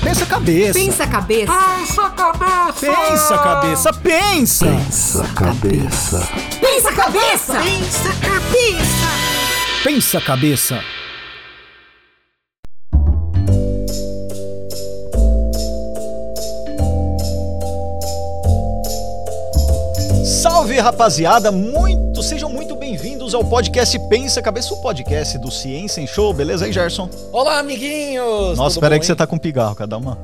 Pensa 0.00 0.24
a 0.24 0.26
cabeça. 0.26 0.72
Pensa 0.74 1.04
a 1.04 1.06
cabeça. 1.06 1.52
Pensa 1.52 2.10
cabeça! 2.10 2.80
Pensa 2.80 3.34
a 3.34 3.38
cabeça, 3.38 3.92
pensa. 3.92 4.66
Pensa 4.66 5.24
cabeça. 5.34 6.28
Pensa 6.60 6.88
a 6.88 6.92
cabeça. 6.92 7.60
Pensa 7.62 8.12
cabeça! 8.20 9.08
Pensa 9.84 10.18
a 10.18 10.20
cabeça. 10.20 10.80
Salve 20.24 20.80
rapaziada, 20.80 21.52
muito 21.52 22.07
bem-vindos 23.28 23.34
ao 23.34 23.44
podcast 23.44 23.98
Pensa 24.08 24.40
Cabeça, 24.40 24.72
o 24.72 24.76
podcast 24.78 25.36
do 25.38 25.50
Ciência 25.50 26.00
em 26.00 26.06
Show, 26.06 26.32
beleza 26.32 26.64
aí, 26.64 26.72
Gerson? 26.72 27.10
Olá, 27.30 27.58
amiguinhos! 27.58 28.56
Nossa, 28.56 28.62
Tudo 28.62 28.70
espera 28.70 28.94
aí 28.94 28.98
bom, 28.98 29.00
que 29.00 29.06
você 29.06 29.14
tá 29.14 29.26
com 29.26 29.36
pigarro, 29.36 29.74
cada 29.74 29.98
uma. 29.98 30.16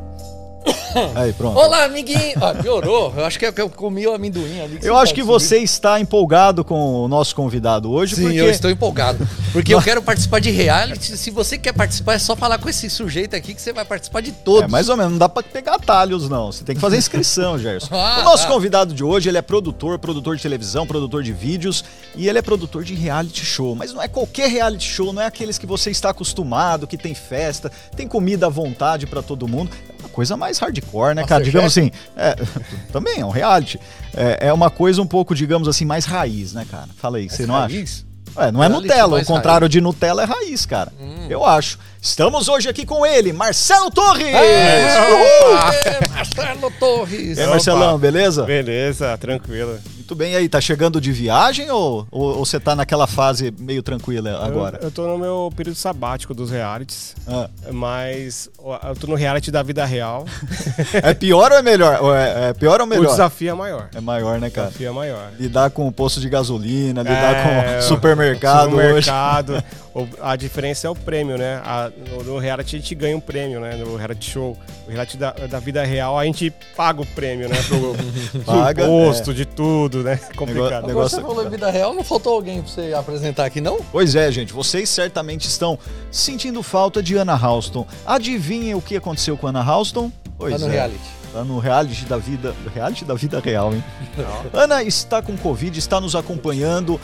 Aí, 1.15 1.33
pronto. 1.33 1.59
Olá, 1.59 1.85
amiguinho! 1.85 2.35
Ah, 2.37 2.55
piorou. 2.55 3.13
Eu 3.17 3.25
acho 3.25 3.39
que 3.39 3.47
é 3.47 3.53
eu 3.57 3.69
comi 3.69 4.07
o 4.07 4.15
amendoim 4.15 4.61
ali. 4.61 4.79
Eu 4.83 4.97
acho 4.97 5.13
tá 5.13 5.15
que 5.15 5.23
subindo. 5.23 5.41
você 5.41 5.59
está 5.59 6.01
empolgado 6.01 6.65
com 6.65 7.05
o 7.05 7.09
nosso 7.09 7.35
convidado 7.35 7.91
hoje, 7.91 8.17
Sim, 8.17 8.23
porque 8.23 8.39
eu 8.39 8.51
estou 8.51 8.71
empolgado. 8.71 9.27
Porque 9.53 9.75
eu 9.75 9.81
quero 9.83 10.03
participar 10.03 10.41
de 10.41 10.51
reality. 10.51 11.17
Se 11.17 11.31
você 11.31 11.59
quer 11.59 11.73
participar, 11.73 12.15
é 12.15 12.19
só 12.19 12.37
falar 12.37 12.59
com 12.59 12.69
esse 12.69 12.89
sujeito 12.89 13.35
aqui 13.35 13.55
que 13.55 13.61
você 13.61 13.73
vai 13.73 13.85
participar 13.85 14.21
de 14.21 14.33
todos. 14.33 14.65
É, 14.65 14.69
mais 14.69 14.89
ou 14.89 14.97
menos, 14.97 15.13
não 15.13 15.19
dá 15.19 15.29
pra 15.29 15.43
pegar 15.43 15.75
atalhos, 15.75 16.29
não. 16.29 16.53
Você 16.53 16.65
tem 16.65 16.75
que 16.75 16.81
fazer 16.81 16.97
inscrição, 16.97 17.59
Gerson. 17.59 17.95
Ah, 17.95 18.21
o 18.21 18.25
nosso 18.25 18.45
tá. 18.45 18.53
convidado 18.53 18.95
de 18.95 19.03
hoje, 19.03 19.29
ele 19.29 19.39
é 19.39 19.43
produtor, 19.43 19.99
produtor 19.99 20.37
de 20.37 20.43
televisão, 20.43 20.87
produtor 20.87 21.23
de 21.23 21.33
vídeos 21.33 21.85
e 22.17 22.29
ele 22.29 22.39
é 22.39 22.43
produtor 22.43 22.85
de 22.85 22.95
reality 22.95 23.45
show. 23.45 23.75
Mas 23.75 23.93
não 23.93 24.03
é 24.03 24.09
qualquer 24.09 24.49
reality 24.49 24.89
show, 24.89 25.13
não 25.13 25.23
é 25.23 25.27
aqueles 25.27 25.59
que 25.59 25.67
você 25.67 25.91
está 25.91 26.11
acostumado, 26.11 26.87
que 26.87 26.97
tem 26.97 27.15
festa, 27.15 27.71
tem 27.97 28.07
comida 28.07 28.47
à 28.47 28.49
vontade 28.49 29.07
pra 29.07 29.23
todo 29.23 29.49
mundo. 29.49 29.71
É 30.05 30.07
uma 30.07 30.09
coisa 30.11 30.37
mais 30.37 30.59
hardcore, 30.59 31.15
né, 31.15 31.25
cara? 31.25 31.41
Masterchef? 31.41 31.45
Digamos 31.45 31.73
assim, 31.73 31.91
é, 32.17 32.37
também 32.93 33.21
é 33.21 33.25
um 33.25 33.31
reality. 33.31 33.81
É, 34.15 34.49
é 34.49 34.53
uma 34.53 34.71
coisa 34.71 35.01
um 35.01 35.07
pouco, 35.07 35.35
digamos 35.35 35.67
assim, 35.67 35.85
mais 35.85 36.05
raiz, 36.05 36.53
né, 36.53 36.67
cara? 36.71 36.89
Fala 36.97 37.19
aí, 37.19 37.29
você 37.29 37.47
não 37.47 37.57
acha? 37.57 37.75
Raiz? 37.75 38.07
É, 38.37 38.51
não 38.51 38.63
é 38.63 38.67
Reality 38.67 38.89
Nutella, 38.89 39.21
o 39.21 39.25
contrário 39.25 39.69
de 39.69 39.81
Nutella 39.81 40.23
é 40.23 40.27
raiz, 40.27 40.67
cara. 40.67 40.93
Hum. 41.01 41.27
Eu 41.31 41.45
acho. 41.45 41.79
Estamos 42.03 42.49
hoje 42.49 42.69
aqui 42.69 42.85
com 42.85 43.07
ele, 43.07 43.33
Marcelo 43.33 43.91
Torres! 43.91 44.35
É, 44.35 46.09
Marcelo 46.11 46.71
Torres! 46.79 47.39
E 47.39 47.41
aí, 47.41 47.47
Marcelão, 47.47 47.97
beleza? 47.97 48.43
Beleza, 48.43 49.17
tranquilo. 49.19 49.79
Muito 50.05 50.15
bem. 50.15 50.33
E 50.35 50.37
aí, 50.37 50.49
tá 50.51 50.61
chegando 50.61 51.01
de 51.01 51.11
viagem 51.13 51.71
ou, 51.71 52.07
ou, 52.11 52.37
ou 52.39 52.45
você 52.45 52.61
tá 52.61 52.77
naquela 52.77 53.07
fase 53.07 53.51
meio 53.59 53.83
tranquila 53.83 54.39
agora? 54.45 54.79
Eu, 54.83 54.89
eu 54.89 54.91
tô 54.91 55.07
no 55.07 55.17
meu 55.17 55.51
período 55.57 55.77
sabático 55.77 56.35
dos 56.35 56.51
realities, 56.51 57.15
Ah, 57.27 57.49
mas 57.73 58.51
eu 58.87 58.95
tô 58.97 59.07
no 59.07 59.15
reality 59.15 59.51
da 59.51 59.63
vida 59.63 59.83
real. 59.87 60.27
é 60.93 61.15
pior 61.15 61.51
ou 61.53 61.57
é 61.59 61.63
melhor? 61.63 62.15
É, 62.15 62.51
é 62.51 62.53
pior 62.53 62.81
ou 62.81 62.87
o 62.87 62.89
melhor? 62.89 63.07
desafio 63.07 63.51
é 63.51 63.55
maior. 63.55 63.89
É 63.95 64.01
maior, 64.01 64.39
né, 64.39 64.49
O 64.49 64.51
cara? 64.51 64.67
desafio 64.67 64.89
é 64.89 64.93
maior. 64.93 65.31
Lidar 65.41 65.71
com 65.71 65.89
o 65.89 65.93
posto 65.93 66.21
de 66.21 66.29
gasolina, 66.29 67.01
lidar 67.01 67.35
É, 67.35 67.73
com 67.73 67.79
o 67.79 67.83
supermercado, 67.83 68.77
hoje. 68.77 69.09
a 70.21 70.35
diferença 70.35 70.87
é 70.87 70.91
o 70.91 70.95
prêmio, 70.95 71.39
né? 71.39 71.61
A- 71.65 71.91
no, 72.11 72.25
no 72.25 72.39
reality 72.39 72.77
a 72.77 72.79
gente 72.81 72.95
ganha 72.95 73.17
um 73.17 73.21
prêmio, 73.21 73.61
né? 73.61 73.77
No 73.77 73.97
reality 73.97 74.31
show. 74.31 74.57
O 74.87 74.91
reality 74.91 75.17
da, 75.17 75.31
da 75.33 75.59
vida 75.61 75.85
real 75.85 76.19
a 76.19 76.25
gente 76.25 76.53
paga 76.77 77.01
o 77.01 77.07
prêmio, 77.07 77.49
né? 77.49 77.57
Pro, 77.69 77.95
Paga, 78.45 78.85
imposto, 78.85 79.33
de 79.33 79.45
tudo, 79.45 80.03
né? 80.03 80.17
Complicado. 80.37 80.87
Negócio- 80.87 80.91
Agora 80.91 81.09
você 81.09 81.21
falou 81.21 81.47
em 81.47 81.51
vida 81.51 81.71
real, 81.71 81.95
não 81.95 82.03
faltou 82.05 82.35
alguém 82.35 82.61
pra 82.63 82.71
você 82.71 82.93
apresentar 82.93 83.45
aqui, 83.45 83.61
não? 83.61 83.79
Pois 83.93 84.15
é, 84.17 84.31
gente, 84.33 84.53
vocês 84.53 84.89
certamente 84.91 85.47
estão 85.47 85.79
sentindo 86.11 86.63
falta 86.63 87.03
de 87.03 87.17
Anna 87.17 87.35
Houston. 87.35 87.87
Adivinhem 88.05 88.75
o 88.75 88.81
que 88.83 88.97
aconteceu 88.97 89.37
com 89.37 89.47
Anna 89.47 89.63
Houston? 89.63 90.11
Pois 90.37 90.53
Tá 90.55 90.59
no 90.59 90.69
é. 90.69 90.73
reality. 90.73 91.05
Tá 91.33 91.43
no 91.45 91.59
reality 91.59 92.05
da 92.05 92.17
vida. 92.17 92.55
Reality 92.75 93.05
da 93.05 93.15
vida 93.15 93.41
real, 93.41 93.73
hein? 93.73 93.83
Ana 94.53 94.83
está 94.83 95.21
com 95.23 95.37
Covid, 95.37 95.77
está 95.79 96.01
nos 96.01 96.15
acompanhando 96.15 97.01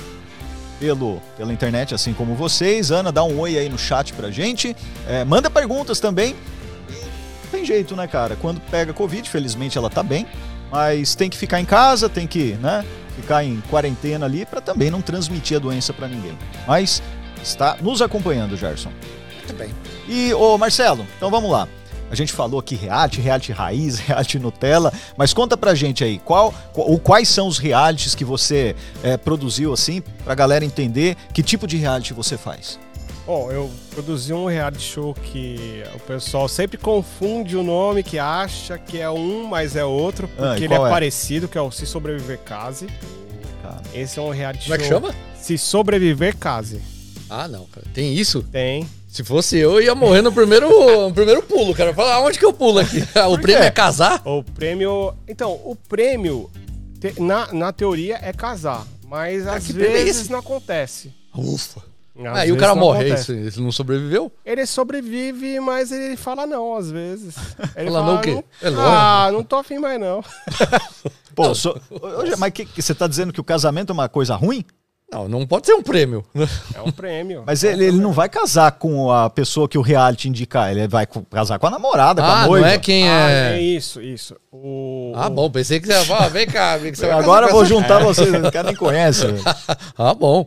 pelo, 0.81 1.23
pela 1.37 1.53
internet, 1.53 1.95
assim 1.95 2.15
como 2.15 2.35
vocês. 2.35 2.91
Ana, 2.91 3.13
dá 3.13 3.23
um 3.23 3.39
oi 3.39 3.59
aí 3.59 3.69
no 3.69 3.79
chat 3.79 4.15
pra 4.15 4.31
gente. 4.31 4.75
É, 5.07 5.23
manda 5.25 5.51
perguntas 5.51 6.01
também. 6.01 6.35
E 6.89 7.47
tem 7.49 7.65
jeito, 7.65 7.95
né, 7.95 8.09
cara? 8.09 8.35
Quando 8.35 8.61
pega 8.63 8.93
Covid, 8.93 9.29
felizmente 9.29 9.77
ela 9.77 9.91
tá 9.91 10.03
bem. 10.03 10.27
Mas 10.73 11.15
tem 11.15 11.29
que 11.29 11.37
ficar 11.37 11.61
em 11.61 11.65
casa, 11.65 12.09
tem 12.09 12.27
que, 12.27 12.55
né? 12.55 12.85
Ficar 13.15 13.45
em 13.45 13.61
quarentena 13.69 14.25
ali 14.25 14.47
pra 14.47 14.61
também 14.61 14.91
não 14.91 15.03
transmitir 15.03 15.59
a 15.59 15.61
doença 15.61 15.93
pra 15.93 16.09
ninguém. 16.09 16.37
Mas 16.67 17.03
está 17.43 17.77
nos 17.81 18.01
acompanhando, 18.01 18.57
Gerson. 18.57 18.91
Muito 19.37 19.53
bem. 19.55 19.75
E, 20.09 20.33
ô 20.33 20.57
Marcelo, 20.57 21.07
então 21.17 21.31
vamos 21.31 21.51
lá. 21.51 21.69
A 22.11 22.15
gente 22.15 22.33
falou 22.33 22.59
aqui 22.59 22.75
reality, 22.75 23.21
reality 23.21 23.53
raiz, 23.53 23.99
reality 24.03 24.39
Nutella, 24.39 24.93
mas 25.17 25.33
conta 25.33 25.57
pra 25.57 25.75
gente 25.75 26.03
aí, 26.03 26.19
qual, 26.19 26.53
ou 26.75 26.99
quais 26.99 27.29
são 27.29 27.47
os 27.47 27.57
realities 27.59 28.15
que 28.15 28.25
você 28.25 28.75
é, 29.03 29.17
produziu 29.17 29.73
assim, 29.73 30.03
pra 30.25 30.35
galera 30.35 30.65
entender 30.65 31.17
que 31.33 31.43
tipo 31.43 31.67
de 31.67 31.77
reality 31.77 32.13
você 32.13 32.37
faz. 32.37 32.79
Bom, 33.27 33.49
eu 33.53 33.71
produzi 33.91 34.33
um 34.33 34.47
reality 34.47 34.83
show 34.83 35.15
que 35.15 35.85
o 35.95 36.01
pessoal 36.01 36.49
sempre 36.49 36.77
confunde 36.77 37.57
o 37.57 37.63
nome, 37.63 38.03
que 38.03 38.19
acha 38.19 38.77
que 38.77 38.99
é 38.99 39.09
um, 39.09 39.45
mas 39.47 39.77
é 39.77 39.85
outro, 39.85 40.29
Ah, 40.37 40.49
porque 40.49 40.65
ele 40.65 40.75
é, 40.75 40.77
é? 40.77 40.81
parecido, 40.89 41.47
que 41.47 41.57
é 41.57 41.61
o 41.61 41.71
Se 41.71 41.87
Sobreviver 41.87 42.39
Case. 42.41 42.89
Cara, 43.63 43.81
Esse 43.95 44.19
é 44.19 44.23
um 44.23 44.31
reality 44.31 44.65
Como 44.65 44.75
é 44.75 44.79
que 44.79 44.85
show. 44.85 45.01
chama? 45.01 45.15
Se 45.37 45.57
Sobreviver 45.57 46.37
Case. 46.37 46.81
Ah, 47.29 47.47
não, 47.47 47.67
cara. 47.67 47.87
Tem 47.95 48.13
isso? 48.15 48.43
Tem. 48.51 48.85
Se 49.11 49.25
fosse 49.25 49.59
eu, 49.59 49.73
eu 49.73 49.83
ia 49.83 49.95
morrer 49.95 50.23
no 50.23 50.33
primeiro, 50.33 50.69
no 51.09 51.13
primeiro 51.13 51.43
pulo, 51.43 51.75
cara. 51.75 51.93
Fala, 51.93 52.15
aonde 52.15 52.39
que 52.39 52.45
eu 52.45 52.53
pulo 52.53 52.79
aqui? 52.79 53.03
o 53.29 53.39
prêmio 53.41 53.65
é 53.65 53.71
casar? 53.71 54.23
O 54.25 54.43
prêmio. 54.45 55.13
Então, 55.27 55.53
o 55.65 55.75
prêmio, 55.75 56.49
te- 57.01 57.21
na, 57.21 57.53
na 57.53 57.73
teoria, 57.73 58.19
é 58.23 58.33
casar. 58.33 58.87
Mas 59.09 59.47
às 59.49 59.67
prêmio 59.73 59.85
é 59.97 60.05
vezes 60.05 60.29
não 60.29 60.39
acontece. 60.39 61.13
Ufa. 61.37 61.81
Às 62.23 62.37
Aí 62.39 62.53
o 62.53 62.55
vezes 62.55 62.61
cara 62.61 62.75
não 62.75 62.81
morre, 62.81 62.99
é 62.99 63.07
acontece. 63.15 63.33
Ele 63.33 63.61
não 63.61 63.73
sobreviveu? 63.73 64.31
Ele 64.45 64.65
sobrevive, 64.67 65.59
mas 65.59 65.91
ele 65.91 66.17
fala 66.17 66.47
não, 66.47 66.77
às 66.77 66.91
vezes. 66.91 67.35
Ele 67.75 67.91
Fala 67.91 68.07
não 68.07 68.17
o 68.17 68.21
quê? 68.21 68.45
É 68.63 68.69
lógico. 68.69 68.89
ah, 68.89 69.31
não 69.33 69.43
tô 69.43 69.57
afim 69.57 69.79
mais 69.79 69.99
não. 69.99 70.23
pô, 71.35 71.55
so- 71.55 71.81
hoje, 71.91 72.37
mas 72.37 72.53
que, 72.53 72.65
que 72.67 72.83
você 72.83 72.95
tá 72.95 73.07
dizendo 73.07 73.33
que 73.33 73.41
o 73.41 73.45
casamento 73.45 73.91
é 73.91 73.93
uma 73.95 74.09
coisa 74.09 74.37
ruim? 74.37 74.65
Não, 75.13 75.29
não 75.29 75.47
pode 75.47 75.67
ser 75.67 75.75
um 75.75 75.83
prêmio. 75.83 76.25
É 76.75 76.81
um 76.81 76.91
prêmio. 76.93 77.43
Mas 77.47 77.65
ele, 77.65 77.85
ele 77.87 77.99
não 77.99 78.13
vai 78.13 78.29
casar 78.29 78.71
com 78.73 79.11
a 79.11 79.29
pessoa 79.29 79.69
que 79.69 79.77
o 79.77 79.83
reality 79.83 80.29
indicar, 80.29 80.71
ele 80.71 80.87
vai 80.87 81.07
casar 81.31 81.59
com 81.59 81.67
a 81.67 81.71
namorada, 81.71 82.23
com 82.23 82.29
a 82.29 82.39
Ah, 82.39 82.43
não 82.43 82.49
noiva. 82.51 82.69
é 82.71 82.79
quem 82.79 83.09
Ah, 83.09 83.31
é. 83.31 83.53
é 83.57 83.61
isso, 83.61 84.01
isso. 84.01 84.37
O, 84.53 85.13
Ah, 85.17 85.29
bom, 85.29 85.51
pensei 85.51 85.81
que 85.81 85.87
você 85.87 85.93
ia 85.93 86.05
falar, 86.05 86.29
vem 86.29 86.47
cá, 86.47 86.77
vem 86.77 86.93
que 86.93 86.99
você 86.99 87.07
vai 87.07 87.19
Agora 87.19 87.49
vou 87.49 87.65
juntar 87.65 87.99
vocês, 87.99 88.29
o 88.33 88.53
cara 88.53 88.69
nem 88.69 88.77
conhece. 88.77 89.27
Ah, 89.99 90.15
bom. 90.15 90.47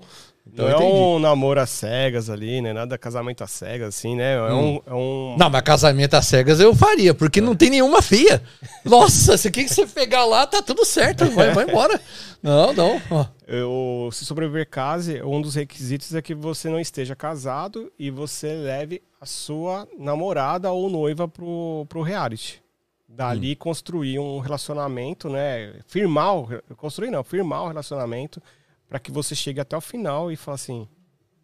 Então 0.52 0.70
Não 0.70 0.72
é 0.72 0.78
um 0.78 1.20
namoro 1.20 1.60
às 1.60 1.70
cegas 1.72 2.30
ali, 2.30 2.62
né? 2.62 2.74
Nada 2.74 2.96
casamento 2.98 3.44
às 3.44 3.50
cegas, 3.50 3.88
assim, 3.90 4.16
né? 4.16 4.36
É 4.36 4.54
um. 4.54 4.82
É 4.86 4.94
um... 4.94 5.36
Não, 5.38 5.50
mas 5.50 5.62
casamento 5.64 6.14
às 6.14 6.28
cegas 6.28 6.60
eu 6.60 6.76
faria, 6.76 7.14
porque 7.14 7.42
não 7.42 7.56
tem 7.56 7.72
nenhuma 7.72 8.02
fia. 8.04 8.40
Nossa, 8.86 9.36
se 9.36 9.50
quem 9.50 9.68
você 9.68 9.88
pegar 9.88 10.26
lá, 10.26 10.46
tá 10.46 10.62
tudo 10.62 10.86
certo, 10.86 11.26
vai, 11.32 11.52
vai 11.52 11.64
embora. 11.68 12.00
Não, 12.42 12.72
não. 12.74 13.02
Eu, 13.48 14.10
se 14.12 14.26
sobreviver 14.26 14.70
case, 14.70 15.22
um 15.22 15.42
dos 15.42 15.56
requisitos 15.56 16.14
é 16.16 16.22
que 16.22 16.34
você 16.34 16.70
não 16.70 16.80
esteja 16.80 17.16
casado 17.16 17.92
e 18.00 18.10
você 18.10 18.54
leve 18.54 19.02
a 19.20 19.26
sua 19.26 19.88
namorada 19.98 20.72
ou 20.72 20.90
noiva 20.90 21.28
pro, 21.28 21.86
pro 21.90 22.02
reality. 22.02 22.62
Dali 23.08 23.56
construir 23.56 24.18
um 24.18 24.40
relacionamento, 24.40 25.30
né? 25.30 25.76
Firmar, 25.86 26.36
o, 26.36 26.48
construir 26.76 27.12
não, 27.12 27.24
firmar 27.24 27.64
o 27.64 27.68
relacionamento 27.68 28.42
para 28.88 28.98
que 29.00 29.12
você 29.12 29.36
chegue 29.36 29.60
até 29.60 29.78
o 29.78 29.82
final 29.82 30.32
e 30.32 30.36
fale 30.36 30.56
assim: 30.56 30.88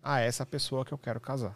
ah, 0.02 0.20
essa 0.20 0.42
é 0.42 0.46
a 0.46 0.48
pessoa 0.48 0.84
que 0.84 0.92
eu 0.92 0.98
quero 0.98 1.20
casar. 1.20 1.56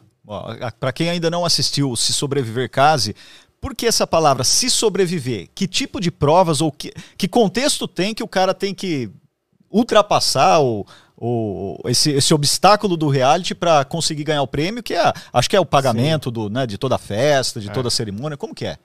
Para 0.79 0.93
quem 0.93 1.09
ainda 1.09 1.29
não 1.29 1.43
assistiu 1.43 1.95
Se 1.95 2.13
Sobreviver 2.13 2.69
Case, 2.69 3.15
por 3.59 3.75
que 3.75 3.85
essa 3.85 4.05
palavra 4.05 4.43
se 4.43 4.69
sobreviver? 4.69 5.49
Que 5.55 5.67
tipo 5.67 5.99
de 5.99 6.11
provas 6.11 6.61
ou 6.61 6.72
que, 6.72 6.93
que 7.17 7.28
contexto 7.28 7.87
tem 7.87 8.13
que 8.13 8.23
o 8.23 8.28
cara 8.28 8.53
tem 8.53 8.73
que 8.73 9.09
ultrapassar 9.73 10.61
o, 10.61 10.85
o, 11.17 11.78
esse, 11.85 12.11
esse 12.11 12.34
obstáculo 12.34 12.96
do 12.96 13.08
reality 13.08 13.55
para 13.55 13.84
conseguir 13.84 14.23
ganhar 14.23 14.43
o 14.43 14.47
prêmio, 14.47 14.84
que 14.84 14.93
é, 14.93 15.11
acho 15.34 15.49
que 15.49 15.55
é 15.55 15.59
o 15.59 15.66
pagamento 15.66 16.29
do, 16.29 16.49
né, 16.49 16.67
de 16.67 16.78
toda 16.78 16.96
a 16.96 16.99
festa, 16.99 17.59
de 17.59 17.72
toda 17.72 17.87
a 17.87 17.91
cerimônia, 17.91 18.37
como 18.37 18.53
que 18.53 18.66
é? 18.66 18.78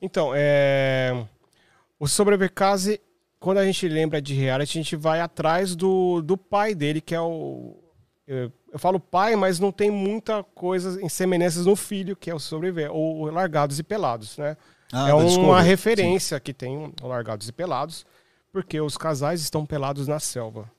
Então, 0.00 0.32
é... 0.34 1.24
o 2.00 2.06
Case, 2.52 3.00
quando 3.38 3.58
a 3.58 3.64
gente 3.64 3.86
lembra 3.86 4.20
de 4.20 4.34
reality, 4.34 4.78
a 4.78 4.82
gente 4.82 4.96
vai 4.96 5.20
atrás 5.20 5.76
do, 5.76 6.20
do 6.22 6.36
pai 6.36 6.74
dele, 6.74 7.00
que 7.00 7.14
é 7.14 7.20
o. 7.20 7.78
Eu, 8.26 8.52
eu 8.72 8.78
falo 8.78 8.98
pai, 8.98 9.36
mas 9.36 9.60
não 9.60 9.70
tem 9.70 9.90
muita 9.90 10.42
coisa 10.42 11.00
em 11.02 11.08
semelhanças 11.08 11.66
no 11.66 11.76
filho, 11.76 12.16
que 12.16 12.30
é 12.30 12.34
o 12.34 12.38
Sobreviver, 12.38 12.90
ou 12.90 13.26
Largados 13.26 13.78
e 13.78 13.82
Pelados, 13.82 14.38
né? 14.38 14.56
Ah, 14.92 15.08
é 15.08 15.14
uma 15.14 15.24
Discovery. 15.24 15.66
referência 15.66 16.40
que 16.40 16.52
tem 16.52 16.92
o 17.02 17.06
Largados 17.06 17.48
e 17.48 17.52
Pelados, 17.52 18.06
porque 18.52 18.80
os 18.80 18.98
casais 18.98 19.40
estão 19.40 19.64
pelados 19.64 20.06
na 20.06 20.20
selva. 20.20 20.70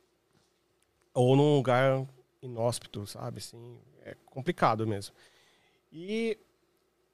Ou 1.14 1.36
num 1.36 1.56
lugar 1.58 2.06
inóspito, 2.42 3.06
sabe? 3.08 3.40
Assim, 3.40 3.78
é 4.06 4.16
complicado 4.26 4.86
mesmo. 4.86 5.16
E 5.92 6.38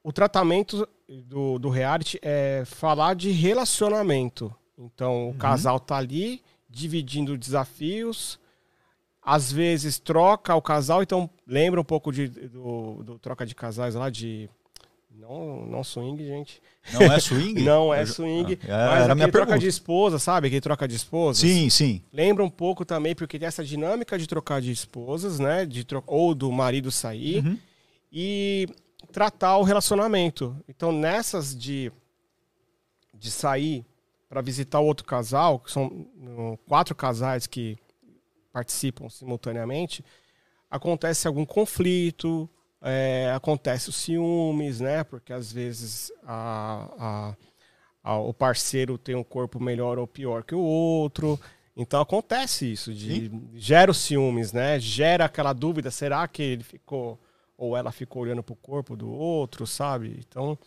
o 0.03 0.11
tratamento 0.11 0.87
do, 1.07 1.57
do 1.57 1.69
reality 1.69 2.19
é 2.21 2.63
falar 2.65 3.15
de 3.15 3.31
relacionamento. 3.31 4.53
Então, 4.77 5.29
o 5.29 5.33
casal 5.33 5.79
tá 5.79 5.97
ali 5.97 6.41
dividindo 6.69 7.37
desafios. 7.37 8.39
Às 9.21 9.51
vezes 9.51 9.99
troca 9.99 10.55
o 10.55 10.61
casal, 10.61 11.03
então 11.03 11.29
lembra 11.45 11.81
um 11.81 11.83
pouco 11.83 12.11
de, 12.11 12.27
do, 12.27 13.03
do 13.03 13.19
troca 13.19 13.45
de 13.45 13.53
casais 13.53 13.95
lá 13.95 14.09
de. 14.09 14.49
Não, 15.19 15.65
não 15.65 15.83
swing, 15.83 16.25
gente. 16.25 16.61
Não 16.93 17.01
é 17.11 17.19
swing? 17.19 17.61
Não 17.61 17.93
é 17.93 18.01
Eu- 18.03 18.07
swing. 18.07 18.57
Ah, 18.63 18.87
mas 18.91 19.03
era 19.03 19.15
minha 19.15 19.27
troca 19.27 19.47
pergunta. 19.47 19.59
de 19.59 19.67
esposa, 19.67 20.17
sabe? 20.17 20.47
Aquele 20.47 20.61
troca 20.61 20.87
de 20.87 20.95
esposas. 20.95 21.41
Sim, 21.41 21.69
sim. 21.69 22.01
Lembra 22.11 22.43
um 22.43 22.49
pouco 22.49 22.85
também, 22.85 23.13
porque 23.13 23.37
tem 23.37 23.47
essa 23.47 23.63
dinâmica 23.63 24.17
de 24.17 24.25
trocar 24.25 24.61
de 24.61 24.71
esposas, 24.71 25.37
né? 25.37 25.65
De 25.65 25.83
tro... 25.83 26.01
Ou 26.07 26.33
do 26.33 26.49
marido 26.51 26.89
sair. 26.89 27.45
Uhum. 27.45 27.57
E 28.11 28.67
tratar 29.11 29.57
o 29.57 29.63
relacionamento. 29.63 30.55
Então, 30.67 30.91
nessas 30.91 31.55
de, 31.55 31.91
de 33.13 33.29
sair 33.29 33.85
para 34.29 34.41
visitar 34.41 34.79
o 34.79 34.85
outro 34.85 35.05
casal, 35.05 35.59
que 35.59 35.71
são 35.71 35.85
hum, 35.85 36.57
quatro 36.67 36.95
casais 36.95 37.45
que 37.45 37.77
participam 38.53 39.09
simultaneamente, 39.09 40.03
acontece 40.71 41.27
algum 41.27 41.45
conflito, 41.45 42.49
é, 42.81 43.31
acontece 43.35 43.89
os 43.89 43.95
ciúmes, 43.95 44.79
né? 44.79 45.03
Porque 45.03 45.33
às 45.33 45.51
vezes 45.51 46.11
a, 46.25 46.89
a- 46.99 47.35
a- 48.03 48.19
o 48.19 48.33
parceiro 48.33 48.97
tem 48.97 49.15
um 49.15 49.23
corpo 49.23 49.59
melhor 49.61 49.97
ou 49.99 50.07
pior 50.07 50.43
que 50.43 50.55
o 50.55 50.59
outro. 50.61 51.39
Então 51.75 52.01
acontece 52.01 52.71
isso, 52.71 52.93
de, 52.93 53.31
gera 53.55 53.91
os 53.91 53.97
ciúmes, 53.99 54.51
né? 54.53 54.79
Gera 54.79 55.25
aquela 55.25 55.53
dúvida, 55.53 55.91
será 55.91 56.27
que 56.27 56.41
ele 56.43 56.63
ficou 56.63 57.19
ou 57.57 57.75
ela 57.77 57.91
ficou 57.91 58.21
olhando 58.23 58.41
pro 58.43 58.55
corpo 58.55 58.95
do 58.95 59.09
outro, 59.11 59.67
sabe? 59.67 60.17
Então 60.27 60.57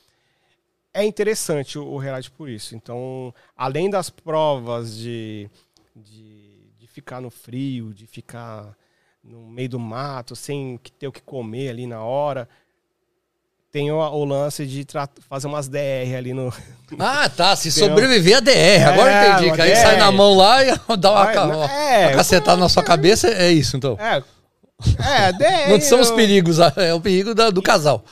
é 0.95 1.05
interessante 1.05 1.79
o, 1.79 1.85
o 1.87 1.99
reality 1.99 2.31
por 2.31 2.49
isso. 2.49 2.75
Então, 2.75 3.35
além 3.57 3.89
das 3.91 4.11
provas 4.11 4.97
de, 4.97 5.49
de, 5.97 6.71
de 6.79 6.87
ficar 6.87 7.21
no 7.21 7.31
frio, 7.31 7.95
de 7.95 8.07
ficar 8.07 8.77
no 9.23 9.47
meio 9.47 9.69
do 9.69 9.79
mato, 9.79 10.35
sem 10.35 10.79
ter 10.99 11.07
o 11.09 11.13
que 11.13 11.23
comer 11.23 11.69
ali 11.71 11.87
na 11.87 12.03
hora, 12.03 12.49
tem 13.71 13.91
o, 13.91 13.97
o 13.97 14.25
lance 14.25 14.67
de 14.67 14.85
fazer 15.29 15.47
umas 15.47 15.69
DR 15.69 16.15
ali 16.17 16.33
no. 16.35 16.53
Ah, 16.99 17.27
tá. 17.29 17.57
Se 17.57 17.71
Entendeu? 17.71 17.89
sobreviver 17.89 18.37
a 18.37 18.41
DR. 18.41 18.87
Agora 18.93 19.11
É, 19.11 19.27
eu 19.29 19.33
entendi. 19.33 19.53
Que 19.55 19.63
aí 19.63 19.71
DR. 19.71 19.77
sai 19.77 19.97
na 19.97 20.13
mão 20.13 20.35
lá 20.35 20.63
e 20.63 20.67
dá 20.99 21.11
uma, 21.11 21.25
né? 21.33 21.41
uma, 21.57 21.73
É, 21.73 22.07
uma 22.09 22.17
cacetada 22.17 22.61
na 22.61 22.69
sua 22.69 22.83
cabeça. 22.83 23.29
É 23.29 23.51
isso, 23.51 23.77
então. 23.79 23.97
É. 23.99 24.23
É, 24.99 25.33
DR. 25.33 25.71
Não 25.71 25.81
são 25.81 26.01
os 26.01 26.11
perigos, 26.11 26.59
é 26.77 26.93
o 26.93 27.01
perigo 27.01 27.35
da- 27.35 27.49
do 27.49 27.63
casal. 27.63 28.05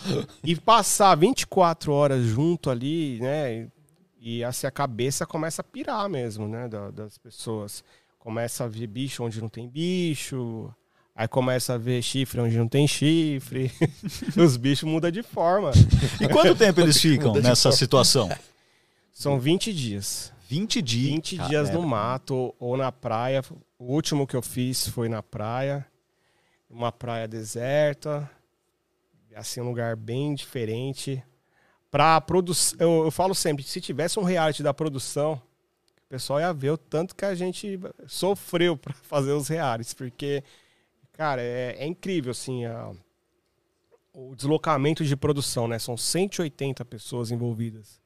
E 0.42 0.56
passar 0.56 1.14
24 1.16 1.92
horas 1.92 2.24
junto 2.24 2.70
ali, 2.70 3.18
né? 3.20 3.68
E 4.18 4.42
assim 4.44 4.66
a 4.66 4.70
cabeça 4.70 5.26
começa 5.26 5.60
a 5.60 5.64
pirar 5.64 6.08
mesmo, 6.08 6.48
né? 6.48 6.66
da- 6.68 6.90
das 6.90 7.18
pessoas. 7.18 7.84
Começa 8.18 8.64
a 8.64 8.68
ver 8.68 8.86
bicho 8.86 9.22
onde 9.24 9.42
não 9.42 9.48
tem 9.50 9.68
bicho. 9.68 10.72
Aí 11.20 11.28
começa 11.28 11.75
a 11.75 11.76
ver 11.76 12.00
chifre 12.00 12.40
onde 12.40 12.56
não 12.56 12.67
tem 12.67 12.88
chifre. 12.88 13.70
Os 14.43 14.56
bichos 14.56 14.88
mudam 14.88 15.11
de 15.11 15.22
forma. 15.22 15.70
E 16.19 16.26
quanto 16.26 16.55
tempo 16.55 16.81
eles 16.81 16.99
ficam 16.99 17.34
nessa 17.34 17.70
situação? 17.72 18.31
São 19.12 19.38
20 19.38 19.70
dias. 19.75 20.32
20 20.49 20.81
dias. 20.81 21.11
20 21.12 21.38
dias 21.46 21.69
no 21.69 21.82
mato 21.82 22.55
ou- 22.58 22.75
na 22.75 22.90
praia. 22.90 23.43
O 23.78 23.93
último 23.93 24.26
que 24.26 24.34
eu 24.34 24.40
fiz 24.40 24.88
foi 24.88 25.11
na 25.11 25.22
praia. 25.22 25.87
Uma 26.70 26.90
praia 26.90 27.28
deserta. 27.28 28.26
Assim, 29.37 29.61
um 29.61 29.69
lugar 29.69 29.96
bem 29.96 30.34
diferente. 30.34 31.22
Pra 31.90 32.19
produção. 32.19 32.78
Eu, 32.81 33.05
eu 33.05 33.11
falo 33.11 33.34
sempre: 33.34 33.62
se 33.62 33.78
tivesse 33.78 34.19
um 34.19 34.22
reality 34.25 34.62
da 34.62 34.72
produção, 34.72 35.34
o 35.34 36.08
pessoal 36.08 36.40
ia 36.40 36.52
ver 36.55 36.70
o 36.70 36.78
tanto 36.78 37.14
que 37.14 37.26
a 37.26 37.34
gente 37.34 37.78
sofreu 38.06 38.75
pra 38.75 38.94
fazer 39.05 39.32
os 39.32 39.49
realities. 39.49 39.93
Porque, 39.93 40.43
cara, 41.20 41.43
é, 41.43 41.76
é 41.78 41.87
incrível, 41.87 42.31
assim. 42.31 42.64
a- 42.64 42.93
o 44.14 44.34
deslocamento 44.34 45.05
de 45.05 45.14
produção, 45.14 45.69
né? 45.69 45.78
São 45.78 45.96
180 45.96 46.82
pessoas 46.84 47.31
envolvidas. 47.31 48.00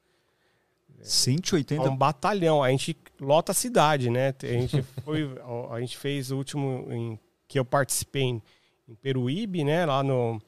É 1.01 1.05
180 1.05 1.89
um 1.89 1.97
batalhão. 1.97 2.63
A 2.63 2.71
gente 2.71 2.97
lota 3.21 3.53
a 3.53 3.55
cidade, 3.55 4.11
né? 4.11 4.35
A 4.43 4.47
gente, 4.47 4.83
foi, 5.05 5.31
a 5.71 5.81
gente 5.81 5.97
fez 5.97 6.31
o 6.33 6.37
último 6.37 6.89
em, 6.93 7.19
que 7.49 7.57
eu 7.59 7.65
participei 7.65 8.23
em, 8.25 8.43
em 8.89 8.95
Peruíbe, 8.97 9.63
né? 9.65 9.87
Lá 9.87 10.03
no, 10.03 10.43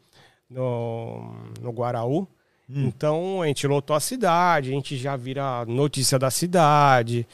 no, 0.51 1.33
no 1.61 1.71
Guaraú. 1.71 2.27
Então 2.69 3.43
a 3.43 3.47
gente 3.47 3.65
lotou 3.67 3.95
a 3.95 4.01
cidade, 4.01 4.71
a 4.71 4.73
gente 4.75 4.97
já 4.97 5.15
vira 5.17 5.65
notícia 5.67 6.19
da 6.19 6.31
cidade. 6.33 7.27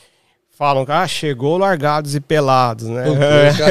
Falam 0.55 0.85
que 0.85 0.93
ah, 0.93 1.09
chegou 1.09 1.57
largados 1.59 2.15
e 2.15 2.21
pelados, 2.21 2.87
né? 2.87 3.05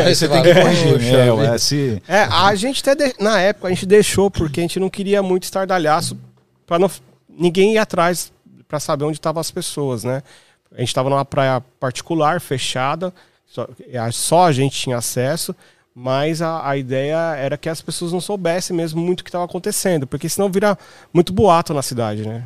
Aí 0.08 0.16
Você 0.16 0.28
tem 0.28 0.42
que 0.42 0.54
corrigir, 0.54 1.00
né? 1.14 1.32
ué, 1.32 1.58
se- 1.58 2.02
É, 2.08 2.24
a 2.24 2.54
gente 2.56 2.88
até 2.90 2.96
de- 3.10 3.16
na 3.24 3.40
época 3.40 3.68
a 3.68 3.70
gente 3.70 3.86
deixou 3.86 4.30
porque 4.32 4.60
a 4.60 4.64
gente 4.64 4.80
não 4.80 4.90
queria 4.90 5.22
muito 5.22 5.44
estardalhaço 5.44 6.18
para 6.66 6.80
não 6.80 6.90
ninguém 7.30 7.74
ir 7.76 7.78
atrás 7.78 8.32
para 8.68 8.80
saber 8.80 9.06
onde 9.06 9.18
estavam 9.18 9.40
as 9.40 9.52
pessoas, 9.52 10.04
né? 10.04 10.24
A 10.76 10.80
gente 10.80 10.88
estava 10.90 11.10
numa 11.10 11.24
praia 11.26 11.62
particular, 11.80 12.42
fechada, 12.42 13.14
só, 13.46 13.68
a- 14.00 14.12
só 14.12 14.46
a 14.48 14.52
gente 14.52 14.76
tinha 14.80 14.98
acesso, 14.98 15.56
mas 15.94 16.42
a, 16.42 16.68
a 16.68 16.78
ideia 16.78 17.36
era 17.36 17.58
que 17.58 17.70
as 17.70 17.82
pessoas 17.82 18.12
não 18.12 18.20
soubessem 18.22 18.76
mesmo 18.76 19.00
muito 19.02 19.20
o 19.22 19.24
que 19.24 19.30
estava 19.30 19.46
acontecendo, 19.46 20.08
porque 20.08 20.28
senão 20.28 20.50
vira 20.50 20.78
muito 21.14 21.32
boato 21.32 21.74
na 21.74 21.82
cidade, 21.82 22.28
né? 22.28 22.44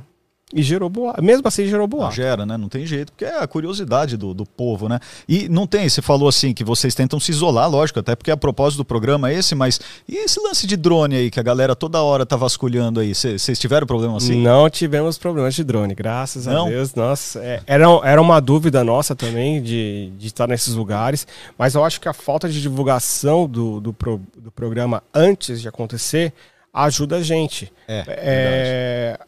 E 0.53 0.61
gerou 0.61 0.87
boato, 0.89 1.23
mesmo 1.23 1.47
assim 1.47 1.65
gerou 1.65 1.81
Não 1.81 1.97
boato. 1.97 2.15
gera, 2.15 2.45
né? 2.45 2.55
Não 2.55 2.69
tem 2.69 2.85
jeito, 2.85 3.11
porque 3.11 3.25
é 3.25 3.39
a 3.41 3.47
curiosidade 3.47 4.15
do, 4.15 4.31
do 4.31 4.45
povo, 4.45 4.87
né? 4.87 4.99
E 5.27 5.49
não 5.49 5.65
tem, 5.65 5.89
você 5.89 6.03
falou 6.03 6.29
assim 6.29 6.53
que 6.53 6.63
vocês 6.63 6.93
tentam 6.93 7.19
se 7.19 7.31
isolar, 7.31 7.67
lógico, 7.67 7.99
até 7.99 8.15
porque 8.15 8.29
a 8.29 8.37
propósito 8.37 8.77
do 8.77 8.85
programa 8.85 9.31
é 9.31 9.33
esse, 9.33 9.55
mas 9.55 9.81
e 10.07 10.15
esse 10.17 10.39
lance 10.39 10.67
de 10.67 10.77
drone 10.77 11.15
aí 11.15 11.31
que 11.31 11.39
a 11.39 11.43
galera 11.43 11.75
toda 11.75 11.99
hora 12.03 12.27
tá 12.27 12.35
vasculhando 12.35 12.99
aí? 12.99 13.15
Cê- 13.15 13.39
Vocês 13.39 13.57
tiveram 13.57 13.87
problema 13.87 14.17
assim? 14.17 14.39
Não 14.39 14.69
tivemos 14.69 15.17
problemas 15.17 15.55
de 15.55 15.63
drone, 15.63 15.95
graças 15.95 16.45
Não? 16.45 16.67
a 16.67 16.69
Deus. 16.69 16.93
Nossa, 16.93 17.39
é, 17.39 17.61
era, 17.65 17.85
era 18.03 18.21
uma 18.21 18.39
dúvida 18.39 18.83
nossa 18.83 19.15
também 19.15 19.61
de, 19.63 20.11
de 20.15 20.27
estar 20.27 20.47
nesses 20.47 20.75
lugares, 20.75 21.25
mas 21.57 21.73
eu 21.73 21.83
acho 21.83 21.99
que 21.99 22.07
a 22.07 22.13
falta 22.13 22.47
de 22.47 22.61
divulgação 22.61 23.47
do, 23.47 23.81
do, 23.81 23.91
pro- 23.91 24.21
do 24.37 24.51
programa 24.51 25.01
antes 25.11 25.59
de 25.59 25.67
acontecer 25.67 26.31
ajuda 26.71 27.15
a 27.17 27.21
gente. 27.23 27.73
É, 27.87 28.03
É, 28.07 29.19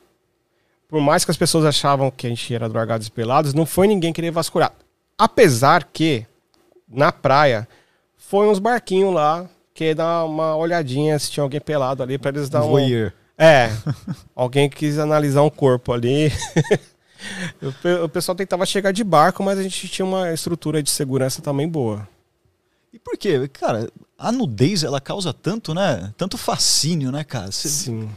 por 0.88 1.02
mais 1.02 1.26
que 1.26 1.32
as 1.32 1.38
pessoas 1.38 1.66
achavam 1.66 2.10
que 2.10 2.26
a 2.28 2.30
gente 2.30 2.54
era 2.54 2.70
drogados 2.70 3.08
e 3.08 3.12
pelados, 3.12 3.54
não 3.54 3.66
foi 3.66 3.88
ninguém 3.88 4.14
querer 4.14 4.32
vasculhar. 4.32 4.72
Apesar 5.18 5.84
que, 5.84 6.26
na 6.88 7.12
praia, 7.12 7.68
foi 8.18 8.48
uns 8.48 8.60
barquinhos 8.60 9.14
lá 9.14 9.46
que 9.74 9.94
dá 9.94 10.24
uma 10.24 10.56
olhadinha 10.56 11.18
se 11.20 11.30
tinha 11.32 11.44
alguém 11.44 11.60
pelado 11.62 12.02
ali 12.02 12.18
para 12.18 12.32
eles 12.38 12.50
dar 12.50 12.64
um, 12.64 12.70
Voyeur. 12.70 13.12
é, 13.38 13.70
alguém 14.36 14.70
quis 14.70 14.98
analisar 14.98 15.42
um 15.44 15.50
corpo 15.50 15.92
ali. 15.94 16.32
o 18.04 18.10
pessoal 18.10 18.36
tentava 18.36 18.66
chegar 18.66 18.92
de 18.92 19.04
barco, 19.04 19.44
mas 19.44 19.60
a 19.60 19.64
gente 19.64 19.88
tinha 19.88 20.06
uma 20.06 20.32
estrutura 20.34 20.82
de 20.82 20.90
segurança 20.90 21.42
também 21.42 21.68
boa. 21.68 22.08
E 22.94 23.00
por 23.00 23.18
quê? 23.18 23.48
Cara, 23.50 23.90
a 24.18 24.32
nudez 24.32 24.84
ela 24.84 25.00
causa 25.02 25.34
tanto, 25.34 25.74
né? 25.74 26.12
Tanto 26.18 26.38
fascínio, 26.38 27.12
né, 27.12 27.24
cara? 27.24 27.52
Cê- 27.52 27.68
Sim. 27.70 28.10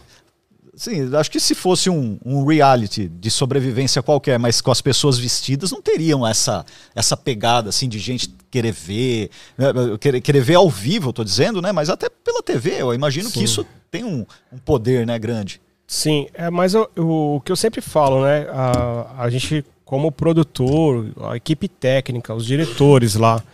Sim, 0.80 1.14
acho 1.14 1.30
que 1.30 1.38
se 1.38 1.54
fosse 1.54 1.90
um, 1.90 2.18
um 2.24 2.42
reality 2.42 3.06
de 3.06 3.30
sobrevivência 3.30 4.02
qualquer, 4.02 4.38
mas 4.38 4.62
com 4.62 4.70
as 4.70 4.80
pessoas 4.80 5.18
vestidas, 5.18 5.70
não 5.70 5.82
teriam 5.82 6.26
essa, 6.26 6.64
essa 6.94 7.14
pegada 7.18 7.68
assim 7.68 7.86
de 7.86 7.98
gente 7.98 8.34
querer 8.50 8.72
ver, 8.72 9.28
né, 9.58 9.66
querer, 10.00 10.22
querer 10.22 10.40
ver 10.40 10.54
ao 10.54 10.70
vivo, 10.70 11.10
eu 11.10 11.12
tô 11.12 11.22
dizendo, 11.22 11.60
né? 11.60 11.70
Mas 11.70 11.90
até 11.90 12.08
pela 12.08 12.42
TV, 12.42 12.80
eu 12.80 12.94
imagino 12.94 13.30
que 13.30 13.40
Sim. 13.40 13.44
isso 13.44 13.66
tem 13.90 14.04
um, 14.04 14.24
um 14.50 14.56
poder, 14.56 15.06
né, 15.06 15.18
grande. 15.18 15.60
Sim, 15.86 16.28
é, 16.32 16.48
mas 16.48 16.72
eu- 16.72 16.90
eu- 16.96 17.34
o 17.36 17.42
que 17.44 17.52
eu 17.52 17.56
sempre 17.56 17.82
falo, 17.82 18.24
né? 18.24 18.46
A, 18.50 19.24
a 19.24 19.28
gente, 19.28 19.62
como 19.84 20.10
produtor, 20.10 21.12
a 21.28 21.36
equipe 21.36 21.68
técnica, 21.68 22.34
os 22.34 22.46
diretores 22.46 23.16
lá, 23.16 23.44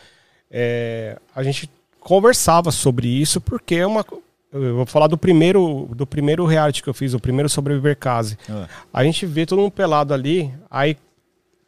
é, 0.49 1.19
a 1.35 1.43
gente 1.43 1.69
conversava 1.99 2.71
sobre 2.71 3.09
isso 3.09 3.41
porque 3.41 3.75
é 3.75 3.87
uma. 3.87 4.05
Eu 4.53 4.77
vou 4.77 4.87
falar 4.87 5.07
do 5.09 5.19
primeiro, 5.19 5.89
do 5.95 6.07
primeiro 6.07 6.45
reality 6.47 6.83
que 6.83 6.89
eu 6.89 6.95
fiz, 6.95 7.13
o 7.15 7.21
primeiro 7.21 7.49
Sobreviver 7.49 7.97
Case. 7.99 8.39
É. 8.49 8.67
A 8.93 9.05
gente 9.05 9.27
vê 9.27 9.45
todo 9.45 9.61
mundo 9.61 9.73
pelado 9.73 10.15
ali, 10.15 10.53
aí 10.71 10.97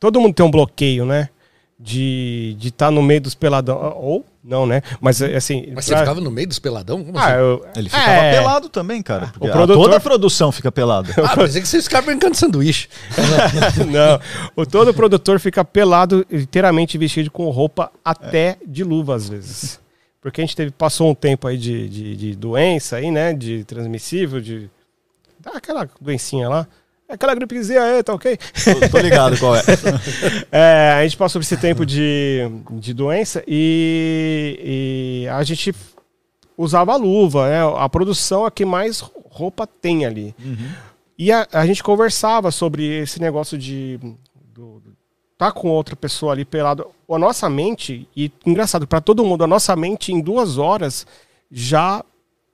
todo 0.01 0.21
mundo 0.21 0.33
tem 0.35 0.47
um 0.47 0.51
bloqueio, 0.51 1.05
né? 1.05 1.29
De 1.81 2.55
estar 2.57 2.61
de 2.65 2.71
tá 2.73 2.91
no 2.91 3.01
meio 3.03 3.21
dos 3.21 3.35
peladão. 3.37 3.79
Ou 3.97 4.25
não, 4.43 4.67
né? 4.67 4.83
Mas 5.01 5.23
assim. 5.23 5.67
Mas 5.75 5.87
pra- 5.87 5.97
você 5.97 6.01
ficava 6.03 6.21
no 6.21 6.29
meio 6.31 6.49
dos 6.49 6.59
peladão? 6.59 7.05
Como 7.05 7.17
Ah, 7.17 7.25
assim? 7.27 7.35
eu- 7.37 7.67
Ele 7.77 7.89
ficava 7.89 8.11
É. 8.11 8.33
pelado 8.33 8.69
também, 8.69 9.01
cara. 9.01 9.27
a- 9.27 9.39
produtor- 9.39 9.67
Toda 9.85 9.97
a 9.97 10.01
produção 10.01 10.51
fica 10.51 10.73
pelada. 10.73 11.15
Ah, 11.23 11.37
pensei 11.37 11.61
que 11.63 11.69
vocês 11.69 11.85
ficavam 11.85 12.07
brincando 12.07 12.33
de 12.33 12.39
sanduíche. 12.39 12.89
Não, 13.93 14.19
o 14.57 14.67
todo 14.67 14.93
produtor 14.93 15.39
fica 15.39 15.65
pelado, 15.65 16.27
inteiramente 16.31 16.99
vestido 16.99 17.31
com 17.31 17.49
roupa 17.51 17.93
até 18.05 18.57
de 18.67 18.83
luva 18.83 19.15
às 19.15 19.29
vezes. 19.29 19.79
Porque 20.21 20.41
a 20.41 20.45
gente 20.45 20.57
teve, 20.57 20.71
passou 20.73 21.11
um 21.11 21.15
tempo 21.15 21.47
aí 21.47 21.57
de, 21.57 21.89
de, 21.89 22.17
de 22.17 22.37
doença 22.37 22.97
aí, 22.97 23.11
né? 23.11 23.33
De 23.33 23.65
transmissível, 23.65 24.41
de. 24.41 24.69
Daquela 25.39 25.89
doencinha 26.01 26.49
lá. 26.49 26.67
É 27.09 27.15
aquela 27.15 27.35
gripezinha 27.35 27.81
aí, 27.83 28.03
tá 28.03 28.13
ok? 28.13 28.37
Tô, 28.37 28.89
tô 28.91 28.99
ligado 28.99 29.39
qual 29.39 29.57
é. 29.57 29.63
É, 30.53 30.93
a 30.99 31.03
gente 31.05 31.17
passou 31.17 31.41
por 31.41 31.45
esse 31.45 31.57
tempo 31.57 31.87
de, 31.87 32.41
de 32.73 32.93
doença 32.93 33.43
e, 33.47 35.25
e 35.25 35.29
a 35.29 35.43
gente 35.43 35.75
usava 36.57 36.95
luva, 36.97 37.49
né? 37.49 37.61
A 37.79 37.89
produção 37.89 38.47
é 38.47 38.51
que 38.51 38.65
mais 38.65 39.01
roupa 39.01 39.67
tem 39.67 40.05
ali. 40.05 40.35
E 41.17 41.33
a, 41.33 41.47
a 41.53 41.65
gente 41.65 41.83
conversava 41.83 42.51
sobre 42.51 42.85
esse 43.03 43.21
negócio 43.21 43.57
de 43.57 43.99
do- 44.53 44.83
tá 45.39 45.51
com 45.51 45.69
outra 45.69 45.97
pessoa 45.97 46.33
ali 46.33 46.45
pelado. 46.45 46.87
A 47.11 47.19
nossa 47.19 47.49
mente, 47.49 48.07
e 48.15 48.31
engraçado, 48.45 48.87
para 48.87 49.01
todo 49.01 49.25
mundo, 49.25 49.43
a 49.43 49.47
nossa 49.47 49.75
mente 49.75 50.13
em 50.13 50.21
duas 50.21 50.59
horas 50.59 51.07
já 51.51 52.05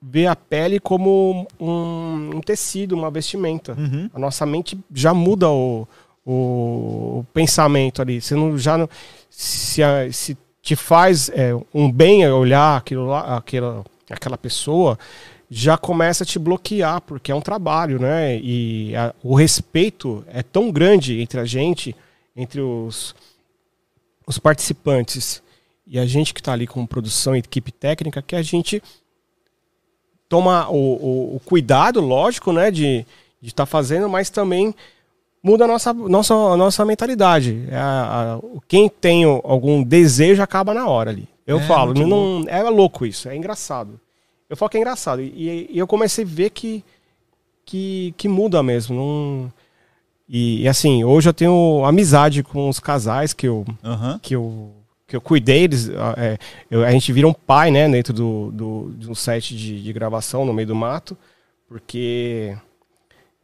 vê 0.01 0.27
a 0.27 0.35
pele 0.35 0.79
como 0.79 1.47
um, 1.59 2.31
um 2.35 2.41
tecido, 2.41 2.95
uma 2.95 3.11
vestimenta. 3.11 3.73
Uhum. 3.77 4.09
A 4.13 4.19
nossa 4.19 4.45
mente 4.45 4.77
já 4.93 5.13
muda 5.13 5.49
o, 5.49 5.87
o, 6.25 7.25
pensamento 7.33 8.01
ali. 8.01 8.21
Você 8.21 8.35
não, 8.35 8.57
já 8.57 8.77
não, 8.77 8.87
se, 9.29 9.81
se 10.11 10.37
te 10.61 10.75
faz 10.75 11.29
é, 11.29 11.51
um 11.73 11.91
bem 11.91 12.27
olhar 12.31 12.77
aquilo 12.77 13.07
lá, 13.07 13.37
aquela, 13.37 13.83
aquela 14.09 14.37
pessoa, 14.37 14.97
já 15.49 15.77
começa 15.77 16.23
a 16.23 16.27
te 16.27 16.39
bloquear, 16.39 17.01
porque 17.01 17.31
é 17.31 17.35
um 17.35 17.41
trabalho, 17.41 17.99
né? 17.99 18.37
E 18.37 18.95
a- 18.95 19.13
o 19.23 19.35
respeito 19.35 20.23
é 20.27 20.41
tão 20.41 20.71
grande 20.71 21.19
entre 21.19 21.39
a 21.39 21.45
gente, 21.45 21.95
entre 22.35 22.61
os, 22.61 23.15
os 24.27 24.37
participantes 24.39 25.41
e 25.87 25.99
a 25.99 26.05
gente 26.05 26.33
que 26.33 26.39
está 26.39 26.53
ali 26.53 26.65
com 26.65 26.85
produção 26.85 27.35
e 27.35 27.39
equipe 27.39 27.71
técnica, 27.71 28.21
que 28.21 28.35
a 28.35 28.41
gente 28.41 28.81
toma 30.27 30.67
o, 30.69 30.75
o- 30.75 31.35
o 31.35 31.39
cuidado, 31.45 32.01
lógico, 32.01 32.51
né, 32.51 32.71
de 32.71 33.05
estar 33.41 33.65
fazendo, 33.65 34.09
mas 34.09 34.29
também 34.29 34.73
muda 35.43 35.65
a 35.65 35.67
nossa, 35.67 35.93
nossa, 35.93 36.33
a 36.33 36.57
nossa 36.57 36.83
mentalidade. 36.83 37.65
É 37.69 37.75
a- 37.77 38.35
a- 38.35 38.59
quem 38.67 38.89
tem 38.89 39.23
algum 39.23 39.83
desejo 39.83 40.41
acaba 40.41 40.73
na 40.73 40.87
hora 40.87 41.11
ali. 41.11 41.27
Eu 41.45 41.59
É, 41.59 41.67
falo, 41.67 41.93
não, 41.93 42.43
é 42.47 42.63
louco 42.63 43.05
isso, 43.05 43.29
é 43.29 43.35
engraçado. 43.35 43.99
Eu 44.49 44.57
falo 44.57 44.69
que 44.69 44.77
é 44.77 44.79
engraçado. 44.79 45.21
E, 45.21 45.67
e 45.71 45.77
eu 45.77 45.85
comecei 45.85 46.23
a 46.25 46.27
ver 46.27 46.49
que, 46.49 46.83
que, 47.63 48.13
que 48.17 48.27
muda 48.27 48.63
mesmo. 48.63 48.95
Não... 48.95 49.53
E, 50.27 50.63
e, 50.63 50.67
assim, 50.67 51.03
hoje 51.03 51.29
eu 51.29 51.33
tenho 51.33 51.83
amizade 51.85 52.41
com 52.41 52.67
os 52.67 52.79
casais 52.79 53.31
que 53.33 53.47
eu, 53.47 53.63
Aham. 53.83 54.19
que 54.21 54.35
eu, 54.35 54.71
que 55.07 55.15
eu 55.15 55.21
cuidei, 55.21 55.63
eles, 55.65 55.89
ah, 55.91 56.15
é, 56.17 56.37
eu- 56.69 56.83
a 56.83 56.91
gente 56.91 57.13
vira 57.13 57.27
um 57.27 57.33
pai, 57.33 57.69
né, 57.69 57.87
dentro 57.87 58.11
do, 58.11 58.51
do, 58.51 58.93
de 58.97 59.09
um 59.09 59.13
set 59.13 59.55
de, 59.55 59.81
de 59.83 59.93
gravação 59.93 60.43
no 60.43 60.51
meio 60.53 60.67
do 60.67 60.75
mato, 60.75 61.15
porque 61.67 62.57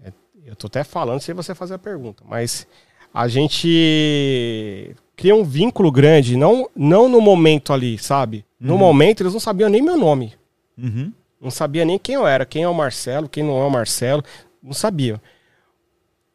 é, 0.04 0.12
eu 0.46 0.56
tô 0.56 0.66
até 0.68 0.84
falando 0.84 1.20
sem 1.22 1.36
você 1.36 1.54
fazer 1.54 1.76
a 1.76 1.80
pergunta, 1.80 2.24
mas 2.28 2.66
a 3.14 3.28
gente 3.28 4.96
cria 5.16 5.36
um 5.36 5.44
vínculo 5.44 5.92
grande, 5.92 6.36
não, 6.36 6.68
não 6.76 7.08
no 7.08 7.22
momento 7.22 7.74
ali, 7.74 7.98
sabe? 7.98 8.44
No 8.60 8.78
momento 8.78 9.22
eles 9.22 9.34
não 9.34 9.40
sabiam 9.40 9.70
nem 9.70 9.82
meu 9.82 9.98
nome, 9.98 10.34
Uhum. 10.78 11.12
não 11.40 11.52
sabia 11.52 11.86
nem 11.86 12.00
quem 12.00 12.16
eu 12.16 12.26
era, 12.26 12.44
quem 12.46 12.64
é 12.64 12.68
o 12.68 12.74
Marcelo, 12.74 13.30
quem 13.30 13.44
não 13.44 13.60
é 13.62 13.66
o 13.66 13.70
Marcelo, 13.70 14.24
não 14.64 14.74
sabia. 14.74 15.22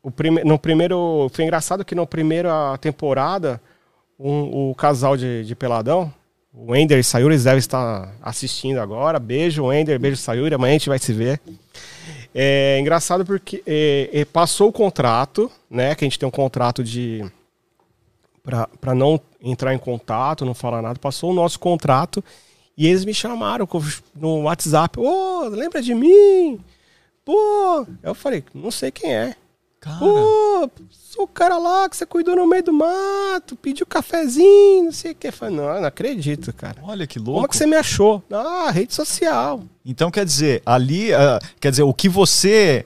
O 0.06 0.10
prime... 0.12 0.44
No 0.44 0.56
primeiro. 0.56 1.28
Foi 1.32 1.44
engraçado 1.44 1.84
que 1.84 1.92
na 1.92 2.06
primeira 2.06 2.78
temporada, 2.78 3.60
um- 4.16 4.70
o 4.70 4.75
casal 4.76 5.16
de, 5.16 5.44
de 5.44 5.56
Peladão, 5.56 6.14
o 6.54 6.76
Ender 6.76 6.96
e 7.00 7.02
Sayuri, 7.02 7.34
eles 7.34 7.42
devem 7.42 7.58
estar 7.58 8.14
assistindo 8.22 8.78
agora. 8.78 9.18
Beijo, 9.18 9.72
Ender, 9.72 9.98
beijo, 9.98 10.16
Sayuri, 10.16 10.54
amanhã 10.54 10.76
a 10.76 10.78
gente 10.78 10.88
vai 10.88 11.00
se 11.00 11.12
ver. 11.12 11.40
É 12.32 12.78
engraçado 12.78 13.26
porque 13.26 13.64
é, 13.66 14.08
é, 14.12 14.25
passou 14.25 14.68
o 14.68 14.72
contrato, 14.72 15.50
né? 15.68 15.92
Que 15.96 16.04
a 16.04 16.06
gente 16.06 16.20
tem 16.20 16.28
um 16.28 16.30
contrato 16.30 16.84
de. 16.84 17.28
para 18.80 18.94
não 18.94 19.20
entrar 19.42 19.75
em 19.75 19.78
contato, 19.78 20.44
não 20.44 20.54
falar 20.54 20.82
nada. 20.82 21.00
Passou 21.00 21.32
o 21.32 21.34
nosso 21.34 21.58
contrato 21.58 22.22
e 22.78 22.86
eles 22.86 23.04
me 23.04 23.12
chamaram 23.12 23.68
no 24.14 24.42
WhatsApp. 24.42 25.00
Ô, 25.00 25.48
lembra 25.48 25.82
de 25.82 25.96
mim? 25.96 26.60
Pô, 27.25 27.84
eu 28.04 28.14
falei, 28.14 28.44
não 28.54 28.70
sei 28.70 28.92
quem 28.92 29.12
é. 29.12 29.34
Cara, 29.80 29.99
Pô, 29.99 30.71
sou 30.90 31.25
o 31.25 31.28
cara 31.28 31.59
lá 31.59 31.88
que 31.88 31.97
você 31.97 32.04
cuidou 32.06 32.35
no 32.35 32.47
meio 32.47 32.62
do 32.62 32.73
mato, 32.73 33.54
pediu 33.56 33.87
cafezinho, 33.87 34.85
não 34.85 34.92
sei 34.92 35.12
o 35.12 35.14
que. 35.14 35.28
Eu 35.28 35.33
falei, 35.33 35.54
não, 35.54 35.64
não 35.64 35.85
acredito, 35.85 36.52
cara. 36.52 36.76
olha 36.83 37.06
que 37.06 37.18
Como 37.18 37.33
louco. 37.33 37.47
é 37.47 37.49
que 37.49 37.56
você 37.56 37.66
me 37.66 37.76
achou? 37.76 38.23
Ah, 38.30 38.71
rede 38.71 38.95
social. 38.95 39.62
Então 39.85 40.11
quer 40.11 40.25
dizer, 40.25 40.62
ali, 40.66 41.12
ah, 41.14 41.38
quer 41.61 41.71
dizer, 41.71 41.83
o 41.85 41.95
que 41.95 42.09
você, 42.09 42.85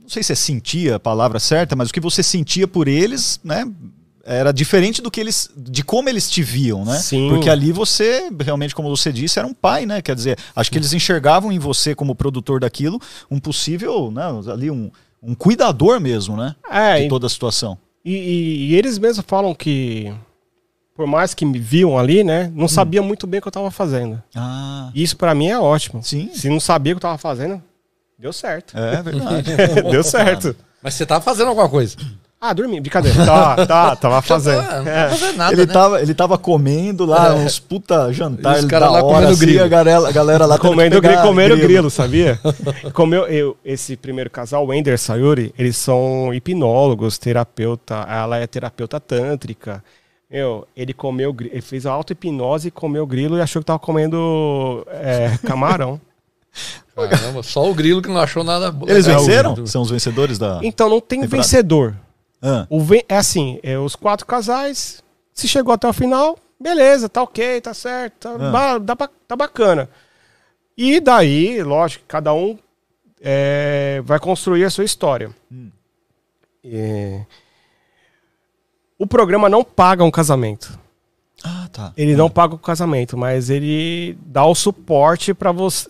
não 0.00 0.08
sei 0.08 0.22
se 0.22 0.32
é 0.32 0.36
sentia 0.36 0.96
a 0.96 1.00
palavra 1.00 1.40
certa, 1.40 1.74
mas 1.74 1.90
o 1.90 1.92
que 1.92 2.00
você 2.00 2.22
sentia 2.22 2.68
por 2.68 2.86
eles, 2.86 3.40
né, 3.42 3.64
era 4.24 4.52
diferente 4.52 5.02
do 5.02 5.10
que 5.10 5.18
eles, 5.20 5.50
de 5.56 5.82
como 5.82 6.08
eles 6.08 6.30
te 6.30 6.42
viam, 6.44 6.84
né? 6.84 6.96
Sim. 6.98 7.28
Porque 7.30 7.50
ali 7.50 7.72
você, 7.72 8.30
realmente, 8.40 8.72
como 8.72 8.88
você 8.88 9.12
disse, 9.12 9.38
era 9.40 9.48
um 9.48 9.52
pai, 9.54 9.84
né? 9.84 10.00
Quer 10.00 10.14
dizer, 10.14 10.38
acho 10.54 10.70
que 10.70 10.78
eles 10.78 10.92
enxergavam 10.92 11.50
em 11.50 11.58
você 11.58 11.92
como 11.92 12.14
produtor 12.14 12.60
daquilo 12.60 13.00
um 13.28 13.40
possível, 13.40 14.12
né, 14.12 14.22
ali 14.52 14.70
um, 14.70 14.92
um 15.22 15.34
cuidador 15.34 16.00
mesmo, 16.00 16.36
né? 16.36 16.54
É, 16.70 17.02
de 17.02 17.08
toda 17.08 17.26
a 17.26 17.30
situação. 17.30 17.78
E, 18.04 18.12
e- 18.14 18.66
e 18.70 18.74
eles 18.74 18.98
mesmos 18.98 19.24
falam 19.28 19.54
que, 19.54 20.12
por 20.94 21.06
mais 21.06 21.32
que 21.34 21.44
me 21.46 21.58
viam 21.58 21.96
ali, 21.98 22.24
né, 22.24 22.50
não 22.54 22.66
sabia 22.66 23.00
muito 23.02 23.26
bem 23.26 23.38
o 23.38 23.42
que 23.42 23.48
eu 23.48 23.52
tava 23.52 23.70
fazendo. 23.70 24.20
Ah, 24.34 24.90
E 24.94 25.02
isso 25.02 25.16
pra 25.16 25.34
mim 25.34 25.46
é 25.48 25.58
ótimo. 25.58 26.02
Sim. 26.02 26.30
Se 26.34 26.48
não 26.48 26.58
sabia 26.58 26.92
o 26.92 26.96
que 26.96 26.98
eu 26.98 27.08
tava 27.08 27.18
fazendo, 27.18 27.62
deu 28.18 28.32
certo. 28.32 28.76
é 28.76 29.00
verdade. 29.02 29.50
deu 29.90 30.02
certo. 30.02 30.56
Mas 30.82 30.94
você 30.94 31.06
tava 31.06 31.20
fazendo 31.22 31.48
alguma 31.48 31.68
coisa. 31.68 31.96
Ah, 32.44 32.52
dormi, 32.52 32.80
brincadeira. 32.80 33.24
Tá, 33.24 33.64
tá, 33.66 33.94
tava 33.94 34.20
fazendo. 34.20 34.60
Não 34.62 34.88
É. 34.90 35.08
fazendo 35.10 35.36
nada, 35.36 35.52
ele, 35.52 35.64
né? 35.64 35.72
tava, 35.72 36.02
ele 36.02 36.12
tava 36.12 36.36
comendo 36.36 37.04
lá 37.04 37.28
É. 37.28 37.32
uns 37.34 37.60
puta 37.60 38.12
jantar 38.12 38.56
Os 38.56 38.62
da 38.64 38.68
caras 38.68 38.90
lá 38.90 38.94
hora, 38.98 39.14
comendo 39.14 39.28
assim, 39.32 39.40
grilo. 39.46 39.64
a 39.64 39.68
galera, 39.68 40.08
a 40.08 40.10
galera 40.10 40.44
lá 40.46 40.56
tendo 40.58 40.62
que 40.62 40.74
Comendo 40.74 41.00
grilo, 41.00 41.22
comeram 41.22 41.56
grilo, 41.56 41.88
sabia? 41.88 42.40
Comeu, 42.92 43.26
eu, 43.28 43.56
esse 43.64 43.96
primeiro 43.96 44.28
casal, 44.28 44.66
o 44.66 44.74
Ender 44.74 44.98
Sayuri, 44.98 45.54
eles 45.56 45.76
são 45.76 46.34
hipnólogos, 46.34 47.16
terapeuta, 47.16 48.04
ela 48.08 48.38
é 48.38 48.46
terapeuta 48.48 48.98
tântrica. 48.98 49.80
Meu, 50.28 50.66
ele 50.76 50.92
comeu, 50.92 51.36
ele 51.38 51.60
fez 51.60 51.86
a 51.86 51.92
auto-hipnose, 51.92 52.72
comeu 52.72 53.06
grilo 53.06 53.36
e 53.38 53.40
achou 53.40 53.62
que 53.62 53.66
tava 53.66 53.78
comendo 53.78 54.84
é, 54.90 55.38
camarão. 55.46 56.00
Caramba, 56.96 57.42
só 57.42 57.70
o 57.70 57.74
grilo 57.74 58.02
que 58.02 58.08
não 58.08 58.18
achou 58.20 58.42
nada 58.42 58.70
bom. 58.72 58.86
Eles 58.88 59.06
É, 59.06 59.16
o 59.16 59.20
venceram? 59.20 59.52
grilo. 59.52 59.66
São 59.68 59.82
os 59.82 59.90
vencedores 59.90 60.38
da. 60.38 60.58
Então 60.62 60.88
não 60.88 61.00
tem 61.00 61.20
Temporada. 61.20 61.42
vencedor. 61.42 61.94
Ah, 62.42 62.66
O 62.68 62.82
é 63.08 63.16
assim, 63.16 63.60
é, 63.62 63.78
os 63.78 63.94
quatro 63.94 64.26
casais, 64.26 65.02
se 65.32 65.46
chegou 65.46 65.72
até 65.72 65.86
o 65.88 65.92
final, 65.92 66.36
beleza, 66.60 67.08
tá 67.08 67.22
ok, 67.22 67.60
tá 67.60 67.72
certo, 67.72 68.14
tá, 68.38 68.74
Ah. 68.74 68.78
dá 68.78 68.96
tá 68.96 69.36
bacana. 69.36 69.88
E 70.76 70.98
daí, 71.00 71.62
lógico, 71.62 72.04
cada 72.08 72.34
um 72.34 72.58
é, 73.20 74.02
vai 74.04 74.18
construir 74.18 74.64
a 74.64 74.70
sua 74.70 74.84
história. 74.84 75.30
Hum. 75.50 75.70
É, 76.64 77.24
o 78.98 79.06
programa 79.06 79.48
não 79.48 79.62
paga 79.62 80.02
um 80.04 80.10
casamento. 80.10 80.78
Ah, 81.44 81.68
tá. 81.72 81.92
Ele 81.96 82.14
não 82.16 82.30
paga 82.30 82.54
o 82.54 82.58
casamento, 82.58 83.16
mas 83.16 83.50
ele 83.50 84.16
dá 84.26 84.44
o 84.44 84.54
suporte 84.54 85.34
para 85.34 85.50
você. 85.52 85.88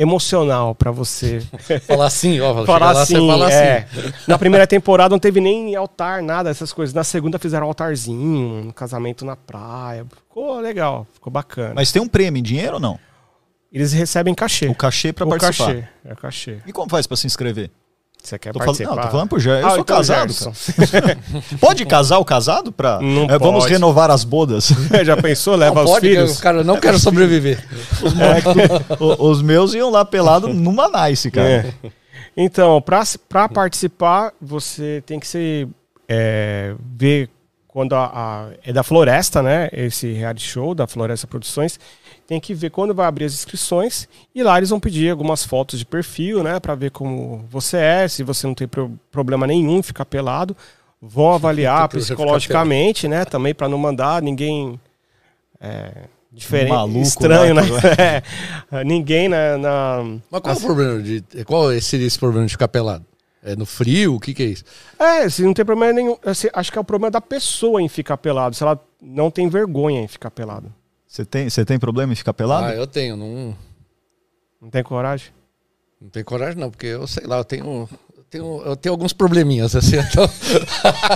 Emocional 0.00 0.74
para 0.74 0.90
você 0.90 1.40
Falar 1.86 2.06
assim, 2.06 2.40
ó. 2.40 2.64
falar 2.64 2.92
lá, 2.92 3.02
assim, 3.02 3.14
você 3.16 3.26
fala 3.26 3.52
é. 3.52 3.78
assim. 3.78 4.12
Na 4.26 4.38
primeira 4.38 4.66
temporada 4.66 5.10
não 5.10 5.18
teve 5.18 5.40
nem 5.40 5.76
altar, 5.76 6.22
nada, 6.22 6.48
essas 6.48 6.72
coisas. 6.72 6.94
Na 6.94 7.04
segunda 7.04 7.38
fizeram 7.38 7.66
altarzinho, 7.66 8.68
um 8.68 8.70
casamento 8.70 9.24
na 9.24 9.36
praia. 9.36 10.06
Ficou 10.28 10.58
legal, 10.58 11.06
ficou 11.12 11.30
bacana. 11.30 11.74
Mas 11.74 11.92
tem 11.92 12.00
um 12.00 12.08
prêmio 12.08 12.40
em 12.40 12.42
dinheiro 12.42 12.74
ou 12.74 12.80
não? 12.80 12.98
Eles 13.70 13.92
recebem 13.92 14.34
cachê. 14.34 14.66
O 14.66 14.74
cachê 14.74 15.12
pra 15.12 15.26
o 15.26 15.28
participar. 15.28 15.66
cachê. 15.66 15.88
É 16.04 16.12
o 16.12 16.16
cachê. 16.16 16.58
E 16.66 16.72
como 16.72 16.88
faz 16.90 17.06
pra 17.06 17.16
se 17.16 17.26
inscrever? 17.26 17.70
Você 18.22 18.38
quer 18.38 18.52
Tô 18.52 18.58
falando, 18.58 18.76
participar? 18.76 18.96
não, 18.96 19.02
tô 19.02 19.08
falando 19.10 19.28
por 19.28 19.40
já. 19.40 19.52
Eu 19.60 19.66
Ah, 19.66 19.70
sou 19.70 19.78
então, 19.80 19.96
casado. 19.96 20.32
Gerson. 20.32 20.52
cara. 20.90 21.18
Pode 21.60 21.86
casar 21.86 22.18
o 22.18 22.24
casado 22.24 22.70
pra. 22.70 23.00
Não 23.00 23.24
É, 23.24 23.38
vamos 23.38 23.62
pode. 23.64 23.72
renovar 23.72 24.10
as 24.10 24.24
bodas. 24.24 24.70
Já 25.04 25.16
pensou? 25.16 25.56
Leva 25.56 25.74
Não 25.76 25.84
os 25.84 25.90
pode, 25.90 26.08
filhos? 26.08 26.38
cara, 26.40 26.58
eu 26.58 26.64
não 26.64 26.78
quero 26.78 26.98
sobreviver. 26.98 27.64
O- 28.98 29.28
os 29.30 29.42
meus 29.42 29.74
iam 29.74 29.90
lá 29.90 30.04
pelado 30.04 30.48
numa 30.48 30.88
nice, 30.88 31.30
cara. 31.30 31.48
É. 31.48 31.90
Então, 32.36 32.80
pra, 32.80 33.02
pra 33.28 33.48
participar, 33.48 34.32
você 34.40 35.02
tem 35.06 35.18
que 35.18 35.26
se 35.26 35.66
é, 36.08 36.74
ver 36.96 37.28
quando 37.66 37.94
a, 37.94 38.06
a- 38.06 38.48
é 38.64 38.72
da 38.72 38.82
Floresta, 38.82 39.42
né? 39.42 39.68
Esse 39.72 40.12
reality 40.12 40.46
show 40.46 40.74
da 40.74 40.86
Floresta 40.86 41.26
Produções. 41.26 41.78
Tem 42.30 42.38
que 42.38 42.54
ver 42.54 42.70
quando 42.70 42.94
vai 42.94 43.06
abrir 43.08 43.24
as 43.24 43.32
inscrições 43.34 44.08
e 44.32 44.40
lá 44.44 44.56
eles 44.56 44.70
vão 44.70 44.78
pedir 44.78 45.10
algumas 45.10 45.44
fotos 45.44 45.80
de 45.80 45.84
perfil, 45.84 46.44
né? 46.44 46.60
Pra 46.60 46.76
ver 46.76 46.92
como 46.92 47.44
você 47.50 47.76
é, 47.76 48.06
se 48.06 48.22
você 48.22 48.46
não 48.46 48.54
tem 48.54 48.68
pro- 48.68 48.92
problema 49.10 49.48
nenhum 49.48 49.82
ficar 49.82 50.04
pelado. 50.04 50.56
Vão 51.02 51.32
avaliar 51.32 51.88
psicologicamente, 51.88 53.08
né? 53.08 53.24
Também 53.24 53.52
pra 53.52 53.68
não 53.68 53.76
mandar 53.76 54.22
ninguém 54.22 54.78
é, 55.60 56.04
diferente, 56.30 56.70
Maluco, 56.70 57.00
estranho, 57.00 57.52
né? 57.52 57.62
né? 57.62 58.22
É, 58.80 58.84
ninguém 58.84 59.28
na- 59.28 59.58
na 59.58 60.04
Mas 60.30 60.40
qual 60.40 60.54
é 60.54 60.56
o 60.56 60.60
problema 60.60 61.02
de. 61.02 61.24
Qual 61.44 61.80
seria 61.80 62.06
esse 62.06 62.18
problema 62.18 62.46
de 62.46 62.52
ficar 62.52 62.68
pelado? 62.68 63.04
É 63.42 63.56
no 63.56 63.66
frio? 63.66 64.14
O 64.14 64.20
que, 64.20 64.32
que 64.32 64.42
é 64.44 64.46
isso? 64.46 64.62
É, 64.96 65.28
se 65.28 65.42
não 65.42 65.52
tem 65.52 65.64
problema 65.64 65.92
nenhum. 65.92 66.16
assim, 66.24 66.46
acho 66.52 66.70
que 66.70 66.78
é 66.78 66.80
o 66.80 66.84
problema 66.84 67.10
da 67.10 67.20
pessoa 67.20 67.82
em 67.82 67.88
ficar 67.88 68.16
pelado. 68.18 68.54
Se 68.54 68.62
ela 68.62 68.78
não 69.02 69.32
tem 69.32 69.48
vergonha 69.48 70.00
em 70.00 70.06
ficar 70.06 70.30
pelado. 70.30 70.72
Você 71.10 71.24
tem, 71.24 71.50
você 71.50 71.64
tem 71.64 71.76
problema 71.76 72.12
em 72.12 72.16
ficar 72.16 72.32
pelado? 72.32 72.66
Ah, 72.66 72.72
eu 72.74 72.86
tenho. 72.86 73.16
Não, 73.16 73.56
Não 74.62 74.70
tem 74.70 74.80
coragem? 74.84 75.32
não 76.00 76.08
tenho 76.08 76.24
coragem, 76.24 76.56
não, 76.58 76.70
porque 76.70 76.86
eu 76.86 77.04
sei 77.08 77.26
lá, 77.26 77.38
eu 77.38 77.44
tenho. 77.44 77.88
Eu 78.16 78.24
tenho, 78.30 78.62
eu 78.64 78.76
tenho 78.76 78.92
alguns 78.92 79.12
probleminhas, 79.12 79.74
assim, 79.74 79.96
então. 79.98 80.28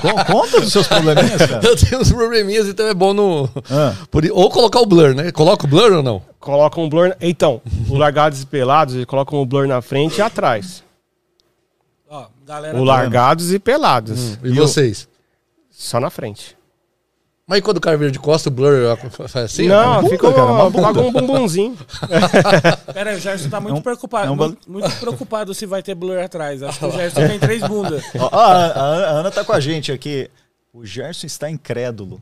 Con- 0.02 0.24
Conta 0.32 0.60
dos 0.60 0.72
seus 0.72 0.88
probleminhas, 0.88 1.36
cara. 1.46 1.64
eu 1.64 1.76
tenho 1.76 2.00
uns 2.00 2.10
probleminhas, 2.12 2.66
então 2.66 2.88
é 2.88 2.92
bom 2.92 3.14
no. 3.14 3.44
Ah, 3.70 3.94
por- 4.10 4.24
ou 4.32 4.50
colocar 4.50 4.80
o 4.80 4.86
blur, 4.86 5.14
né? 5.14 5.30
Coloca 5.30 5.64
o 5.64 5.68
blur 5.68 5.92
ou 5.92 6.02
não? 6.02 6.20
Colocam 6.40 6.82
um 6.82 6.88
blur. 6.88 7.14
Então, 7.20 7.62
o 7.88 7.94
largados 7.96 8.42
e 8.42 8.46
pelados, 8.46 8.96
eles 8.96 9.06
colocam 9.06 9.40
o 9.40 9.46
blur 9.46 9.68
na 9.68 9.80
frente 9.80 10.18
e 10.18 10.22
atrás. 10.22 10.82
Ó, 12.08 12.26
galera. 12.44 12.76
O 12.76 12.82
largados 12.82 13.52
e 13.52 13.60
pelados. 13.60 14.36
E, 14.42 14.50
vocês? 14.50 15.08
Só 15.70 16.00
na 16.00 16.10
frente. 16.10 16.56
Mas 17.46 17.58
e 17.58 17.62
quando 17.62 17.76
o 17.76 17.80
cara 17.80 17.96
vira 17.96 18.10
de 18.10 18.18
costa, 18.18 18.48
o 18.48 18.52
blur 18.52 18.96
faz 19.28 19.36
assim? 19.36 19.68
não, 19.68 19.96
bunda, 19.96 20.08
fica 20.08 20.32
cara, 20.32 20.44
uma 20.46 20.70
bunda. 20.70 21.00
um 21.02 21.12
bumbumzinho. 21.12 21.76
Pera 22.94 23.10
aí, 23.10 23.16
o 23.16 23.20
Gerson 23.20 23.50
tá 23.50 23.60
muito 23.60 23.76
É 23.76 23.78
um- 23.78 23.82
preocupado. 23.82 24.28
é 24.28 24.30
um 24.30 24.36
muito, 24.36 24.70
muito 24.70 24.90
preocupado 24.96 25.52
se 25.54 25.66
vai 25.66 25.82
ter 25.82 25.94
blur 25.94 26.18
atrás. 26.18 26.62
Acho 26.62 26.78
que 26.78 26.86
o 26.86 26.90
Gerson 26.90 27.26
tem 27.28 27.38
três 27.38 27.62
bundas. 27.62 28.02
ó, 28.18 28.30
ó, 28.32 28.40
a, 28.40 28.54
a- 28.66 29.06
a 29.06 29.10
Ana 29.10 29.30
tá 29.30 29.44
com 29.44 29.52
a 29.52 29.60
gente 29.60 29.92
aqui. 29.92 30.30
O 30.72 30.86
Gerson 30.86 31.26
está 31.26 31.50
incrédulo. 31.50 32.20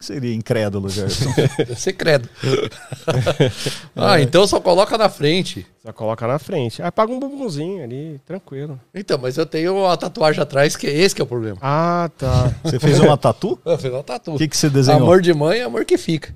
Que 0.00 0.06
seria 0.06 0.34
incrédulo, 0.34 0.88
Gerson? 0.88 1.30
Você 1.68 1.92
credo. 1.92 2.26
ah, 3.94 4.18
então 4.18 4.46
só 4.46 4.58
coloca 4.58 4.96
na 4.96 5.10
frente. 5.10 5.66
Só 5.84 5.92
coloca 5.92 6.26
na 6.26 6.38
frente. 6.38 6.82
Aí 6.82 6.90
paga 6.90 7.12
um 7.12 7.20
bumbumzinho 7.20 7.84
ali, 7.84 8.18
tranquilo. 8.24 8.80
Então, 8.94 9.18
mas 9.20 9.36
eu 9.36 9.44
tenho 9.44 9.86
a 9.86 9.94
tatuagem 9.98 10.42
atrás, 10.42 10.74
que 10.74 10.86
é 10.86 10.90
esse 10.90 11.14
que 11.14 11.20
é 11.20 11.24
o 11.24 11.26
problema. 11.26 11.58
Ah, 11.60 12.10
tá. 12.16 12.50
Você 12.64 12.78
fez 12.80 12.98
uma 12.98 13.18
tatu? 13.18 13.58
Eu 13.62 13.76
fiz 13.76 13.92
uma 13.92 14.02
tatu. 14.02 14.34
O 14.34 14.38
que, 14.38 14.48
que 14.48 14.56
você 14.56 14.70
desenhou? 14.70 15.02
Amor 15.02 15.20
de 15.20 15.34
mãe 15.34 15.58
é 15.58 15.64
amor 15.64 15.84
que 15.84 15.98
fica. 15.98 16.34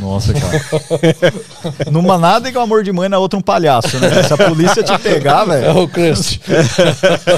Nossa, 0.00 0.32
cara. 0.32 1.90
Numa 1.92 2.18
nada 2.18 2.48
igual 2.48 2.64
amor 2.64 2.82
de 2.82 2.90
mãe, 2.90 3.08
na 3.08 3.18
outra 3.18 3.38
um 3.38 3.42
palhaço, 3.42 4.00
né? 4.00 4.22
Se 4.24 4.32
a 4.32 4.36
polícia 4.36 4.82
te 4.82 4.98
pegar, 4.98 5.42
É 5.42 5.60
velho, 5.60 5.82
o 5.82 5.88
crust. 5.88 6.40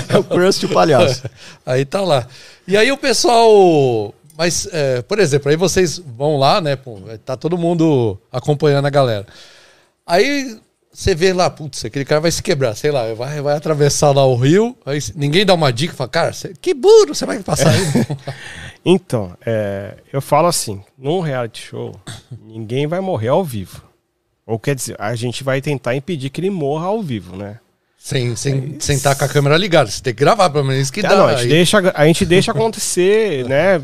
é 0.09 0.17
o 0.17 0.25
Crust 0.25 0.65
o 0.65 0.69
palhaço. 0.69 1.25
aí 1.67 1.85
tá 1.85 2.01
lá. 2.01 2.27
E 2.67 2.77
aí 2.77 2.91
o 2.93 2.97
pessoal. 2.97 4.15
Mas, 4.39 4.69
é, 4.71 5.03
por 5.03 5.19
exemplo, 5.19 5.51
aí 5.51 5.57
vocês 5.57 5.99
vão 5.99 6.37
lá, 6.37 6.61
né? 6.61 6.77
Pô, 6.77 6.97
tá 7.25 7.37
todo 7.37 7.59
mundo 7.59 8.17
acompanhando 8.31 8.87
a 8.87 8.91
galera. 8.91 9.27
Aí 10.07 10.57
você 10.93 11.13
vê 11.13 11.33
lá, 11.33 11.51
putz, 11.51 11.85
aquele 11.85 12.05
cara 12.05 12.21
vai 12.21 12.31
se 12.31 12.41
quebrar, 12.41 12.77
sei 12.77 12.93
lá, 12.93 13.13
vai, 13.15 13.41
vai 13.43 13.57
atravessar 13.57 14.13
lá 14.13 14.25
o 14.25 14.37
rio, 14.37 14.77
aí 14.87 14.99
ninguém 15.17 15.45
dá 15.45 15.55
uma 15.55 15.73
dica, 15.73 15.93
fala, 15.93 16.09
cara, 16.09 16.33
você- 16.33 16.55
que 16.61 16.73
burro, 16.73 17.15
você 17.15 17.27
vai 17.27 17.41
passar 17.43 17.71
aí. 17.71 17.81
Então, 18.85 19.37
é, 19.45 19.97
eu 20.13 20.23
falo 20.23 20.47
assim, 20.47 20.81
num 20.97 21.21
reality 21.21 21.61
show, 21.67 21.95
ninguém 22.47 22.87
vai 22.87 23.01
morrer 23.01 23.29
ao 23.29 23.45
vivo. 23.45 23.83
Ou 24.47 24.59
quer 24.59 24.75
dizer, 24.77 24.95
a 24.99 25.15
gente 25.17 25.43
vai 25.45 25.61
tentar 25.61 25.95
impedir 25.97 26.31
que 26.31 26.41
ele 26.41 26.49
morra 26.49 26.87
ao 26.87 27.03
vivo, 27.03 27.37
né? 27.37 27.59
sem, 27.99 28.35
sem, 28.37 28.77
sem 28.81 28.97
estar 28.97 29.15
com 29.17 29.25
a 29.25 29.29
câmera 29.29 29.57
ligada. 29.59 29.91
Você 29.91 30.01
tem 30.01 30.15
que 30.15 30.21
gravar, 30.21 30.49
pelo 30.49 30.65
menos 30.65 30.91
que 30.91 31.01
Ah, 31.05 31.09
dá. 31.11 31.17
não, 31.17 31.27
a, 31.27 31.33
gente 31.35 31.43
aí. 31.43 31.49
deixa, 31.49 31.93
a 31.95 32.07
gente 32.07 32.25
deixa 32.25 32.53
acontecer, 32.53 33.45
né? 33.47 33.83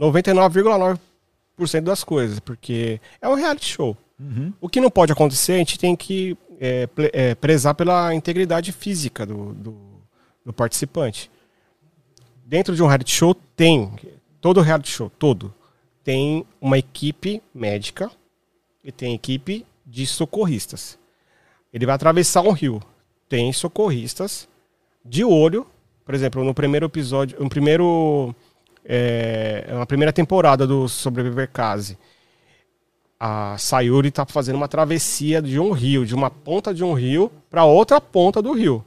99,9% 0.00 1.80
das 1.82 2.02
coisas, 2.02 2.40
porque 2.40 2.98
é 3.20 3.28
um 3.28 3.34
reality 3.34 3.66
show. 3.66 3.96
O 4.60 4.68
que 4.68 4.80
não 4.80 4.90
pode 4.90 5.12
acontecer, 5.12 5.52
a 5.54 5.58
gente 5.58 5.78
tem 5.78 5.94
que 5.94 6.36
é, 6.60 6.88
é, 7.12 7.34
prezar 7.34 7.74
pela 7.74 8.14
integridade 8.14 8.72
física 8.72 9.24
do, 9.24 9.54
do, 9.54 9.76
do 10.44 10.52
participante. 10.52 11.30
Dentro 12.44 12.74
de 12.74 12.82
um 12.82 12.86
reality 12.86 13.12
show 13.12 13.34
tem, 13.34 13.92
todo 14.40 14.60
reality 14.60 14.90
show, 14.90 15.10
todo, 15.18 15.54
tem 16.02 16.44
uma 16.60 16.78
equipe 16.78 17.42
médica 17.54 18.10
e 18.84 18.90
tem 18.90 19.14
equipe 19.14 19.64
de 19.86 20.06
socorristas. 20.06 20.98
Ele 21.72 21.86
vai 21.86 21.94
atravessar 21.94 22.42
um 22.42 22.52
rio. 22.52 22.82
Tem 23.28 23.52
socorristas 23.52 24.48
de 25.04 25.24
olho, 25.24 25.66
por 26.04 26.14
exemplo, 26.14 26.44
no 26.44 26.52
primeiro 26.52 26.86
episódio, 26.86 27.40
no 27.40 27.48
primeiro 27.48 28.34
é, 28.84 29.66
na 29.70 29.86
primeira 29.86 30.12
temporada 30.12 30.66
do 30.66 30.88
Sobreviver 30.88 31.48
Case, 31.52 31.96
a 33.18 33.56
Sayuri 33.58 34.10
tá 34.10 34.24
fazendo 34.24 34.56
uma 34.56 34.68
travessia 34.68 35.42
de 35.42 35.58
um 35.60 35.72
rio, 35.72 36.06
de 36.06 36.14
uma 36.14 36.30
ponta 36.30 36.72
de 36.72 36.82
um 36.82 36.94
rio 36.94 37.30
para 37.50 37.64
outra 37.64 38.00
ponta 38.00 38.40
do 38.40 38.52
rio. 38.52 38.84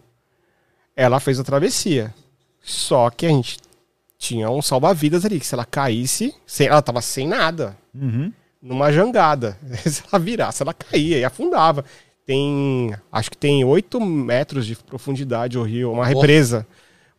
Ela 0.95 1.19
fez 1.19 1.39
a 1.39 1.43
travessia. 1.43 2.13
Só 2.61 3.09
que 3.09 3.25
a 3.25 3.29
gente 3.29 3.57
tinha 4.17 4.49
um 4.49 4.61
salva-vidas 4.61 5.25
ali, 5.25 5.39
que 5.39 5.45
se 5.45 5.53
ela 5.53 5.65
caísse, 5.65 6.33
sem, 6.45 6.67
ela 6.67 6.81
tava 6.81 7.01
sem 7.01 7.27
nada 7.27 7.77
Uhum. 7.93 8.31
numa 8.61 8.91
jangada. 8.91 9.57
Se 9.85 10.01
ela 10.11 10.17
virasse, 10.19 10.63
ela 10.63 10.73
caía 10.73 11.19
e 11.19 11.25
afundava. 11.25 11.85
Tem, 12.25 12.95
acho 13.11 13.29
que 13.29 13.37
tem 13.37 13.63
8 13.65 13.99
metros 13.99 14.65
de 14.65 14.75
profundidade 14.77 15.59
o 15.59 15.63
rio, 15.63 15.91
uma 15.91 16.05
represa. 16.05 16.65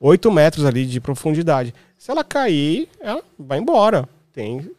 8 0.07 0.31
metros 0.31 0.67
ali 0.67 0.85
de 0.85 1.01
profundidade. 1.01 1.75
Se 1.97 2.11
ela 2.11 2.23
cair, 2.23 2.91
ela 3.01 3.23
vai 3.39 3.59
embora. 3.59 4.07
Tem 4.35 4.71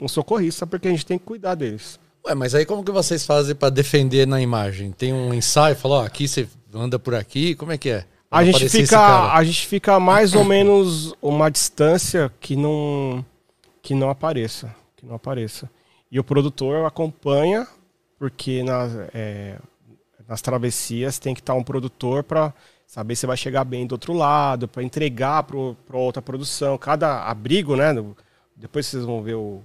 um 0.00 0.08
socorrista, 0.08 0.66
porque 0.66 0.88
a 0.88 0.90
gente 0.90 1.06
tem 1.06 1.16
que 1.16 1.24
cuidar 1.24 1.54
deles. 1.54 2.00
Ué, 2.26 2.34
mas 2.34 2.56
aí 2.56 2.66
como 2.66 2.82
que 2.82 2.90
vocês 2.90 3.24
fazem 3.24 3.54
pra 3.54 3.70
defender 3.70 4.26
na 4.26 4.40
imagem? 4.40 4.90
Tem 4.90 5.12
um 5.12 5.32
ensaio, 5.32 5.76
fala, 5.76 6.00
ó, 6.00 6.04
aqui 6.04 6.26
você 6.26 6.48
anda 6.74 6.98
por 6.98 7.14
aqui, 7.14 7.54
como 7.54 7.70
é 7.70 7.78
que 7.78 7.88
é? 7.88 8.04
Pra 8.28 8.40
A 8.40 8.44
gente, 8.44 8.68
fica, 8.68 9.32
a 9.32 9.44
gente 9.44 9.64
fica 9.64 10.00
mais 10.00 10.34
ou 10.34 10.42
menos 10.42 11.14
uma 11.22 11.48
distância 11.48 12.28
que 12.40 12.56
não, 12.56 13.24
que 13.80 13.94
não 13.94 14.10
apareça. 14.10 14.74
Que 14.96 15.06
não 15.06 15.14
apareça. 15.14 15.70
E 16.10 16.18
o 16.18 16.24
produtor 16.24 16.84
acompanha, 16.84 17.64
porque 18.18 18.64
nas, 18.64 18.90
é, 19.14 19.56
nas 20.26 20.42
travessias 20.42 21.20
tem 21.20 21.32
que 21.32 21.40
estar 21.40 21.54
um 21.54 21.62
produtor 21.62 22.24
para 22.24 22.52
saber 22.88 23.14
se 23.16 23.26
vai 23.26 23.36
chegar 23.36 23.64
bem 23.64 23.86
do 23.86 23.92
outro 23.92 24.14
lado, 24.14 24.66
para 24.66 24.82
entregar 24.82 25.42
para 25.42 25.96
outra 25.98 26.22
produção. 26.22 26.78
Cada 26.78 27.22
abrigo, 27.24 27.76
né? 27.76 27.92
no- 27.92 28.16
Depois 28.56 28.86
vocês 28.86 29.04
vão 29.04 29.22
ver 29.22 29.34
o, 29.34 29.60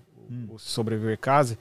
o 0.49 0.59
Sobreviver 0.59 1.17
Casa. 1.17 1.57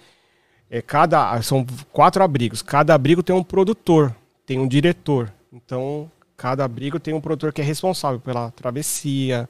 É, 0.69 0.83
cada, 0.83 1.41
são 1.41 1.65
quatro 1.93 2.23
abrigos. 2.25 2.63
Cada 2.63 2.95
abrigo 2.95 3.23
tem 3.23 3.35
um 3.35 3.45
produtor, 3.45 4.13
tem 4.45 4.59
um 4.59 4.67
diretor. 4.67 5.33
Então, 5.53 6.11
cada 6.37 6.65
abrigo 6.65 6.99
tem 6.99 7.15
um 7.15 7.21
produtor 7.21 7.53
que 7.53 7.61
é 7.61 7.65
responsável 7.65 8.19
pela 8.19 8.51
travessia, 8.51 9.49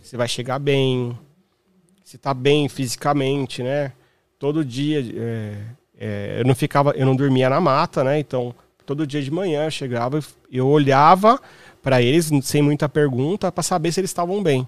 se 0.00 0.16
vai 0.16 0.28
chegar 0.28 0.60
bem, 0.60 1.18
se 2.04 2.16
tá 2.18 2.32
bem 2.32 2.68
fisicamente, 2.68 3.64
né? 3.64 3.92
Todo 4.38 4.64
dia 4.64 5.00
é, 5.16 5.56
é, 5.98 6.36
eu 6.40 6.44
não 6.44 6.54
ficava, 6.54 6.92
eu 6.92 7.04
não 7.04 7.16
dormia 7.16 7.50
na 7.50 7.60
mata, 7.60 8.04
né? 8.04 8.20
Então, 8.20 8.54
todo 8.88 9.06
dia 9.06 9.22
de 9.22 9.30
manhã 9.30 9.64
eu 9.66 9.70
chegava, 9.70 10.18
eu 10.50 10.66
olhava 10.66 11.38
para 11.82 12.00
eles 12.02 12.30
sem 12.42 12.62
muita 12.62 12.88
pergunta 12.88 13.52
para 13.52 13.62
saber 13.62 13.92
se 13.92 14.00
eles 14.00 14.10
estavam 14.10 14.42
bem, 14.42 14.66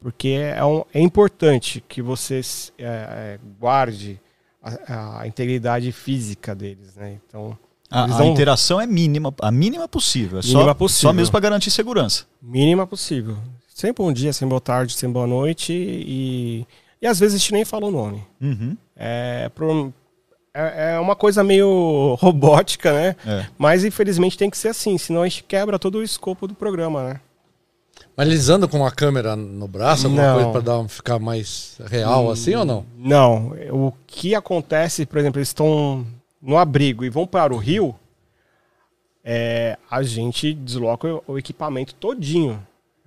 porque 0.00 0.28
é, 0.54 0.64
um- 0.64 0.82
é 0.92 1.00
importante 1.00 1.82
que 1.88 2.02
você 2.02 2.40
é, 2.78 2.84
é, 2.84 3.38
guarde 3.58 4.20
a, 4.62 5.20
a 5.20 5.26
integridade 5.26 5.90
física 5.92 6.54
deles, 6.54 6.96
né? 6.96 7.18
Então, 7.26 7.56
A, 7.90 8.06
não- 8.06 8.26
interação 8.26 8.80
é 8.80 8.86
mínima, 8.86 9.32
a 9.40 9.50
mínima 9.50 9.86
possível. 9.88 10.38
É 10.40 10.42
Mínima 10.42 10.64
só, 10.64 10.74
possível. 10.74 11.10
só 11.10 11.12
mesmo 11.14 11.30
para 11.32 11.40
garantir 11.40 11.70
segurança. 11.70 12.24
mínima 12.42 12.86
possível. 12.86 13.36
Sem 13.72 13.92
bom 13.94 14.12
dia, 14.12 14.32
sem 14.32 14.46
boa 14.46 14.60
tarde, 14.60 14.92
sem 14.92 15.10
boa 15.10 15.26
noite 15.26 15.72
e, 15.72 16.66
e 17.00 17.06
às 17.06 17.18
vezes 17.18 17.36
a 17.36 17.38
gente 17.38 17.52
nem 17.52 17.64
fala 17.64 17.86
o 17.86 17.90
nome. 17.90 18.22
Uhum. 18.40 18.76
É, 18.94 19.48
é, 20.54 20.94
é 20.94 20.98
uma 21.00 21.16
coisa 21.16 21.42
meio 21.44 22.16
robótica, 22.20 22.92
né? 22.92 23.16
É. 23.26 23.46
Mas 23.58 23.84
infelizmente 23.84 24.38
tem 24.38 24.50
que 24.50 24.58
ser 24.58 24.68
assim, 24.68 24.98
senão 24.98 25.22
a 25.22 25.28
gente 25.28 25.44
quebra 25.44 25.78
todo 25.78 25.98
o 25.98 26.02
escopo 26.02 26.46
do 26.46 26.54
programa, 26.54 27.08
né? 27.08 27.20
Mas 28.16 28.28
eles 28.28 28.48
andam 28.48 28.68
com 28.68 28.78
uma 28.78 28.90
câmera 28.90 29.34
no 29.36 29.66
braço, 29.66 30.06
alguma 30.06 30.22
Não. 30.22 30.34
coisa 30.34 30.50
pra 30.50 30.60
dar, 30.60 30.88
ficar 30.88 31.18
mais 31.18 31.78
real 31.86 32.30
assim 32.30 32.54
ou 32.54 32.64
não? 32.64 32.84
Não, 32.96 33.54
o 33.70 33.92
que 34.06 34.34
acontece, 34.34 35.06
por 35.06 35.18
exemplo, 35.18 35.38
eles 35.38 35.48
estão 35.48 36.06
no 36.40 36.58
abrigo 36.58 37.04
e 37.04 37.10
vão 37.10 37.26
para 37.26 37.54
o 37.54 37.58
rio, 37.58 37.94
é, 39.24 39.78
a 39.90 40.02
gente 40.02 40.52
desloca 40.52 41.06
o, 41.08 41.22
o 41.28 41.38
equipamento 41.38 41.94
todinho. 41.94 42.60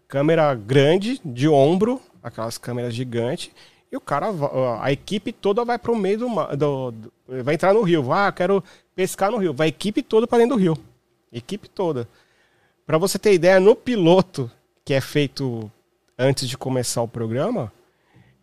Câmera 0.08 0.54
grande, 0.54 1.20
de 1.26 1.48
ombro, 1.48 2.00
aquelas 2.22 2.58
câmeras 2.58 2.94
gigantes, 2.94 3.52
e 3.94 3.96
o 3.96 4.02
cara, 4.02 4.28
a 4.82 4.92
equipe 4.92 5.32
toda 5.32 5.64
vai 5.64 5.78
para 5.78 5.92
o 5.92 5.96
meio 5.96 6.18
do, 6.18 6.28
do, 6.58 6.92
do- 6.92 7.14
Vai 7.44 7.54
entrar 7.54 7.76
no 7.76 7.84
rio. 7.84 8.12
Ah, 8.12 8.32
quero 8.32 8.64
pescar 8.96 9.30
no 9.30 9.38
rio. 9.38 9.54
Vai 9.54 9.68
a 9.68 9.70
equipe 9.70 10.02
toda 10.02 10.26
para 10.26 10.40
dentro 10.40 10.56
do 10.58 10.60
rio. 10.62 10.76
Equipe 11.32 11.70
toda. 11.70 12.10
Para 12.88 12.98
você 12.98 13.20
ter 13.20 13.34
ideia, 13.34 13.60
no 13.60 13.76
piloto, 13.76 14.50
que 14.84 14.96
é 14.96 15.00
feito 15.00 15.72
antes 16.18 16.50
de 16.50 16.58
começar 16.58 17.04
o 17.04 17.08
programa, 17.08 17.72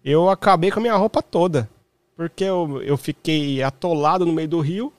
eu 0.05 0.31
acabei 0.31 0.71
com 0.71 0.79
a 0.79 0.83
minha 0.83 0.95
roupa 0.97 1.21
toda. 1.21 1.69
Porque 2.17 2.45
eu, 2.45 2.81
eu 2.83 2.97
fiquei 2.97 3.61
atolado 3.61 4.25
no 4.25 4.33
meio 4.33 4.49
do 4.49 4.61
rio, 4.61 4.93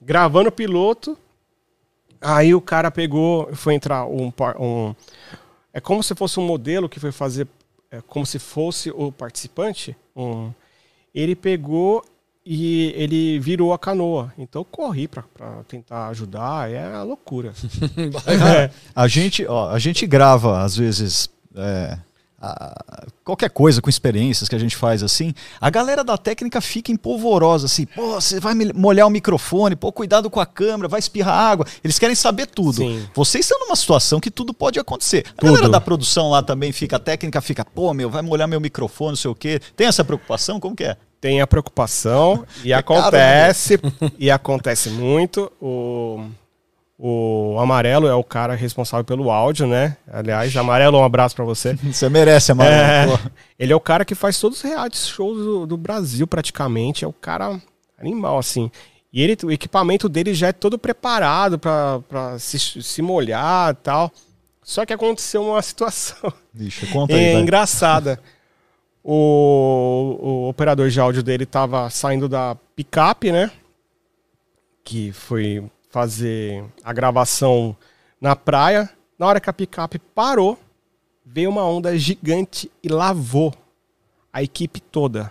gravando 0.00 0.48
o 0.48 0.52
piloto. 0.52 1.16
Aí 2.22 2.54
o 2.54 2.60
cara 2.60 2.90
pegou, 2.90 3.54
foi 3.54 3.74
entrar 3.74 4.06
um, 4.06 4.32
um. 4.58 4.94
É 5.74 5.80
como 5.80 6.02
se 6.02 6.14
fosse 6.14 6.40
um 6.40 6.46
modelo 6.46 6.88
que 6.88 6.98
foi 6.98 7.12
fazer. 7.12 7.46
É 7.94 8.00
como 8.08 8.26
se 8.26 8.40
fosse 8.40 8.90
o 8.90 9.12
participante. 9.12 9.96
Um, 10.16 10.50
ele 11.14 11.36
pegou 11.36 12.04
e 12.44 12.92
ele 12.96 13.38
virou 13.38 13.72
a 13.72 13.78
canoa. 13.78 14.32
Então 14.36 14.62
eu 14.62 14.64
corri 14.64 15.06
pra, 15.06 15.22
pra 15.22 15.62
tentar 15.68 16.08
ajudar. 16.08 16.68
É 16.68 16.88
uma 16.88 17.02
loucura. 17.04 17.52
É. 18.26 18.70
A 18.94 19.06
gente, 19.06 19.46
ó, 19.46 19.70
a 19.70 19.78
gente 19.78 20.06
grava, 20.08 20.62
às 20.62 20.76
vezes, 20.76 21.28
é, 21.54 21.96
a- 22.40 23.06
qualquer 23.24 23.48
coisa 23.50 23.80
com 23.80 23.88
experiências 23.88 24.48
que 24.48 24.54
a 24.54 24.58
gente 24.58 24.76
faz 24.76 25.02
assim. 25.02 25.32
A 25.60 25.70
galera 25.70 26.04
da 26.04 26.16
técnica 26.18 26.60
fica 26.60 26.92
empolvorosa, 26.92 27.66
assim, 27.66 27.86
pô, 27.86 28.20
você 28.20 28.38
vai 28.40 28.54
molhar 28.74 29.06
o 29.06 29.10
microfone, 29.10 29.74
pô, 29.76 29.90
cuidado 29.92 30.28
com 30.28 30.40
a 30.40 30.46
câmera, 30.46 30.88
vai 30.88 31.00
espirrar 31.00 31.34
água. 31.38 31.66
Eles 31.82 31.98
querem 31.98 32.14
saber 32.14 32.46
tudo. 32.46 32.76
Sim. 32.76 33.06
Vocês 33.14 33.44
estão 33.44 33.58
numa 33.60 33.76
situação 33.76 34.20
que 34.20 34.30
tudo 34.30 34.52
pode 34.52 34.78
acontecer. 34.78 35.24
A 35.30 35.40
Tudo. 35.40 35.52
galera 35.52 35.68
da 35.68 35.80
produção 35.80 36.30
lá 36.30 36.42
também 36.42 36.70
fica, 36.72 36.96
a 36.96 37.00
técnica 37.00 37.40
fica, 37.40 37.64
pô, 37.64 37.94
meu, 37.94 38.10
vai 38.10 38.22
molhar 38.22 38.46
meu 38.48 38.60
microfone, 38.60 39.10
não 39.10 39.16
sei 39.16 39.30
o 39.30 39.34
quê. 39.34 39.60
Tem 39.76 39.86
essa 39.86 40.04
preocupação? 40.04 40.60
Como 40.60 40.76
que 40.76 40.84
é? 40.84 40.96
Tem 41.20 41.40
a 41.40 41.46
preocupação 41.46 42.44
e 42.62 42.72
É 42.72 42.82
caro, 42.82 43.00
acontece, 43.00 43.80
e 44.18 44.30
acontece 44.30 44.90
muito. 44.90 45.50
O, 45.60 46.26
o 46.98 47.56
Amarelo 47.58 48.06
é 48.06 48.14
o 48.14 48.22
cara 48.22 48.54
responsável 48.54 49.04
pelo 49.04 49.30
áudio, 49.30 49.66
né? 49.66 49.96
Aliás, 50.06 50.56
Amarelo, 50.56 50.98
um 50.98 51.04
abraço 51.04 51.34
pra 51.34 51.44
você. 51.44 51.74
Você 51.82 52.08
merece, 52.08 52.52
Amarelo. 52.52 53.14
É, 53.14 53.18
ele 53.58 53.72
é 53.72 53.76
o 53.76 53.80
cara 53.80 54.04
que 54.04 54.14
faz 54.14 54.38
todos 54.38 54.58
os 54.58 54.64
reality 54.64 54.96
shows 54.96 55.36
do, 55.38 55.66
do 55.66 55.76
Brasil, 55.76 56.26
praticamente. 56.26 57.04
É 57.04 57.08
o 57.08 57.12
cara 57.12 57.60
animal, 57.98 58.38
assim. 58.38 58.70
E 59.12 59.22
ele, 59.22 59.36
o 59.44 59.50
equipamento 59.50 60.08
dele 60.08 60.34
já 60.34 60.48
é 60.48 60.52
todo 60.52 60.78
preparado 60.78 61.58
pra, 61.58 62.00
pra 62.08 62.38
se, 62.38 62.58
se 62.58 63.02
molhar 63.02 63.72
e 63.72 63.76
tal. 63.76 64.12
Só 64.62 64.86
que 64.86 64.92
aconteceu 64.92 65.42
uma 65.44 65.60
situação 65.62 66.32
Vixe, 66.52 66.86
conta 66.86 67.14
aí, 67.14 67.24
é 67.24 67.32
vai. 67.34 67.42
engraçada. 67.42 68.20
O, 69.02 70.16
o 70.20 70.48
operador 70.48 70.88
de 70.88 70.98
áudio 70.98 71.22
dele 71.22 71.44
tava 71.44 71.90
saindo 71.90 72.28
da 72.28 72.56
picape, 72.74 73.30
né? 73.30 73.50
Que 74.82 75.12
foi 75.12 75.62
fazer 75.94 76.64
a 76.82 76.92
gravação 76.92 77.76
na 78.20 78.34
praia. 78.34 78.90
Na 79.16 79.28
hora 79.28 79.38
que 79.40 79.48
a 79.48 79.52
picape 79.52 80.00
parou, 80.12 80.58
veio 81.24 81.48
uma 81.48 81.64
onda 81.64 81.96
gigante 81.96 82.68
e 82.82 82.88
lavou 82.88 83.54
a 84.32 84.42
equipe 84.42 84.80
toda. 84.80 85.30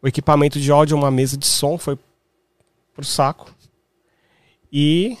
O 0.00 0.08
equipamento 0.08 0.58
de 0.58 0.72
áudio, 0.72 0.96
uma 0.96 1.10
mesa 1.10 1.36
de 1.36 1.44
som, 1.46 1.76
foi 1.76 1.98
pro 2.94 3.04
saco. 3.04 3.54
E 4.72 5.18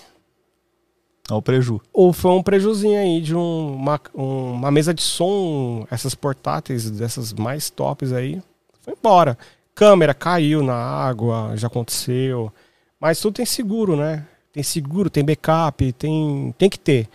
Ó, 1.30 1.36
o 1.36 1.42
preju. 1.42 1.78
ou 1.92 2.14
foi 2.14 2.30
um 2.30 2.42
prejuzinho 2.42 2.98
aí 2.98 3.20
de 3.20 3.34
um- 3.36 3.74
uma, 3.74 4.00
um- 4.14 4.52
uma 4.52 4.70
mesa 4.70 4.94
de 4.94 5.02
som, 5.02 5.86
essas 5.90 6.14
portáteis, 6.14 6.90
dessas 6.90 7.34
mais 7.34 7.68
tops 7.68 8.10
aí, 8.10 8.40
foi 8.80 8.94
embora. 8.94 9.36
Câmera 9.74 10.14
caiu 10.14 10.62
na 10.62 10.74
água, 10.76 11.52
já 11.56 11.66
aconteceu. 11.66 12.50
Mas 12.98 13.20
tudo 13.20 13.34
tem 13.34 13.44
seguro, 13.44 13.94
né? 13.96 14.26
Tem 14.56 14.62
seguro, 14.62 15.10
tem 15.10 15.22
backup, 15.22 15.92
tem, 15.92 16.54
tem 16.56 16.70
que 16.70 16.78
ter. 16.78 17.06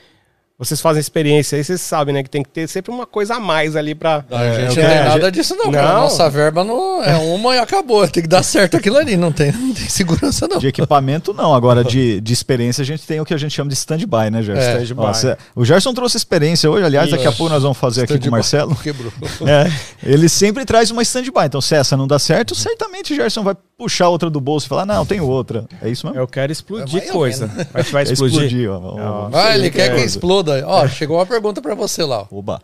Vocês 0.59 0.79
fazem 0.79 0.99
experiência 0.99 1.57
aí, 1.57 1.63
vocês 1.63 1.81
sabem, 1.81 2.13
né? 2.13 2.21
Que 2.21 2.29
tem 2.29 2.43
que 2.43 2.49
ter 2.49 2.67
sempre 2.67 2.91
uma 2.91 3.07
coisa 3.07 3.37
a 3.37 3.39
mais 3.39 3.75
ali 3.75 3.95
pra. 3.95 4.23
A 4.29 4.59
gente 4.59 4.59
é, 4.59 4.65
não 4.67 4.75
tem 4.75 4.83
é, 4.83 5.03
nada 5.05 5.31
disso, 5.31 5.55
não, 5.55 5.71
cara. 5.71 5.87
Não. 5.93 6.01
Nossa 6.01 6.29
verba 6.29 6.63
não 6.63 7.03
é 7.03 7.17
uma 7.17 7.55
e 7.55 7.57
acabou. 7.57 8.07
Tem 8.07 8.21
que 8.21 8.29
dar 8.29 8.43
certo 8.43 8.77
aquilo 8.77 8.97
ali. 8.97 9.17
Não 9.17 9.31
tem, 9.31 9.51
não 9.51 9.73
tem 9.73 9.89
segurança, 9.89 10.47
não. 10.47 10.59
De 10.59 10.67
equipamento, 10.67 11.33
não. 11.33 11.55
Agora, 11.55 11.83
de, 11.83 12.21
de 12.21 12.31
experiência, 12.31 12.83
a 12.83 12.85
gente 12.85 13.07
tem 13.07 13.19
o 13.19 13.25
que 13.25 13.33
a 13.33 13.37
gente 13.37 13.55
chama 13.55 13.69
de 13.69 13.73
stand-by, 13.73 14.29
né, 14.31 14.43
Gerson? 14.43 14.93
É. 15.01 15.03
Ó, 15.03 15.13
cê- 15.13 15.35
o 15.55 15.65
Gerson 15.65 15.95
trouxe 15.95 16.17
experiência 16.17 16.69
hoje, 16.69 16.85
aliás, 16.85 17.09
daqui 17.09 17.25
a 17.25 17.31
pouco 17.31 17.51
nós 17.51 17.63
vamos 17.63 17.79
fazer 17.79 18.03
aqui 18.03 18.19
com 18.19 18.27
o. 18.27 18.31
Marcelo. 18.31 18.75
Quebrou. 18.75 19.11
É. 19.49 19.65
Ele 20.03 20.29
sempre 20.29 20.63
traz 20.63 20.91
uma 20.91 21.01
stand-by. 21.01 21.45
Então, 21.45 21.59
se 21.59 21.73
essa 21.73 21.97
não 21.97 22.05
dá 22.05 22.19
certo, 22.19 22.53
certamente 22.53 23.13
o 23.13 23.15
Gerson 23.15 23.41
vai 23.41 23.55
puxar 23.81 24.09
outra 24.09 24.29
do 24.29 24.39
bolso 24.39 24.67
e 24.67 24.69
falar: 24.69 24.85
Não, 24.85 25.03
tem 25.03 25.19
outra. 25.19 25.65
É 25.81 25.89
isso 25.89 26.05
mesmo? 26.05 26.21
Eu 26.21 26.27
quero 26.27 26.51
explodir 26.51 27.01
É 27.01 27.07
coisa. 27.07 27.47
Vai, 27.47 27.81
vai 27.81 28.03
É 28.05 28.13
explodir? 28.13 28.69
ó. 28.69 28.77
Ó. 29.25 29.29
Vai, 29.29 29.55
ele 29.55 29.71
quer 29.71 29.95
que 29.95 30.01
é. 30.01 30.05
exploda. 30.05 30.63
Ó, 30.67 30.85
chegou 30.87 31.17
uma 31.17 31.25
pergunta 31.25 31.61
pra 31.63 31.73
você 31.73 32.03
lá. 32.03 32.27
Oba. 32.29 32.61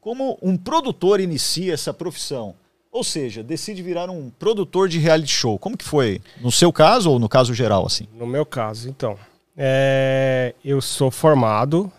Como 0.00 0.36
um 0.42 0.56
produtor 0.56 1.20
inicia 1.20 1.74
essa 1.74 1.94
profissão? 1.94 2.54
Ou 2.90 3.04
seja, 3.04 3.42
decide 3.42 3.82
virar 3.82 4.10
um 4.10 4.30
produtor 4.36 4.88
de 4.88 4.98
reality 4.98 5.30
show. 5.32 5.58
Como 5.60 5.76
que 5.76 5.84
foi? 5.84 6.20
No 6.40 6.50
seu 6.50 6.72
caso 6.72 7.12
ou 7.12 7.18
no 7.20 7.28
caso 7.28 7.54
geral, 7.54 7.86
assim? 7.86 8.08
No 8.12 8.26
meu 8.26 8.44
caso, 8.44 8.88
então. 8.88 9.16
é, 9.56 10.54
eu 10.64 10.80
sou 10.80 11.10
formado 11.10 11.92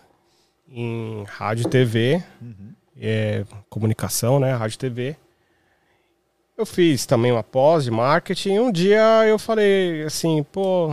em 0.70 1.24
rádio 1.28 1.66
e 1.66 1.70
TV, 1.70 2.22
é, 3.00 3.44
comunicação, 3.70 4.38
né? 4.40 4.52
Rádio 4.54 4.74
e 4.74 4.78
TV. 4.78 5.16
Eu 6.58 6.66
fiz 6.66 7.06
também 7.06 7.30
uma 7.30 7.44
pós 7.44 7.84
de 7.84 7.90
marketing. 7.92 8.58
Um 8.58 8.72
dia 8.72 9.24
eu 9.28 9.38
falei 9.38 10.02
assim, 10.02 10.42
pô, 10.42 10.92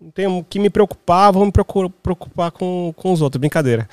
não 0.00 0.12
tenho 0.12 0.38
o 0.38 0.44
que 0.44 0.60
me 0.60 0.70
preocupar, 0.70 1.32
vou 1.32 1.44
me 1.44 1.50
preocupar 1.50 2.52
com, 2.52 2.94
com 2.96 3.12
os 3.12 3.20
outros. 3.20 3.40
Brincadeira. 3.40 3.88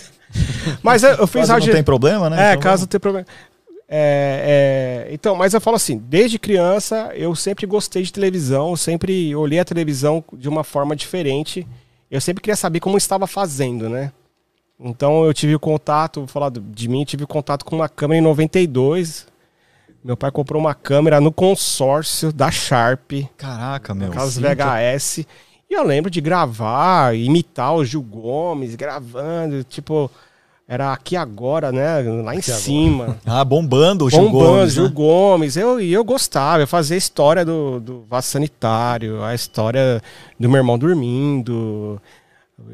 Mas 0.82 1.02
eu, 1.02 1.12
eu 1.12 1.26
fiz 1.26 1.42
Caso 1.42 1.52
rádio. 1.52 1.68
não 1.68 1.74
tem 1.74 1.82
problema, 1.82 2.28
né? 2.28 2.50
É, 2.50 2.50
Então, 2.50 2.62
caso 2.62 2.86
tenha 2.86 3.00
problema. 3.00 3.26
É, 3.88 5.06
é, 5.08 5.14
então, 5.14 5.36
mas 5.36 5.54
eu 5.54 5.60
falo 5.60 5.76
assim, 5.76 5.96
desde 5.96 6.38
criança 6.38 7.12
eu 7.14 7.34
sempre 7.36 7.66
gostei 7.66 8.02
de 8.02 8.12
televisão, 8.12 8.74
sempre 8.74 9.36
olhei 9.36 9.60
a 9.60 9.64
televisão 9.64 10.24
de 10.32 10.48
uma 10.48 10.64
forma 10.64 10.96
diferente. 10.96 11.66
Eu 12.10 12.20
sempre 12.20 12.42
queria 12.42 12.56
saber 12.56 12.80
como 12.80 12.98
estava 12.98 13.26
fazendo, 13.26 13.88
né? 13.88 14.10
Então 14.80 15.24
eu 15.24 15.32
tive 15.32 15.56
contato, 15.58 16.20
vou 16.20 16.26
falar 16.26 16.50
de 16.50 16.88
mim, 16.88 17.04
tive 17.04 17.26
contato 17.26 17.64
com 17.64 17.76
uma 17.76 17.88
câmera 17.88 18.18
em 18.18 18.22
92. 18.24 19.26
Meu 20.04 20.18
pai 20.18 20.30
comprou 20.30 20.60
uma 20.60 20.74
câmera 20.74 21.18
no 21.18 21.32
consórcio 21.32 22.30
da 22.30 22.50
Sharp, 22.50 23.12
Caraca, 23.38 23.94
meu. 23.94 24.12
Sim, 24.28 24.42
VHS. 24.42 25.18
E 25.70 25.72
eu 25.74 25.82
lembro 25.82 26.10
de 26.10 26.20
gravar, 26.20 27.16
imitar 27.16 27.74
o 27.74 27.82
Gil 27.82 28.02
Gomes, 28.02 28.74
gravando, 28.74 29.64
tipo, 29.64 30.10
era 30.68 30.92
aqui 30.92 31.16
agora, 31.16 31.72
né? 31.72 32.02
Lá 32.22 32.34
em 32.34 32.38
Aqui 32.38 32.50
Agora. 32.50 32.62
cima. 32.62 33.18
Ah, 33.24 33.42
bombando 33.44 34.04
o 34.04 34.10
Gil 34.10 34.28
Bombando, 34.30 34.44
Gomes, 34.44 34.72
Gil 34.74 34.84
né? 34.84 34.90
Gomes. 34.90 35.56
Eu, 35.56 35.80
e 35.80 35.92
eu 35.92 36.04
gostava, 36.04 36.62
eu 36.62 36.66
fazia 36.66 36.96
a 36.96 36.98
história 36.98 37.42
do, 37.42 37.80
do 37.80 38.04
vaso 38.08 38.28
sanitário, 38.28 39.22
a 39.22 39.34
história 39.34 40.02
do 40.38 40.50
meu 40.50 40.58
irmão 40.58 40.78
dormindo. 40.78 42.00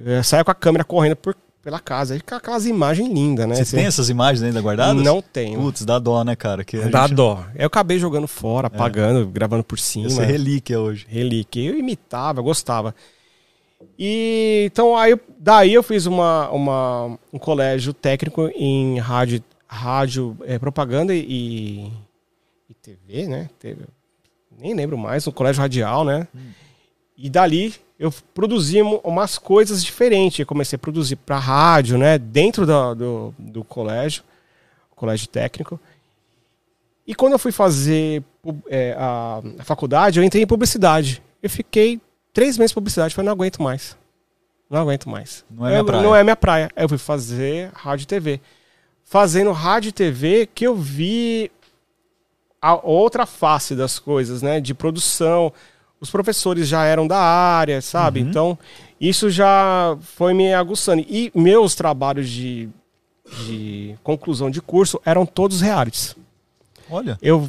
Eu 0.04 0.22
saia 0.24 0.44
com 0.44 0.50
a 0.50 0.54
câmera 0.54 0.84
correndo 0.84 1.14
por, 1.14 1.36
pela 1.62 1.78
casa. 1.78 2.14
Aí 2.14 2.18
fica 2.20 2.36
aquelas 2.36 2.66
imagens 2.66 3.08
lindas, 3.08 3.46
né? 3.46 3.54
Você 3.56 3.62
Assim, 3.62 3.76
tem 3.76 3.86
essas 3.86 4.08
imagens 4.08 4.42
ainda 4.42 4.60
guardadas? 4.60 5.02
Não 5.02 5.20
tenho. 5.20 5.60
Putz, 5.60 5.84
dá 5.84 5.98
dó, 5.98 6.22
né, 6.24 6.34
cara? 6.34 6.64
Que 6.64 6.78
Dá 6.88 7.02
gente- 7.06 7.16
dó. 7.16 7.44
Eu 7.54 7.66
acabei 7.66 7.98
jogando 7.98 8.26
fora, 8.26 8.66
apagando, 8.68 9.26
gravando 9.28 9.62
por 9.64 9.78
cima. 9.78 10.06
Essa 10.06 10.22
é 10.22 10.26
relíquia 10.26 10.80
hoje. 10.80 11.06
relíquia. 11.08 11.62
Eu 11.68 11.78
imitava, 11.78 12.40
gostava. 12.40 12.94
E 13.98 14.64
então 14.70 14.96
aí 14.96 15.16
daí 15.38 15.72
eu 15.72 15.82
fiz 15.82 16.06
uma, 16.06 16.50
uma- 16.50 17.18
um 17.32 17.38
colégio 17.38 17.92
técnico 17.94 18.48
em 18.54 18.98
rádio, 18.98 19.42
rádio 19.66 20.36
eh, 20.44 20.58
propaganda 20.58 21.14
e, 21.14 21.90
e 22.68 22.74
TV, 22.82 23.26
né? 23.26 23.48
TV, 23.58 23.82
nem 24.58 24.74
lembro 24.74 24.98
mais, 24.98 25.26
um 25.26 25.32
colégio 25.32 25.62
radial, 25.62 26.04
né? 26.04 26.28
E 27.16 27.28
dali 27.30 27.74
eu 28.00 28.10
produzia 28.34 28.82
mo- 28.82 29.00
umas 29.04 29.36
coisas 29.38 29.84
diferentes. 29.84 30.38
Eu 30.40 30.46
comecei 30.46 30.74
a 30.76 30.78
produzir 30.80 31.16
para 31.16 31.38
rádio, 31.38 31.98
né? 31.98 32.16
Dentro 32.18 32.64
da- 32.66 32.94
do, 32.94 33.32
do 33.38 33.62
colégio, 33.62 34.24
colégio 34.96 35.28
técnico. 35.28 35.78
E 37.06 37.14
quando 37.14 37.34
eu 37.34 37.38
fui 37.38 37.52
fazer 37.52 38.22
é, 38.68 38.96
a, 38.98 39.42
a 39.58 39.64
faculdade, 39.64 40.18
eu 40.18 40.24
entrei 40.24 40.42
em 40.42 40.46
publicidade. 40.46 41.22
Eu 41.42 41.50
fiquei 41.50 42.00
três 42.32 42.56
meses 42.56 42.72
em 42.72 42.74
publicidade, 42.74 43.14
falei, 43.14 43.26
não 43.26 43.32
aguento 43.34 43.60
mais. 43.62 43.96
Não 44.70 44.80
aguento 44.80 45.08
mais. 45.08 45.44
Não 45.50 45.66
é 45.66 45.70
minha 45.70 45.80
Eu- 45.80 45.84
praia. 45.84 46.02
Não 46.02 46.16
é 46.16 46.22
minha 46.24 46.36
praia. 46.36 46.70
Aí 46.74 46.84
eu 46.84 46.88
fui 46.88 46.98
fazer 46.98 47.70
rádio 47.74 48.04
e 48.04 48.06
TV. 48.06 48.40
Fazendo 49.04 49.50
rádio 49.52 49.88
e 49.88 49.92
TV 49.92 50.48
que 50.54 50.66
eu 50.66 50.74
vi 50.76 51.50
a 52.62 52.74
outra 52.76 53.26
face 53.26 53.74
das 53.74 53.98
coisas, 53.98 54.40
né? 54.40 54.60
De 54.60 54.72
produção. 54.72 55.52
Os 56.00 56.10
professores 56.10 56.66
já 56.66 56.84
eram 56.84 57.06
da 57.06 57.18
área, 57.18 57.82
sabe? 57.82 58.20
Então, 58.20 58.58
isso 59.00 59.28
já 59.28 59.96
foi 60.00 60.32
me 60.32 60.52
aguçando. 60.54 61.04
E 61.06 61.30
meus 61.34 61.74
trabalhos 61.74 62.28
de, 62.28 62.68
de 63.44 63.94
conclusão 64.02 64.50
de 64.50 64.62
curso 64.62 65.00
eram 65.04 65.26
todos 65.26 65.60
realities. 65.60 66.16
Olha. 66.90 67.18
Eu, 67.20 67.46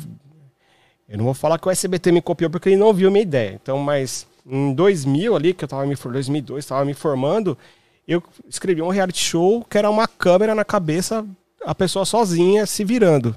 eu 1.08 1.18
não 1.18 1.26
vou 1.26 1.34
falar 1.34 1.58
que 1.60 1.68
o 1.68 1.72
SBT 1.72 2.12
me 2.12 2.22
copiou 2.22 2.50
porque 2.52 2.70
ele 2.70 2.76
não 2.78 2.94
viu 2.94 3.08
a 3.08 3.12
minha 3.12 3.24
ideia. 3.24 3.58
Então, 3.62 3.78
mas 3.80 4.28
em 4.46 4.74
2000 4.74 5.34
ali, 5.36 5.54
que 5.54 5.64
eu 5.64 5.68
tava 5.70 5.86
me 5.86 5.96
for- 5.96 6.12
2002, 6.12 6.64
estava 6.66 6.84
me 6.84 6.94
formando, 6.94 7.58
eu 8.06 8.22
escrevi 8.50 8.82
um 8.82 8.90
reality 8.90 9.24
show 9.24 9.64
que 9.64 9.78
era 9.78 9.90
uma 9.90 10.08
câmera 10.08 10.54
na 10.54 10.66
cabeça, 10.66 11.26
a 11.66 11.74
pessoa 11.74 12.04
sozinha 12.06 12.66
se 12.66 12.84
virando. 12.84 13.34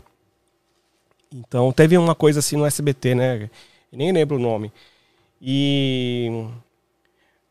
Então, 1.32 1.72
teve 1.72 1.96
uma 1.98 2.14
coisa 2.14 2.40
assim 2.40 2.56
no 2.56 2.64
SBT, 2.66 3.14
né? 3.14 3.42
Eu 3.92 3.98
nem 3.98 4.12
lembro 4.12 4.36
o 4.36 4.40
nome. 4.40 4.72
E 5.40 6.46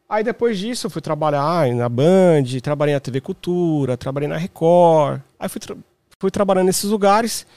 Aí 0.10 0.24
depois 0.24 0.60
disso 0.60 0.86
eu 0.88 0.92
fui 0.92 1.02
trabalhar 1.02 1.68
na 1.74 1.90
Band, 1.90 2.44
trabalhei 2.62 2.94
na 2.94 3.00
TV 3.00 3.20
Cultura, 3.20 3.98
trabalhei 3.98 4.28
na 4.30 4.38
Record. 4.38 5.22
Aí 5.40 5.50
fui, 5.50 5.60
tra- 5.60 5.76
fui 6.20 6.30
trabalhando 6.30 6.68
nesses 6.68 6.90
lugares 6.90 7.48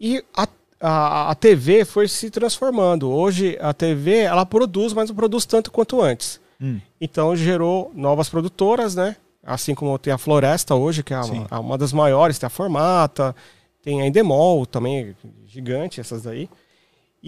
e 0.00 0.24
a, 0.36 0.48
a, 0.80 1.30
a 1.30 1.34
TV 1.36 1.84
foi 1.84 2.08
se 2.08 2.28
transformando. 2.30 3.08
Hoje 3.10 3.56
a 3.60 3.72
TV 3.72 4.18
ela 4.20 4.44
produz, 4.44 4.92
mas 4.92 5.08
não 5.10 5.16
produz 5.16 5.46
tanto 5.46 5.70
quanto 5.70 6.00
antes. 6.02 6.40
Hum. 6.60 6.80
Então 7.00 7.36
gerou 7.36 7.92
novas 7.94 8.28
produtoras, 8.28 8.96
né? 8.96 9.14
Assim 9.44 9.72
como 9.74 9.96
tem 9.96 10.12
a 10.12 10.18
Floresta 10.18 10.74
hoje, 10.74 11.04
que 11.04 11.14
é 11.14 11.20
uma, 11.20 11.60
uma 11.60 11.78
das 11.78 11.92
maiores, 11.92 12.36
tem 12.36 12.48
a 12.48 12.50
Formata, 12.50 13.36
tem 13.80 14.02
a 14.02 14.06
Endemol 14.08 14.66
também, 14.66 15.14
gigante 15.46 16.00
essas 16.00 16.22
daí. 16.22 16.48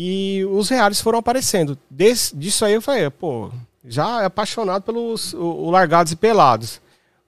E 0.00 0.44
os 0.44 0.68
reais 0.68 1.00
foram 1.00 1.18
aparecendo. 1.18 1.76
Des, 1.90 2.32
disso 2.32 2.64
aí 2.64 2.74
eu 2.74 2.80
falei, 2.80 3.10
pô, 3.10 3.50
já 3.84 4.22
é 4.22 4.26
apaixonado 4.26 4.84
pelos 4.84 5.34
o, 5.34 5.40
o 5.40 5.70
Largados 5.72 6.12
e 6.12 6.16
Pelados. 6.16 6.80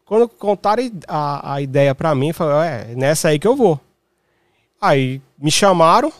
Quando 0.04 0.28
contaram 0.28 0.88
a, 1.09 1.54
a 1.54 1.61
ideia 1.61 1.96
pra 1.96 2.14
mim, 2.14 2.28
eu 2.28 2.35
falei, 2.35 2.68
é, 2.68 2.94
nessa 2.94 3.26
aí 3.26 3.40
que 3.40 3.48
eu 3.48 3.56
vou. 3.56 3.80
Aí 4.80 5.20
me 5.37 5.50
chamaram, 5.50 6.12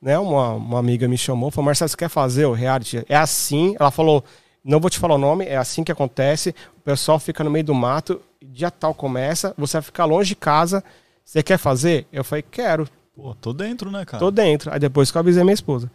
né? 0.00 0.18
Uma, 0.18 0.54
uma 0.54 0.78
amiga 0.78 1.06
me 1.06 1.18
chamou, 1.18 1.50
falou, 1.50 1.66
Marcelo, 1.66 1.90
você 1.90 1.96
quer 1.98 2.08
fazer 2.08 2.46
o 2.46 2.54
reality? 2.54 3.04
É 3.06 3.16
assim, 3.16 3.76
ela 3.78 3.90
falou, 3.90 4.24
não 4.64 4.80
vou 4.80 4.88
te 4.88 4.98
falar 4.98 5.16
o 5.16 5.18
nome, 5.18 5.44
é 5.44 5.58
assim 5.58 5.84
que 5.84 5.92
acontece, 5.92 6.54
o 6.78 6.80
pessoal 6.80 7.18
fica 7.18 7.44
no 7.44 7.50
meio 7.50 7.64
do 7.66 7.74
mato, 7.74 8.22
dia 8.40 8.70
tal 8.70 8.94
começa, 8.94 9.52
você 9.54 9.76
vai 9.76 9.82
ficar 9.82 10.06
longe 10.06 10.30
de 10.30 10.36
casa, 10.36 10.82
você 11.22 11.42
quer 11.42 11.58
fazer? 11.58 12.06
Eu 12.10 12.24
falei, 12.24 12.42
quero, 12.50 12.88
Pô, 13.20 13.34
tô 13.34 13.52
dentro, 13.52 13.90
né, 13.90 14.04
cara? 14.04 14.18
tô 14.18 14.30
dentro. 14.30 14.72
Aí 14.72 14.78
depois 14.78 15.10
que 15.10 15.16
eu 15.16 15.20
avisei 15.20 15.44
minha 15.44 15.54
esposa. 15.54 15.90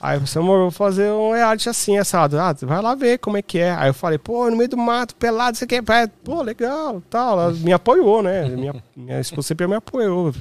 Aí 0.00 0.18
falei, 0.18 0.48
amor, 0.48 0.58
vou 0.62 0.70
fazer 0.70 1.10
um 1.12 1.32
reality 1.32 1.68
assim, 1.68 1.96
assado. 1.96 2.38
Ah, 2.38 2.52
vai 2.62 2.82
lá 2.82 2.94
ver 2.94 3.18
como 3.18 3.36
é 3.36 3.42
que 3.42 3.58
é. 3.58 3.70
Aí 3.70 3.88
eu 3.88 3.94
falei, 3.94 4.18
pô, 4.18 4.50
no 4.50 4.56
meio 4.56 4.68
do 4.68 4.76
mato, 4.76 5.14
pelado, 5.14 5.56
você 5.56 5.66
quer? 5.66 5.82
Pô, 6.24 6.42
legal, 6.42 7.00
tal. 7.08 7.40
Ela 7.40 7.52
me 7.52 7.72
apoiou, 7.72 8.22
né? 8.22 8.48
Minha, 8.50 8.82
minha 8.96 9.20
esposa 9.20 9.48
sempre 9.48 9.66
me 9.66 9.76
apoiou. 9.76 10.34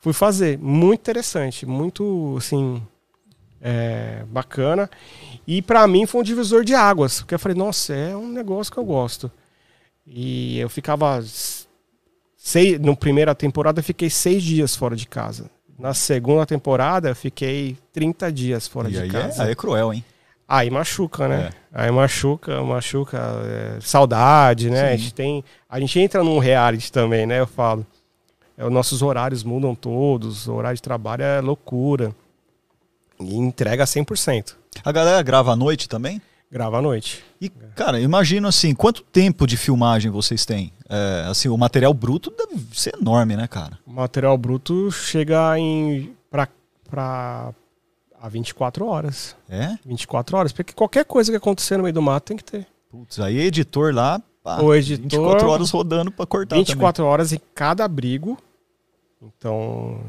Fui 0.00 0.12
fazer. 0.12 0.58
Muito 0.58 1.00
interessante, 1.00 1.64
muito, 1.64 2.36
assim, 2.36 2.82
é, 3.60 4.22
bacana. 4.28 4.90
E 5.46 5.62
pra 5.62 5.86
mim 5.86 6.04
foi 6.04 6.20
um 6.20 6.24
divisor 6.24 6.62
de 6.62 6.74
águas. 6.74 7.20
Porque 7.20 7.34
eu 7.34 7.38
falei, 7.38 7.56
nossa, 7.56 7.94
é 7.94 8.14
um 8.14 8.28
negócio 8.28 8.72
que 8.72 8.78
eu 8.78 8.84
gosto. 8.84 9.30
E 10.06 10.58
eu 10.58 10.68
ficava. 10.68 11.24
Seis, 12.36 12.78
no 12.78 12.94
primeira 12.94 13.34
temporada 13.34 13.80
eu 13.80 13.84
fiquei 13.84 14.10
seis 14.10 14.42
dias 14.42 14.76
fora 14.76 14.94
de 14.94 15.08
casa. 15.08 15.50
Na 15.78 15.92
segunda 15.94 16.46
temporada 16.46 17.08
eu 17.08 17.16
fiquei 17.16 17.76
30 17.92 18.32
dias 18.32 18.66
fora 18.68 18.88
E 18.88 18.92
de 18.92 18.98
aí 19.00 19.08
é, 19.08 19.12
casa. 19.12 19.42
aí 19.44 19.50
é 19.52 19.54
cruel, 19.54 19.92
hein? 19.92 20.04
Aí 20.46 20.70
machuca, 20.70 21.26
né? 21.26 21.50
Aí 21.72 21.90
machuca, 21.90 22.62
machuca, 22.62 23.18
é, 23.46 23.78
saudade, 23.80 24.70
né? 24.70 24.88
A 24.88 24.92
Sim. 24.92 24.98
gente 24.98 25.14
tem, 25.14 25.44
a 25.68 25.80
gente 25.80 25.98
entra 25.98 26.22
num 26.22 26.38
reality 26.38 26.92
também, 26.92 27.26
né? 27.26 27.40
Eu 27.40 27.46
falo, 27.46 27.84
é, 28.56 28.64
os 28.64 28.70
nossos 28.72 29.00
horários 29.02 29.42
mudam 29.42 29.74
todos, 29.74 30.46
o 30.46 30.52
horário 30.54 30.76
de 30.76 30.82
trabalho 30.82 31.22
é 31.22 31.40
loucura 31.40 32.14
e 33.18 33.34
entrega 33.36 33.84
100%. 33.84 34.54
A 34.84 34.92
galera 34.92 35.22
grava 35.22 35.52
à 35.52 35.56
noite 35.56 35.88
também? 35.88 36.20
Grava 36.50 36.78
à 36.78 36.82
noite. 36.82 37.24
E, 37.40 37.48
cara, 37.48 37.98
imagino 38.00 38.46
assim, 38.46 38.74
quanto 38.74 39.02
tempo 39.02 39.46
de 39.46 39.56
filmagem 39.56 40.10
vocês 40.10 40.46
têm? 40.46 40.72
É, 40.88 41.26
assim, 41.28 41.48
o 41.48 41.56
material 41.58 41.92
bruto 41.92 42.30
deve 42.30 42.62
ser 42.72 42.94
enorme, 43.00 43.36
né, 43.36 43.48
cara? 43.48 43.78
O 43.86 43.90
material 43.92 44.36
bruto 44.38 44.90
chega 44.92 45.58
em 45.58 46.14
pra, 46.30 46.48
pra 46.88 47.52
a 48.20 48.28
24 48.28 48.86
horas. 48.86 49.36
É? 49.48 49.76
24 49.84 50.36
horas, 50.36 50.52
porque 50.52 50.72
qualquer 50.72 51.04
coisa 51.04 51.32
que 51.32 51.36
acontecer 51.36 51.76
no 51.76 51.82
meio 51.82 51.94
do 51.94 52.00
mato 52.02 52.24
tem 52.26 52.36
que 52.36 52.44
ter. 52.44 52.66
Putz, 52.88 53.18
aí 53.18 53.38
editor 53.40 53.92
lá, 53.92 54.22
pá, 54.42 54.60
O 54.62 54.72
editor- 54.72 55.02
24 55.02 55.48
horas 55.48 55.70
rodando 55.70 56.12
pra 56.12 56.24
cortar 56.24 56.54
24 56.56 57.04
horas 57.04 57.32
em 57.32 57.40
cada 57.54 57.84
abrigo. 57.84 58.38
Então, 59.20 60.00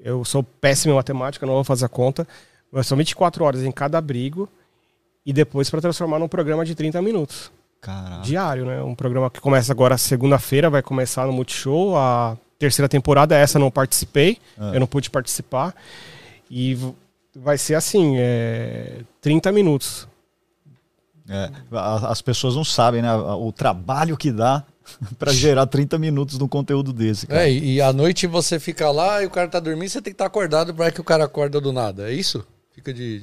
eu 0.00 0.24
sou 0.24 0.42
péssimo 0.42 0.92
em 0.92 0.96
matemática, 0.96 1.46
não 1.46 1.54
vou 1.54 1.64
fazer 1.64 1.86
a 1.86 1.88
conta. 1.88 2.28
Mas 2.70 2.86
são 2.86 2.98
24 2.98 3.44
horas 3.44 3.62
em 3.62 3.72
cada 3.72 3.96
abrigo 3.96 4.48
e 5.26 5.32
depois 5.32 5.68
para 5.68 5.80
transformar 5.80 6.18
num 6.20 6.28
programa 6.28 6.64
de 6.64 6.74
30 6.74 7.02
minutos. 7.02 7.50
Caraca. 7.80 8.22
Diário, 8.22 8.64
né? 8.64 8.82
Um 8.82 8.94
programa 8.94 9.28
que 9.30 9.40
começa 9.40 9.72
agora 9.72 9.98
segunda-feira, 9.98 10.70
vai 10.70 10.82
começar 10.82 11.26
no 11.26 11.32
Multishow. 11.32 11.96
A 11.96 12.36
terceira 12.58 12.88
temporada, 12.88 13.36
essa 13.36 13.58
eu 13.58 13.60
não 13.60 13.70
participei, 13.70 14.38
Ah. 14.58 14.70
eu 14.72 14.80
não 14.80 14.86
pude 14.86 15.10
participar. 15.10 15.74
E 16.50 16.78
vai 17.34 17.58
ser 17.58 17.74
assim, 17.74 18.14
é, 18.18 19.00
30 19.20 19.52
minutos. 19.52 20.08
É, 21.28 21.50
as 22.08 22.22
pessoas 22.22 22.54
não 22.54 22.64
sabem, 22.64 23.02
né? 23.02 23.12
O 23.14 23.50
trabalho 23.52 24.16
que 24.16 24.30
dá 24.30 24.62
pra 25.18 25.32
gerar 25.32 25.66
30 25.66 25.98
minutos 25.98 26.38
de 26.38 26.44
um 26.44 26.48
conteúdo 26.48 26.92
desse, 26.92 27.26
cara. 27.26 27.48
É, 27.48 27.52
e 27.52 27.80
à 27.80 27.92
noite 27.92 28.26
você 28.28 28.60
fica 28.60 28.90
lá 28.92 29.22
e 29.22 29.26
o 29.26 29.30
cara 29.30 29.48
tá 29.48 29.58
dormindo, 29.58 29.88
você 29.88 30.00
tem 30.00 30.12
que 30.12 30.14
estar 30.14 30.26
acordado 30.26 30.72
para 30.72 30.90
que 30.92 31.00
o 31.00 31.04
cara 31.04 31.24
acorda 31.24 31.60
do 31.60 31.72
nada. 31.72 32.08
É 32.10 32.14
isso? 32.14 32.46
Fica 32.72 32.94
de, 32.94 33.22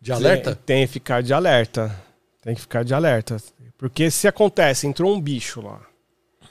de 0.00 0.12
alerta? 0.12 0.54
Tem, 0.54 0.76
tem 0.78 0.86
que 0.86 0.92
ficar 0.92 1.22
de 1.22 1.32
alerta. 1.34 1.94
Tem 2.42 2.54
que 2.54 2.60
ficar 2.60 2.84
de 2.84 2.94
alerta. 2.94 3.36
Porque 3.76 4.10
se 4.10 4.26
acontece, 4.26 4.86
entrou 4.86 5.12
um 5.14 5.20
bicho 5.20 5.60
lá. 5.60 5.80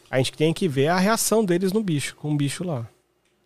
A 0.10 0.18
gente 0.18 0.32
tem 0.34 0.54
que 0.54 0.68
ver 0.68 0.88
a 0.88 0.98
reação 0.98 1.44
deles 1.46 1.72
no 1.72 1.84
bicho, 1.84 2.16
com 2.16 2.32
o 2.32 2.38
bicho 2.38 2.64
lá. 2.64 2.88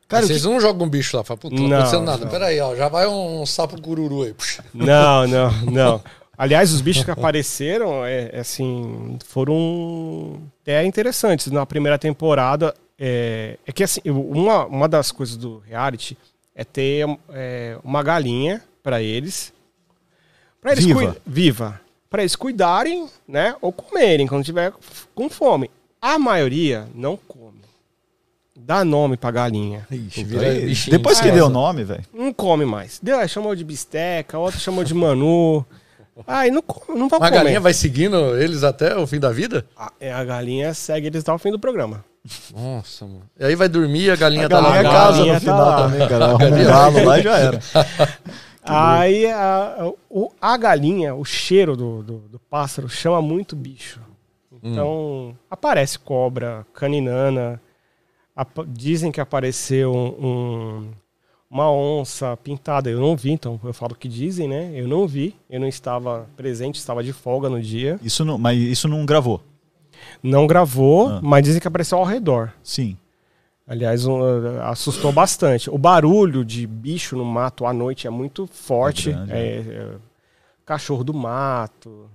Cara, 0.08 0.26
Vocês 0.26 0.44
não 0.44 0.60
jogam 0.60 0.86
um 0.86 0.90
bicho 0.90 1.18
lá, 1.18 1.24
fala, 1.24 1.40
puta, 1.40 1.56
não, 1.56 1.68
Não, 1.68 1.78
acontecendo 1.78 2.06
nada. 2.06 2.24
não. 2.24 2.32
Pera 2.32 2.46
aí, 2.48 2.60
ó, 2.60 2.76
já 2.76 2.88
vai 2.88 3.08
um 3.08 3.46
sapo 3.46 3.82
cururu 3.82 4.24
aí. 4.24 4.34
Puxa. 4.34 4.64
Não, 4.74 5.26
não, 5.28 5.52
não. 5.66 6.04
Aliás, 6.38 6.72
os 6.72 6.82
bichos 6.82 7.04
que 7.04 7.12
apareceram, 7.12 8.06
é, 8.06 8.30
é 8.34 8.40
assim, 8.40 9.18
foram 9.26 10.42
até 10.62 10.84
interessantes. 10.86 11.52
Na 11.52 11.66
primeira 11.66 11.98
temporada, 11.98 12.74
é, 13.00 13.58
é 13.66 13.72
que 13.72 13.84
assim, 13.84 14.02
uma, 14.06 14.66
uma 14.66 14.88
das 14.88 15.12
coisas 15.12 15.38
do 15.38 15.60
reality 15.60 16.18
é 16.56 16.64
ter 16.64 17.06
é, 17.30 17.78
uma 17.84 18.04
galinha 18.04 18.62
para 18.82 19.02
eles. 19.02 19.54
Pra 20.64 20.72
eles 20.72 20.84
Viva. 20.86 21.18
viva. 21.26 21.82
Para 22.10 22.22
eles 22.24 22.36
cuidarem, 22.36 23.08
né? 23.28 23.56
Ou 23.62 23.72
comerem 23.72 24.26
quando 24.26 24.44
tiver 24.44 24.74
com 25.14 25.30
fome. 25.30 25.70
A 26.02 26.18
maioria 26.18 26.88
não 26.96 27.16
come. 27.28 27.62
Dá 28.56 28.86
nome 28.86 29.18
pra 29.18 29.30
galinha. 29.32 29.86
Ixi, 29.92 30.24
Vira 30.24 30.48
aí- 30.48 30.66
bichinho 30.66 30.98
depois 30.98 31.18
de 31.18 31.24
que 31.24 31.30
casa. 31.30 31.40
deu 31.42 31.48
o 31.48 31.54
nome, 31.54 31.84
velho. 31.84 32.04
Não 32.14 32.32
come 32.34 32.66
mais. 32.66 33.00
Deu, 33.02 33.28
chamou 33.28 33.56
de 33.56 33.64
bisteca, 33.64 34.38
outro 34.40 34.60
chamou 34.60 34.84
de 34.84 34.94
manu. 34.94 35.66
Aí 36.28 36.52
não, 36.52 36.62
come- 36.62 36.98
não 37.00 37.10
vai 37.10 37.20
comer. 37.20 37.32
galinha 37.32 37.60
vai 37.60 37.74
seguindo 37.74 38.38
eles 38.40 38.64
até 38.64 38.96
o 38.96 39.08
fim 39.08 39.20
da 39.20 39.32
vida? 39.32 39.66
A, 39.76 39.92
é, 40.00 40.14
a 40.14 40.24
galinha 40.24 40.72
segue 40.74 41.08
eles 41.08 41.22
até 41.24 41.34
o 41.34 41.40
fim 41.40 41.50
do 41.52 41.58
programa. 41.60 42.06
Nossa, 42.56 43.06
mano. 43.06 43.24
E 43.40 43.44
aí 43.44 43.56
vai 43.56 43.68
dormir 43.68 44.12
a 44.12 44.16
galinha 44.16 44.46
A 44.46 44.50
tá 44.50 44.60
lá. 44.60 44.70
galinha 44.76 44.84
galinha 44.94 44.94
casa 44.94 45.24
tá 45.28 45.34
no 45.34 45.40
final 45.40 45.66
lá. 45.66 45.78
também, 45.90 46.08
cara. 46.08 46.26
Arruma 46.32 46.46
um 46.46 46.64
galo 46.64 47.04
lá 47.06 47.20
e 47.20 47.24
já 47.24 47.38
era. 47.40 47.60
Aí 48.66 49.26
a, 49.30 49.92
o- 50.10 50.32
a 50.42 50.56
galinha, 50.58 51.14
o 51.16 51.24
cheiro 51.26 51.76
do, 51.76 52.02
do, 52.04 52.18
do 52.20 52.40
pássaro 52.40 52.88
chama 52.90 53.22
muito 53.22 53.56
bicho. 53.56 54.00
Então 54.66 55.36
aparece 55.50 56.00
cobra, 56.00 56.66
caninana. 56.74 57.60
dizem 58.70 59.12
que 59.12 59.20
apareceu 59.22 59.92
um- 59.94 60.26
um- 60.28 60.92
uma 61.50 61.70
onça 61.72 62.36
pintada. 62.38 62.90
Eu 62.90 63.00
não 63.00 63.16
vi, 63.16 63.32
então 63.32 63.60
eu 63.64 63.74
falo 63.74 63.94
que 63.94 64.08
dizem, 64.08 64.48
né? 64.48 64.72
Eu 64.74 64.88
não 64.88 65.06
vi. 65.08 65.36
Eu 65.50 65.60
não 65.60 65.68
estava 65.68 66.28
presente, 66.36 66.76
estava 66.80 67.04
de 67.04 67.12
folga 67.14 67.50
no 67.50 67.62
dia. 67.62 68.00
Isso 68.02 68.24
não, 68.26 68.38
mas 68.38 68.58
isso 68.58 68.88
não 68.88 69.06
gravou. 69.06 69.42
Não 70.24 70.48
gravou, 70.48 71.10
Ah. 71.10 71.20
mas 71.22 71.44
dizem 71.44 71.62
que 71.62 71.68
apareceu 71.68 71.98
ao 71.98 72.06
redor. 72.06 72.54
Sim. 72.64 72.98
Aliás, 73.68 74.06
um, 74.06 74.20
uh, 74.20 74.62
assustou 74.64 75.12
bastante. 75.12 75.70
O 75.70 75.78
barulho 75.78 76.44
de 76.44 76.68
bicho 76.68 77.16
no 77.16 77.24
mato 77.24 77.66
à 77.66 77.74
noite 77.74 78.08
é 78.08 78.10
muito 78.10 78.46
forte. 78.46 79.10
É 79.10 79.14
grande, 79.14 79.32
É, 79.32 79.38
é, 79.38 79.90
cachorro 80.66 81.04
do 81.04 81.14
mato. 81.14 82.10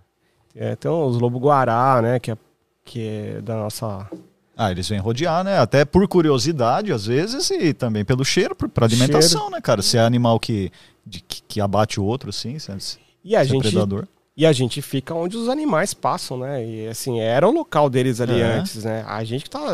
É, 0.55 0.77
tem 0.77 0.91
os 0.91 1.19
lobo-guará, 1.19 2.03
né? 2.03 2.19
Que 2.19 2.33
é, 2.33 2.39
que 2.85 3.07
é 3.07 3.41
da 3.41 3.55
nossa. 3.57 4.09
Ah, 4.57 4.71
eles 4.73 4.89
vêm 4.89 4.99
rodear, 4.99 5.45
né? 5.45 5.59
Até 5.59 5.85
por 5.85 6.07
curiosidade, 6.09 6.93
às 6.93 7.07
vezes, 7.07 7.49
e 7.51 7.73
também 7.73 8.05
pelo 8.05 8.25
cheiro, 8.25 8.55
pra 8.57 8.85
alimentação, 8.87 9.49
né, 9.51 9.61
cara? 9.61 9.81
Se 9.83 9.97
é 9.97 10.01
animal 10.01 10.39
que, 10.41 10.71
de- 11.07 11.21
que, 11.23 11.61
abate 11.61 12.01
o 12.01 12.05
outro, 12.05 12.31
assim, 12.31 12.59
se 12.59 12.71
é, 12.73 12.77
E 13.25 13.37
a, 13.37 13.41
é 13.43 13.45
gente, 13.45 13.63
predador. 13.63 14.07
E 14.39 14.47
a 14.47 14.53
gente 14.53 14.81
fica 14.81 15.13
onde 15.13 15.37
os 15.37 15.49
animais 15.49 15.93
passam, 15.93 16.39
né? 16.39 16.65
E 16.65 16.87
assim, 16.87 17.19
era 17.19 17.49
o 17.49 17.51
local 17.51 17.91
deles 17.91 18.21
ali 18.21 18.41
É. 18.41 18.45
antes, 18.45 18.85
né? 18.85 19.05
A 19.05 19.25
gente 19.25 19.43
que 19.43 19.51
tá, 19.51 19.67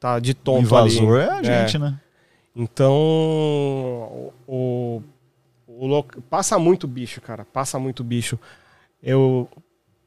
tá 0.00 0.18
de 0.18 0.32
O 0.32 0.34
tonto 0.34 0.62
invasor 0.62 1.20
ali. 1.20 1.28
é 1.28 1.32
a 1.32 1.62
gente, 1.62 1.78
né? 1.78 2.00
Então, 2.56 2.92
o, 2.92 4.32
o, 4.48 5.02
o 5.68 6.22
passa 6.28 6.58
muito 6.58 6.88
bicho, 6.88 7.20
cara. 7.20 7.44
Passa 7.44 7.78
muito 7.78 8.02
bicho. 8.02 8.36
Eu 9.00 9.48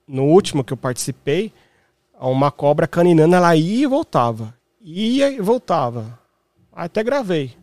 no 0.05 0.25
último 0.25 0.61
que 0.61 0.73
eu 0.73 0.77
participei, 0.77 1.53
uma 2.19 2.51
cobra 2.51 2.85
caninana, 2.89 3.37
ela 3.37 3.55
ia 3.55 3.83
e 3.83 3.87
voltava. 3.87 4.53
Ia 4.81 5.31
e 5.31 5.39
voltava. 5.39 6.19
Até 6.73 7.01
gravei 7.01 7.53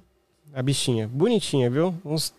a 0.55 0.63
bichinha, 0.63 1.07
bonitinha, 1.07 1.69
viu? 1.69 1.95
Uns 2.03 2.33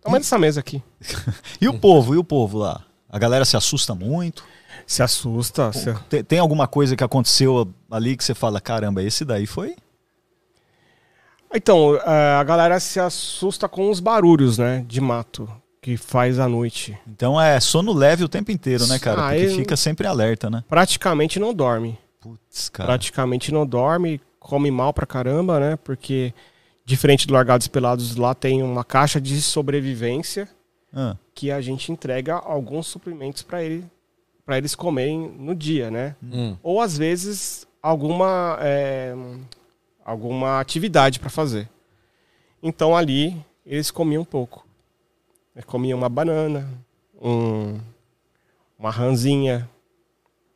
tamanho 0.00 0.20
dessa 0.20 0.36
mesa 0.36 0.58
aqui. 0.58 0.82
E 1.60 1.68
o 1.68 1.78
povo, 1.78 2.12
e 2.12 2.18
o 2.18 2.24
povo 2.24 2.58
lá? 2.58 2.84
A 3.14 3.18
galera 3.20 3.44
se 3.44 3.56
assusta 3.56 3.94
muito. 3.94 4.42
Se 4.84 5.00
assusta. 5.00 5.72
se- 5.72 5.94
Tem, 6.08 6.24
tem 6.24 6.38
alguma 6.40 6.66
coisa 6.66 6.96
que 6.96 7.04
aconteceu 7.04 7.72
ali 7.88 8.16
que 8.16 8.24
você 8.24 8.34
fala, 8.34 8.60
caramba, 8.60 9.04
esse 9.04 9.24
daí 9.24 9.46
foi? 9.46 9.76
Então, 11.54 11.94
é, 11.96 12.34
a 12.34 12.42
galera 12.42 12.80
se 12.80 12.98
assusta 12.98 13.68
com 13.68 13.88
os 13.88 14.00
barulhos, 14.00 14.58
né? 14.58 14.84
De 14.88 15.00
mato 15.00 15.48
que 15.80 15.96
faz 15.96 16.38
à 16.40 16.48
noite. 16.48 16.98
Então 17.06 17.40
é 17.40 17.60
sono 17.60 17.92
leve 17.92 18.24
o 18.24 18.28
tempo 18.28 18.50
inteiro, 18.50 18.84
né, 18.86 18.98
cara? 18.98 19.26
Ah, 19.26 19.30
Porque 19.30 19.48
fica 19.50 19.76
sempre 19.76 20.06
alerta, 20.06 20.50
né? 20.50 20.64
Praticamente 20.68 21.38
não 21.38 21.54
dorme. 21.54 21.96
Putz, 22.20 22.68
cara. 22.68 22.88
Praticamente 22.88 23.52
não 23.52 23.64
dorme, 23.66 24.20
come 24.40 24.70
mal 24.72 24.92
pra 24.92 25.06
caramba, 25.06 25.60
né? 25.60 25.76
Porque, 25.76 26.34
diferente 26.84 27.26
do 27.28 27.34
Largados 27.34 27.68
Pelados, 27.68 28.16
lá 28.16 28.34
tem 28.34 28.62
uma 28.62 28.82
caixa 28.82 29.20
de 29.20 29.40
sobrevivência 29.40 30.48
Ah, 30.94 31.16
que 31.34 31.50
a 31.50 31.60
gente 31.60 31.90
entrega 31.90 32.34
alguns 32.34 32.86
suprimentos 32.86 33.42
pra 33.42 33.62
ele, 33.62 33.84
para 34.46 34.56
eles 34.58 34.74
comerem 34.74 35.18
no 35.38 35.54
dia, 35.54 35.90
né? 35.90 36.14
Hum. 36.22 36.56
Ou 36.62 36.80
às 36.80 36.96
vezes 36.96 37.66
alguma 37.82 38.58
é, 38.60 39.14
alguma 40.04 40.60
atividade 40.60 41.18
pra 41.18 41.28
fazer. 41.30 41.68
Então 42.62 42.96
ali 42.96 43.36
eles 43.66 43.90
comiam 43.90 44.22
um 44.22 44.26
pouco. 44.26 44.64
Eles 45.54 45.64
comiam 45.64 45.98
uma 45.98 46.08
banana, 46.08 46.68
um, 47.20 47.78
uma 48.78 48.90
ranzinha. 48.90 49.68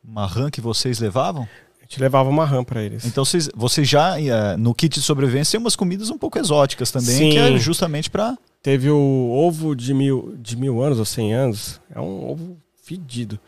uma 0.03 0.25
rã 0.25 0.49
que 0.49 0.61
vocês 0.61 0.99
levavam? 0.99 1.47
A 1.79 1.83
gente 1.83 1.99
levava 1.99 2.29
uma 2.29 2.45
rã 2.45 2.63
pra 2.63 2.83
eles. 2.83 3.05
Então 3.05 3.25
vocês, 3.25 3.49
vocês 3.55 3.87
já, 3.87 4.19
eh, 4.21 4.55
no 4.57 4.75
kit 4.75 4.93
de 4.93 5.01
sobrevivência, 5.01 5.53
tem 5.53 5.59
umas 5.59 5.75
comidas 5.75 6.09
um 6.09 6.17
pouco 6.17 6.37
exóticas 6.37 6.91
também, 6.91 7.15
Sim. 7.15 7.29
que 7.31 7.37
é 7.37 7.57
justamente 7.57 8.09
pra. 8.09 8.37
Teve 8.61 8.89
o 8.89 9.31
ovo 9.31 9.75
de 9.75 9.93
mil, 9.93 10.33
de 10.37 10.57
mil 10.57 10.81
anos 10.81 10.99
ou 10.99 11.05
cem 11.05 11.33
anos. 11.33 11.79
É 11.93 11.99
um 11.99 12.29
ovo 12.29 12.57
fedido. 12.83 13.39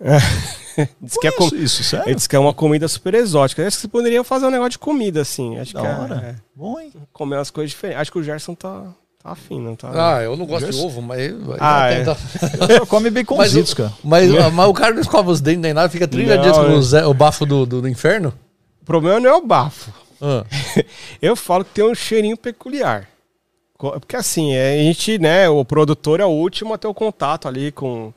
diz, 1.00 1.16
que 1.20 1.26
é 1.26 1.32
com- 1.32 1.44
Isso, 1.46 1.56
isso, 1.56 1.84
sério? 1.84 2.06
ele 2.08 2.14
diz 2.14 2.26
que 2.26 2.34
é 2.34 2.38
uma 2.38 2.54
comida 2.54 2.88
super 2.88 3.14
exótica. 3.14 3.62
Acho 3.66 3.76
que 3.76 3.80
vocês 3.80 3.90
poderiam 3.90 4.24
fazer 4.24 4.46
um 4.46 4.50
negócio 4.50 4.72
de 4.72 4.78
comida, 4.78 5.20
assim. 5.20 5.58
Acho 5.58 5.74
Da 5.74 5.80
que 5.80 5.86
é- 5.86 5.90
hora. 5.90 6.14
é, 6.16 6.34
Bom, 6.54 6.78
hein? 6.80 6.92
comer 7.12 7.36
umas 7.36 7.50
coisas 7.50 7.70
diferentes. 7.70 8.00
Acho 8.00 8.12
que 8.12 8.18
o 8.18 8.22
Gerson 8.22 8.54
tá, 8.54 8.84
tá 9.22 9.30
afim, 9.32 9.60
não 9.60 9.76
tá? 9.76 9.90
Ah, 10.16 10.22
eu 10.22 10.36
não 10.36 10.46
gosto 10.46 10.66
de 10.66 10.72
Gerson? 10.72 10.86
ovo, 10.86 11.02
mas. 11.02 11.32
Ah, 11.58 11.80
mas 11.80 11.92
é. 11.92 11.98
tenta- 12.04 12.76
Só 12.78 12.86
come 12.86 13.10
baconzitos, 13.10 13.74
cara. 13.74 13.92
Mas, 14.04 14.30
mas 14.52 14.68
o 14.68 14.72
cara 14.74 14.94
não 14.94 15.00
escova 15.02 15.30
os 15.30 15.40
dentes 15.40 15.60
nem 15.62 15.74
nada, 15.74 15.88
fica 15.88 16.08
30 16.08 16.34
Não, 16.36 16.42
dias 16.42 16.56
com 16.56 16.64
é. 16.64 16.68
o, 16.74 16.82
Zé- 16.82 17.06
o 17.06 17.14
bafo 17.14 17.44
do, 17.44 17.66
do, 17.66 17.82
do 17.82 17.88
inferno. 17.88 18.32
O 18.82 18.84
problema 18.84 19.20
não 19.20 19.30
é 19.30 19.34
o 19.34 19.46
bafo. 19.46 19.92
Ah. 20.20 20.44
Eu 21.20 21.34
falo 21.36 21.64
que 21.64 21.72
tem 21.74 21.84
um 21.84 21.94
cheirinho 21.94 22.36
peculiar. 22.36 23.06
Porque 23.80 24.16
assim, 24.16 24.52
é, 24.52 24.80
a 24.80 24.82
gente, 24.82 25.18
né, 25.18 25.48
o 25.48 25.64
produtor 25.64 26.20
é 26.20 26.24
o 26.24 26.28
último 26.28 26.74
a 26.74 26.78
ter 26.78 26.86
o 26.86 26.94
contato 26.94 27.48
ali 27.48 27.72
com, 27.72 28.12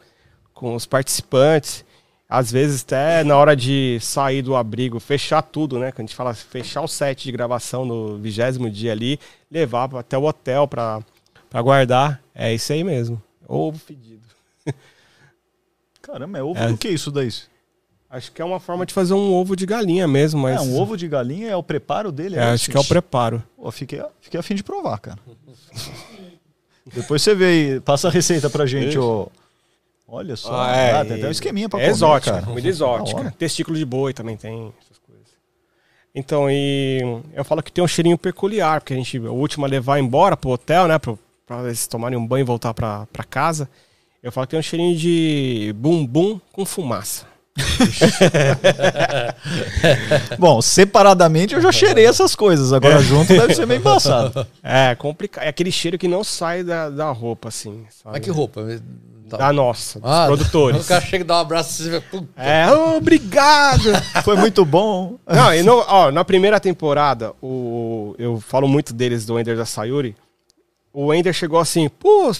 com 0.54 0.76
os 0.76 0.86
participantes. 0.86 1.86
Às 2.28 2.52
vezes 2.52 2.82
até 2.84 3.24
na 3.24 3.38
hora 3.38 3.56
de 3.56 4.00
sair 4.02 4.42
do 4.42 4.56
abrigo, 4.56 5.00
fechar 5.00 5.42
tudo, 5.44 5.78
né? 5.78 5.92
Que 5.92 6.02
a 6.02 6.04
gente 6.04 6.16
fala 6.16 6.34
fechar 6.34 6.82
o 6.82 6.88
set 6.88 7.24
de 7.26 7.32
gravação 7.32 7.86
no 7.86 8.18
vigésimo 8.18 8.70
dia 8.72 8.92
ali, 8.92 9.20
levar 9.52 9.94
até 9.96 10.18
o 10.18 10.24
hotel 10.24 10.68
pra, 10.68 11.00
pra 11.50 11.62
guardar. 11.62 12.22
É 12.34 12.52
isso 12.54 12.74
aí 12.74 12.84
mesmo. 12.84 13.22
Ovo 13.48 13.78
fedido. 13.78 14.24
Caramba, 16.02 16.40
é 16.40 16.44
ovo 16.44 16.60
É. 16.60 16.68
do 16.68 16.78
que 16.78 16.90
isso 16.90 17.12
daí? 17.12 17.30
Acho 18.14 18.32
que 18.32 18.40
é 18.40 18.46
uma 18.46 18.60
forma 18.60 18.86
de 18.86 18.94
fazer 18.94 19.16
um 19.16 19.34
ovo 19.34 19.56
de 19.56 19.66
galinha 19.66 20.08
mesmo, 20.08 20.40
mas. 20.44 20.58
É, 20.58 20.62
um 20.62 20.80
ovo 20.80 20.96
de 20.96 21.08
galinha 21.08 21.50
é 21.50 21.56
o 21.56 21.64
preparo 21.64 22.12
dele? 22.12 22.36
É, 22.36 22.44
acho 22.44 22.70
que 22.70 22.78
é 22.78 22.80
o 22.80 22.84
preparo. 22.84 23.42
Pô, 23.58 23.72
fiquei, 23.72 24.00
fiquei 24.22 24.40
a 24.40 24.44
fim 24.44 24.54
de 24.54 24.64
provar, 24.64 25.00
cara. 25.00 25.18
Depois 26.94 27.24
você 27.24 27.34
vê 27.34 27.46
aí, 27.46 27.80
passa 27.80 28.10
a 28.10 28.12
receita 28.12 28.52
pra 28.52 28.68
gente, 28.68 29.00
ô. 29.00 29.32
Olha 30.08 30.36
só, 30.36 30.54
Ah, 30.54 30.76
é, 30.76 30.92
ah, 30.92 31.04
tem 31.04 31.18
até 31.18 31.28
um 31.28 31.32
esqueminha 31.32 31.68
pra 31.68 31.80
é 31.80 31.86
comer, 31.86 31.92
exótica, 31.92 32.34
cara. 32.34 32.46
comida 32.46 32.62
Da 32.62 32.70
exótica. 32.70 33.34
Testículo 33.36 33.76
de 33.76 33.86
boi 33.86 34.14
também 34.14 34.38
tem, 34.38 34.72
essas 34.84 35.00
coisas. 35.00 35.26
Então, 36.14 36.52
e 36.52 37.02
eu 37.34 37.44
falo 37.44 37.64
que 37.64 37.72
tem 37.72 37.84
um 37.84 37.88
cheirinho 37.88 38.16
peculiar, 38.16 38.80
porque 38.80 38.94
a 38.94 38.98
gente, 38.98 39.18
o 39.18 39.34
último 39.34 39.66
a 39.66 39.68
levar 39.68 39.98
embora 39.98 40.38
pro 40.38 40.52
hotel, 40.52 40.88
né, 40.88 41.00
pro, 41.00 41.18
pra 41.48 41.64
eles 41.64 41.88
tomarem 41.88 42.16
um 42.16 42.28
banho 42.28 42.44
e 42.44 42.46
voltar 42.46 42.76
pra, 42.76 43.08
pra 43.12 43.24
casa, 43.24 43.68
eu 44.22 44.32
falo 44.32 44.46
que 44.46 44.52
tem 44.52 44.60
um 44.60 44.64
cheirinho 44.64 44.96
de 44.96 45.74
bumbum 45.76 46.40
com 46.52 46.64
fumaça. 46.64 47.33
Bom, 50.40 50.62
separadamente 50.62 51.54
eu 51.56 51.62
já 51.62 51.72
cheirei 51.72 52.06
essas 52.06 52.36
coisas, 52.36 52.74
agora 52.74 53.00
junto 53.00 53.28
deve 53.30 53.54
ser 53.56 53.66
meio 53.66 53.80
embaçado. 53.80 54.46
É, 54.62 54.96
complicado. 54.96 55.44
É 55.44 55.50
aquele 55.50 55.72
cheiro 55.72 55.98
que 55.98 56.08
não 56.08 56.24
sai 56.24 56.64
da, 56.64 56.90
da 56.90 57.12
roupa, 57.12 57.50
assim, 57.50 57.86
sabe? 57.90 58.18
Mas 58.18 58.24
que 58.24 58.30
roupa? 58.32 58.62
Tá. 59.30 59.38
Da 59.38 59.54
nossa, 59.54 60.00
dos 60.00 60.10
Ah, 60.12 60.26
produtores. 60.34 60.84
O 60.84 60.88
cara 60.88 61.02
chega 61.02 61.24
e 61.24 61.28
dá 61.28 61.38
um 61.38 61.42
abraço 61.42 61.82
e 61.82 61.86
você 61.86 61.90
vê. 61.90 62.02
puta. 62.02 62.28
É, 62.42 62.70
obrigado! 62.72 63.84
Foi 64.24 64.36
muito 64.36 64.64
bom. 64.66 65.16
Não, 65.28 65.54
e 65.54 65.64
no- 65.64 65.84
ó, 65.88 66.12
na 66.12 66.24
primeira 66.26 66.60
temporada, 66.60 67.34
o, 67.42 68.16
eu 68.20 68.40
falo 68.42 68.68
muito 68.68 68.94
deles 68.94 69.26
do 69.26 69.40
Ender 69.40 69.58
da 69.58 69.66
Sayuri. 69.66 70.16
O 70.94 71.14
Ender 71.14 71.34
chegou 71.34 71.60
assim, 71.60 71.90
pô, 71.90 72.32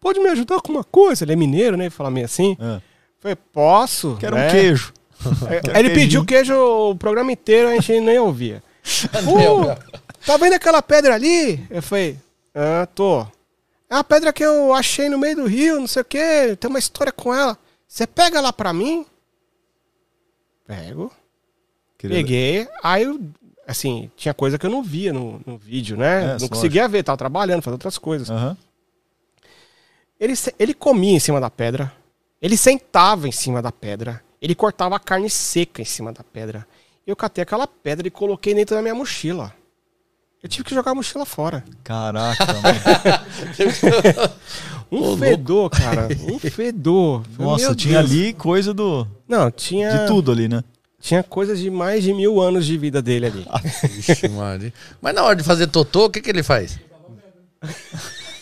pode 0.00 0.20
me 0.20 0.28
ajudar 0.28 0.60
com 0.60 0.72
uma 0.72 0.84
coisa? 0.84 1.24
Ele 1.24 1.32
é 1.32 1.36
mineiro, 1.36 1.76
né? 1.76 1.84
Ele 1.84 1.90
fala 1.90 2.10
meio 2.10 2.26
assim. 2.26 2.56
É. 2.60 2.80
Falei, 3.24 3.36
posso. 3.36 4.18
Quero 4.20 4.36
né? 4.36 4.48
um 4.48 4.50
queijo. 4.50 4.92
Aí 5.72 5.80
ele 5.80 5.94
pediu 5.94 6.26
queijo 6.26 6.54
o 6.54 6.94
programa 6.94 7.32
inteiro, 7.32 7.70
a 7.70 7.74
gente 7.74 7.98
nem 8.00 8.18
ouvia. 8.18 8.62
Uh, 9.24 9.74
tá 10.26 10.36
vendo 10.36 10.52
aquela 10.52 10.82
pedra 10.82 11.14
ali? 11.14 11.66
Eu 11.70 11.82
falei, 11.82 12.18
ah, 12.54 12.86
tô. 12.94 13.22
É 13.88 13.94
uma 13.94 14.04
pedra 14.04 14.30
que 14.30 14.44
eu 14.44 14.74
achei 14.74 15.08
no 15.08 15.18
meio 15.18 15.36
do 15.36 15.46
rio, 15.46 15.80
não 15.80 15.86
sei 15.86 16.02
o 16.02 16.04
quê, 16.04 16.54
tem 16.60 16.68
uma 16.68 16.78
história 16.78 17.10
com 17.10 17.32
ela. 17.34 17.56
Você 17.88 18.06
pega 18.06 18.42
lá 18.42 18.52
pra 18.52 18.74
mim? 18.74 19.06
Pego. 20.66 21.10
Queria- 21.96 22.18
Peguei, 22.18 22.68
aí 22.82 23.04
eu, 23.04 23.18
assim, 23.66 24.10
tinha 24.18 24.34
coisa 24.34 24.58
que 24.58 24.66
eu 24.66 24.70
não 24.70 24.82
via 24.82 25.14
no, 25.14 25.40
no 25.46 25.56
vídeo, 25.56 25.96
né? 25.96 26.16
É, 26.16 26.26
não 26.26 26.32
lógico. 26.32 26.54
conseguia 26.54 26.86
ver, 26.86 27.02
tava 27.04 27.16
trabalhando, 27.16 27.62
fazendo 27.62 27.76
outras 27.76 27.96
coisas. 27.96 28.28
Aham. 28.28 28.54
Ele, 30.20 30.34
ele 30.58 30.74
comia 30.74 31.16
em 31.16 31.20
cima 31.20 31.40
da 31.40 31.48
pedra, 31.48 31.90
ele 32.40 32.56
sentava 32.56 33.28
em 33.28 33.32
cima 33.32 33.60
da 33.62 33.72
pedra, 33.72 34.22
ele 34.40 34.54
cortava 34.54 34.96
a 34.96 35.00
carne 35.00 35.30
seca 35.30 35.80
em 35.82 35.84
cima 35.84 36.12
da 36.12 36.22
pedra. 36.22 36.66
Eu 37.06 37.14
catei 37.16 37.42
aquela 37.42 37.66
pedra 37.66 38.06
e 38.06 38.10
coloquei 38.10 38.54
dentro 38.54 38.74
da 38.76 38.82
minha 38.82 38.94
mochila. 38.94 39.52
Eu 40.42 40.48
tive 40.48 40.64
que 40.64 40.74
jogar 40.74 40.90
a 40.92 40.94
mochila 40.94 41.24
fora. 41.24 41.64
Caraca, 41.82 42.46
mano. 42.60 42.78
Um 44.92 45.16
fedor, 45.16 45.70
cara. 45.70 46.08
Um 46.30 46.38
fedor. 46.38 47.24
Nossa, 47.38 47.66
meu 47.66 47.74
tinha 47.74 47.98
Deus. 48.00 48.10
ali 48.10 48.32
coisa 48.34 48.74
do, 48.74 49.06
Não, 49.26 49.50
tinha. 49.50 49.90
de 49.90 50.06
tudo 50.06 50.30
ali, 50.30 50.48
né? 50.48 50.62
Tinha 51.00 51.22
coisas 51.22 51.58
de 51.58 51.70
mais 51.70 52.02
de 52.02 52.12
mil 52.14 52.40
anos 52.40 52.64
de 52.64 52.78
vida 52.78 53.02
dele 53.02 53.26
ali. 53.26 53.46
Vixe. 53.90 54.30
Mas 55.00 55.14
na 55.14 55.22
hora 55.22 55.36
de 55.36 55.42
fazer 55.42 55.66
totô, 55.66 56.06
o 56.06 56.10
que, 56.10 56.20
que 56.20 56.30
ele 56.30 56.42
faz? 56.42 56.78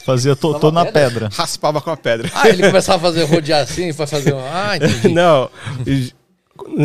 Fazia 0.04 0.34
totô 0.36 0.70
na 0.72 0.84
pedra. 0.86 1.28
Raspava 1.32 1.80
com 1.80 1.90
a 1.90 1.96
pedra. 1.96 2.30
Ah, 2.34 2.48
ele 2.48 2.62
começava 2.66 2.98
a 2.98 3.10
fazer 3.12 3.24
rodear 3.24 3.62
assim, 3.62 3.92
vai 3.92 4.06
fazer 4.06 4.34
um. 4.34 4.40
Ah, 4.40 4.76
entendi. 4.80 5.08
Não. 5.08 5.48
e- 5.86 6.12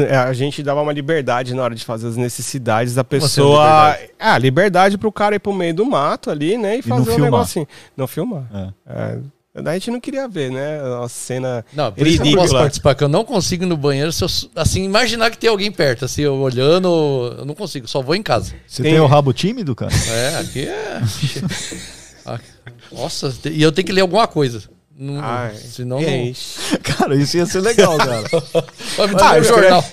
é, 0.10 0.16
A 0.16 0.34
gente 0.34 0.64
dava 0.64 0.82
uma 0.82 0.94
liberdade 0.94 1.54
na 1.54 1.62
hora 1.62 1.76
de 1.76 1.84
fazer 1.84 2.08
as 2.08 2.16
necessidades 2.16 2.96
da 2.96 3.02
assim, 3.02 3.10
pessoa. 3.10 3.64
liberdade? 3.92 4.12
Ah, 4.20 4.38
liberdade 4.38 4.98
pro 4.98 5.12
cara 5.12 5.36
ir 5.36 5.40
pro 5.40 5.54
meio 5.54 5.74
do 5.74 5.86
mato 5.86 6.30
ali, 6.32 6.58
né? 6.58 6.76
E 6.80 6.88
não 6.88 6.98
fazer 6.98 7.02
um 7.12 7.14
filmar. 7.16 7.32
negocinho. 7.32 7.68
Não 7.96 8.08
filmar. 8.08 8.44
É. 8.88 9.18
É, 9.60 9.70
a 9.70 9.74
gente 9.74 9.90
não 9.92 10.00
queria 10.00 10.28
ver, 10.28 10.52
né? 10.52 10.82
Uma 10.84 11.10
cena 11.10 11.66
Não, 11.74 11.92
por 11.92 12.06
isso 12.08 12.22
que 12.22 12.28
eu 12.30 12.32
não 12.32 12.32
posso 12.34 12.44
ridícula. 12.44 12.62
participar, 12.62 12.96
que 12.96 13.04
eu 13.04 13.10
não 13.10 13.26
consigo 13.26 13.64
ir 13.64 13.68
no 13.68 13.76
banheiro 13.78 14.12
se 14.12 14.24
eu, 14.24 14.28
assim, 14.56 14.84
imaginar 14.84 15.32
que 15.32 15.38
tem 15.38 15.50
alguém 15.50 15.72
perto, 15.72 16.06
assim, 16.06 16.22
eu 16.22 16.36
olhando, 16.36 17.36
eu 17.40 17.44
não 17.46 17.56
consigo, 17.56 17.88
só 17.88 18.02
vou 18.02 18.16
em 18.16 18.22
casa. 18.24 18.54
Você 18.68 18.84
Tem- 18.84 18.92
tem 18.94 19.02
o 19.02 19.08
rabo 19.08 19.34
tímido, 19.34 19.76
cara? 19.76 19.92
É, 20.12 20.38
aqui 20.38 20.68
é. 20.68 21.02
Nossa, 22.92 23.34
e 23.46 23.62
eu 23.62 23.72
tenho 23.72 23.86
que 23.86 23.92
ler 23.94 24.02
alguma 24.02 24.28
coisa. 24.28 24.64
Não, 25.00 25.20
Ai, 25.24 25.54
senão 25.56 26.02
não. 26.02 26.08
aí? 26.08 26.36
Cara, 26.82 27.16
isso 27.16 27.38
ia 27.38 27.46
ser 27.46 27.62
legal, 27.62 27.96
cara. 27.98 28.24
Ah, 29.22 29.38
um 29.38 29.44
jornal. 29.44 29.86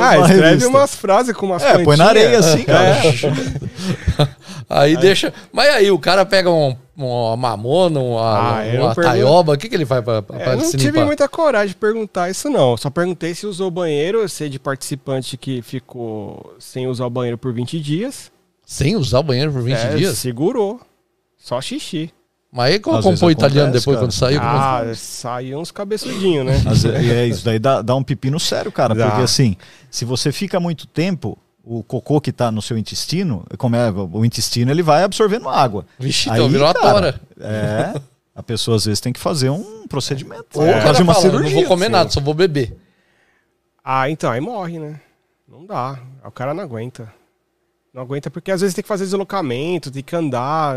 Ah, 0.00 0.16
Uma 0.16 0.26
escreve 0.26 0.42
revista. 0.42 0.68
umas 0.68 0.94
frases 0.94 1.34
com 1.36 1.46
umas 1.46 1.60
É, 1.60 1.82
põe 1.82 1.96
na 1.96 2.06
areia 2.06 2.38
assim, 2.38 2.62
cara. 2.62 3.02
Aí 4.70 4.96
deixa. 4.96 5.32
Mas 5.52 5.68
aí 5.74 5.90
o 5.90 5.98
cara 5.98 6.24
pega 6.24 6.50
um, 6.50 6.74
uma 6.96 7.36
mamona, 7.36 8.00
uma, 8.00 8.60
Ah, 8.60 8.62
uma 8.80 8.94
taioba, 8.94 9.52
o 9.52 9.58
que, 9.58 9.68
que 9.68 9.74
ele 9.74 9.84
faz 9.84 10.02
pra, 10.04 10.22
pra, 10.22 10.36
É, 10.36 10.44
pra 10.44 10.52
eu 10.54 10.58
não 10.58 10.70
tive 10.70 10.86
limpar? 10.86 11.06
muita 11.06 11.28
coragem 11.28 11.68
de 11.68 11.74
perguntar 11.76 12.30
isso, 12.30 12.48
não. 12.48 12.76
Só 12.76 12.88
perguntei 12.90 13.34
se 13.34 13.46
usou 13.46 13.68
o 13.68 13.70
banheiro. 13.70 14.20
Eu 14.20 14.28
sei 14.28 14.48
de 14.48 14.58
participante 14.58 15.36
que 15.36 15.62
ficou 15.62 16.54
sem 16.58 16.86
usar 16.86 17.06
o 17.06 17.10
banheiro 17.10 17.36
por 17.36 17.52
20 17.52 17.78
dias. 17.80 18.30
Sem 18.64 18.96
usar 18.96 19.18
o 19.18 19.22
banheiro 19.22 19.52
por 19.52 19.62
20 19.62 19.76
É, 19.76 19.94
dias? 19.96 20.16
Segurou. 20.18 20.80
Só 21.36 21.60
xixi. 21.60 22.10
Mas 22.56 22.72
aí 22.74 22.78
como 22.78 23.02
compõe 23.02 23.32
italiano 23.32 23.68
acontece, 23.70 23.84
depois 23.84 23.96
cara. 23.96 24.06
quando 24.06 24.12
saiu? 24.12 24.40
como- 24.40 24.52
Ah, 24.52 24.94
saiu 24.94 25.58
uns 25.58 25.72
cabeçudinhos, 25.72 26.46
né? 26.46 26.62
Mas 26.64 26.84
é, 26.84 27.04
é, 27.04 27.26
isso 27.26 27.44
daí 27.44 27.58
dá, 27.58 27.82
dá 27.82 27.96
um 27.96 28.02
pepino 28.04 28.38
sério, 28.38 28.70
cara. 28.70 28.94
Dá. 28.94 29.08
Porque 29.08 29.22
assim, 29.22 29.56
se 29.90 30.04
você 30.04 30.30
fica 30.30 30.60
muito 30.60 30.86
tempo, 30.86 31.36
o 31.64 31.82
cocô 31.82 32.20
que 32.20 32.30
tá 32.30 32.52
no 32.52 32.62
seu 32.62 32.78
intestino, 32.78 33.44
como 33.58 33.74
é, 33.74 33.90
o 33.90 34.24
intestino 34.24 34.70
ele 34.70 34.84
vai 34.84 35.02
absorvendo 35.02 35.48
água. 35.48 35.84
Vixe, 35.98 36.30
Aí, 36.30 36.36
então 36.36 36.48
virou 36.48 36.72
cara, 36.72 36.92
tora. 36.92 37.20
É. 37.40 38.00
A 38.36 38.42
pessoa 38.42 38.76
às 38.76 38.84
vezes 38.84 39.00
tem 39.00 39.12
que 39.12 39.18
fazer 39.20 39.50
um 39.50 39.88
procedimento. 39.88 40.44
Ou 40.54 40.64
cara 40.64 40.80
fazer 40.82 41.02
uma 41.02 41.12
fala, 41.14 41.24
cirurgia. 41.26 41.50
não 41.54 41.60
vou 41.60 41.68
comer 41.68 41.88
nada, 41.88 42.08
só 42.10 42.20
vou 42.20 42.34
beber. 42.34 42.76
Ah, 43.84 44.08
então, 44.08 44.30
aí 44.30 44.40
morre, 44.40 44.78
né? 44.78 45.00
Não 45.48 45.66
dá. 45.66 45.98
O 46.24 46.30
cara 46.30 46.54
não 46.54 46.62
aguenta. 46.62 47.12
Não 47.92 48.02
aguenta 48.02 48.30
porque 48.30 48.50
às 48.52 48.60
vezes 48.60 48.74
tem 48.74 48.82
que 48.82 48.88
fazer 48.88 49.04
deslocamento, 49.04 49.90
tem 49.90 50.02
que 50.04 50.14
andar. 50.16 50.76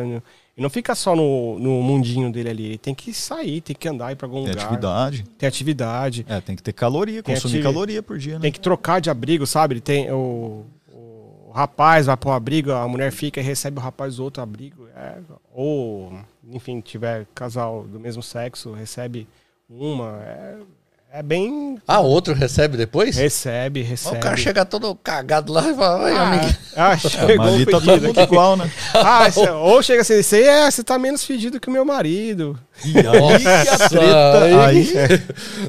E 0.57 0.61
não 0.61 0.71
fica 0.71 0.95
só 0.95 1.15
no, 1.15 1.59
no 1.59 1.81
mundinho 1.83 2.31
dele 2.31 2.49
ali. 2.49 2.65
Ele 2.65 2.77
tem 2.79 2.95
que 2.95 3.13
sair, 3.13 3.61
tem 3.61 3.75
que 3.75 3.87
andar, 3.87 4.11
ir 4.11 4.15
pra 4.15 4.25
algum 4.27 4.43
Tem 4.43 4.49
lugar. 4.53 4.65
atividade. 4.65 5.23
Tem 5.37 5.47
atividade. 5.47 6.25
É, 6.27 6.41
tem 6.41 6.55
que 6.55 6.63
ter 6.63 6.73
caloria, 6.73 7.21
Tem 7.21 7.35
consumir 7.35 7.55
ativi- 7.59 7.63
caloria 7.63 8.01
por 8.01 8.17
dia, 8.17 8.33
né? 8.35 8.39
Tem 8.41 8.51
que 8.51 8.59
trocar 8.59 8.99
de 8.99 9.09
abrigo, 9.11 9.45
sabe? 9.45 9.73
Ele 9.75 9.81
tem 9.81 10.11
o, 10.11 10.65
o 10.91 11.51
rapaz 11.53 12.07
vai 12.07 12.17
pro 12.17 12.31
abrigo, 12.31 12.71
a 12.71 12.87
mulher 12.87 13.11
fica 13.11 13.39
e 13.39 13.43
recebe 13.43 13.77
o 13.77 13.81
rapaz 13.81 14.15
do 14.15 14.23
outro 14.23 14.41
abrigo. 14.41 14.87
É, 14.95 15.19
ou, 15.53 16.11
enfim, 16.51 16.81
tiver 16.81 17.27
casal 17.35 17.83
do 17.83 17.99
mesmo 17.99 18.23
sexo, 18.23 18.71
recebe 18.73 19.27
uma. 19.69 20.19
É, 20.23 20.57
é 21.11 21.23
bem. 21.23 21.77
Ah, 21.87 21.99
outro 21.99 22.33
recebe 22.33 22.77
depois? 22.77 23.15
Recebe, 23.15 23.81
recebe. 23.81 24.17
o 24.17 24.19
cara 24.19 24.35
chega 24.37 24.65
todo 24.65 24.93
cagado 24.95 25.51
lá 25.53 25.69
e 25.71 25.75
fala, 25.75 26.05
"Ai, 26.05 26.13
Ah, 26.13 26.21
amigo. 26.27 26.55
ah, 26.75 26.93
É, 26.93 26.97
chegou 27.09 27.37
mas 27.37 27.53
ali 27.53 27.65
tá 27.65 27.71
todo 27.71 28.01
mundo 28.01 28.19
aqui. 28.19 28.21
igual, 28.33 28.57
né? 28.57 28.71
Ah, 28.93 29.31
cê- 29.31 29.49
ou 29.49 29.81
chega 29.81 30.01
assim, 30.01 30.21
você 30.21 30.43
é, 30.43 30.69
você 30.69 30.83
tá 30.83 30.99
menos 30.99 31.23
fedido 31.23 31.59
que 31.59 31.69
o 31.69 31.71
meu 31.71 31.85
marido. 31.85 32.59
Nossa, 32.85 33.89
Treta, 33.89 34.65
aí, 34.67 34.93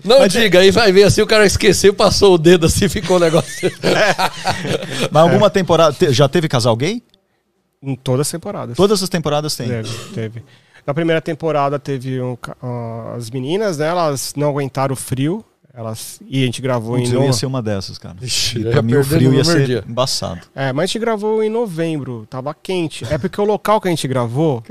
Não 0.05 0.27
diga, 0.29 0.59
aí 0.61 0.71
vai 0.71 0.93
ver 0.93 1.05
assim, 1.05 1.23
o 1.23 1.27
cara 1.27 1.47
esqueceu, 1.47 1.95
passou 1.95 2.35
o 2.35 2.39
dedo 2.39 2.67
assim, 2.67 2.89
ficou 2.89 3.17
o 3.17 3.21
negócio. 3.21 3.71
mas 5.11 5.23
alguma 5.23 5.49
temporada. 5.49 5.93
te- 5.95 6.13
Já 6.13 6.29
teve 6.29 6.49
casal 6.49 6.77
gay? 6.77 7.03
Em 7.83 7.95
todas 7.95 8.27
as 8.27 8.31
temporadas. 8.33 8.77
Todas 8.77 9.03
as 9.03 9.09
temporadas 9.09 9.55
tem. 9.55 9.69
Teve, 9.69 9.89
teve. 10.15 10.45
Na 10.89 10.95
primeira 10.95 11.21
temporada 11.21 11.79
teve 11.79 12.19
um 12.19 12.35
ah, 12.63 13.13
as 13.15 13.29
meninas, 13.29 13.77
né? 13.77 13.89
Elas 13.89 14.33
não 14.35 14.49
aguentaram 14.49 14.95
o 14.95 14.97
frio. 14.97 15.45
Elas, 15.75 16.19
e 16.27 16.43
a 16.43 16.47
gente 16.47 16.63
gravou 16.63 16.97
Putz, 16.97 17.11
em 17.11 17.15
eu 17.15 17.25
ia 17.25 17.33
ser 17.35 17.45
uma 17.45 17.61
dessas, 17.61 17.99
cara. 17.99 18.17
Ixi, 18.23 18.61
E 18.61 18.71
pra 18.71 18.81
mim 18.81 18.95
o 18.95 19.05
frio 19.05 19.35
ia 19.35 19.45
ser 19.45 19.67
dia. 19.67 19.85
embaçado. 19.87 20.41
É, 20.55 20.73
mas 20.73 20.85
a 20.85 20.87
gente 20.87 20.99
gravou 20.99 21.43
em 21.43 21.51
novembro, 21.51 22.27
tava 22.31 22.55
quente. 22.55 23.05
É 23.13 23.19
porque 23.19 23.39
o 23.39 23.45
local 23.45 23.83
que 23.83 23.89
a 23.89 23.91
gente 23.91 24.09
gravou 24.09 24.63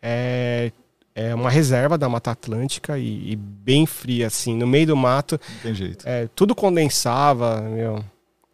é, 0.00 0.72
é 1.14 1.34
uma 1.34 1.50
reserva 1.50 1.98
da 1.98 2.08
Mata 2.08 2.30
Atlântica 2.30 2.98
e, 2.98 3.32
e 3.32 3.36
bem 3.36 3.84
fria, 3.84 4.28
assim, 4.28 4.56
no 4.56 4.66
meio 4.66 4.86
do 4.86 4.96
mato. 4.96 5.38
não 5.56 5.60
tem 5.60 5.74
jeito. 5.74 6.08
É, 6.08 6.30
tudo 6.34 6.54
condensava, 6.54 7.60
meu, 7.60 8.02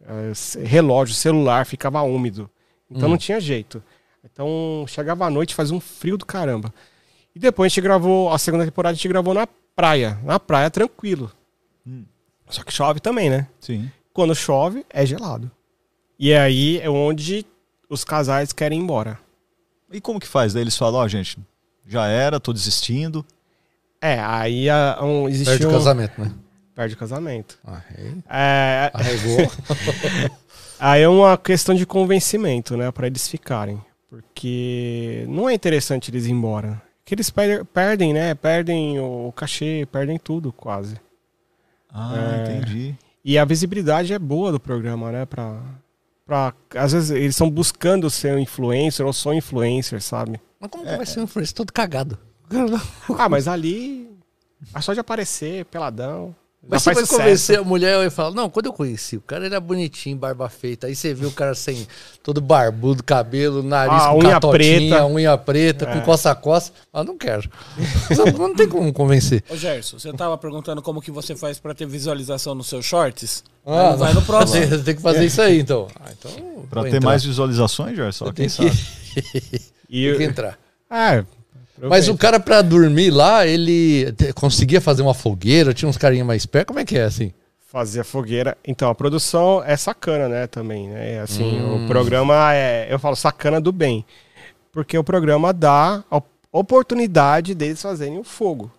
é, 0.05 0.65
relógio, 0.65 1.15
celular 1.15 1.65
ficava 1.65 2.01
úmido. 2.01 2.49
Então 2.91 3.07
Hum. 3.07 3.11
não 3.11 3.17
tinha 3.17 3.39
jeito. 3.39 3.81
Então 4.23 4.83
chegava 4.85 5.25
à 5.25 5.29
noite, 5.29 5.55
fazia 5.55 5.73
um 5.75 5.79
frio 5.79 6.17
do 6.17 6.25
caramba. 6.25 6.73
E 7.39 7.41
depois 7.41 7.71
a 7.71 7.73
gente 7.73 7.81
gravou, 7.81 8.29
a 8.33 8.37
segunda 8.37 8.65
temporada 8.65 8.91
a 8.91 8.95
gente 8.95 9.07
gravou 9.07 9.33
na 9.33 9.47
praia. 9.73 10.19
Na 10.25 10.37
praia, 10.37 10.69
tranquilo. 10.69 11.31
Hum. 11.87 12.03
Só 12.49 12.63
que 12.65 12.73
chove 12.73 12.99
também, 12.99 13.29
né? 13.29 13.47
Sim. 13.61 13.89
Quando 14.11 14.35
chove, 14.35 14.85
é 14.89 15.05
gelado. 15.05 15.49
E 16.19 16.33
aí 16.33 16.81
é 16.81 16.89
onde 16.89 17.45
os 17.89 18.03
casais 18.03 18.51
querem 18.51 18.77
ir 18.77 18.83
embora. 18.83 19.17
E 19.89 20.01
como 20.01 20.19
que 20.19 20.27
faz? 20.27 20.51
Daí 20.53 20.63
eles 20.63 20.75
falam, 20.77 20.99
ó, 20.99 21.07
gente, 21.07 21.37
já 21.87 22.07
era, 22.07 22.41
tô 22.41 22.51
desistindo. 22.51 23.25
É, 24.01 24.19
aí 24.19 24.69
a, 24.69 24.99
um, 25.01 25.29
existe 25.29 25.49
Perde 25.51 25.65
o 25.65 25.69
um- 25.69 25.73
casamento, 25.73 26.19
né? 26.21 26.33
Perde 26.75 26.95
o 26.95 26.97
casamento. 26.97 27.57
Ah, 27.65 27.81
aí 27.97 28.17
É, 28.29 28.91
arregou. 28.93 29.49
Aí 30.77 31.01
é 31.01 31.09
uma 31.09 31.37
questão 31.37 31.73
de 31.75 31.85
convencimento, 31.85 32.75
né, 32.77 32.89
para 32.89 33.07
eles 33.07 33.27
ficarem, 33.27 33.81
porque 34.09 35.25
não 35.27 35.49
é 35.49 35.53
interessante 35.53 36.09
eles 36.09 36.25
ir 36.25 36.31
embora. 36.31 36.81
Que 37.09 37.15
eles 37.15 37.31
per- 37.31 37.65
perdem, 37.65 38.13
né? 38.13 38.35
Perdem 38.35 38.99
o 38.99 39.31
cachê, 39.35 39.87
perdem 39.91 40.19
tudo 40.19 40.53
quase. 40.53 40.95
Ah, 41.91 42.13
É. 42.15 42.41
entendi. 42.59 42.95
E 43.25 43.35
a 43.35 43.43
visibilidade 43.45 44.13
é 44.13 44.19
boa 44.19 44.51
do 44.51 44.59
programa, 44.59 45.11
né, 45.11 45.25
para 45.25 45.59
para 46.23 46.53
às 46.75 46.91
vezes 46.93 47.09
eles 47.09 47.29
estão 47.33 47.49
buscando 47.49 48.07
ser 48.11 48.35
um 48.35 48.37
influencer 48.39 49.03
ou 49.03 49.11
só 49.11 49.33
influencer, 49.33 49.99
sabe? 50.03 50.39
Mas 50.59 50.69
como 50.69 50.85
que 50.85 50.95
vai 50.95 51.05
ser 51.07 51.19
um 51.19 51.23
influencer 51.23 51.55
todo 51.55 51.73
cagado? 51.73 52.15
Ah, 53.17 53.27
mas 53.27 53.47
ali 53.47 54.07
é 54.75 54.79
só 54.79 54.93
de 54.93 54.99
aparecer 54.99 55.65
peladão. 55.65 56.35
Mas 56.67 56.83
você 56.83 56.93
vai 56.93 57.03
sucesso. 57.03 57.19
convencer 57.21 57.57
a 57.59 57.63
mulher 57.63 58.05
e 58.05 58.09
falar, 58.09 58.31
não, 58.31 58.49
quando 58.49 58.65
eu 58.67 58.73
conheci, 58.73 59.15
o 59.17 59.21
cara 59.21 59.45
era 59.45 59.59
bonitinho, 59.59 60.15
barba 60.17 60.47
feita. 60.49 60.87
Aí 60.87 60.95
você 60.95 61.13
viu 61.13 61.29
o 61.29 61.31
cara 61.31 61.55
sem 61.55 61.87
todo 62.21 62.41
barbudo, 62.41 63.03
cabelo, 63.03 63.63
nariz 63.63 64.03
Ah, 64.03 64.09
com 64.11 64.19
unha 64.19 64.39
preta. 64.39 65.05
unha 65.07 65.37
preta, 65.37 65.85
É. 65.85 65.93
com 65.93 66.01
coça-coça. 66.01 66.71
Ah, 66.93 67.03
não 67.03 67.17
quero. 67.17 67.49
não 68.37 68.53
tem 68.53 68.67
como 68.67 68.91
convencer. 68.93 69.43
Ô 69.49 69.55
Gerson, 69.55 69.97
você 69.97 70.11
tava 70.13 70.37
perguntando 70.37 70.81
como 70.81 71.01
que 71.01 71.09
você 71.11 71.35
faz 71.35 71.57
pra 71.59 71.73
ter 71.73 71.87
visualização 71.87 72.53
nos 72.53 72.67
seus 72.67 72.85
shorts? 72.85 73.43
Ah, 73.65 73.95
vai 73.95 74.13
no 74.13 74.21
próximo. 74.21 74.65
Você 74.67 74.77
tem 74.79 74.95
que 74.95 75.01
fazer 75.01 75.25
isso 75.25 75.41
aí, 75.41 75.59
então. 75.61 75.87
Ah, 75.99 76.09
então 76.11 76.31
Pra 76.69 76.81
vou 76.81 76.89
ter 76.91 76.97
entrar. 76.97 77.09
mais 77.09 77.23
visualizações, 77.23 77.95
Gerson, 77.95 78.25
quem 78.25 78.47
tenho 78.47 78.49
sabe? 78.49 78.69
que, 78.71 79.61
E, 79.89 80.07
tem 80.09 80.17
que 80.17 80.23
entrar. 80.23 80.59
Mas 81.87 82.07
o 82.09 82.17
cara 82.17 82.39
pra 82.39 82.61
dormir 82.61 83.09
lá, 83.11 83.45
ele 83.47 84.11
te- 84.13 84.33
conseguia 84.33 84.81
fazer 84.81 85.01
uma 85.01 85.13
fogueira, 85.13 85.73
tinha 85.73 85.87
uns 85.87 85.97
carinha 85.97 86.25
mais 86.25 86.45
perto. 86.45 86.67
Como 86.67 86.79
é 86.79 86.85
que 86.85 86.97
é 86.97 87.03
assim? 87.03 87.31
Fazia 87.67 88.03
fogueira. 88.03 88.57
Então, 88.65 88.89
a 88.89 88.95
produção 88.95 89.63
é 89.63 89.77
sacana, 89.77 90.27
né, 90.27 90.47
também, 90.47 90.87
né? 90.89 91.19
Assim, 91.21 91.61
Hum. 91.61 91.85
o 91.85 91.87
programa 91.87 92.53
é, 92.53 92.87
eu 92.91 92.97
falo 92.99 93.15
sacana 93.15 93.61
do 93.61 93.71
bem. 93.71 94.03
Porque 94.71 94.97
o 94.97 95.03
programa 95.03 95.53
dá 95.53 96.03
a 96.11 96.21
oportunidade 96.51 97.53
deles 97.55 97.81
fazerem 97.81 98.17
o 98.17 98.23
fogo. 98.23 98.71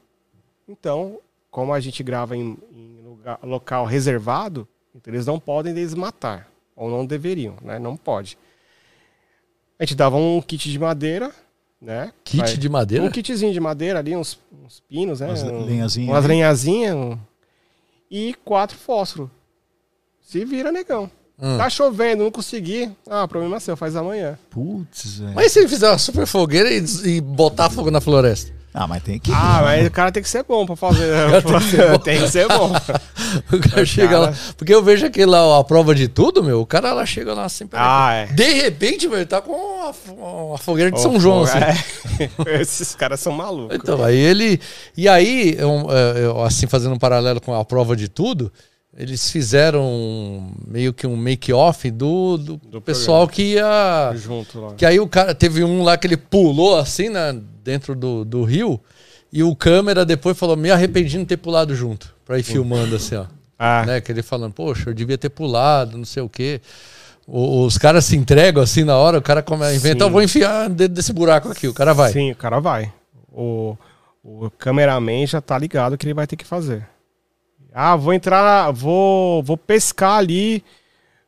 Então, 0.68 1.18
como 1.50 1.72
a 1.72 1.80
gente 1.80 2.02
grava 2.02 2.36
em, 2.36 2.56
em 2.72 3.00
lugar- 3.04 3.38
local 3.42 3.84
reservado, 3.86 4.66
então 4.94 5.12
eles 5.14 5.26
não 5.26 5.38
podem 5.38 5.72
desmatar. 5.72 6.48
Ou 6.76 6.90
não 6.90 7.04
deveriam, 7.06 7.54
né? 7.62 7.78
Não 7.78 7.96
pode. 7.96 8.36
A 9.78 9.84
gente 9.84 9.94
dava 9.96 10.16
um 10.16 10.40
kit 10.42 10.70
de 10.70 10.78
madeira, 10.78 11.30
né? 11.80 12.12
Kit 12.24 12.38
Vai- 12.38 12.56
de 12.56 12.68
madeira? 12.68 13.04
Um 13.04 13.10
kitzinho 13.10 13.52
de 13.52 13.60
madeira 13.60 13.98
ali, 13.98 14.16
uns, 14.16 14.38
uns 14.64 14.80
pinos, 14.80 15.20
né? 15.20 15.26
Umas 15.28 15.42
Um- 15.42 15.64
lenhazinhas 15.64 16.08
Umas 16.10 16.24
lenhazinhas. 16.26 16.94
um- 16.96 17.18
E 18.10 18.34
quatro 18.44 18.76
fósforos. 18.76 19.30
Se 20.20 20.44
vira, 20.44 20.70
negão. 20.72 21.10
Hum. 21.42 21.56
Tá 21.56 21.70
chovendo, 21.70 22.22
não 22.24 22.30
consegui. 22.30 22.90
Ah, 23.08 23.26
problema 23.26 23.58
seu, 23.60 23.76
faz 23.76 23.96
amanhã. 23.96 24.38
Putz, 24.50 25.20
velho. 25.20 25.34
Mas 25.34 25.46
e 25.46 25.50
se 25.50 25.58
ele 25.60 25.68
fizer 25.68 25.88
uma 25.88 25.96
super 25.98 26.26
fogueira 26.26 26.70
e, 26.70 26.84
e 27.06 27.20
botar 27.20 27.70
fogo 27.70 27.90
na 27.90 28.00
floresta? 28.00 28.52
Ah, 28.72 28.86
mas 28.86 29.02
tem 29.02 29.18
que. 29.18 29.32
Ah, 29.32 29.62
mas 29.64 29.86
o 29.86 29.90
cara 29.90 30.12
tem 30.12 30.22
que 30.22 30.28
ser 30.28 30.44
bom 30.44 30.64
pra 30.64 30.76
fazer. 30.76 31.10
tem 32.04 32.20
que 32.20 32.28
ser 32.28 32.46
bom. 32.48 32.70
O 33.52 33.60
cara 33.60 33.84
chega 33.86 34.18
lá. 34.18 34.34
Porque 34.56 34.74
eu 34.74 34.82
vejo 34.82 35.06
aquele 35.06 35.26
lá, 35.26 35.58
a 35.58 35.62
prova 35.62 35.94
de 35.94 36.08
tudo, 36.08 36.42
meu. 36.42 36.60
O 36.60 36.66
cara 36.66 36.92
lá 36.92 37.06
chega 37.06 37.32
lá 37.32 37.44
assim. 37.44 37.68
Ah, 37.72 38.12
é. 38.12 38.26
De 38.26 38.52
repente, 38.54 39.06
meu, 39.06 39.18
ele 39.18 39.26
tá 39.26 39.40
com 39.40 39.52
uma, 39.52 39.94
uma 40.48 40.58
fogueira 40.58 40.90
de 40.90 40.98
Ô, 40.98 41.00
São 41.00 41.20
João, 41.20 41.42
assim. 41.42 41.58
é. 41.58 42.58
Esses 42.60 42.94
caras 42.96 43.20
são 43.20 43.32
malucos. 43.32 43.76
Então, 43.76 44.02
aí 44.02 44.16
ele. 44.16 44.60
E 44.96 45.08
aí, 45.08 45.54
eu, 45.56 45.86
é, 45.90 46.24
eu, 46.24 46.42
assim, 46.42 46.66
fazendo 46.66 46.94
um 46.94 46.98
paralelo 46.98 47.40
com 47.40 47.54
a 47.54 47.64
prova 47.64 47.94
de 47.94 48.08
tudo, 48.08 48.52
eles 48.96 49.30
fizeram 49.30 50.52
meio 50.66 50.92
que 50.92 51.06
um 51.06 51.16
make-off 51.16 51.90
do, 51.90 52.36
do, 52.36 52.80
pessoal 52.80 53.28
que 53.28 53.54
ia. 53.54 54.12
Junto 54.16 54.60
lá. 54.60 54.74
Que 54.74 54.84
aí 54.84 54.98
o 54.98 55.06
cara 55.06 55.34
teve 55.34 55.62
um 55.62 55.82
lá 55.82 55.96
que 55.96 56.06
ele 56.06 56.16
pulou 56.16 56.76
assim, 56.76 57.08
né, 57.08 57.36
dentro 57.62 57.94
do, 57.94 58.24
do 58.24 58.42
rio, 58.44 58.80
e 59.32 59.42
o 59.42 59.54
câmera 59.54 60.04
depois 60.04 60.36
falou: 60.38 60.56
Me 60.56 60.70
arrependi 60.70 61.10
de 61.10 61.18
não 61.18 61.24
ter 61.24 61.36
pulado 61.36 61.74
junto, 61.74 62.14
pra 62.24 62.38
ir 62.38 62.42
filmando 62.42 62.96
assim, 62.96 63.16
ó. 63.16 63.26
Ah, 63.62 63.84
Né, 63.86 64.00
que 64.00 64.10
ele 64.10 64.22
falando, 64.22 64.54
poxa, 64.54 64.88
eu 64.88 64.94
devia 64.94 65.18
ter 65.18 65.28
pulado, 65.28 65.98
não 65.98 66.04
sei 66.06 66.22
o 66.22 66.30
quê. 66.30 66.62
O- 67.26 67.66
Os 67.66 67.76
caras 67.76 68.06
se 68.06 68.16
entregam 68.16 68.62
assim 68.62 68.84
na 68.84 68.96
hora, 68.96 69.18
o 69.18 69.22
cara 69.22 69.42
come, 69.42 69.66
inventa, 69.74 69.98
Sim. 70.02 70.08
eu 70.08 70.10
vou 70.10 70.22
enfiar 70.22 70.70
dentro 70.70 70.94
desse 70.94 71.12
buraco 71.12 71.50
aqui, 71.50 71.68
o 71.68 71.74
cara 71.74 71.92
vai. 71.92 72.10
Sim, 72.10 72.30
o 72.32 72.36
cara 72.36 72.58
vai. 72.58 72.90
O, 73.30 73.76
o 74.24 74.50
cameraman 74.52 75.26
já 75.26 75.42
tá 75.42 75.58
ligado 75.58 75.98
que 75.98 76.06
ele 76.06 76.14
vai 76.14 76.26
ter 76.26 76.36
que 76.36 76.46
fazer. 76.46 76.86
Ah, 77.70 77.94
vou 77.96 78.14
entrar, 78.14 78.70
vou, 78.72 79.42
vou 79.42 79.58
pescar 79.58 80.16
ali 80.18 80.64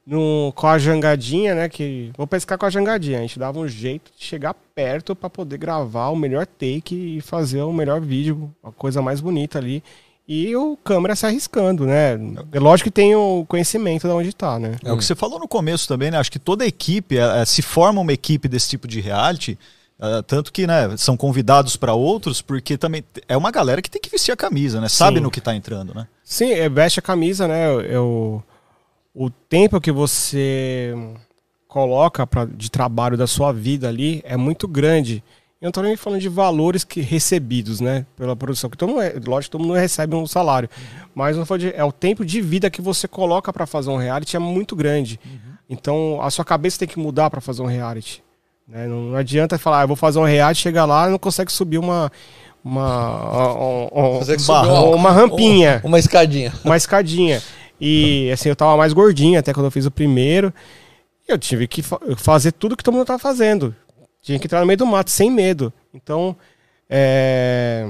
no, 0.07 0.53
com 0.55 0.67
a 0.67 0.79
jangadinha, 0.79 1.55
né? 1.55 1.69
Que, 1.69 2.11
vou 2.17 2.27
pescar 2.27 2.59
com 2.59 2.67
a 2.67 2.71
jangadinha. 2.71 3.19
A 3.19 3.23
gente 3.23 3.39
dava 3.39 3.59
um 3.59 3.69
jeito 3.69 4.11
de 4.17 4.25
chegar 4.25 4.55
perto 4.75 5.15
para 5.15 5.31
poder 5.31 5.59
gravar 5.59 6.09
o 6.09 6.17
melhor 6.17 6.47
take 6.47 6.95
e 6.95 7.21
fazer 7.21 7.63
o 7.63 7.73
melhor 7.73 8.01
vídeo, 8.01 8.53
a 8.63 8.71
coisa 8.71 9.01
mais 9.01 9.21
bonita 9.21 9.59
ali. 9.59 9.83
E 10.27 10.55
o 10.55 10.77
câmera 10.77 11.17
se 11.17 11.27
arriscando, 11.27 11.85
né? 11.85 12.13
É 12.53 12.61
lógico 12.61 12.89
que 12.89 12.95
tem 12.95 13.15
o 13.15 13.45
conhecimento 13.47 14.07
de 14.07 14.15
onde 14.15 14.33
tá, 14.33 14.59
né? 14.59 14.77
É 14.85 14.93
o 14.93 14.97
que 14.97 15.05
você 15.05 15.15
falou 15.15 15.39
no 15.39 15.49
começo 15.49 15.89
também, 15.89 16.11
né? 16.11 16.19
Acho 16.19 16.31
que 16.31 16.39
toda 16.39 16.65
equipe, 16.65 17.19
é, 17.19 17.43
é, 17.43 17.45
se 17.45 17.61
forma 17.61 18.01
uma 18.01 18.13
equipe 18.13 18.49
desse 18.49 18.69
tipo 18.69 18.87
de 18.87 19.01
reality, 19.01 19.59
é, 20.01 20.23
tanto 20.23 20.53
que 20.53 20.67
né, 20.67 20.97
são 20.97 21.17
convidados 21.17 21.77
para 21.77 21.93
outros, 21.93 22.41
porque 22.41 22.79
também 22.79 23.05
é 23.29 23.37
uma 23.37 23.51
galera 23.51 23.83
que 23.83 23.91
tem 23.91 24.01
que 24.01 24.09
vestir 24.09 24.31
a 24.31 24.37
camisa, 24.37 24.81
né? 24.81 24.89
Sabe 24.89 25.17
Sim. 25.19 25.25
no 25.25 25.31
que 25.31 25.41
tá 25.41 25.55
entrando, 25.57 25.93
né? 25.93 26.07
Sim, 26.25 26.53
é, 26.53 26.69
veste 26.69 27.01
a 27.01 27.03
camisa, 27.03 27.49
né? 27.49 27.93
É 27.93 27.99
o, 29.15 29.29
tempo 29.31 29.81
que 29.81 29.93
você 29.93 30.95
coloca 31.69 32.27
pra, 32.27 32.45
de 32.45 32.71
trabalho 32.71 33.17
da 33.17 33.27
sua 33.27 33.53
vida 33.53 33.89
ali 33.89 34.21
é 34.25 34.37
muito 34.37 34.67
grande. 34.69 35.23
Eu 35.61 35.67
não 35.67 35.73
tô 35.73 35.81
nem 35.83 35.97
falando 35.97 36.21
de 36.21 36.29
valores 36.29 36.83
que 36.83 37.01
recebidos, 37.01 37.81
né? 37.81 38.05
Pela 38.17 38.35
produção. 38.35 38.69
Que 38.69 38.77
todo 38.77 38.89
mundo, 38.91 39.03
é- 39.03 39.15
lógico 39.25 39.43
que 39.43 39.51
todo 39.59 39.63
mundo 39.63 39.75
recebe 39.79 40.15
um 40.17 40.27
salário. 40.27 40.69
Mas 41.15 41.37
tô 41.37 41.45
falando 41.47 41.61
de- 41.61 41.75
é 41.75 41.85
o 41.85 41.93
tempo 41.93 42.25
de 42.25 42.41
vida 42.41 42.69
que 42.69 42.83
você 42.83 43.07
coloca 43.07 43.53
para 43.53 43.65
fazer 43.65 43.89
um 43.91 43.97
reality 43.97 44.35
é 44.37 44.41
muito 44.41 44.75
grande. 44.75 45.21
Então 45.71 46.21
a 46.21 46.31
sua 46.31 46.45
cabeça 46.45 46.81
tem 46.81 46.89
que 46.89 46.99
mudar 46.99 47.31
para 47.31 47.41
fazer 47.41 47.63
um 47.63 47.67
reality. 47.67 48.23
né? 48.67 48.87
Não, 48.87 49.03
não 49.11 49.17
adianta 49.17 49.59
falar, 49.59 49.81
ah, 49.81 49.83
eu 49.85 49.89
vou 49.89 49.97
fazer 49.97 50.19
um 50.19 50.25
reality, 50.25 50.61
chega 50.63 50.85
lá 50.85 51.09
não 51.09 51.19
consegue 51.19 51.53
subir 51.53 51.79
uma. 51.79 52.11
Uma, 52.65 53.57
um- 53.59 53.89
um- 53.93 54.19
um 54.19 54.47
barrão, 54.47 54.87
uma- 54.91 54.97
uma 54.97 55.11
rampinha 55.11 55.81
Uma 55.85 55.99
escadinha. 55.99 56.53
uma 56.65 56.77
escadinha. 56.77 57.43
E 57.85 58.31
assim, 58.33 58.49
eu 58.49 58.55
tava 58.57 58.77
mais 58.77 58.93
gordinho 58.93 59.39
até 59.39 59.53
quando 59.53 59.67
eu 59.67 59.71
fiz 59.73 59.85
o 59.87 59.91
primeiro. 59.91 60.53
E 61.29 61.33
eu 61.33 61.39
tive 61.39 61.67
que 61.67 61.83
fa- 61.83 61.99
fazer 62.17 62.53
tudo 62.53 62.77
que 62.77 62.85
todo 62.85 62.95
mundo 62.95 63.07
tava 63.07 63.19
fazendo. 63.19 63.75
Tinha 64.23 64.39
que 64.39 64.47
entrar 64.47 64.61
no 64.61 64.67
meio 64.67 64.77
do 64.77 64.87
mato, 64.87 65.11
sem 65.11 65.29
medo. 65.31 65.73
Então, 65.93 66.37
é, 66.89 67.89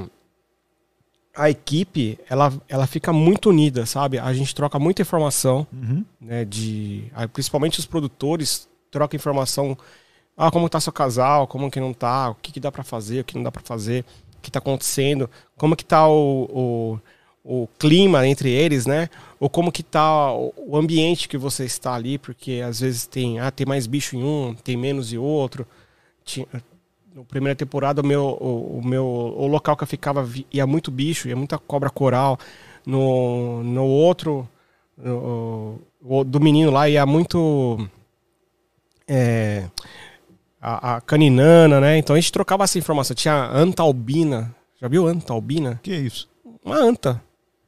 a 1.34 1.50
equipe, 1.50 2.18
ela, 2.28 2.52
ela 2.68 2.86
fica 2.86 3.12
muito 3.12 3.50
unida, 3.50 3.84
sabe? 3.86 4.18
A 4.18 4.32
gente 4.32 4.54
troca 4.54 4.78
muita 4.78 5.02
informação, 5.02 5.66
Uhum. 5.72 6.04
né? 6.20 6.44
De, 6.44 7.04
principalmente 7.32 7.78
os 7.78 7.86
produtores 7.86 8.68
trocam 8.90 9.16
informação. 9.16 9.76
Ah, 10.36 10.50
como 10.50 10.68
tá 10.68 10.80
seu 10.80 10.92
casal, 10.92 11.46
como 11.46 11.70
que 11.70 11.80
não 11.80 11.92
tá, 11.92 12.30
o 12.30 12.34
que, 12.34 12.52
que 12.52 12.60
dá 12.60 12.72
pra 12.72 12.82
fazer, 12.82 13.20
o 13.20 13.24
que 13.24 13.34
não 13.36 13.42
dá 13.42 13.52
pra 13.52 13.62
fazer, 13.62 14.04
o 14.38 14.40
que 14.40 14.50
tá 14.50 14.58
acontecendo, 14.58 15.28
como 15.56 15.76
que 15.76 15.84
tá 15.84 16.08
o, 16.08 16.44
o, 16.50 17.00
o 17.44 17.66
clima 17.78 18.26
entre 18.26 18.50
eles, 18.50 18.86
né? 18.86 19.08
Ou 19.40 19.50
como 19.50 19.72
que 19.72 19.82
tá 19.82 20.32
o, 20.32 20.76
ambiente 20.76 21.28
que 21.28 21.36
você 21.36 21.64
está 21.64 21.94
ali, 21.94 22.18
porque 22.18 22.62
às 22.64 22.80
vezes 22.80 23.06
tem, 23.06 23.40
ah, 23.40 23.50
tem 23.50 23.66
mais 23.66 23.86
bicho 23.86 24.16
em 24.16 24.22
um, 24.22 24.54
tem 24.54 24.76
menos 24.76 25.12
em 25.12 25.18
outro. 25.18 25.66
Tinha, 26.24 26.46
na 27.14 27.24
primeira 27.24 27.56
temporada, 27.56 28.00
o 28.00 28.06
meu, 28.06 28.22
o, 28.40 28.78
o 28.78 28.86
meu 28.86 29.04
o 29.04 29.46
local 29.46 29.76
que 29.76 29.82
eu 29.82 29.88
ficava 29.88 30.28
ia 30.52 30.66
muito 30.66 30.90
bicho, 30.90 31.28
ia 31.28 31.36
muita 31.36 31.58
cobra 31.58 31.90
coral. 31.90 32.38
No, 32.86 33.62
no 33.64 33.84
outro, 33.86 34.48
no- 34.96 35.78
o 36.04 36.24
do 36.24 36.40
menino 36.40 36.70
lá, 36.70 36.88
ia 36.88 37.04
muito. 37.06 37.88
é, 39.06 39.68
a, 40.60 40.96
a 40.96 41.00
caninana, 41.00 41.80
né? 41.80 41.98
Então 41.98 42.14
a 42.14 42.20
gente 42.20 42.32
trocava 42.32 42.64
essa 42.64 42.78
informação. 42.78 43.14
Tinha 43.14 43.34
anta 43.52 43.82
albina. 43.82 44.54
Já 44.80 44.88
viu 44.88 45.06
anta 45.06 45.32
albina? 45.32 45.80
Que 45.82 45.94
isso? 45.94 46.28
Uma 46.64 46.76
anta. 46.76 47.20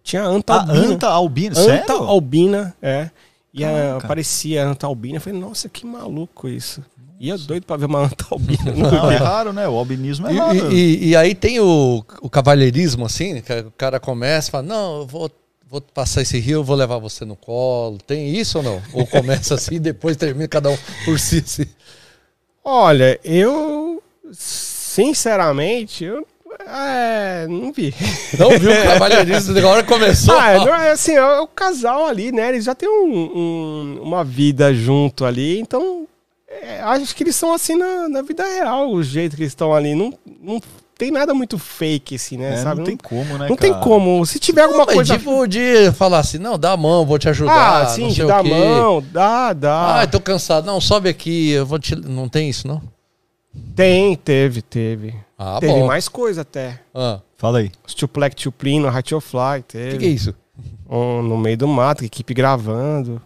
Tinha 0.04 0.22
a 0.22 0.26
anta 0.26 0.52
A 0.54 0.60
albina. 0.60 0.86
anta 0.94 1.08
albina, 1.08 1.50
Anta 1.58 1.62
sério? 1.64 1.94
albina, 2.04 2.76
é. 2.80 3.10
E 3.52 3.64
a, 3.64 3.68
Caraca. 3.70 4.04
aparecia 4.06 4.62
a 4.64 4.68
anta 4.68 4.86
albina. 4.86 5.16
Eu 5.16 5.20
falei, 5.20 5.40
nossa, 5.40 5.68
que 5.68 5.84
maluco 5.86 6.46
isso. 6.48 6.84
E 7.18 7.28
eu 7.30 7.38
doido 7.38 7.64
pra 7.64 7.76
ver 7.76 7.86
uma 7.86 8.00
anta 8.00 8.26
albina. 8.30 8.70
Não, 8.76 9.10
é 9.10 9.16
raro, 9.16 9.52
né? 9.52 9.66
O 9.66 9.76
albinismo 9.78 10.26
é 10.28 10.32
E, 10.32 10.36
raro. 10.36 10.72
e- 10.72 10.74
e- 10.74 11.08
e 11.08 11.16
aí 11.16 11.34
tem 11.34 11.58
o, 11.58 12.04
o 12.20 12.28
cavalheirismo, 12.28 13.06
assim, 13.06 13.40
que 13.40 13.52
o 13.60 13.70
cara 13.70 13.98
começa 13.98 14.48
e 14.48 14.50
fala, 14.50 14.64
não, 14.64 14.98
eu 14.98 15.06
vou, 15.06 15.30
vou 15.70 15.80
passar 15.80 16.20
esse 16.22 16.38
rio, 16.38 16.58
eu 16.58 16.64
vou 16.64 16.76
levar 16.76 16.98
você 16.98 17.24
no 17.24 17.34
colo. 17.36 17.96
Tem 17.98 18.28
isso 18.36 18.58
ou 18.58 18.64
não? 18.64 18.82
Ou 18.92 19.06
começa 19.06 19.54
assim 19.56 19.76
e 19.76 19.80
depois 19.80 20.16
termina 20.18 20.46
cada 20.48 20.68
um 20.68 20.76
por 21.06 21.18
si, 21.18 21.38
assim. 21.44 21.66
Olha, 22.62 23.18
eu. 23.24 24.02
Sinceramente, 24.32 26.04
eu. 26.04 26.26
É, 26.66 27.46
não 27.48 27.72
vi. 27.72 27.94
Não 28.38 28.50
viu 28.58 28.70
o 28.70 28.82
cavalheirismo, 28.84 29.56
agora 29.58 29.82
começou. 29.82 30.34
Ah, 30.38 30.54
não 30.64 30.74
é 30.74 30.90
assim, 30.92 31.12
é 31.14 31.40
o 31.40 31.46
casal 31.46 32.06
ali, 32.06 32.32
né? 32.32 32.48
Eles 32.50 32.64
já 32.64 32.74
têm 32.74 32.88
um- 32.88 33.30
um- 33.38 34.00
uma 34.02 34.24
vida 34.24 34.72
junto 34.74 35.24
ali, 35.24 35.60
então 35.60 36.06
é, 36.48 36.80
acho 36.82 37.14
que 37.14 37.22
eles 37.24 37.34
são 37.36 37.52
assim 37.52 37.76
na, 37.76 38.08
na 38.08 38.22
vida 38.22 38.44
real, 38.44 38.90
o 38.92 39.02
jeito 39.02 39.36
que 39.36 39.42
eles 39.42 39.50
estão 39.52 39.74
ali. 39.74 39.94
Não, 39.94 40.12
não 40.40 40.60
tem 40.96 41.10
nada 41.10 41.34
muito 41.34 41.58
fake, 41.58 42.14
assim, 42.14 42.36
né? 42.38 42.54
É, 42.54 42.56
sabe? 42.58 42.78
não 42.78 42.84
tem 42.86 42.96
como, 42.96 43.36
né, 43.36 43.48
Não 43.48 43.56
tem 43.56 43.72
cara? 43.72 43.82
como. 43.82 44.24
Se 44.24 44.38
tiver 44.38 44.62
alguma 44.62 44.84
Mas 44.86 44.94
coisa. 44.94 45.18
tipo 45.18 45.46
de 45.48 45.90
falar 45.92 46.20
assim, 46.20 46.38
não, 46.38 46.56
dá 46.56 46.72
a 46.72 46.76
mão, 46.76 47.04
vou 47.04 47.18
te 47.18 47.28
ajudar. 47.28 47.82
ah, 47.82 47.86
sim, 47.88 48.14
não 48.16 48.26
o 48.28 48.32
a 48.32 48.42
mão, 48.44 49.04
dá, 49.12 49.52
dá. 49.52 50.00
Ah, 50.02 50.06
tô 50.06 50.20
cansado. 50.20 50.64
Não, 50.64 50.80
sobe 50.80 51.08
aqui, 51.08 51.50
eu 51.50 51.66
vou 51.66 51.78
te. 51.78 51.96
Não 51.96 52.28
tem 52.28 52.48
isso, 52.48 52.68
não? 52.68 52.80
Tem, 53.74 54.14
teve, 54.16 54.62
teve. 54.62 55.14
Ah, 55.38 55.58
teve 55.60 55.72
bom. 55.80 55.86
mais 55.86 56.08
coisa 56.08 56.42
até. 56.42 56.80
Ah, 56.94 57.20
Fala 57.36 57.58
aí. 57.58 57.70
Os 57.86 57.94
Tuplec 57.94 58.34
Tuplino, 58.36 58.88
Fly, 59.20 59.60
o 59.60 59.62
teve. 59.62 59.90
que, 59.92 59.98
que 59.98 60.04
é 60.06 60.08
isso? 60.08 60.34
Um, 60.88 61.22
no 61.22 61.36
meio 61.36 61.56
do 61.58 61.68
mato, 61.68 62.04
equipe 62.04 62.32
gravando. 62.32 63.20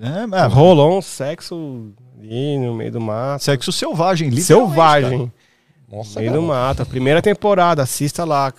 É, 0.00 0.36
é, 0.38 0.46
Rolou 0.46 0.98
um 0.98 1.02
sexo 1.02 1.92
ali 2.18 2.58
no 2.58 2.74
meio 2.74 2.92
do 2.92 3.00
mato. 3.00 3.44
sexo 3.44 3.70
selvagem, 3.72 4.28
literalmente. 4.30 4.74
Selvagem. 4.74 5.32
Nossa, 5.90 6.14
No 6.14 6.20
meio 6.20 6.32
do 6.32 6.46
cara. 6.48 6.58
mato. 6.68 6.82
A 6.82 6.86
primeira 6.86 7.20
temporada, 7.20 7.82
assista 7.82 8.24
lá. 8.24 8.52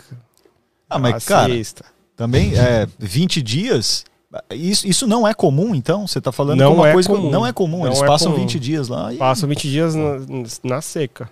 Ah, 0.89 0.99
mas, 0.99 1.25
cara, 1.25 1.51
Assista. 1.51 1.83
também 2.15 2.53
é 2.55 2.87
20 2.99 3.41
dias. 3.41 4.05
Isso, 4.51 4.87
isso 4.87 5.05
não 5.07 5.27
é 5.27 5.33
comum, 5.33 5.75
então? 5.75 6.07
Você 6.07 6.19
tá 6.21 6.31
falando 6.31 6.59
Não 6.59 6.71
que 6.73 6.77
uma 6.79 6.89
é 6.89 6.93
coisa 6.93 7.09
que 7.09 7.15
comum. 7.15 7.29
não 7.29 7.45
é 7.45 7.53
comum. 7.53 7.79
Não 7.79 7.87
Eles 7.87 8.01
é 8.01 8.05
passam 8.05 8.31
comum. 8.31 8.43
20 8.43 8.59
dias 8.59 8.87
lá 8.87 9.13
e. 9.13 9.17
Passam 9.17 9.47
20 9.49 9.69
dias 9.69 9.95
na, 9.95 10.17
na 10.63 10.81
seca. 10.81 11.29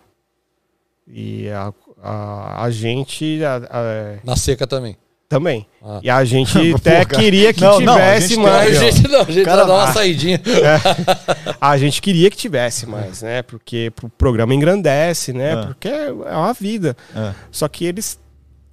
E 1.07 1.49
a, 1.49 1.73
a, 2.01 2.63
a 2.65 2.71
gente 2.71 3.43
a- 3.43 3.57
a- 3.69 4.19
Na 4.23 4.35
seca 4.35 4.65
também. 4.67 4.95
também. 5.27 5.65
Ah. 5.83 5.99
E 6.03 6.09
a 6.09 6.23
gente 6.23 6.55
até 6.75 7.03
queria 7.05 7.53
que 7.53 7.61
Não, 7.61 7.79
tivesse 7.79 8.35
tem- 8.35 8.39
A 8.45 8.49
mais. 8.49 8.79
gente 8.79 9.07
não, 9.07 9.21
a 9.21 9.25
gente 9.25 9.45
Cara, 9.45 9.57
vai 9.65 9.67
dar 9.67 9.73
uma 9.73 9.89
ah. 9.89 9.93
saidinha. 9.93 10.41
A 11.59 11.77
gente 11.77 12.01
queria 12.01 12.29
que 12.29 12.37
tivesse 12.37 12.85
mais, 12.85 13.21
né? 13.21 13.41
Porque 13.43 13.91
o 14.03 14.09
programa 14.09 14.53
engrandece, 14.53 15.31
né? 15.33 15.53
Ah. 15.53 15.65
Porque 15.67 15.87
é 15.87 16.11
uma 16.11 16.53
vida. 16.53 16.95
É. 17.15 17.33
Só 17.51 17.67
que 17.67 17.85
eles 17.85 18.19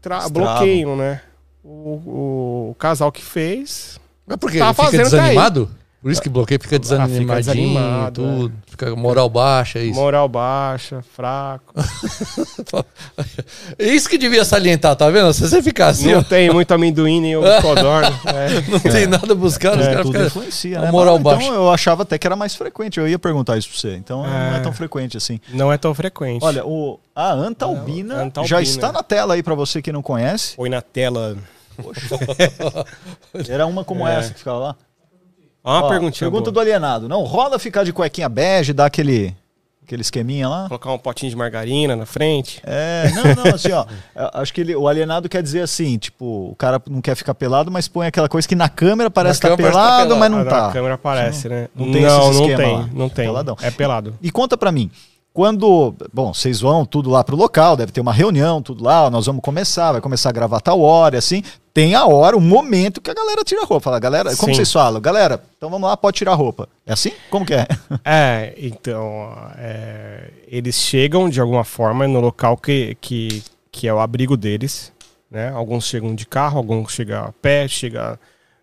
tra- 0.01 0.29
bloqueiam, 0.29 0.97
né? 0.97 1.21
O, 1.65 1.69
o- 1.69 2.71
o 2.71 2.75
casal 2.79 3.11
que 3.13 3.23
fez. 3.23 3.99
Mas 4.29 4.37
por 4.39 4.51
quê? 4.51 4.59
Tá 4.59 4.73
fica 4.73 4.85
fazendo, 4.85 5.05
tá 5.11 5.17
desanimado? 5.17 5.71
Por 6.01 6.13
isso 6.13 6.23
que 6.23 6.29
bloqueia, 6.29 6.61
fica 6.61 6.79
desanimadinho, 6.79 7.27
desanimado, 7.35 8.23
tudo. 8.23 8.53
Fica 8.69 8.95
moral 8.95 9.29
baixa, 9.29 9.81
é 9.81 9.85
isso. 9.87 9.99
Moral 9.99 10.29
baixa, 10.29 11.03
fraco. 11.15 11.75
É 13.79 13.85
isso 13.85 14.09
que 14.09 14.17
devia 14.19 14.45
salientar, 14.45 14.95
tá 14.97 15.11
vendo? 15.11 15.33
Se 15.33 15.41
você 15.49 15.61
ficar 15.63 15.89
assim, 15.89 16.13
não 16.13 16.21
ó, 16.21 16.23
tem 16.23 16.51
muito 16.51 16.73
amendoim 16.73 17.21
nem 17.21 17.37
o 17.37 17.43
codorna. 17.61 18.09
É. 18.27 18.61
não 18.71 18.79
tem 18.79 19.07
nada 19.07 19.33
a 19.33 19.35
buscar, 19.35 19.77
os 19.77 19.85
É, 19.85 19.91
caras 19.91 20.03
tudo 20.03 20.13
ficam... 20.13 20.27
influencia, 20.27 20.79
a 20.79 20.83
né? 20.83 20.91
moral 20.93 21.15
Mas, 21.17 21.23
baixa. 21.25 21.43
Então 21.45 21.55
eu 21.57 21.71
achava 21.73 22.03
até 22.03 22.17
que 22.19 22.27
era 22.27 22.37
mais 22.37 22.55
frequente. 22.55 22.99
Eu 23.01 23.09
ia 23.09 23.19
perguntar 23.19 23.57
isso 23.57 23.69
pra 23.69 23.79
você. 23.79 23.97
Então 23.97 24.23
não 24.23 24.55
é 24.55 24.57
É. 24.59 24.61
tão 24.61 24.73
frequente 24.73 25.17
assim. 25.17 25.41
Não 25.53 25.73
é 25.73 25.77
tão 25.79 25.93
frequente. 25.95 26.45
Olha, 26.45 26.65
o, 26.65 27.01
a 27.15 27.33
Anta 27.33 27.65
Albina 27.65 28.23
Anta 28.23 28.45
já 28.45 28.61
está 28.63 28.93
na 28.93 29.03
tela 29.03 29.35
aí 29.35 29.43
pra 29.43 29.55
você 29.55 29.83
que 29.83 29.91
não 29.93 30.03
conhece. 30.03 30.55
Põe 30.57 30.69
na 30.71 30.81
tela. 30.81 31.37
Era 33.49 33.67
uma 33.67 33.85
como 33.85 34.07
É. 34.07 34.17
essa 34.19 34.33
que 34.33 34.39
ficava 34.39 34.59
lá. 34.59 34.77
Ó, 35.63 35.81
uma 35.81 35.89
perguntinha. 35.89 36.29
Pergunta 36.31 36.51
do 36.51 36.55
boa. 36.55 36.65
alienado. 36.65 37.09
Não 37.09 37.23
rola 37.25 37.59
ficar 37.59 37.85
de 37.85 37.93
cuequinha 37.93 38.29
bege, 38.29 38.73
dar 38.73 38.87
aquele, 38.87 39.35
aquele 39.85 40.01
esqueminha 40.03 40.49
lá? 40.49 40.69
Colocar 40.69 40.93
um 40.93 40.99
potinho 40.99 41.29
de 41.31 41.37
margarina 41.37 41.95
na 41.97 42.07
frente. 42.07 42.61
É, 42.65 43.11
não, 43.15 43.45
não, 43.45 43.55
assim, 43.55 43.73
ó. 43.73 43.85
Acho 44.35 44.55
que 44.55 44.61
ele, 44.63 44.75
o 44.77 44.89
alienado 44.89 45.29
quer 45.29 45.43
dizer 45.43 45.61
assim, 45.61 45.99
tipo, 45.99 46.51
o 46.53 46.55
cara 46.57 46.81
não 46.89 47.01
quer 47.03 47.15
ficar 47.17 47.35
pelado, 47.35 47.71
mas 47.71 47.87
põe 47.89 48.07
aquela 48.07 48.29
coisa 48.29 48.47
que 48.49 48.55
na 48.55 48.69
câmera 48.69 49.11
parece 49.11 49.39
estar 49.39 49.49
câmera 49.51 49.73
parece 49.73 49.91
tá 49.91 49.97
pelado, 49.97 50.17
mas 50.17 50.31
não 50.31 50.39
Ah, 50.39 50.45
na 50.45 50.51
tá. 50.51 50.73
câmera 50.73 50.95
aparece, 50.95 51.49
né? 51.49 51.69
não 51.75 51.93
tem 51.93 52.03
não, 52.03 52.21
esses 52.31 52.37
não 52.41 52.49
esquema 52.49 52.63
tem, 52.63 52.75
lá. 52.77 52.89
não 52.93 53.09
tem. 53.09 53.25
Peladão. 53.27 53.57
É 53.61 53.71
pelado. 53.71 54.15
E 54.23 54.31
conta 54.31 54.57
pra 54.57 54.73
mim, 54.73 54.91
quando, 55.35 55.95
bom, 56.13 56.33
vocês 56.33 56.61
vão 56.61 56.87
tudo 56.87 57.11
lá 57.11 57.23
pro 57.23 57.37
local, 57.37 57.77
deve 57.77 57.93
ter 57.93 58.01
uma 58.01 58.13
reunião, 58.13 58.63
tudo 58.63 58.83
lá, 58.83 59.11
nós 59.11 59.27
vamos 59.27 59.43
começar, 59.43 59.93
vai 59.93 60.01
começar 60.01 60.31
a 60.31 60.33
gravar 60.33 60.61
tal 60.61 60.81
hora, 60.81 61.17
e 61.17 61.19
assim, 61.19 61.43
tem 61.79 61.95
a 61.95 62.05
hora, 62.07 62.37
o 62.37 62.41
momento 62.41 63.01
que 63.01 63.09
a 63.09 63.15
galera 63.15 63.45
tira 63.45 63.63
a 63.63 63.65
roupa. 63.65 63.85
Fala, 63.85 64.01
galera, 64.01 64.35
como 64.35 64.53
Sim. 64.53 64.55
vocês 64.55 64.73
falam? 64.73 65.01
Galera, 65.01 65.41
então 65.57 65.71
vamos 65.71 65.89
lá, 65.89 65.97
pode 65.97 66.17
tirar 66.17 66.33
a 66.33 66.35
roupa. 66.35 66.69
É 66.85 66.93
assim? 66.93 67.13
Como 67.31 67.47
que 67.47 67.55
é? 67.55 67.69
É, 68.05 68.53
então, 68.57 69.33
é, 69.57 70.29
eles 70.49 70.75
chegam 70.75 71.29
de 71.31 71.41
alguma 71.41 71.63
forma 71.63 72.09
no 72.09 72.19
local 72.19 72.57
que, 72.57 72.97
que, 73.01 73.45
que 73.71 73.87
é 73.87 73.95
o 73.95 74.01
abrigo 74.01 74.37
deles, 74.37 74.93
né? 75.31 75.51
Alguns 75.51 75.87
chegam 75.87 76.17
de 76.17 76.27
carro, 76.27 76.59
alguns 76.59 76.91
chegam 76.91 77.27
a 77.27 77.33
pé, 77.33 77.69
chegam 77.69 78.19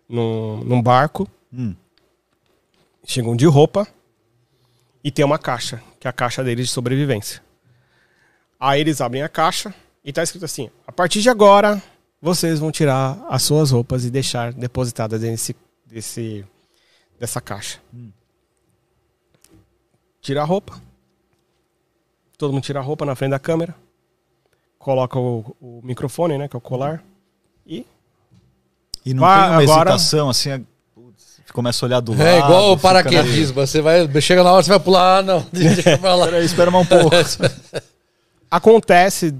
num, 0.06 0.58
num 0.58 0.82
barco, 0.82 1.26
Hum. 1.50 1.74
chegam 3.06 3.34
de 3.34 3.46
roupa 3.46 3.88
e 5.02 5.10
tem 5.10 5.24
uma 5.24 5.38
caixa, 5.38 5.80
que 5.98 6.06
é 6.06 6.10
a 6.10 6.12
caixa 6.12 6.44
deles 6.44 6.66
de 6.66 6.72
sobrevivência. 6.72 7.40
Aí 8.60 8.82
eles 8.82 9.00
abrem 9.00 9.22
a 9.22 9.28
caixa 9.28 9.72
e 10.04 10.12
tá 10.12 10.22
escrito 10.22 10.44
assim: 10.44 10.68
a 10.86 10.92
partir 10.92 11.22
de 11.22 11.30
agora, 11.30 11.80
vocês 12.26 12.58
vão 12.58 12.72
tirar 12.72 13.16
as 13.28 13.42
suas 13.42 13.70
roupas 13.70 14.04
e 14.04 14.10
deixar 14.10 14.52
depositadas 14.52 15.20
desse, 15.20 15.54
desse, 15.86 16.44
dessa 17.20 17.40
caixa. 17.40 17.78
Tira 20.20 20.42
a 20.42 20.44
roupa. 20.44 20.80
Todo 22.36 22.52
mundo 22.52 22.62
tira 22.64 22.80
a 22.80 22.82
roupa 22.82 23.04
na 23.06 23.14
frente 23.14 23.30
da 23.30 23.38
câmera. 23.38 23.74
Coloca 24.78 25.18
o, 25.18 25.56
o 25.60 25.80
microfone, 25.84 26.36
né? 26.36 26.48
Que 26.48 26.56
é 26.56 26.58
o 26.58 26.60
colar. 26.60 27.02
E 27.66 27.86
E 29.04 29.14
não 29.14 29.20
Vai, 29.20 29.38
tem 29.40 29.48
uma 29.50 29.62
agora- 29.62 29.90
hesitação 29.90 30.28
assim, 30.28 30.50
é- 30.50 30.60
putz, 30.94 31.40
começa 31.52 31.84
a 31.84 31.86
olhar 31.86 32.00
do 32.00 32.12
lado. 32.12 32.22
É 32.22 32.38
igual 32.38 32.72
o 32.72 32.78
paraquedismo. 32.78 33.54
Você 33.54 33.80
vai, 33.80 34.08
chega 34.20 34.42
na 34.42 34.52
hora, 34.52 34.62
você 34.64 34.68
vai 34.70 34.80
pular, 34.80 35.18
ah, 35.18 35.22
não, 35.22 35.46
deixa 35.52 35.96
pra 35.96 36.14
lá. 36.16 36.26
Peraí, 36.26 36.44
espera 36.44 36.70
mais 36.72 36.84
um 36.84 36.88
pouco. 36.88 37.10
Acontece 38.50 39.32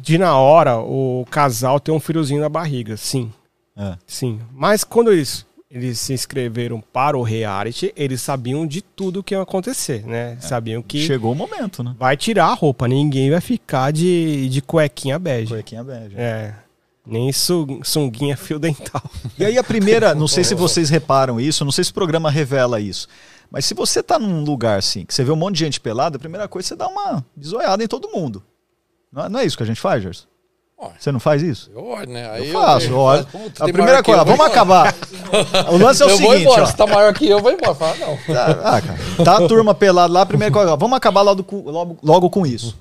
de 0.00 0.18
na 0.18 0.36
hora 0.36 0.78
o 0.78 1.26
casal 1.30 1.78
ter 1.80 1.90
um 1.90 2.00
friozinho 2.00 2.40
na 2.40 2.48
barriga, 2.48 2.96
sim. 2.96 3.32
É. 3.76 3.96
Sim. 4.06 4.40
Mas 4.52 4.84
quando 4.84 5.12
eles, 5.12 5.46
eles 5.70 5.98
se 5.98 6.12
inscreveram 6.12 6.80
para 6.92 7.16
o 7.16 7.22
reality, 7.22 7.92
eles 7.96 8.20
sabiam 8.20 8.66
de 8.66 8.82
tudo 8.82 9.22
que 9.22 9.34
ia 9.34 9.40
acontecer, 9.42 10.04
né? 10.06 10.36
Sabiam 10.40 10.82
que 10.82 11.00
Chegou 11.06 11.32
o 11.32 11.34
momento, 11.34 11.82
né? 11.82 11.94
vai 11.98 12.16
tirar 12.16 12.46
a 12.46 12.54
roupa, 12.54 12.86
ninguém 12.88 13.30
vai 13.30 13.40
ficar 13.40 13.92
de, 13.92 14.48
de 14.48 14.60
cuequinha 14.60 15.18
bege. 15.18 15.48
Cuequinha 15.48 15.82
bege. 15.84 16.14
É. 16.16 16.54
Nem 17.06 17.32
su- 17.32 17.80
sunguinha 17.82 18.36
fio 18.36 18.58
dental. 18.58 19.02
E 19.38 19.44
aí 19.44 19.56
a 19.56 19.64
primeira, 19.64 20.14
não 20.14 20.28
sei 20.28 20.44
se 20.44 20.54
vocês 20.56 20.90
reparam 20.90 21.40
isso, 21.40 21.64
não 21.64 21.72
sei 21.72 21.82
se 21.84 21.90
o 21.90 21.94
programa 21.94 22.30
revela 22.30 22.78
isso, 22.78 23.08
mas 23.50 23.64
se 23.64 23.72
você 23.74 24.02
tá 24.02 24.18
num 24.18 24.44
lugar 24.44 24.78
assim, 24.78 25.04
que 25.06 25.14
você 25.14 25.24
vê 25.24 25.32
um 25.32 25.36
monte 25.36 25.54
de 25.56 25.64
gente 25.64 25.80
pelada, 25.80 26.16
a 26.16 26.20
primeira 26.20 26.46
coisa 26.46 26.66
é 26.66 26.68
você 26.68 26.76
dá 26.76 26.86
uma 26.86 27.24
bisoiada 27.34 27.82
em 27.82 27.88
todo 27.88 28.10
mundo. 28.10 28.42
Não 29.12 29.24
é, 29.24 29.28
não 29.28 29.40
é 29.40 29.44
isso 29.44 29.56
que 29.56 29.62
a 29.62 29.66
gente 29.66 29.80
faz, 29.80 30.02
Gerson? 30.02 30.24
Você 30.98 31.12
não 31.12 31.20
faz 31.20 31.42
isso? 31.42 31.70
Eu 31.74 31.84
olho, 31.84 32.08
né? 32.10 32.30
Aí 32.30 32.48
Eu 32.48 32.54
faço, 32.58 32.88
falo, 32.88 33.26
"Puta, 33.26 33.64
A 33.64 33.68
primeira 33.70 33.98
eu, 33.98 34.04
coisa, 34.04 34.24
vou 34.24 34.34
vamos 34.34 34.50
embora." 34.56 34.88
acabar. 34.88 34.94
O 35.70 35.76
lance 35.76 36.02
é 36.02 36.06
o 36.06 36.08
eu 36.08 36.16
vou 36.16 36.30
seguinte, 36.30 36.42
embora. 36.46 36.62
ó. 36.62 36.66
Se 36.66 36.74
tá 36.76 36.86
maior 36.86 37.12
que 37.12 37.26
eu, 37.26 37.36
eu 37.36 37.42
vou 37.42 37.52
embora. 37.52 37.74
Fala, 37.74 37.96
não. 37.96 38.16
Tá, 38.34 38.46
ah, 38.64 38.80
cara, 38.80 38.98
tá 39.22 39.36
a 39.44 39.46
turma 39.48 39.74
pelada 39.74 40.10
lá, 40.10 40.22
a 40.22 40.26
primeira 40.26 40.50
coisa, 40.50 40.74
vamos 40.76 40.96
acabar 40.96 41.20
logo 41.20 41.44
com, 41.44 41.60
logo, 41.70 41.98
logo 42.02 42.30
com 42.30 42.46
isso. 42.46 42.78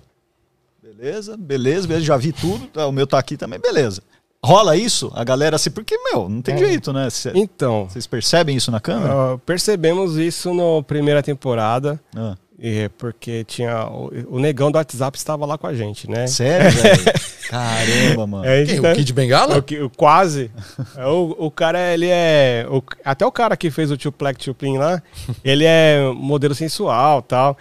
Beleza, 0.81 1.35
beleza, 1.35 1.87
beleza, 1.87 2.05
já 2.05 2.15
vi 2.15 2.31
tudo, 2.31 2.67
tá, 2.67 2.87
o 2.87 2.91
meu 2.93 3.05
tá 3.05 3.19
aqui 3.19 3.35
também, 3.35 3.59
beleza. 3.59 4.01
Rola 4.41 4.77
isso? 4.77 5.11
A 5.13 5.23
galera 5.25 5.57
assim, 5.57 5.69
porque, 5.69 5.97
meu, 5.97 6.29
não 6.29 6.41
tem 6.41 6.57
jeito, 6.57 6.93
né? 6.93 7.09
Cê- 7.09 7.33
Então, 7.35 7.89
Vocês 7.89 8.07
percebem 8.07 8.55
isso 8.55 8.71
na 8.71 8.79
câmera? 8.79 9.13
ah, 9.13 9.37
percebemos 9.45 10.15
isso 10.15 10.53
na 10.53 10.81
primeira 10.83 11.21
temporada, 11.21 11.99
Ah, 12.15 12.35
é 12.61 12.89
porque 12.97 13.43
tinha 13.45 13.87
o, 13.87 14.11
o 14.35 14.39
negão 14.39 14.71
do 14.71 14.75
WhatsApp 14.77 15.17
estava 15.17 15.45
lá 15.45 15.57
com 15.57 15.67
a 15.67 15.73
gente, 15.73 16.09
né? 16.09 16.27
sério, 16.27 16.69
velho? 16.81 17.03
Caramba, 17.49 18.27
mano. 18.27 18.45
É, 18.45 18.65
Quem? 18.65 18.75
então- 18.77 18.91
O 18.91 18.95
Kid 18.95 19.13
Bengala? 19.13 19.57
O, 19.57 19.63
que- 19.63 19.79
o 19.81 19.89
quase. 19.89 20.51
É, 20.95 21.05
o, 21.07 21.35
o 21.37 21.51
cara, 21.51 21.93
ele 21.93 22.07
é. 22.09 22.65
o- 22.69 22.83
até 23.03 23.25
o 23.25 23.31
cara 23.31 23.55
que 23.57 23.71
fez 23.71 23.89
o 23.91 23.97
Tio 23.97 24.11
Plec 24.11 24.37
Tio 24.37 24.53
Plin 24.53 24.77
lá, 24.77 25.01
ele 25.43 25.65
é 25.65 26.11
modelo 26.13 26.53
sensual 26.53 27.21
tal. 27.21 27.57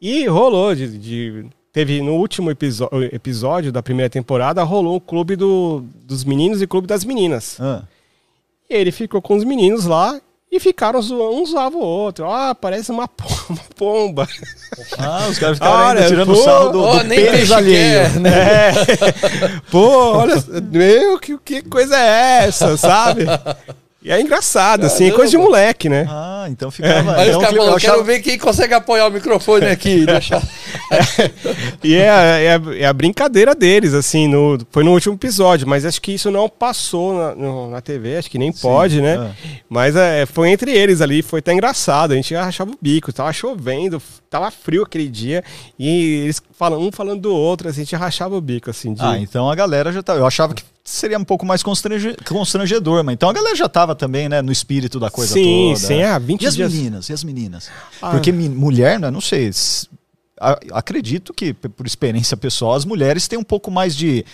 E 0.00 0.26
rolou 0.26 0.74
de. 0.74 0.98
de- 0.98 1.46
teve 1.72 2.00
no 2.00 2.12
último 2.14 2.52
episódio 3.10 3.72
da 3.72 3.82
primeira 3.82 4.08
temporada, 4.08 4.62
rolou 4.62 4.94
o 4.96 5.00
clube 5.00 5.34
do, 5.34 5.84
dos 6.04 6.22
meninos 6.22 6.62
e 6.62 6.66
clube 6.68 6.86
das 6.86 7.04
meninas. 7.04 7.58
Ah, 7.60 7.82
E 8.70 8.74
ele 8.74 8.92
ficou 8.92 9.20
com 9.20 9.34
os 9.34 9.42
meninos 9.42 9.84
lá 9.84 10.20
e 10.56 10.60
ficaram 10.60 11.02
zoando, 11.02 11.34
um 11.42 11.44
zoava 11.46 11.76
o 11.76 11.80
outro. 11.80 12.30
Ah, 12.30 12.54
parece 12.54 12.90
uma, 12.92 13.08
po- 13.08 13.24
uma 13.50 13.60
pomba. 13.76 14.28
Ah, 14.96 15.26
os 15.28 15.38
caras 15.38 15.58
ficaram 15.58 15.74
Olha, 15.74 15.98
ainda 15.98 16.08
tirando 16.08 16.34
pô, 16.34 16.42
sarro 16.44 16.68
do, 16.70 16.80
Ó, 16.82 16.98
do 16.98 17.04
nem 17.04 17.18
pênis 17.18 17.38
peixe 17.38 17.54
alheio. 17.54 17.76
quer, 18.10 18.20
né? 18.20 18.30
É. 18.70 18.72
Pô, 19.70 20.12
olha, 20.16 20.34
meu, 20.70 21.18
que, 21.18 21.36
que 21.38 21.62
coisa 21.62 21.96
é 21.98 22.44
essa, 22.46 22.76
sabe? 22.76 23.24
E 24.04 24.10
é 24.12 24.20
engraçado, 24.20 24.84
assim, 24.84 25.06
é 25.06 25.10
coisa 25.12 25.30
de 25.30 25.38
moleque, 25.38 25.88
né? 25.88 26.06
Ah, 26.10 26.44
então 26.50 26.70
ficava. 26.70 27.16
Aí 27.16 27.28
então, 27.30 27.40
os 27.40 27.44
caras 27.46 27.58
achava- 27.68 27.80
quero 27.80 28.04
ver 28.04 28.20
quem 28.20 28.38
consegue 28.38 28.74
apoiar 28.74 29.06
o 29.06 29.10
microfone 29.10 29.64
aqui. 29.64 30.00
e 30.00 30.04
deixar... 30.06 30.42
E 31.82 31.94
é, 31.94 32.10
a- 32.10 32.22
é 32.38 32.54
a- 32.54 32.60
é 32.80 32.84
a 32.86 32.92
brincadeira 32.92 33.54
deles, 33.54 33.94
assim, 33.94 34.28
no, 34.28 34.58
foi 34.70 34.84
no 34.84 34.92
último 34.92 35.14
episódio, 35.14 35.66
mas 35.66 35.84
acho 35.86 36.00
que 36.02 36.12
isso 36.12 36.30
não 36.30 36.48
passou 36.50 37.14
na, 37.14 37.34
no- 37.34 37.70
na 37.70 37.80
TV, 37.80 38.16
acho 38.18 38.30
que 38.30 38.38
nem 38.38 38.52
pode, 38.52 39.00
né? 39.00 39.14
é. 39.44 39.58
Mas 39.68 39.96
é, 39.96 40.26
foi 40.26 40.50
entre 40.50 40.70
eles 40.72 41.00
ali, 41.00 41.22
foi 41.22 41.38
até 41.40 41.52
engraçado, 41.52 42.12
a 42.12 42.16
gente 42.16 42.34
rachava 42.34 42.70
o 42.72 42.78
bico, 42.80 43.12
tava 43.12 43.32
chovendo, 43.32 44.02
tava 44.30 44.50
frio 44.50 44.82
aquele 44.82 45.08
dia, 45.08 45.42
e 45.78 46.24
eles 46.24 46.42
falam, 46.52 46.78
um 46.80 46.92
falando 46.92 47.22
do 47.22 47.34
outro, 47.34 47.68
assim, 47.68 47.80
a 47.80 47.84
gente 47.84 47.96
rachava 47.96 48.34
o 48.36 48.40
bico, 48.40 48.68
assim, 48.70 48.92
de... 48.94 49.02
Ah, 49.02 49.18
então 49.18 49.48
a 49.50 49.54
galera 49.54 49.90
já 49.92 50.02
tá. 50.02 50.14
Eu 50.14 50.26
achava 50.26 50.54
que 50.54 50.62
seria 50.84 51.18
um 51.18 51.24
pouco 51.24 51.46
mais 51.46 51.62
constrange- 51.62 52.16
constrangedor, 52.28 53.02
mas 53.02 53.14
então 53.14 53.28
a 53.28 53.32
galera 53.32 53.56
já 53.56 53.68
tava 53.68 53.94
também, 53.94 54.28
né, 54.28 54.42
no 54.42 54.52
espírito 54.52 55.00
da 55.00 55.10
coisa 55.10 55.32
sim, 55.32 55.72
toda. 55.74 55.86
sim, 55.86 56.02
ah, 56.02 56.18
20 56.18 56.42
E 56.42 56.46
as 56.46 56.54
dias... 56.54 56.72
meninas? 56.72 57.08
E 57.08 57.12
as 57.12 57.24
meninas? 57.24 57.70
Ah. 58.02 58.10
Porque 58.10 58.30
mulher, 58.30 59.00
né, 59.00 59.10
não 59.10 59.20
sei. 59.20 59.50
acredito 60.72 61.32
que, 61.32 61.54
por 61.54 61.86
experiência 61.86 62.36
pessoal, 62.36 62.74
as 62.74 62.84
mulheres 62.84 63.26
têm 63.26 63.38
um 63.38 63.44
pouco 63.44 63.70
mais 63.70 63.96
de. 63.96 64.24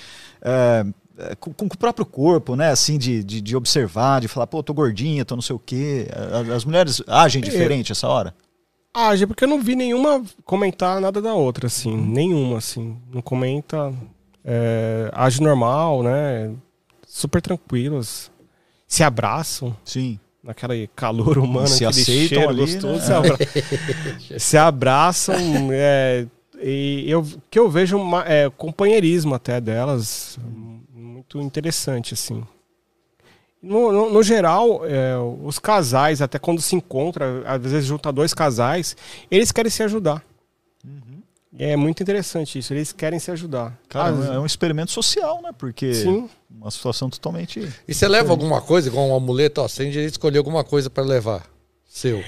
é, 0.43 0.85
é, 1.19 1.35
com, 1.35 1.53
com 1.53 1.67
o 1.67 1.79
próprio 1.79 2.07
corpo, 2.07 2.57
né? 2.57 2.71
Assim, 2.71 2.97
de, 2.97 3.23
de, 3.23 3.41
de 3.43 3.55
observar, 3.57 4.21
de 4.21 4.29
falar, 4.29 4.47
pô, 4.47 4.63
tô 4.63 4.73
gordinha, 4.73 5.25
tô 5.25 5.35
não 5.37 5.43
sei 5.43 5.55
o 5.55 5.59
quê. 5.59 6.09
As 6.55 6.65
mulheres 6.65 7.03
agem 7.07 7.43
diferente 7.43 7.93
essa 7.93 8.09
hora? 8.09 8.35
Já 9.17 9.27
porque 9.27 9.45
eu 9.45 9.49
não 9.49 9.61
vi 9.63 9.77
nenhuma 9.77 10.23
comentar 10.45 11.01
nada 11.01 11.21
da 11.21 11.35
outra, 11.35 11.67
assim. 11.67 11.95
Nenhuma, 11.95 12.59
assim. 12.59 12.97
Não 13.13 13.21
comenta. 13.23 13.93
É, 14.45 15.11
age 15.13 15.41
normal, 15.43 16.03
né? 16.03 16.51
Super 17.07 17.43
tranquilas. 17.43 18.31
Se 18.87 19.03
abraçam 19.05 19.77
Sim. 19.85 20.19
naquele 20.43 20.89
calor 20.97 21.39
humano, 21.39 21.69
Se 21.69 21.85
aquele 21.85 22.03
aceitam 22.03 22.29
cheiro 22.29 22.49
ali, 22.49 22.61
gostoso. 22.61 22.95
né? 22.95 23.01
Se, 23.01 23.13
abra- 23.13 23.39
se 24.41 24.57
abraçam. 24.57 25.37
é, 25.73 26.27
e 26.63 27.05
eu, 27.11 27.27
que 27.51 27.59
eu 27.59 27.71
vejo 27.71 27.97
uma, 27.99 28.25
é, 28.27 28.51
companheirismo 28.51 29.35
até 29.35 29.61
delas. 29.61 30.39
Muito 30.93 31.41
interessante, 31.41 32.15
assim. 32.15 32.43
No, 33.63 33.93
no- 33.93 34.11
no 34.11 34.23
geral, 34.23 34.81
é, 34.87 35.15
os 35.45 35.59
casais, 35.59 36.23
até 36.23 36.39
quando 36.39 36.61
se 36.63 36.75
encontra, 36.75 37.43
às 37.47 37.61
vezes 37.63 37.85
junta 37.87 38.11
dois 38.11 38.33
casais, 38.33 38.97
eles 39.31 39.53
querem 39.53 39.71
se 39.71 39.83
ajudar. 39.83 40.25
É 41.59 41.75
muito 41.77 42.01
interessante 42.03 42.59
isso, 42.59 42.73
eles 42.73 42.93
querem 42.93 43.19
se 43.19 43.31
ajudar. 43.31 43.77
Cara, 43.89 44.15
Ah, 44.31 44.35
é 44.35 44.39
um 44.39 44.47
experimento 44.47 44.93
social, 44.93 45.43
né? 45.43 45.51
Porque 45.57 45.93
Sim. 45.93 46.31
uma 46.49 46.71
situação 46.71 47.11
totalmente. 47.11 47.69
E 47.89 47.93
você 47.93 48.07
leva 48.07 48.31
alguma 48.31 48.61
coisa, 48.61 48.89
igual 48.89 49.09
um 49.09 49.17
amuleto, 49.17 49.61
ó, 49.61 49.67
você 49.67 49.83
tem 49.83 49.91
direito 49.91 50.11
de 50.11 50.15
escolher 50.15 50.39
alguma 50.39 50.63
coisa 50.63 50.89
pra 50.89 51.03
levar. 51.03 51.45
Seu. 51.85 52.23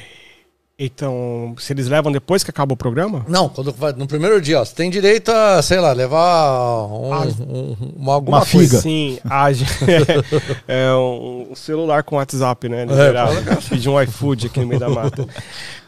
Então, 0.85 1.55
se 1.59 1.72
eles 1.72 1.87
levam 1.87 2.11
depois 2.11 2.43
que 2.43 2.51
acaba 2.51 2.74
o 2.74 2.76
programa? 2.76 3.24
Não, 3.28 3.49
quando 3.49 3.72
vai, 3.72 3.93
no 3.93 4.07
primeiro 4.07 4.41
dia, 4.41 4.61
ó, 4.61 4.64
você 4.64 4.74
tem 4.74 4.91
direito 4.91 5.28
a, 5.30 5.62
sei 5.62 5.78
lá, 5.78 5.93
levar 5.93 6.87
um, 6.89 7.12
Ah. 7.14 7.22
um- 7.49 7.76
uma, 7.97 8.14
alguma 8.14 8.39
Uma 8.39 8.47
coisa. 8.47 8.68
figa. 8.68 8.80
Sim, 8.83 9.18
a 9.24 9.53
gen- 9.53 9.66
é 10.66 10.93
um 10.93 11.55
celular 11.55 12.03
com 12.03 12.16
WhatsApp, 12.16 12.68
né? 12.68 12.83
É, 12.83 12.85
liberado. 12.87 13.35
Pedir 13.68 13.89
um 13.89 14.01
iFood 14.03 14.47
aqui 14.49 14.59
no 14.61 14.66
meio 14.66 14.80
da 14.80 14.89
mata. 14.89 15.26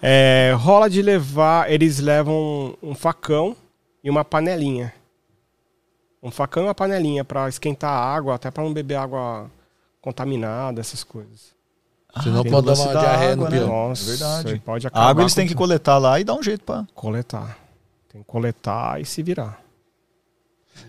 É, 0.07 0.53
rola 0.59 0.91
de 0.91 1.01
levar, 1.01 1.71
eles 1.73 1.99
levam 1.99 2.77
um 2.83 2.95
facão 2.95 3.57
e 4.03 4.11
uma 4.11 4.23
panelinha. 4.23 4.93
Um 6.23 6.31
facão 6.31 6.63
e 6.63 6.67
uma 6.67 6.75
panelinha 6.75 7.25
pra 7.25 7.49
esquentar 7.49 7.91
a 7.91 8.15
água, 8.15 8.35
até 8.35 8.51
pra 8.51 8.63
não 8.63 8.71
beber 8.71 8.97
água 8.97 9.51
contaminada, 10.03 10.79
essas 10.79 11.03
coisas. 11.03 11.54
Senão 12.23 12.43
tem 12.43 12.53
pode 12.53 12.67
dar 12.67 12.75
uma 12.75 12.93
da 12.93 13.01
diarreia 13.01 13.33
água, 13.33 13.45
no 13.45 13.51
né? 13.51 13.59
pilão. 13.59 13.89
Nossa, 13.89 14.05
verdade. 14.05 14.62
pode 14.65 14.87
A 14.87 14.89
acabar 14.89 15.07
água 15.09 15.23
eles 15.23 15.35
têm 15.35 15.47
que 15.47 15.55
coletar 15.55 15.99
lá 15.99 16.21
e 16.21 16.25
dar 16.25 16.35
um 16.35 16.43
jeito 16.43 16.62
pra. 16.65 16.85
coletar. 16.95 17.59
Tem 18.12 18.21
que 18.23 18.27
coletar 18.27 19.01
e 19.01 19.05
se 19.05 19.23
virar. 19.23 19.61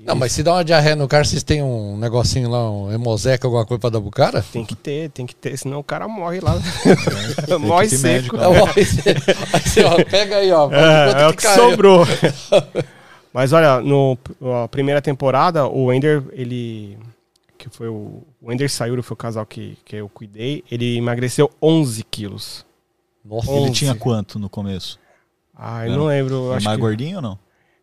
Não, 0.01 0.15
mas 0.15 0.31
se 0.31 0.41
dá 0.41 0.53
uma 0.53 0.63
diarreia 0.65 0.95
no 0.95 1.07
cara, 1.07 1.23
vocês 1.23 1.43
têm 1.43 1.61
um 1.61 1.95
negocinho 1.97 2.49
lá, 2.49 2.69
um 2.71 2.91
hemoseca, 2.91 3.45
alguma 3.47 3.65
coisa 3.65 3.79
pra 3.79 3.89
dar 3.91 4.01
pro 4.01 4.09
cara? 4.11 4.43
Tem 4.51 4.65
que 4.65 4.75
ter, 4.75 5.09
tem 5.11 5.25
que 5.27 5.35
ter, 5.35 5.57
senão 5.57 5.79
o 5.79 5.83
cara 5.83 6.07
morre 6.07 6.39
lá. 6.39 6.55
Tem 7.45 7.57
morre 7.59 7.87
que 7.87 7.95
seco. 7.97 8.35
médico, 8.35 8.37
É, 8.37 8.45
aí 8.75 8.85
você, 9.61 9.83
ó, 9.83 10.03
pega 10.03 10.37
aí, 10.37 10.51
ó. 10.51 10.69
É, 10.71 11.21
é 11.23 11.27
o 11.27 11.31
que 11.33 11.43
caiu. 11.43 11.69
sobrou. 11.69 12.03
Mas 13.33 13.51
olha, 13.53 13.79
no 13.81 14.17
a 14.63 14.67
primeira 14.67 15.01
temporada, 15.01 15.67
o 15.67 15.91
Ender, 15.93 16.23
ele. 16.33 16.97
Que 17.67 17.75
foi 17.75 17.87
o. 17.87 18.21
O 18.39 18.51
Ender 18.53 18.69
Sayuri 18.69 19.01
foi 19.01 19.15
o 19.15 19.17
casal 19.17 19.43
que, 19.45 19.75
que 19.83 19.95
eu 19.95 20.07
cuidei. 20.07 20.63
Ele 20.69 20.97
emagreceu 20.97 21.49
11 21.59 22.03
quilos. 22.03 22.63
Nossa, 23.23 23.49
Ele 23.51 23.61
11. 23.61 23.71
tinha 23.71 23.95
quanto 23.95 24.37
no 24.37 24.47
começo? 24.47 24.99
Ah, 25.55 25.79
eu 25.85 25.89
Era- 25.93 25.97
não 25.97 26.05
lembro. 26.05 26.51
É 26.53 26.57
acho 26.57 26.65
mais 26.65 26.77
que- 26.77 26.81
gordinho 26.81 27.15
ou 27.15 27.21
não? 27.23 27.39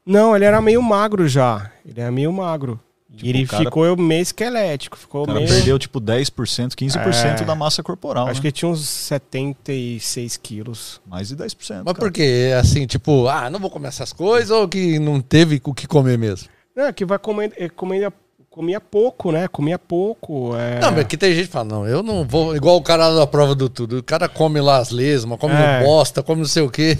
Não, 0.07 0.37
ele 0.37 0.45
era 0.45 0.61
meio 0.63 0.81
magro 0.81 1.27
já. 1.29 1.71
Ele 1.85 2.01
era 2.01 2.13
meio 2.13 2.33
magro. 2.33 2.79
Tipo, 3.11 3.27
e 3.27 3.29
ele 3.29 3.47
cara- 3.47 3.65
ficou 3.65 3.97
meio 3.97 4.23
esquelético. 4.23 4.97
Ficou 4.97 5.25
O 5.25 5.27
cara 5.27 5.39
meio. 5.41 5.51
perdeu 5.51 5.79
tipo 5.81 6.01
10%, 6.01 6.77
15% 6.77 7.43
É. 7.43 7.45
da 7.45 7.55
massa 7.57 7.83
corporal. 7.83 8.27
Acho 8.29 8.35
né? 8.37 8.41
que 8.41 8.47
ele 8.47 8.53
tinha 8.53 8.69
uns 8.71 8.89
76 8.89 10.37
quilos. 10.37 11.01
Mais 11.07 11.29
de 11.29 11.37
10%. 11.37 11.83
Mas 11.85 11.93
cara. 11.95 11.95
por 11.95 12.13
quê? 12.13 12.51
Assim, 12.59 12.87
tipo, 12.87 13.27
ah, 13.29 13.51
não 13.51 13.59
vou 13.59 13.71
comer 13.71 13.89
essas 13.89 14.13
coisas 14.13 14.51
ou 14.51 14.69
que 14.69 14.99
não 14.99 15.21
teve 15.21 15.61
o 15.65 15.75
que 15.75 15.87
comer 15.87 16.17
mesmo? 16.17 16.49
É, 16.77 16.91
que 16.93 17.05
vai 17.05 17.19
comendo, 17.19 17.53
é, 17.59 17.69
comendo, 17.69 18.13
comia 18.53 18.79
pouco, 18.81 19.33
né? 19.33 19.49
Comia 19.49 19.79
pouco. 19.79 20.55
É... 20.55 20.79
Não, 20.79 20.93
mas 20.93 21.05
que 21.07 21.17
tem 21.17 21.35
gente 21.35 21.47
que 21.47 21.53
fala, 21.53 21.65
não, 21.65 21.87
eu 21.89 22.03
não 22.03 22.23
vou. 22.25 22.55
Igual 22.55 22.77
o 22.77 22.83
cara 22.83 23.11
da 23.15 23.27
prova 23.27 23.55
do 23.55 23.69
tudo. 23.69 23.99
O 23.99 24.03
cara 24.03 24.29
come 24.29 24.61
lá 24.61 24.77
as 24.77 24.91
lesmas, 24.91 25.39
come 25.39 25.55
É. 25.55 25.83
bosta, 25.83 26.23
come 26.23 26.43
não 26.43 26.49
sei 26.49 26.63
o 26.63 26.71
quê. 26.71 26.99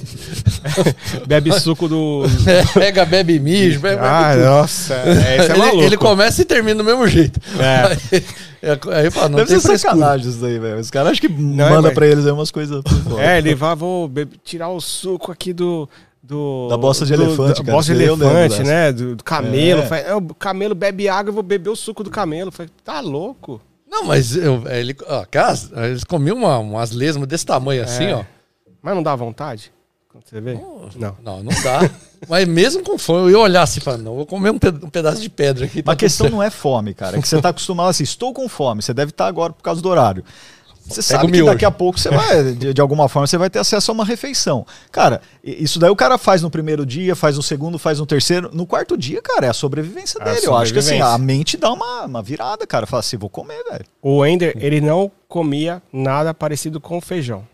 Bebe 1.27 1.53
suco 1.61 1.89
do. 1.89 2.23
Pega, 2.75 3.05
bebe 3.05 3.39
mijo, 3.39 3.81
bebe. 3.81 4.01
ah, 4.03 4.31
bebe 4.33 4.45
nossa. 4.45 4.95
É, 4.95 5.37
é 5.37 5.45
ele, 5.45 5.57
maluco. 5.59 5.83
ele 5.83 5.97
começa 5.97 6.43
e 6.43 6.45
termina 6.45 6.77
do 6.83 6.85
mesmo 6.85 7.07
jeito. 7.07 7.39
É. 7.61 8.23
Aí, 8.63 8.79
aí 8.95 9.11
fala, 9.11 9.29
não 9.31 9.39
Deve 9.39 9.51
tem 9.51 9.59
ser 9.59 9.77
sacanagem 9.77 10.29
isso 10.31 10.39
daí, 10.39 10.57
velho. 10.57 10.79
Os 10.79 10.89
caras 10.89 11.11
acham 11.11 11.29
que 11.29 11.29
Não, 11.43 11.69
manda 11.69 11.83
mas- 11.83 11.95
pra 11.95 12.07
eles 12.07 12.25
aí 12.25 12.31
umas 12.31 12.53
coisas. 12.53 12.81
É, 13.19 13.39
ele 13.39 13.57
vai, 13.57 13.75
vou 13.75 14.07
be- 14.07 14.29
tirar 14.45 14.69
o 14.69 14.81
suco 14.81 15.33
aqui 15.33 15.53
do, 15.53 15.89
do. 16.33 16.67
Da 16.69 16.77
bosta 16.77 17.05
de 17.07 17.15
do- 17.17 17.23
elefante, 17.23 17.61
da 17.61 17.65
cara, 17.65 17.77
Bosta 17.77 17.93
de 17.93 17.99
lembro 17.99 18.27
elefante, 18.29 18.63
né? 18.65 18.91
Do, 18.93 19.17
do 19.17 19.25
camelo. 19.25 19.83
É. 19.83 19.87
Falei, 19.87 20.05
"É, 20.05 20.15
o 20.15 20.23
camelo 20.35 20.75
bebe 20.75 21.09
água, 21.09 21.31
eu 21.31 21.35
vou 21.35 21.43
beber 21.43 21.71
o 21.71 21.77
suco 21.77 22.03
do 22.03 22.11
camelo. 22.11 22.51
Falei, 22.51 22.71
tá 22.85 23.01
louco? 23.01 23.61
Não, 23.89 24.05
mas 24.05 24.35
eu, 24.35 24.65
ele, 24.69 24.97
ó, 25.07 25.21
aquelas- 25.21 25.71
eles 25.73 26.03
comiam 26.05 26.37
uma, 26.37 26.59
umas 26.59 26.91
lesmas 26.93 27.29
desse 27.29 27.45
tamanho 27.47 27.83
assim, 27.85 28.05
É. 28.07 28.15
ó. 28.15 28.25
Mas 28.83 28.95
não 28.95 29.03
dá 29.03 29.15
vontade? 29.15 29.71
Quando 30.09 30.25
você 30.27 30.41
vê? 30.41 30.55
Não. 30.55 31.17
Não, 31.23 31.43
não 31.43 31.53
dá. 31.63 31.91
mas 32.29 32.47
mesmo 32.49 32.83
com 32.83 32.99
fome, 32.99 33.21
eu 33.27 33.31
ia 33.31 33.39
olhar 33.39 33.63
assim 33.63 33.81
e 33.81 33.83
falar, 33.83 33.99
não, 33.99 34.15
vou 34.17 34.27
comer 34.27 34.51
um, 34.51 34.59
pe- 34.59 34.69
um 34.69 34.91
pedaço 34.91 35.21
de 35.23 35.31
pedra 35.31 35.65
aqui. 35.67 35.83
Mas 35.85 35.93
a 35.95 35.97
questão 35.97 36.29
não 36.29 36.43
é 36.43 36.51
fome, 36.51 36.93
cara. 36.93 37.17
É 37.17 37.21
que 37.23 37.27
você 37.29 37.41
tá 37.41 37.49
acostumado 37.51 37.89
assim, 37.91 38.03
estou 38.05 38.33
com 38.35 38.49
fome. 38.49 38.83
Você 38.83 38.93
deve 38.93 39.11
estar 39.11 39.27
agora 39.27 39.53
por 39.53 39.63
causa 39.63 39.81
do 39.81 39.89
horário. 39.89 40.23
Você 40.85 41.01
Pega 41.01 41.21
sabe 41.21 41.33
que 41.33 41.43
daqui 41.45 41.65
a 41.65 41.71
pouco 41.71 41.99
você 41.99 42.11
vai, 42.11 42.53
de, 42.55 42.75
de 42.75 42.81
alguma 42.81 43.09
forma, 43.09 43.27
você 43.27 43.39
vai 43.39 43.49
ter 43.49 43.61
acesso 43.61 43.91
a 43.91 43.95
uma 43.95 44.05
refeição. 44.05 44.67
Cara, 44.91 45.21
isso 45.43 45.79
daí 45.79 45.89
o 45.91 45.97
cara 45.97 46.19
faz 46.19 46.43
no 46.43 46.51
primeiro 46.51 46.85
dia, 46.85 47.15
faz 47.15 47.37
no 47.37 47.43
segundo, 47.43 47.79
faz 47.79 47.99
no 48.01 48.07
terceiro. 48.07 48.51
No 48.53 48.67
quarto 48.67 48.97
dia, 48.97 49.23
cara, 49.23 49.47
é 49.47 49.49
a 49.51 49.55
sobrevivência 49.55 50.19
É 50.21 50.23
a 50.29 50.33
dele. 50.35 50.47
Eu 50.47 50.57
acho 50.57 50.73
que 50.73 50.79
assim, 50.81 50.99
sobrevivência. 50.99 51.15
a 51.15 51.19
mente 51.19 51.57
dá 51.57 51.73
uma, 51.73 52.05
uma 52.07 52.23
virada, 52.23 52.67
cara. 52.67 52.87
Fala 52.87 53.01
assim, 53.01 53.17
vou 53.17 53.31
comer, 53.31 53.63
velho. 53.71 53.85
O 54.03 54.27
Ender, 54.27 54.55
ele 54.57 54.81
não 54.81 55.11
comia 55.29 55.81
nada 55.93 56.35
parecido 56.35 56.81
com 56.81 57.01
feijão. 57.01 57.47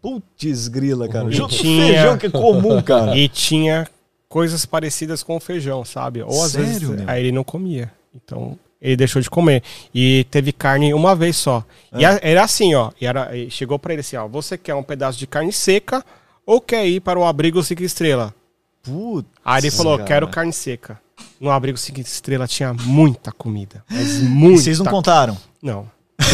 Putz, 0.00 0.68
grila, 0.68 1.08
cara. 1.08 1.28
E 1.28 1.32
Junto 1.32 1.56
com 1.56 1.62
tinha- 1.62 1.86
feijão 1.86 2.18
que 2.18 2.26
é 2.26 2.30
comum, 2.30 2.80
cara. 2.82 3.16
E 3.16 3.28
tinha 3.28 3.86
coisas 4.28 4.64
parecidas 4.64 5.22
com 5.22 5.36
o 5.36 5.40
feijão, 5.40 5.84
sabe? 5.84 6.22
Ou 6.22 6.42
às 6.44 6.52
Sério, 6.52 6.66
vezes 6.66 6.88
meu? 6.88 7.04
aí 7.08 7.22
ele 7.24 7.32
não 7.32 7.42
comia. 7.42 7.90
Então 8.14 8.58
ele 8.80 8.96
deixou 8.96 9.20
de 9.22 9.30
comer. 9.30 9.62
E 9.94 10.24
teve 10.30 10.52
carne 10.52 10.92
uma 10.94 11.14
vez 11.14 11.36
só. 11.36 11.64
E 11.96 12.04
Ah. 12.04 12.12
a- 12.14 12.20
era 12.22 12.44
assim, 12.44 12.74
ó. 12.74 12.90
E 13.00 13.06
era, 13.06 13.36
e 13.36 13.50
chegou 13.50 13.78
pra 13.78 13.92
ele 13.92 14.00
assim, 14.00 14.16
ó. 14.16 14.26
Você 14.28 14.56
quer 14.58 14.74
um 14.74 14.82
pedaço 14.82 15.18
de 15.18 15.26
carne 15.26 15.52
seca 15.52 16.04
ou 16.44 16.60
quer 16.60 16.86
ir 16.86 17.00
para 17.00 17.18
o 17.18 17.24
abrigo 17.24 17.62
cinco 17.62 17.82
estrelas? 17.82 18.30
Putz, 18.82 19.28
Aí 19.44 19.62
ele 19.62 19.70
falou, 19.70 19.96
cara. 19.96 20.08
quero 20.08 20.28
carne 20.28 20.52
seca. 20.52 21.00
No 21.40 21.50
abrigo 21.50 21.76
cinco 21.76 22.00
estrelas 22.00 22.50
tinha 22.50 22.72
muita 22.72 23.32
comida. 23.32 23.82
Mas 23.90 24.20
E 24.20 24.24
muita. 24.24 24.62
vocês 24.62 24.78
não 24.78 24.86
contaram? 24.86 25.36
Não. 25.62 25.86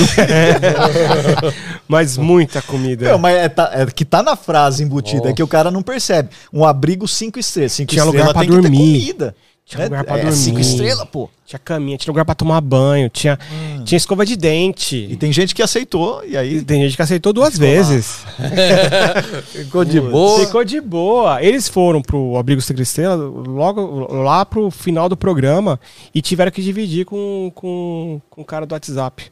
mas 1.88 2.16
muita 2.16 2.62
comida. 2.62 3.10
Não, 3.10 3.18
mas 3.18 3.36
é, 3.36 3.48
tá- 3.48 3.70
é 3.72 3.86
que 3.86 4.04
tá 4.04 4.22
na 4.22 4.36
frase 4.36 4.82
embutida, 4.82 5.30
é 5.30 5.32
que 5.32 5.42
o 5.42 5.48
cara 5.48 5.70
não 5.70 5.82
percebe. 5.82 6.30
Um 6.52 6.64
abrigo 6.64 7.06
cinco 7.08 7.38
estrelas. 7.38 7.72
Cinco 7.72 7.90
Tinha 7.90 8.02
estrelas 8.04 8.20
lugar 8.20 8.32
pra 8.32 8.40
tem 8.42 8.50
que 8.50 8.56
ter 8.56 8.62
dormir. 8.62 9.00
comida. 9.00 9.34
Tinha 9.64 9.82
É- 9.82 9.84
lugar 9.84 10.04
pra 10.04 10.18
é 10.18 10.22
dormir. 10.22 10.36
cinco 10.36 10.60
estrelas, 10.60 11.08
pô. 11.08 11.30
Tinha 11.46 11.58
caminha, 11.58 11.96
tinha 11.98 12.10
lugar 12.12 12.24
pra 12.24 12.34
tomar 12.34 12.60
banho, 12.60 13.08
tinha, 13.08 13.38
tinha 13.84 13.96
escova 13.96 14.24
de 14.26 14.36
dente. 14.36 14.96
E 15.10 15.16
tem 15.16 15.32
gente 15.32 15.54
que 15.54 15.62
aceitou, 15.62 16.22
e 16.24 16.36
aí. 16.36 16.56
E 16.58 16.62
tem 16.64 16.82
gente 16.82 16.96
que 16.96 17.02
aceitou 17.02 17.32
duas 17.32 17.56
vezes. 17.58 18.24
Ficou 19.52 19.84
de 19.84 20.00
boa. 20.00 20.40
Ficou 20.46 20.64
de 20.64 20.80
boa. 20.80 21.42
Eles 21.42 21.68
foram 21.68 22.00
pro 22.02 22.36
Abrigo 22.36 22.60
Secret 22.60 22.82
Estrela 22.82 23.16
logo 23.16 24.12
lá 24.12 24.44
pro 24.44 24.70
final 24.70 25.08
do 25.08 25.16
programa 25.16 25.78
e 26.14 26.20
tiveram 26.22 26.50
que 26.50 26.62
dividir 26.62 27.04
com, 27.04 27.50
com, 27.54 28.20
com 28.30 28.42
o 28.42 28.44
cara 28.44 28.66
do 28.66 28.72
WhatsApp. 28.72 29.31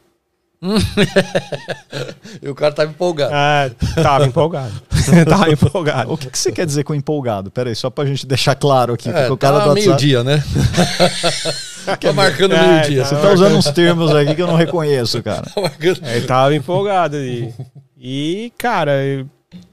E 2.41 2.47
o 2.47 2.55
cara 2.55 2.71
tava 2.73 2.91
empolgado. 2.91 3.31
Ah, 3.33 3.69
tava 4.01 4.25
empolgado. 4.25 4.73
tava 5.27 5.51
empolgado. 5.51 6.13
O 6.13 6.17
que, 6.17 6.29
que 6.29 6.37
você 6.37 6.51
quer 6.51 6.65
dizer 6.65 6.83
com 6.83 6.93
empolgado? 6.93 7.49
Pera 7.51 7.69
aí, 7.69 7.75
só 7.75 7.89
pra 7.89 8.05
gente 8.05 8.25
deixar 8.25 8.55
claro 8.55 8.93
aqui. 8.93 9.09
É, 9.09 9.29
o 9.31 9.37
cara 9.37 9.59
tá 9.61 9.73
meio-dia, 9.73 10.23
né? 10.23 10.43
tá 11.99 12.13
marcando 12.13 12.53
É, 12.53 12.67
meio-dia. 12.67 13.03
tá. 13.03 13.09
Você 13.09 13.15
tá 13.15 13.31
usando 13.33 13.55
uns 13.55 13.69
termos 13.71 14.13
aqui 14.15 14.35
que 14.35 14.41
eu 14.41 14.47
não 14.47 14.55
reconheço, 14.55 15.21
cara. 15.21 15.43
Tá 15.43 15.61
marcando... 15.61 16.01
Ele 16.05 16.25
tava 16.27 16.55
empolgado 16.55 17.17
ali. 17.17 17.53
E, 17.99 18.51
cara, 18.57 18.91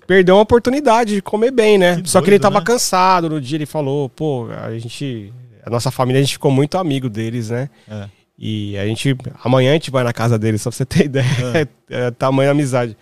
perdeu 0.07 0.34
uma 0.36 0.43
oportunidade 0.43 1.14
de 1.14 1.22
comer 1.22 1.51
bem, 1.51 1.78
né? 1.78 2.01
Que 2.01 2.09
Só 2.09 2.20
que 2.20 2.28
ele 2.28 2.39
doido, 2.39 2.43
tava 2.43 2.61
né? 2.61 2.64
cansado 2.64 3.28
no 3.28 3.41
dia, 3.41 3.57
ele 3.57 3.66
falou, 3.66 4.09
pô, 4.09 4.49
a 4.51 4.76
gente. 4.78 5.32
A 5.64 5.70
nossa 5.70 5.91
família, 5.91 6.20
a 6.20 6.22
gente 6.24 6.32
ficou 6.34 6.51
muito 6.51 6.78
amigo 6.78 7.09
deles, 7.11 7.51
né? 7.51 7.68
É. 7.91 8.05
E 8.39 8.76
a 8.78 8.86
gente. 8.86 9.16
Amanhã 9.43 9.70
a 9.70 9.74
gente 9.74 9.91
vai 9.91 10.05
na 10.05 10.12
casa 10.12 10.39
deles, 10.39 10.62
só 10.62 10.70
pra 10.70 10.76
você 10.76 10.84
ter 10.86 11.05
ideia. 11.07 11.68
É. 11.91 12.11
tamanho 12.12 12.51
amizade. 12.51 12.97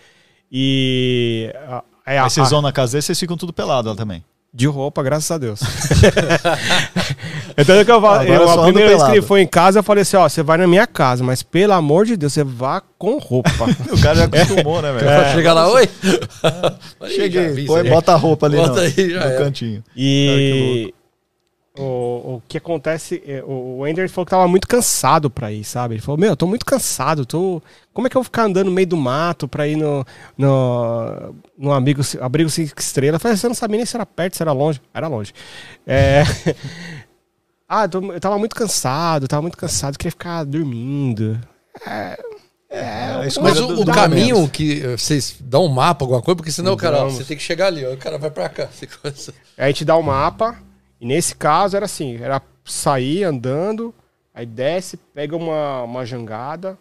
E. 0.51 1.53
É, 2.05 2.17
a, 2.17 2.23
Mas 2.23 2.33
vocês 2.33 2.47
a- 2.47 2.49
vão 2.49 2.61
na 2.61 2.71
casa 2.71 2.93
dele, 2.93 3.01
vocês 3.03 3.19
ficam 3.19 3.35
tudo 3.37 3.51
pelado 3.53 3.89
lá 3.89 3.95
também. 3.95 4.23
de 4.53 4.65
roupa, 4.65 5.03
graças 5.03 5.29
a 5.29 5.37
Deus. 5.37 5.59
então 7.57 7.75
é 7.75 7.83
que 7.85 7.91
eu 7.91 7.99
falo, 8.01 8.23
eu, 8.23 8.49
a 8.49 8.63
primeira 8.63 8.89
vez 8.89 9.03
que 9.03 9.11
ele 9.11 9.21
foi 9.21 9.41
em 9.41 9.47
casa, 9.47 9.79
eu 9.79 9.83
falei 9.83 10.03
assim: 10.03 10.15
ó, 10.17 10.27
você 10.27 10.41
vai 10.41 10.57
na 10.57 10.65
minha 10.67 10.87
casa, 10.87 11.23
mas 11.23 11.43
pelo 11.43 11.73
amor 11.73 12.05
de 12.05 12.15
Deus, 12.15 12.33
você 12.33 12.43
vá 12.43 12.81
com 12.97 13.17
roupa. 13.17 13.49
O 13.91 14.01
cara 14.01 14.15
já 14.15 14.23
acostumou, 14.25 14.81
né, 14.81 14.91
velho? 14.93 15.05
Pra 15.05 15.33
chegar 15.33 15.53
lá, 15.53 15.69
oi? 15.71 15.89
Cheguei, 17.13 17.65
põe, 17.65 17.83
bota 17.89 18.13
a 18.13 18.15
roupa 18.15 18.45
ali 18.47 18.57
Bota 18.57 18.73
no, 18.75 18.79
aí, 18.79 19.13
no 19.13 19.37
cantinho. 19.37 19.83
E 19.95 20.93
o, 21.77 22.35
o 22.35 22.41
que 22.47 22.57
acontece, 22.57 23.21
é, 23.25 23.43
o, 23.43 23.85
Ender 23.87 24.09
falou 24.09 24.25
que 24.25 24.31
tava 24.31 24.47
muito 24.47 24.67
cansado 24.67 25.29
pra 25.29 25.51
ir, 25.51 25.63
sabe? 25.63 25.95
Ele 25.95 26.01
falou, 26.01 26.19
meu, 26.19 26.29
eu 26.29 26.37
tô 26.37 26.47
muito 26.47 26.65
cansado, 26.65 27.25
tô... 27.25 27.61
como 27.93 28.07
é 28.07 28.09
que 28.09 28.17
eu 28.17 28.21
vou 28.21 28.25
ficar 28.25 28.43
andando 28.43 28.67
no 28.67 28.71
meio 28.71 28.87
do 28.87 28.97
mato 28.97 29.47
pra 29.47 29.67
ir 29.67 29.75
no, 29.75 30.05
no, 30.37 31.35
no 31.57 31.71
amigo, 31.71 32.01
abrigo 32.21 32.49
cinco 32.49 32.79
estrelas? 32.79 33.15
Eu 33.15 33.19
falei, 33.19 33.37
você 33.37 33.47
não 33.47 33.55
sabia 33.55 33.77
nem 33.77 33.85
se 33.85 33.95
era 33.95 34.05
perto, 34.05 34.35
se 34.37 34.43
era 34.43 34.51
longe. 34.51 34.81
Era 34.93 35.07
longe. 35.07 35.33
É... 35.85 36.23
ah, 37.67 37.83
eu, 37.83 37.89
tô- 37.89 38.13
eu 38.13 38.19
tava 38.19 38.37
muito 38.37 38.55
cansado, 38.55 39.27
tava 39.27 39.41
muito 39.41 39.57
cansado, 39.57 39.97
queria 39.97 40.11
ficar 40.11 40.43
dormindo. 40.43 41.39
É, 42.69 43.15
a 43.21 43.25
escolha 43.25 43.49
Mas 43.49 43.59
o, 43.59 43.67
do- 43.67 43.81
o 43.81 43.85
caminho 43.85 44.47
que 44.49 44.83
eh, 44.83 44.97
vocês 44.97 45.37
dão 45.39 45.65
um 45.65 45.69
mapa, 45.69 46.03
alguma 46.03 46.21
coisa, 46.21 46.35
porque 46.35 46.51
senão 46.51 46.73
o 46.73 46.77
cara, 46.77 47.03
ó, 47.05 47.09
você 47.09 47.23
tem 47.23 47.37
que 47.37 47.43
chegar 47.43 47.67
ali, 47.67 47.85
ó, 47.85 47.93
o 47.93 47.97
cara 47.97 48.17
vai 48.17 48.29
pra 48.29 48.49
cá. 48.49 48.67
Aí 49.57 49.65
a 49.65 49.67
gente 49.67 49.85
dá 49.85 49.95
o 49.95 50.03
mapa, 50.03 50.57
e 50.99 51.05
nesse 51.05 51.35
caso 51.35 51.75
era 51.75 51.85
assim, 51.85 52.17
era 52.21 52.41
sair 52.63 53.23
andando, 53.23 53.93
aí 54.33 54.45
desce, 54.45 54.97
pega 54.97 55.35
uma, 55.35 55.83
uma 55.83 56.05
jangada, 56.05 56.77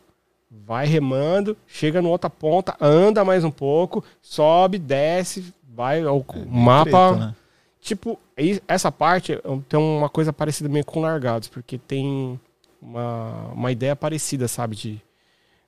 vai 0.51 0.87
remando, 0.87 1.57
chega 1.67 2.01
na 2.01 2.09
outra 2.09 2.31
ponta, 2.31 2.77
anda 2.81 3.25
mais 3.25 3.45
um 3.45 3.51
pouco, 3.51 4.05
sobe, 4.21 4.79
desce, 4.79 5.53
vai 5.69 6.03
ao 6.03 6.19
o 6.19 6.47
mapa. 6.47 7.11
Treta, 7.11 7.17
né? 7.17 7.35
Tipo, 7.81 8.19
essa 8.67 8.91
parte 8.91 9.35
é, 9.35 9.41
tem 9.69 9.79
uma 9.79 10.09
coisa 10.09 10.33
parecida 10.33 10.69
meio 10.69 10.85
com 10.85 11.01
largados, 11.01 11.49
porque 11.49 11.79
tem 11.79 12.41
uma, 12.83 13.53
uma 13.53 13.71
ideia 13.71 13.95
parecida, 13.95 14.49
sabe? 14.49 14.75
De 14.75 15.03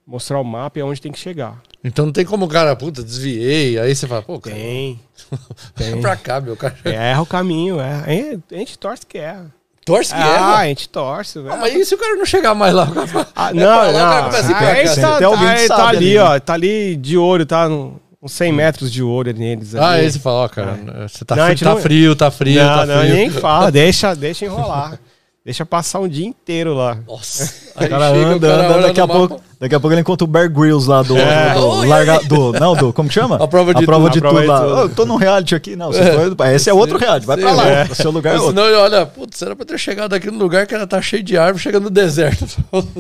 mostrar 0.09 0.41
o 0.41 0.45
mapa 0.45 0.79
e 0.79 0.83
aonde 0.83 1.01
tem 1.03 1.13
que 1.13 1.19
chegar. 1.19 1.61
Então 1.85 2.07
não 2.07 2.13
tem 2.13 2.25
como 2.25 2.47
o 2.47 2.49
cara, 2.49 2.75
puta, 2.75 3.03
desviei, 3.03 3.79
aí 3.79 3.95
você 3.95 4.07
fala, 4.07 4.23
pô, 4.23 4.41
cara, 4.41 4.57
Tem. 4.57 4.99
vem 5.77 5.93
Tem. 5.93 6.01
pra 6.01 6.17
cá, 6.17 6.41
meu 6.41 6.57
cara. 6.57 6.75
Erra 6.85 7.21
o 7.21 7.27
caminho, 7.27 7.79
é. 7.79 8.39
A 8.51 8.55
gente 8.57 8.79
torce 8.79 9.05
que 9.07 9.19
erra. 9.19 9.53
Torce 9.85 10.13
que 10.13 10.21
Ah, 10.21 10.61
é, 10.63 10.65
a 10.65 10.69
gente 10.69 10.89
torce, 10.89 11.39
velho. 11.39 11.53
Ah, 11.53 11.57
mas 11.57 11.75
e 11.75 11.85
se 11.85 11.95
o 11.95 11.99
cara 11.99 12.15
não 12.17 12.27
chegar 12.27 12.55
mais 12.55 12.75
lá? 12.75 12.89
Ah, 13.35 13.51
é 13.51 13.55
não, 13.55 13.63
pra 13.63 13.77
lá, 13.77 13.89
o 13.89 13.93
não. 13.93 13.99
cara 13.99 14.23
começa 14.25 14.49
a 14.49 14.51
ir 14.51 14.55
Ah, 14.55 14.87
Sempre 14.89 15.03
tá, 15.21 15.27
alguém 15.27 15.69
tá- 15.69 15.77
tá 15.77 15.89
ali, 15.89 15.97
ali, 15.97 16.19
ó. 16.19 16.41
Tá 16.41 16.53
ali 16.55 16.97
de 16.97 17.17
olho, 17.17 17.47
tá 17.47 17.69
no- 17.69 17.99
uns 18.23 18.33
100 18.33 18.53
metros 18.53 18.93
de 18.93 19.03
olho 19.03 19.33
neles. 19.33 19.75
Ah, 19.75 19.91
ali. 19.93 20.01
aí 20.03 20.11
você 20.13 20.19
fala, 20.19 20.41
ó, 20.45 20.49
cara, 20.49 20.79
você 21.09 21.25
tá, 21.25 21.37
Não, 21.37 21.47
frio, 21.47 21.59
tá 21.65 21.71
não- 21.75 21.81
frio, 21.81 22.17
tá 22.17 22.31
frio, 22.31 22.63
não, 22.63 22.77
tá 22.81 22.87
não, 22.87 23.01
frio. 23.01 23.15
nem 23.15 23.31
fala. 23.31 23.71
Deixa, 23.73 24.15
deixa 24.15 24.45
enrolar. 24.45 24.99
deixa 25.49 25.65
passar 25.65 25.99
um 26.01 26.07
dia 26.09 26.27
inteiro 26.27 26.75
lá. 26.75 26.99
Nossa. 27.07 27.51
Aí 27.75 27.87
O 27.87 27.91
cara 27.91 28.11
chega, 28.11 28.27
anda, 28.27 28.37
o 28.37 28.51
cara 28.51 28.69
anda, 28.69 28.83
daqui 28.89 29.01
a, 29.01 29.07
mapa. 29.07 29.19
pouco, 29.19 29.43
daqui 29.59 29.75
a 29.75 29.81
pouco 29.81 29.95
ele 29.95 30.01
encontra 30.03 30.25
o 30.25 30.27
Bear 30.29 30.51
Grylls 30.53 30.87
lá 30.87 31.03
do, 31.03 31.17
É. 31.17 31.55
do, 31.55 31.67
Oi, 31.69 31.87
larga, 31.89 32.19
do 32.25 32.53
não, 32.53 32.75
do, 32.77 32.93
como 32.93 33.09
que 33.09 33.15
chama? 33.15 33.37
A 33.43 33.49
prova 33.49 33.73
de 33.73 33.83
a 33.83 33.87
prova 33.87 34.05
tudo. 34.11 34.13
de 34.13 34.19
A 34.19 34.21
prova 34.21 34.37
tudo 34.37 34.45
de 34.45 34.49
lá. 34.51 34.61
tudo. 34.61 34.75
Ô, 34.77 34.81
eu 34.83 34.89
tô 34.95 35.07
num 35.07 35.17
reality 35.17 35.55
aqui, 35.55 35.75
não, 35.75 35.91
você 35.91 36.35
foi, 36.37 36.55
esse 36.55 36.69
é 36.69 36.75
outro 36.75 36.99
reality, 36.99 37.25
vai 37.27 37.39
pra 37.39 37.51
Sim, 37.51 37.57
lá, 37.57 37.67
é. 37.67 37.85
o 37.85 37.95
seu 37.95 38.11
lugar 38.11 38.35
é 38.35 38.39
outro. 38.39 38.51
senão 38.51 38.67
ele 38.67 38.77
olha, 38.77 39.07
putz, 39.07 39.41
era 39.41 39.57
pra 39.57 39.65
ter 39.65 39.79
chegado 39.79 40.13
aqui 40.15 40.31
no 40.31 40.39
lugar 40.39 40.67
que 40.67 40.75
era 40.75 40.87
tá 40.87 41.01
cheio 41.01 41.23
de 41.23 41.39
árvore, 41.39 41.63
chegando 41.63 41.85
no 41.85 41.91
deserto. 41.91 42.47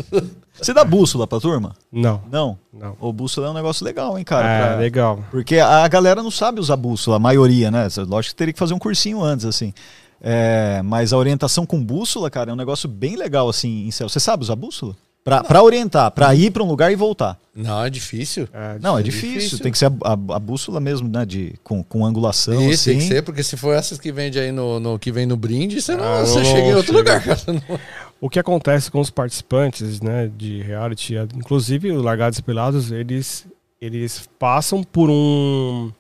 Você 0.60 0.72
dá 0.74 0.84
bússola 0.84 1.24
pra 1.26 1.38
turma? 1.38 1.72
Não, 1.92 2.20
Não. 2.32 2.58
não. 2.72 2.96
O 3.00 3.12
bússola 3.12 3.46
é 3.46 3.50
um 3.50 3.54
negócio 3.54 3.84
legal, 3.84 4.18
hein, 4.18 4.24
cara? 4.24 4.48
É, 4.48 4.66
pra- 4.66 4.76
legal. 4.76 5.20
Porque 5.30 5.58
a 5.58 5.86
galera 5.86 6.20
não 6.22 6.30
sabe 6.32 6.58
usar 6.60 6.76
bússola, 6.76 7.16
a 7.16 7.20
maioria, 7.20 7.70
né? 7.70 7.86
Lógico 8.08 8.32
que 8.34 8.36
teria 8.38 8.52
que 8.52 8.58
fazer 8.58 8.74
um 8.74 8.78
cursinho 8.78 9.22
antes, 9.22 9.44
assim. 9.46 9.72
É, 10.20 10.80
mas 10.82 11.12
a 11.12 11.16
orientação 11.16 11.64
com 11.64 11.82
bússola, 11.82 12.30
cara, 12.30 12.50
é 12.50 12.52
um 12.52 12.56
negócio 12.56 12.88
bem 12.88 13.16
legal, 13.16 13.48
assim, 13.48 13.86
em 13.86 13.90
céu. 13.90 14.08
Você 14.08 14.18
sabe 14.20 14.42
usar 14.42 14.56
bússola? 14.56 14.96
Pra, 15.24 15.44
pra 15.44 15.62
orientar, 15.62 16.10
pra 16.10 16.34
ir 16.34 16.50
pra 16.50 16.62
um 16.62 16.66
lugar 16.66 16.90
e 16.90 16.96
voltar. 16.96 17.38
Não, 17.54 17.84
é 17.84 17.90
difícil. 17.90 18.48
É, 18.52 18.78
Não, 18.80 18.98
é 18.98 19.02
difícil. 19.02 19.34
difícil. 19.34 19.58
Tem 19.58 19.70
que 19.70 19.76
ser 19.76 19.86
a, 19.86 19.92
a- 20.12 20.12
a 20.36 20.38
bússola 20.38 20.80
mesmo, 20.80 21.06
né? 21.06 21.26
De, 21.26 21.54
com, 21.62 21.82
com 21.82 22.06
angulação, 22.06 22.54
Isso, 22.70 22.86
tem 22.86 22.94
que 22.96 23.00
assim. 23.04 23.08
ser, 23.14 23.22
porque 23.22 23.42
se 23.42 23.54
for 23.56 23.74
essas 23.74 23.98
que 23.98 24.10
vende 24.10 24.38
aí 24.38 24.50
no, 24.50 24.80
no- 24.80 24.98
que 24.98 25.12
vem 25.12 25.26
no 25.26 25.36
brinde, 25.36 25.82
você, 25.82 25.94
não, 25.96 26.02
Ah, 26.04 26.20
você 26.24 26.38
não 26.38 26.44
chega 26.46 26.60
em 26.68 26.74
outro 26.74 26.96
chega. 26.96 26.98
lugar, 26.98 27.22
cara. 27.22 27.40
Não- 27.68 27.78
O 28.20 28.28
que 28.30 28.38
acontece 28.40 28.90
com 28.90 29.00
os 29.00 29.10
participantes, 29.10 30.00
né, 30.00 30.28
de 30.36 30.60
reality, 30.62 31.14
inclusive 31.36 31.92
os 31.92 32.02
Largados 32.02 32.38
e 32.38 32.42
Pelados, 32.42 32.90
eles, 32.90 33.46
eles 33.80 34.28
passam 34.40 34.82
por 34.82 35.08
um... 35.10 35.92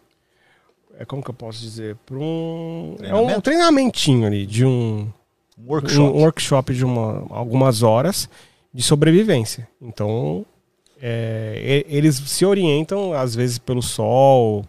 É, 1.00 1.04
como 1.04 1.22
que 1.22 1.30
eu 1.30 1.34
posso 1.34 1.60
dizer? 1.60 1.96
Por 2.04 2.18
um... 2.18 2.96
É 2.98 3.14
um 3.14 3.18
Treinamento? 3.22 3.42
treinamentinho 3.42 4.26
ali, 4.26 4.44
de 4.44 4.64
um... 4.66 5.08
Um 5.56 5.68
workshop. 5.70 6.00
um 6.18 6.20
workshop 6.22 6.74
de 6.74 6.84
uma, 6.84 7.24
algumas 7.30 7.82
horas 7.84 8.28
de 8.74 8.82
sobrevivência. 8.82 9.68
Então, 9.80 10.44
é, 11.00 11.84
eles 11.88 12.16
se 12.16 12.44
orientam, 12.44 13.12
às 13.12 13.34
vezes, 13.34 13.58
pelo 13.58 13.80
sol, 13.82 14.64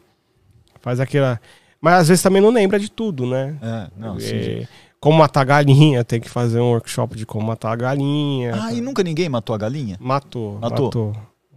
faz 0.82 1.00
aquela... 1.00 1.40
Mas 1.82 1.94
às 2.02 2.08
vezes 2.10 2.22
também 2.24 2.42
não 2.42 2.50
lembra 2.52 2.78
de 2.80 2.92
tudo, 2.92 3.26
né? 3.26 3.56
É, 3.62 3.88
não, 3.98 4.18
É, 4.18 4.20
sim. 4.20 4.68
como 5.00 5.18
matar 5.18 5.46
galinha, 5.46 6.04
tem 6.04 6.20
que 6.20 6.30
fazer 6.30 6.60
um 6.60 6.72
workshop 6.72 7.16
de 7.16 7.26
como 7.26 7.48
matar 7.48 7.72
a 7.72 7.76
galinha. 7.76 8.54
Ah, 8.62 8.74
e 8.74 8.82
nunca 8.82 9.02
ninguém 9.02 9.30
matou 9.30 9.56
a 9.56 9.58
galinha? 9.58 9.96
Matou, 10.00 10.60
Matou? 10.60 10.86
matou. 10.86 11.16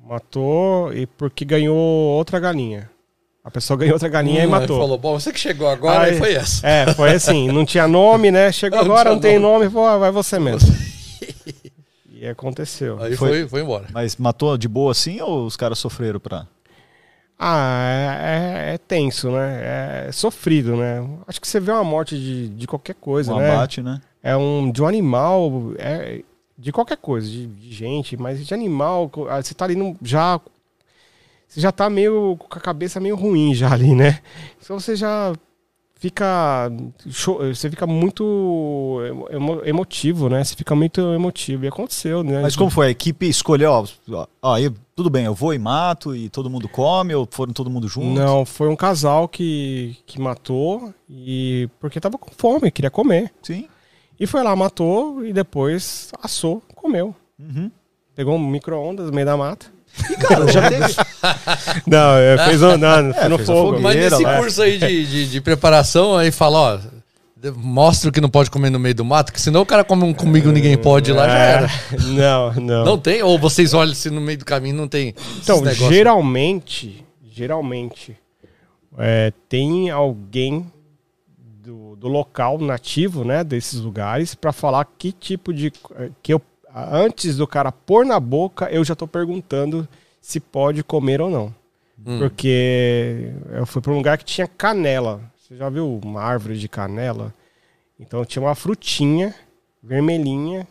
Matou 0.08 0.92
e 0.94 1.06
porque 1.06 1.44
ganhou 1.44 1.76
outra 1.76 2.38
galinha. 2.38 2.90
A 3.44 3.50
pessoa 3.50 3.76
ganhou 3.76 3.94
outra 3.94 4.08
galinha 4.08 4.36
e 4.36 4.46
Hum, 4.46 4.54
aí 4.54 4.60
matou. 4.60 4.78
Falou, 4.78 4.96
bom, 4.98 5.18
você 5.18 5.32
que 5.32 5.40
chegou 5.40 5.68
agora, 5.68 6.04
Aí- 6.04 6.12
aí 6.12 6.18
foi 6.18 6.34
essa. 6.34 6.64
É, 6.66 6.94
foi 6.94 7.10
assim, 7.10 7.48
não 7.48 7.64
tinha 7.64 7.88
nome, 7.88 8.30
né? 8.30 8.52
Chegou 8.52 8.78
Não 8.84 8.84
agora, 8.92 9.10
não 9.10 9.18
tem 9.18 9.38
nome. 9.38 9.64
nome, 9.64 9.70
pô, 9.70 9.98
vai 9.98 10.10
você 10.12 10.38
mesmo. 10.38 10.70
E 12.14 12.28
aconteceu. 12.28 13.02
Aí 13.02 13.16
Foi- 13.16 13.28
foi, 13.30 13.48
foi 13.48 13.60
embora. 13.62 13.86
Mas 13.92 14.16
matou 14.16 14.56
de 14.56 14.68
boa 14.68 14.92
assim 14.92 15.20
ou 15.20 15.44
os 15.44 15.56
caras 15.56 15.76
sofreram 15.80 16.20
pra. 16.20 16.46
Ah, 17.36 17.80
é, 17.84 18.70
é- 18.70 18.74
é 18.74 18.78
tenso, 18.78 19.28
né? 19.32 20.06
É 20.06 20.12
sofrido, 20.12 20.76
né? 20.76 21.04
Acho 21.26 21.40
que 21.40 21.48
você 21.48 21.58
vê 21.58 21.72
uma 21.72 21.82
morte 21.82 22.16
de, 22.16 22.48
de 22.50 22.64
qualquer 22.68 22.94
coisa, 22.94 23.34
Um 23.34 23.38
né? 23.38 23.50
abate, 23.52 23.82
né? 23.82 24.00
É 24.22 24.36
um 24.36 24.70
de 24.70 24.80
um 24.80 24.86
animal, 24.86 25.72
é 25.78 26.20
de 26.56 26.70
qualquer 26.70 26.96
coisa, 26.98 27.26
de, 27.28 27.44
de 27.48 27.72
gente, 27.74 28.16
mas 28.16 28.46
de 28.46 28.54
animal, 28.54 29.10
ah, 29.28 29.42
você 29.42 29.52
tá 29.52 29.64
ali 29.64 29.74
no, 29.74 29.96
já 30.00 30.40
você 31.52 31.60
já 31.60 31.70
tá 31.70 31.90
meio 31.90 32.36
com 32.38 32.58
a 32.58 32.60
cabeça 32.60 32.98
meio 32.98 33.14
ruim 33.16 33.54
já 33.54 33.70
ali, 33.72 33.94
né? 33.94 34.20
Então 34.62 34.78
você 34.80 34.96
já 34.96 35.32
fica 35.96 36.70
você 37.04 37.70
fica 37.70 37.86
muito 37.86 39.00
emo- 39.08 39.28
emo- 39.30 39.62
emotivo, 39.64 40.28
né? 40.28 40.42
Você 40.42 40.54
fica 40.56 40.74
muito 40.74 41.00
emotivo 41.12 41.64
e 41.64 41.68
aconteceu, 41.68 42.22
né? 42.22 42.40
Mas 42.42 42.56
como 42.56 42.70
foi? 42.70 42.86
A 42.86 42.90
equipe 42.90 43.28
escolheu, 43.28 43.70
ó, 43.70 43.86
ó, 44.42 44.54
aí, 44.54 44.70
tudo 44.96 45.10
bem, 45.10 45.26
eu 45.26 45.34
vou 45.34 45.52
e 45.54 45.58
mato 45.58 46.14
e 46.16 46.28
todo 46.28 46.50
mundo 46.50 46.68
come, 46.68 47.14
ou 47.14 47.28
foram 47.30 47.52
todo 47.52 47.70
mundo 47.70 47.86
junto? 47.86 48.08
Não, 48.18 48.44
foi 48.44 48.68
um 48.68 48.76
casal 48.76 49.28
que, 49.28 49.96
que 50.06 50.20
matou 50.20 50.92
e 51.08 51.68
porque 51.78 52.00
tava 52.00 52.18
com 52.18 52.30
fome, 52.36 52.70
queria 52.70 52.90
comer. 52.90 53.30
Sim. 53.42 53.68
E 54.18 54.26
foi 54.26 54.42
lá, 54.42 54.54
matou 54.56 55.24
e 55.24 55.32
depois 55.32 56.10
assou, 56.22 56.62
comeu. 56.74 57.14
Uhum. 57.38 57.70
Pegou 58.14 58.34
um 58.36 58.46
micro-ondas 58.46 59.06
no 59.06 59.12
meio 59.12 59.26
da 59.26 59.36
mata. 59.36 59.66
E, 60.10 60.16
cara, 60.16 60.50
já 60.50 60.68
teve. 60.68 60.94
Não, 61.86 62.16
é, 62.16 62.38
fez 62.46 62.62
um, 62.62 62.76
não, 62.76 63.14
foi 63.14 63.28
no 63.28 63.36
fez 63.36 63.46
fogo. 63.48 63.80
Mas 63.80 63.96
nesse 63.96 64.22
lá. 64.22 64.38
curso 64.38 64.62
aí 64.62 64.78
de, 64.78 65.06
de, 65.06 65.30
de 65.30 65.40
preparação, 65.40 66.16
aí 66.16 66.30
fala, 66.30 66.58
ó, 66.58 66.78
mostra 67.56 68.08
o 68.08 68.12
que 68.12 68.20
não 68.20 68.28
pode 68.28 68.50
comer 68.50 68.70
no 68.70 68.78
meio 68.78 68.94
do 68.94 69.04
mato, 69.04 69.32
que 69.32 69.40
senão 69.40 69.62
o 69.62 69.66
cara 69.66 69.82
come 69.82 70.04
um 70.04 70.14
comigo 70.14 70.50
ninguém 70.52 70.76
pode 70.76 71.12
lá, 71.12 71.26
já 71.26 71.38
É, 71.38 71.52
era. 71.52 71.70
Não, 72.06 72.52
não. 72.54 72.84
Não 72.84 72.98
tem? 72.98 73.22
Ou 73.22 73.38
vocês 73.38 73.74
olham 73.74 73.94
se 73.94 74.10
no 74.10 74.20
meio 74.20 74.38
do 74.38 74.44
caminho 74.44 74.76
não 74.76 74.86
tem 74.86 75.14
então, 75.42 75.64
geralmente, 75.74 77.04
geralmente, 77.30 78.16
é, 78.98 79.32
tem 79.48 79.90
alguém 79.90 80.70
do, 81.62 81.96
do 81.96 82.08
local 82.08 82.58
nativo, 82.58 83.24
né, 83.24 83.42
desses 83.42 83.80
lugares, 83.80 84.34
pra 84.34 84.52
falar 84.52 84.86
que 84.96 85.10
tipo 85.12 85.52
de 85.52 85.72
que 86.22 86.32
eu 86.32 86.40
antes 86.74 87.36
do 87.36 87.46
cara 87.46 87.70
pôr 87.70 88.04
na 88.04 88.18
boca, 88.18 88.70
eu 88.70 88.84
já 88.84 88.94
tô 88.94 89.06
perguntando 89.06 89.86
se 90.20 90.40
pode 90.40 90.82
comer 90.82 91.20
ou 91.20 91.30
não. 91.30 91.54
Hum. 92.04 92.18
Porque 92.18 93.32
eu 93.52 93.66
fui 93.66 93.82
pra 93.82 93.92
um 93.92 93.96
lugar 93.96 94.18
que 94.18 94.24
tinha 94.24 94.46
canela. 94.46 95.20
Você 95.36 95.56
já 95.56 95.68
viu 95.68 96.00
uma 96.02 96.22
árvore 96.22 96.58
de 96.58 96.68
canela? 96.68 97.34
Então 97.98 98.24
tinha 98.24 98.42
uma 98.42 98.54
frutinha 98.54 99.34
vermelhinha 99.82 100.66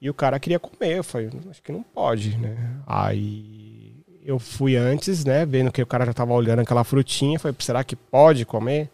e 0.00 0.08
o 0.08 0.14
cara 0.14 0.38
queria 0.38 0.58
comer. 0.58 0.98
Eu 0.98 1.04
falei, 1.04 1.30
acho 1.50 1.62
que 1.62 1.72
não 1.72 1.82
pode, 1.82 2.36
né? 2.38 2.56
Aí 2.86 3.96
eu 4.24 4.38
fui 4.38 4.76
antes, 4.76 5.24
né? 5.24 5.44
Vendo 5.44 5.72
que 5.72 5.82
o 5.82 5.86
cara 5.86 6.06
já 6.06 6.14
tava 6.14 6.32
olhando 6.32 6.60
aquela 6.60 6.84
frutinha. 6.84 7.38
Falei, 7.38 7.56
será 7.58 7.82
que 7.84 7.96
pode 7.96 8.44
comer? 8.44 8.88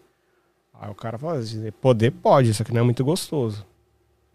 Aí 0.81 0.91
o 0.91 0.95
cara 0.95 1.19
falou, 1.19 1.43
poder 1.81 2.13
pode, 2.13 2.51
isso 2.51 2.63
aqui 2.63 2.73
não 2.73 2.81
é 2.81 2.85
muito 2.85 3.05
gostoso. 3.05 3.67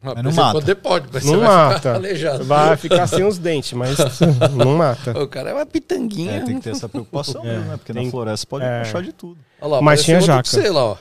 Mas 0.03 0.15
não 0.23 0.31
você 0.31 0.39
mata. 0.41 0.53
Poder 0.53 0.75
pode, 0.75 1.07
mas 1.13 1.23
Não 1.23 1.31
você 1.33 1.37
vai 1.39 1.47
mata. 1.47 1.75
ficar 1.77 1.95
aleijado. 1.95 2.43
Vai 2.43 2.75
ficar 2.77 3.07
sem 3.07 3.23
os 3.23 3.37
dentes, 3.37 3.71
mas 3.73 3.97
não 4.57 4.75
mata. 4.77 5.17
O 5.17 5.27
cara 5.27 5.51
é 5.51 5.53
uma 5.53 5.65
pitanguinha. 5.65 6.33
É, 6.33 6.41
tem 6.41 6.57
que 6.57 6.61
ter 6.63 6.71
essa 6.71 6.89
preocupação 6.89 7.41
É, 7.47 7.53
mesmo, 7.53 7.65
né? 7.71 7.77
Porque 7.77 7.93
tem- 7.93 8.05
na 8.05 8.11
floresta 8.11 8.45
pode 8.47 8.65
é. 8.65 8.81
achar 8.81 9.01
de 9.01 9.13
tudo. 9.13 9.37
Olha 9.61 9.71
lá, 9.75 9.81
Mas 9.81 10.03
tinha 10.03 10.19
jaca. 10.19 10.43
que 10.43 10.49
Sei 10.49 10.69
lá, 10.69 10.83
ó. 10.83 10.97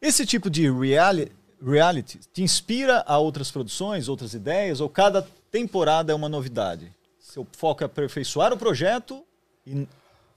Esse 0.00 0.24
tipo 0.24 0.48
de 0.48 0.70
reality, 0.70 1.32
reality 1.62 2.18
te 2.32 2.42
inspira 2.42 3.04
a 3.06 3.18
outras 3.18 3.50
produções, 3.50 4.08
outras 4.08 4.32
ideias, 4.32 4.80
ou 4.80 4.88
cada 4.88 5.26
temporada 5.50 6.10
é 6.10 6.14
uma 6.14 6.28
novidade? 6.28 6.90
Seu 7.18 7.46
foco 7.56 7.82
é 7.82 7.86
aperfeiçoar 7.86 8.52
o 8.52 8.56
projeto 8.56 9.22
e- 9.66 9.86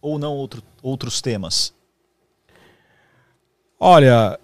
ou 0.01 0.19
não 0.19 0.33
outro- 0.33 0.61
outros 0.83 1.21
temas? 1.21 1.73
Olha, 3.79 4.39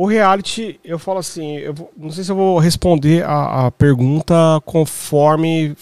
o 0.00 0.06
reality, 0.06 0.78
eu 0.84 0.96
falo 0.98 1.18
assim, 1.18 1.56
eu 1.56 1.74
vou- 1.74 1.90
não 1.96 2.10
sei 2.12 2.22
se 2.22 2.30
eu 2.30 2.36
vou 2.36 2.58
responder 2.58 3.24
a, 3.24 3.66
a 3.66 3.70
pergunta 3.72 4.32
conforme 4.64 5.76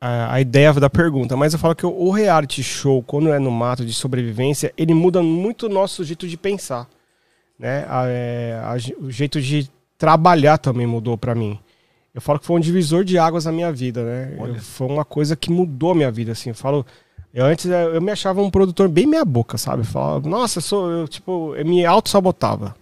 a, 0.00 0.34
a 0.34 0.40
ideia 0.40 0.72
da 0.72 0.90
pergunta, 0.90 1.36
mas 1.36 1.52
eu 1.52 1.58
falo 1.60 1.74
que 1.76 1.86
o, 1.86 1.90
o 1.90 2.10
reality 2.10 2.60
show, 2.62 3.02
quando 3.04 3.32
é 3.32 3.38
no 3.38 3.52
mato 3.52 3.84
de 3.86 3.92
sobrevivência, 3.94 4.72
ele 4.76 4.92
muda 4.92 5.22
muito 5.22 5.66
o 5.66 5.68
nosso 5.68 6.02
jeito 6.02 6.26
de 6.26 6.36
pensar, 6.36 6.88
né? 7.58 7.86
A- 7.88 8.04
é, 8.08 8.60
o 9.00 9.10
jeito 9.10 9.40
de 9.40 9.70
trabalhar 9.96 10.58
também 10.58 10.86
mudou 10.86 11.16
pra 11.16 11.32
mim. 11.34 11.56
Eu 12.12 12.20
falo 12.20 12.40
que 12.40 12.46
foi 12.46 12.56
um 12.56 12.60
divisor 12.60 13.04
de 13.04 13.16
águas 13.16 13.44
na 13.44 13.52
minha 13.52 13.70
vida, 13.72 14.02
né? 14.02 14.34
Eu- 14.38 14.54
foi 14.56 14.88
uma 14.88 15.04
coisa 15.04 15.36
que 15.36 15.52
mudou 15.52 15.92
a 15.92 15.94
minha 15.94 16.10
vida, 16.10 16.32
assim. 16.32 16.50
Eu 16.50 16.54
falo, 16.56 16.84
eu 17.32 17.46
antes 17.46 17.66
eu 17.66 18.02
me 18.02 18.10
achava 18.10 18.42
um 18.42 18.50
produtor 18.50 18.88
bem 18.88 19.06
meia 19.06 19.24
boca, 19.24 19.56
sabe? 19.56 19.82
Eu 19.82 19.86
falava, 19.86 20.28
nossa, 20.28 20.58
eu 20.58 20.62
sou, 20.62 20.90
eu, 20.90 21.06
tipo, 21.06 21.54
eu 21.54 21.64
me 21.64 21.86
auto-sabotava. 21.86 22.74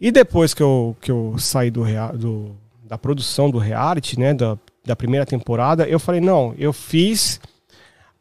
E 0.00 0.10
depois 0.10 0.52
que 0.54 0.62
eu, 0.62 0.96
que 1.00 1.10
eu 1.10 1.34
saí 1.38 1.70
do, 1.70 1.84
do- 2.14 2.56
da 2.84 2.96
produção 2.98 3.50
do 3.50 3.58
reality, 3.58 4.18
né, 4.18 4.32
da, 4.34 4.56
da 4.84 4.94
primeira 4.94 5.24
temporada, 5.26 5.88
eu 5.88 5.98
falei, 5.98 6.20
não, 6.20 6.54
eu 6.58 6.72
fiz 6.72 7.40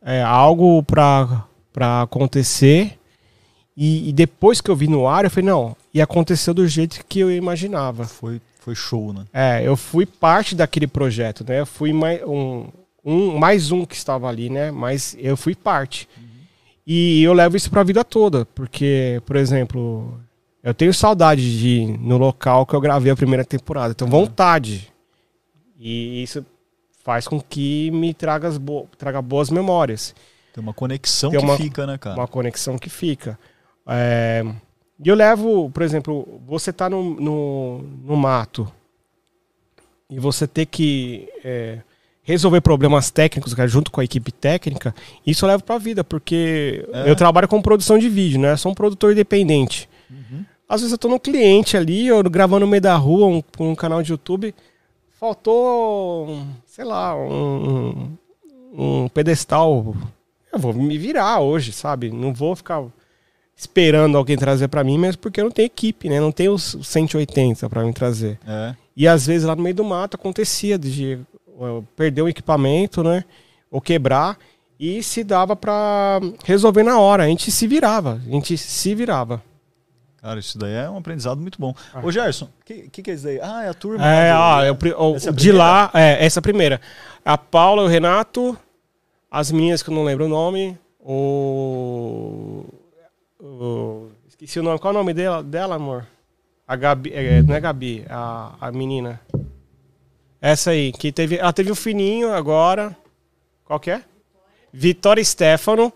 é, 0.02 0.22
algo 0.22 0.82
pra 0.84 1.46
acontecer 2.02 2.98
e, 3.76 4.10
e 4.10 4.14
depois 4.14 4.62
que 4.62 4.72
eu 4.72 4.76
vi 4.76 4.88
no 4.88 5.08
ar, 5.08 5.26
eu 5.26 5.30
falei, 5.30 5.50
não, 5.50 5.76
e 5.94 6.02
aconteceu 6.02 6.54
do 6.54 6.66
jeito 6.68 7.04
que 7.08 7.20
eu 7.20 7.30
imaginava. 7.32 8.06
Foi, 8.06 8.42
foi 8.60 8.74
show, 8.74 9.12
né? 9.14 9.26
É, 9.34 9.62
eu 9.68 9.76
fui 9.76 10.06
parte 10.06 10.56
daquele 10.56 10.88
projeto, 10.88 11.46
né? 11.48 11.60
Eu 11.60 11.66
fui 11.66 11.92
mais 11.92 12.24
um, 12.24 12.68
um- 13.04 13.38
mais 13.38 13.72
um 13.72 13.86
que 13.86 13.96
estava 13.96 14.28
ali, 14.30 14.50
né? 14.50 14.72
Mas 14.72 15.16
eu 15.20 15.36
fui 15.36 15.54
parte. 15.54 16.08
E 16.88 17.22
eu 17.24 17.34
levo 17.34 17.58
isso 17.58 17.70
pra 17.70 17.84
vida 17.84 18.04
toda, 18.04 18.46
porque, 18.46 19.22
por 19.26 19.36
exemplo, 19.36 20.18
eu 20.66 20.74
tenho 20.74 20.94
saudade 20.94 21.58
de 21.60 21.68
ir 21.70 21.98
no 21.98 22.18
local 22.18 22.66
que 22.66 22.74
eu 22.76 22.82
gravei 22.82 23.12
a 23.12 23.16
primeira 23.16 23.46
temporada, 23.46 23.94
tenho 23.94 24.12
vontade. 24.12 24.92
E 25.80 26.22
isso 26.24 26.46
faz 27.04 27.28
com 27.28 27.40
que 27.40 27.90
me 27.92 28.14
traga, 28.14 28.48
as 28.48 28.58
bo 28.58 28.88
traga 28.98 29.22
boas 29.22 29.50
memórias 29.50 30.14
Tem 30.54 30.62
uma 30.64 30.74
conexão 30.74 31.30
Tem 31.30 31.40
que 31.40 31.46
uma- 31.46 31.56
fica, 31.58 31.86
né, 31.86 31.98
cara? 31.98 32.16
uma 32.20 32.28
conexão 32.28 32.78
que 32.78 32.90
fica. 32.90 33.38
É, 33.88 34.44
E 35.04 35.08
eu 35.10 35.16
levo, 35.16 35.70
por 35.70 35.84
exemplo, 35.84 36.42
você 36.48 36.72
tá 36.74 36.90
no, 36.90 37.04
no, 37.20 37.80
no 38.04 38.16
mato 38.16 38.68
e 40.10 40.18
você 40.20 40.48
ter 40.48 40.66
que 40.66 41.28
é, 41.44 41.80
resolver 42.24 42.62
problemas 42.62 43.12
técnicos 43.12 43.54
cara, 43.54 43.68
junto 43.68 43.92
com 43.92 44.00
a 44.00 44.04
equipe 44.06 44.32
técnica, 44.32 44.96
isso 45.28 45.44
eu 45.46 45.50
levo 45.50 45.64
pra 45.64 45.78
vida, 45.78 46.04
porque 46.04 46.88
É. 46.94 47.10
eu 47.12 47.16
trabalho 47.16 47.48
com 47.48 47.62
produção 47.62 48.00
de 48.00 48.08
vídeo, 48.10 48.40
né? 48.40 48.54
Eu 48.54 48.58
sou 48.58 48.72
um 48.72 48.76
produtor 48.76 49.12
independente. 49.12 49.88
Às 50.68 50.82
vezes 50.82 50.92
eu 50.92 50.98
tô 50.98 51.08
no 51.08 51.20
cliente 51.20 51.78
ali, 51.78 52.08
eu 52.08 52.24
gravando 52.24 52.66
no 52.66 52.72
meio 52.72 52.82
da 52.82 52.96
rua, 52.96 53.28
um, 53.28 53.44
um 53.60 53.76
canal 53.76 54.02
de 54.02 54.12
YouTube, 54.12 54.54
faltou, 55.20 56.44
sei 56.66 56.84
lá, 56.86 57.16
um, 57.16 58.18
um 58.74 59.08
pedestal 59.10 59.96
eu 60.56 60.60
vou 60.60 60.74
me 60.74 60.98
virar 60.98 61.42
hoje, 61.42 61.74
sabe? 61.74 62.10
Não 62.10 62.34
vou 62.34 62.56
ficar 62.56 62.82
esperando 63.58 64.18
alguém 64.18 64.38
trazer 64.38 64.70
pra 64.70 64.86
mim, 64.86 64.98
mas 64.98 65.18
porque 65.18 65.42
eu 65.42 65.44
não 65.44 65.52
tenho 65.52 65.66
equipe, 65.66 66.08
né? 66.08 66.22
Não 66.22 66.32
tenho 66.32 66.54
os 66.54 66.78
180 66.82 67.70
pra 67.70 67.84
me 67.84 67.92
trazer. 67.92 68.40
É. 68.48 68.74
E 68.96 69.06
às 69.06 69.28
vezes 69.28 69.46
lá 69.46 69.54
no 69.54 69.62
meio 69.62 69.76
do 69.76 69.84
mato 69.84 70.16
acontecia 70.16 70.78
de 70.80 71.20
perder 71.96 72.22
o 72.22 72.30
equipamento, 72.30 73.04
né? 73.04 73.26
Ou 73.70 73.82
quebrar 73.82 74.38
e 74.80 75.04
se 75.04 75.26
dava 75.26 75.58
pra 75.58 76.22
resolver 76.46 76.84
na 76.84 77.00
hora. 77.00 77.24
A 77.24 77.28
gente 77.28 77.52
se 77.52 77.68
virava, 77.68 78.22
a 78.26 78.32
gente 78.32 78.58
se 78.58 78.96
virava. 78.96 79.44
Cara, 80.26 80.40
isso 80.40 80.58
daí 80.58 80.74
é 80.74 80.90
um 80.90 80.98
aprendizado 80.98 81.40
muito 81.40 81.62
bom. 81.62 81.72
Ô, 82.02 82.12
Gerson, 82.12 82.46
o 82.46 82.66
que, 82.66 82.90
que, 82.90 83.04
que 83.04 83.12
é 83.12 83.14
isso 83.14 83.26
daí? 83.26 83.40
Ah, 83.40 83.62
é 83.64 83.70
a 83.70 83.76
turma. 83.76 84.04
É, 84.04 84.32
do- 84.34 84.40
ah, 84.40 84.66
eu, 84.66 85.16
Essa 85.16 85.30
é 85.30 85.32
a 85.32 85.36
de 85.36 85.52
lá, 85.52 85.92
é, 85.94 86.26
essa 86.26 86.40
é 86.40 86.42
a 86.42 86.42
primeira. 86.42 86.82
A 87.24 87.38
Paula, 87.38 87.84
o 87.84 87.88
Renato, 87.88 88.58
as 89.30 89.52
meninas 89.52 89.84
que 89.84 89.92
eu 89.92 89.94
não 89.94 90.04
lembro 90.04 90.26
o 90.26 90.28
nome, 90.28 90.76
o. 91.00 92.66
o- 93.40 94.08
esqueci 94.28 94.60
o 94.60 94.64
nome. 94.64 94.80
Qual 94.80 94.92
é 94.92 94.96
o 94.96 95.00
nome 95.00 95.14
dela, 95.14 95.44
dela 95.44 95.76
amor? 95.76 96.08
A 96.68 96.76
Gabi. 96.76 97.12
é, 97.14 97.44
não 97.44 97.54
é 97.54 97.60
Gabi, 97.62 98.04
a, 98.10 98.56
a 98.60 98.72
menina. 98.72 99.22
Essa 100.42 100.72
aí, 100.72 100.92
que 100.92 101.12
teve. 101.12 101.38
Ela 101.38 101.54
teve 101.54 101.72
um 101.72 101.76
fininho 101.76 102.34
agora. 102.34 102.98
Qual 103.64 103.80
que 103.80 103.92
é? 103.92 104.02
Vitória 104.74 105.24
Stefano. 105.24 105.94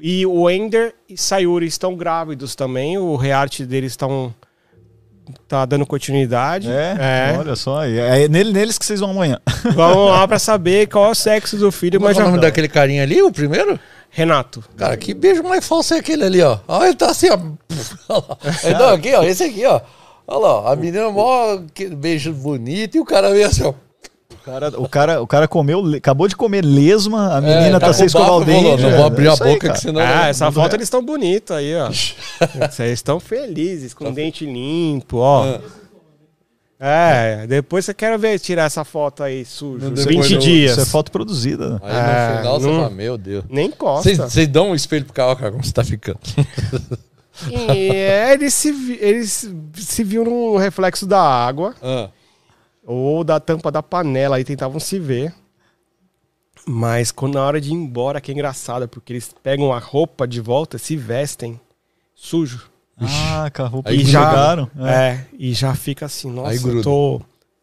E 0.00 0.26
o 0.26 0.50
Ender 0.50 0.94
e 1.08 1.16
Sayuri 1.16 1.66
estão 1.66 1.94
grávidos 1.94 2.54
também. 2.54 2.98
O 2.98 3.16
rearte 3.16 3.64
deles 3.64 3.92
estão 3.92 4.34
tá 5.48 5.64
dando 5.64 5.86
continuidade. 5.86 6.68
É, 6.70 7.36
olha 7.38 7.56
só. 7.56 7.84
É 7.84 8.28
nele, 8.28 8.52
neles 8.52 8.78
que 8.78 8.84
vocês 8.84 9.00
vão 9.00 9.10
amanhã. 9.10 9.40
Vamos 9.74 10.10
lá 10.10 10.26
pra 10.26 10.38
saber 10.38 10.88
qual 10.88 11.06
é 11.06 11.10
o 11.10 11.14
sexo 11.14 11.56
do 11.56 11.72
filho. 11.72 11.96
É 11.96 12.00
Mas 12.00 12.16
o 12.16 12.20
já... 12.20 12.26
nome 12.26 12.40
daquele 12.40 12.68
carinha 12.68 13.02
ali, 13.02 13.22
o 13.22 13.32
primeiro? 13.32 13.78
Renato. 14.10 14.62
Cara, 14.76 14.96
que 14.96 15.12
beijo 15.12 15.42
mais 15.42 15.66
falso 15.66 15.94
é 15.94 15.98
aquele 15.98 16.24
ali, 16.24 16.42
ó. 16.42 16.58
Olha, 16.68 16.88
ele 16.88 16.96
tá 16.96 17.10
assim, 17.10 17.28
ó. 17.30 17.36
Não, 18.78 18.90
aqui, 18.90 19.12
ó, 19.14 19.22
esse 19.24 19.42
aqui, 19.42 19.64
ó. 19.64 19.80
Olha 20.26 20.38
lá, 20.38 20.72
a 20.72 20.76
menina 20.76 21.10
mó 21.10 21.58
beijo 21.96 22.32
bonito 22.32 22.96
e 22.96 23.00
o 23.00 23.04
cara 23.04 23.30
meio 23.30 23.46
assim, 23.46 23.64
ó. 23.64 23.74
O 24.46 24.50
cara, 24.50 24.68
o 24.80 24.88
cara, 24.88 25.22
o 25.22 25.26
cara 25.26 25.48
comeu, 25.48 25.82
acabou 25.96 26.28
de 26.28 26.36
comer 26.36 26.62
lesma, 26.62 27.34
a 27.34 27.40
menina 27.40 27.76
É, 27.76 27.80
tá 27.80 27.86
com 27.86 27.92
sem 27.94 28.06
escovar 28.06 28.32
o 28.36 28.44
dente. 28.44 28.82
Não 28.82 28.90
é, 28.90 28.96
vou 28.96 29.06
abrir 29.06 29.26
é 29.26 29.28
a 29.30 29.32
aí, 29.32 29.38
boca 29.38 29.58
cara. 29.68 29.72
que 29.72 29.80
senão. 29.80 30.00
Ah, 30.02 30.16
não- 30.16 30.24
essa 30.24 30.52
foto 30.52 30.76
eles 30.76 30.84
estão 30.86 31.02
bonitos 31.02 31.56
aí, 31.56 31.74
ó. 31.76 31.88
Vocês 32.70 32.92
estão 32.92 33.18
felizes, 33.18 33.94
com 33.94 34.08
o 34.08 34.12
dente 34.12 34.44
limpo, 34.44 35.16
ó. 35.18 35.58
É, 36.78 37.46
depois 37.46 37.84
você 37.86 37.94
quer 37.94 38.18
ver 38.18 38.38
tirar 38.38 38.64
essa 38.64 38.84
foto 38.84 39.22
aí 39.22 39.44
sujo. 39.44 39.86
Não, 39.86 39.94
20 39.94 40.06
depois 40.06 40.30
não- 40.30 40.38
dias. 40.38 40.72
Isso 40.72 40.80
é 40.80 40.84
foto 40.84 41.10
produzida. 41.10 41.70
né? 41.70 41.78
Aí 41.82 41.92
no 41.92 41.98
É, 41.98 42.36
final 42.38 42.60
você 42.60 42.66
não- 42.66 42.76
fala, 42.76 42.90
meu 42.90 43.16
Deus. 43.16 43.44
Nem 43.48 43.66
encosta. 43.68 44.14
Vocês 44.28 44.48
dão 44.48 44.70
um 44.70 44.74
espelho 44.74 45.04
pro 45.06 45.14
carro, 45.14 45.36
cara, 45.36 45.52
como 45.52 45.64
você 45.64 45.72
tá 45.72 45.82
ficando. 45.84 46.18
E 47.50 47.88
é, 47.90 48.32
eles 48.34 48.52
se, 48.52 48.98
eles 49.00 49.50
se 49.74 50.04
viam 50.04 50.24
no 50.24 50.56
reflexo 50.56 51.06
da 51.06 51.20
água 51.20 51.74
Ah, 51.82 52.08
ou 52.86 53.24
da 53.24 53.40
tampa 53.40 53.70
da 53.70 53.82
panela 53.82 54.40
e 54.40 54.44
tentavam 54.44 54.78
se 54.80 54.98
ver. 54.98 55.32
Mas 56.66 57.10
quando 57.10 57.34
na 57.34 57.42
hora 57.44 57.60
de 57.60 57.70
ir 57.70 57.74
embora, 57.74 58.20
que 58.20 58.30
é 58.30 58.34
engraçado, 58.34 58.88
porque 58.88 59.12
eles 59.12 59.34
pegam 59.42 59.72
a 59.72 59.78
roupa 59.78 60.26
de 60.26 60.40
volta, 60.40 60.78
se 60.78 60.96
vestem 60.96 61.60
sujo. 62.14 62.70
Ah, 62.98 63.50
com 63.54 63.62
a 63.62 63.66
roupa 63.66 63.90
Aí 63.90 63.98
que 63.98 64.04
já, 64.06 64.20
jogaram. 64.30 64.70
É. 64.78 64.92
é, 64.92 65.26
e 65.36 65.52
já 65.52 65.74
fica 65.74 66.06
assim, 66.06 66.30
nossa, 66.30 66.66
eu 66.68 66.82
tô, 66.82 67.20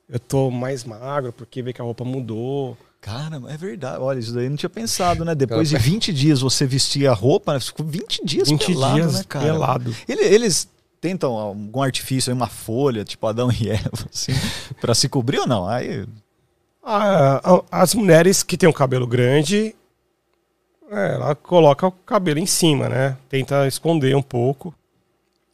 eu 0.10 0.20
tô 0.20 0.52
mais 0.52 0.84
magro 0.84 1.32
porque 1.32 1.62
vê 1.62 1.72
que 1.74 1.82
a 1.82 1.86
roupa 1.86 2.04
mudou. 2.04 2.78
Cara, 3.00 3.42
é 3.48 3.58
verdade. 3.58 4.00
Olha, 4.00 4.20
isso 4.20 4.34
daí 4.34 4.44
eu 4.46 4.50
não 4.52 4.58
tinha 4.58 4.70
pensado, 4.70 5.26
né? 5.26 5.34
Depois 5.34 5.70
de 5.70 5.78
20 5.78 6.14
dias 6.14 6.42
você 6.42 6.68
vestia 6.68 7.10
a 7.12 7.14
roupa, 7.16 7.54
né? 7.54 7.60
ficou 7.60 7.84
20 7.86 8.24
dias 8.24 8.50
20 8.50 8.66
pelado, 8.68 8.96
dias 8.96 9.14
né, 9.16 9.24
cara? 9.28 9.46
pelado. 9.46 9.96
Ele- 10.08 10.24
eles 10.26 10.70
tentam 11.02 11.34
algum 11.34 11.82
artifício, 11.82 12.32
uma 12.34 12.48
folha, 12.48 13.04
tipo 13.04 13.26
Adão 13.28 13.52
e 13.52 13.70
Eva, 13.70 13.90
assim, 14.14 14.32
pra 14.80 14.94
se 14.96 15.10
cobrir 15.10 15.40
ou 15.40 15.48
não? 15.48 15.68
Aí, 15.68 16.06
Ah, 16.84 17.62
as 17.72 17.94
mulheres 17.94 18.44
que 18.44 18.56
têm 18.58 18.70
o 18.70 18.74
cabelo 18.74 19.06
grande, 19.08 19.76
é, 20.92 21.14
ela 21.16 21.36
coloca 21.36 21.88
o 21.88 21.92
cabelo 21.92 22.40
em 22.40 22.46
cima, 22.46 22.88
né? 22.90 23.18
Tenta 23.30 23.68
esconder 23.68 24.16
um 24.16 24.22
pouco. 24.22 24.74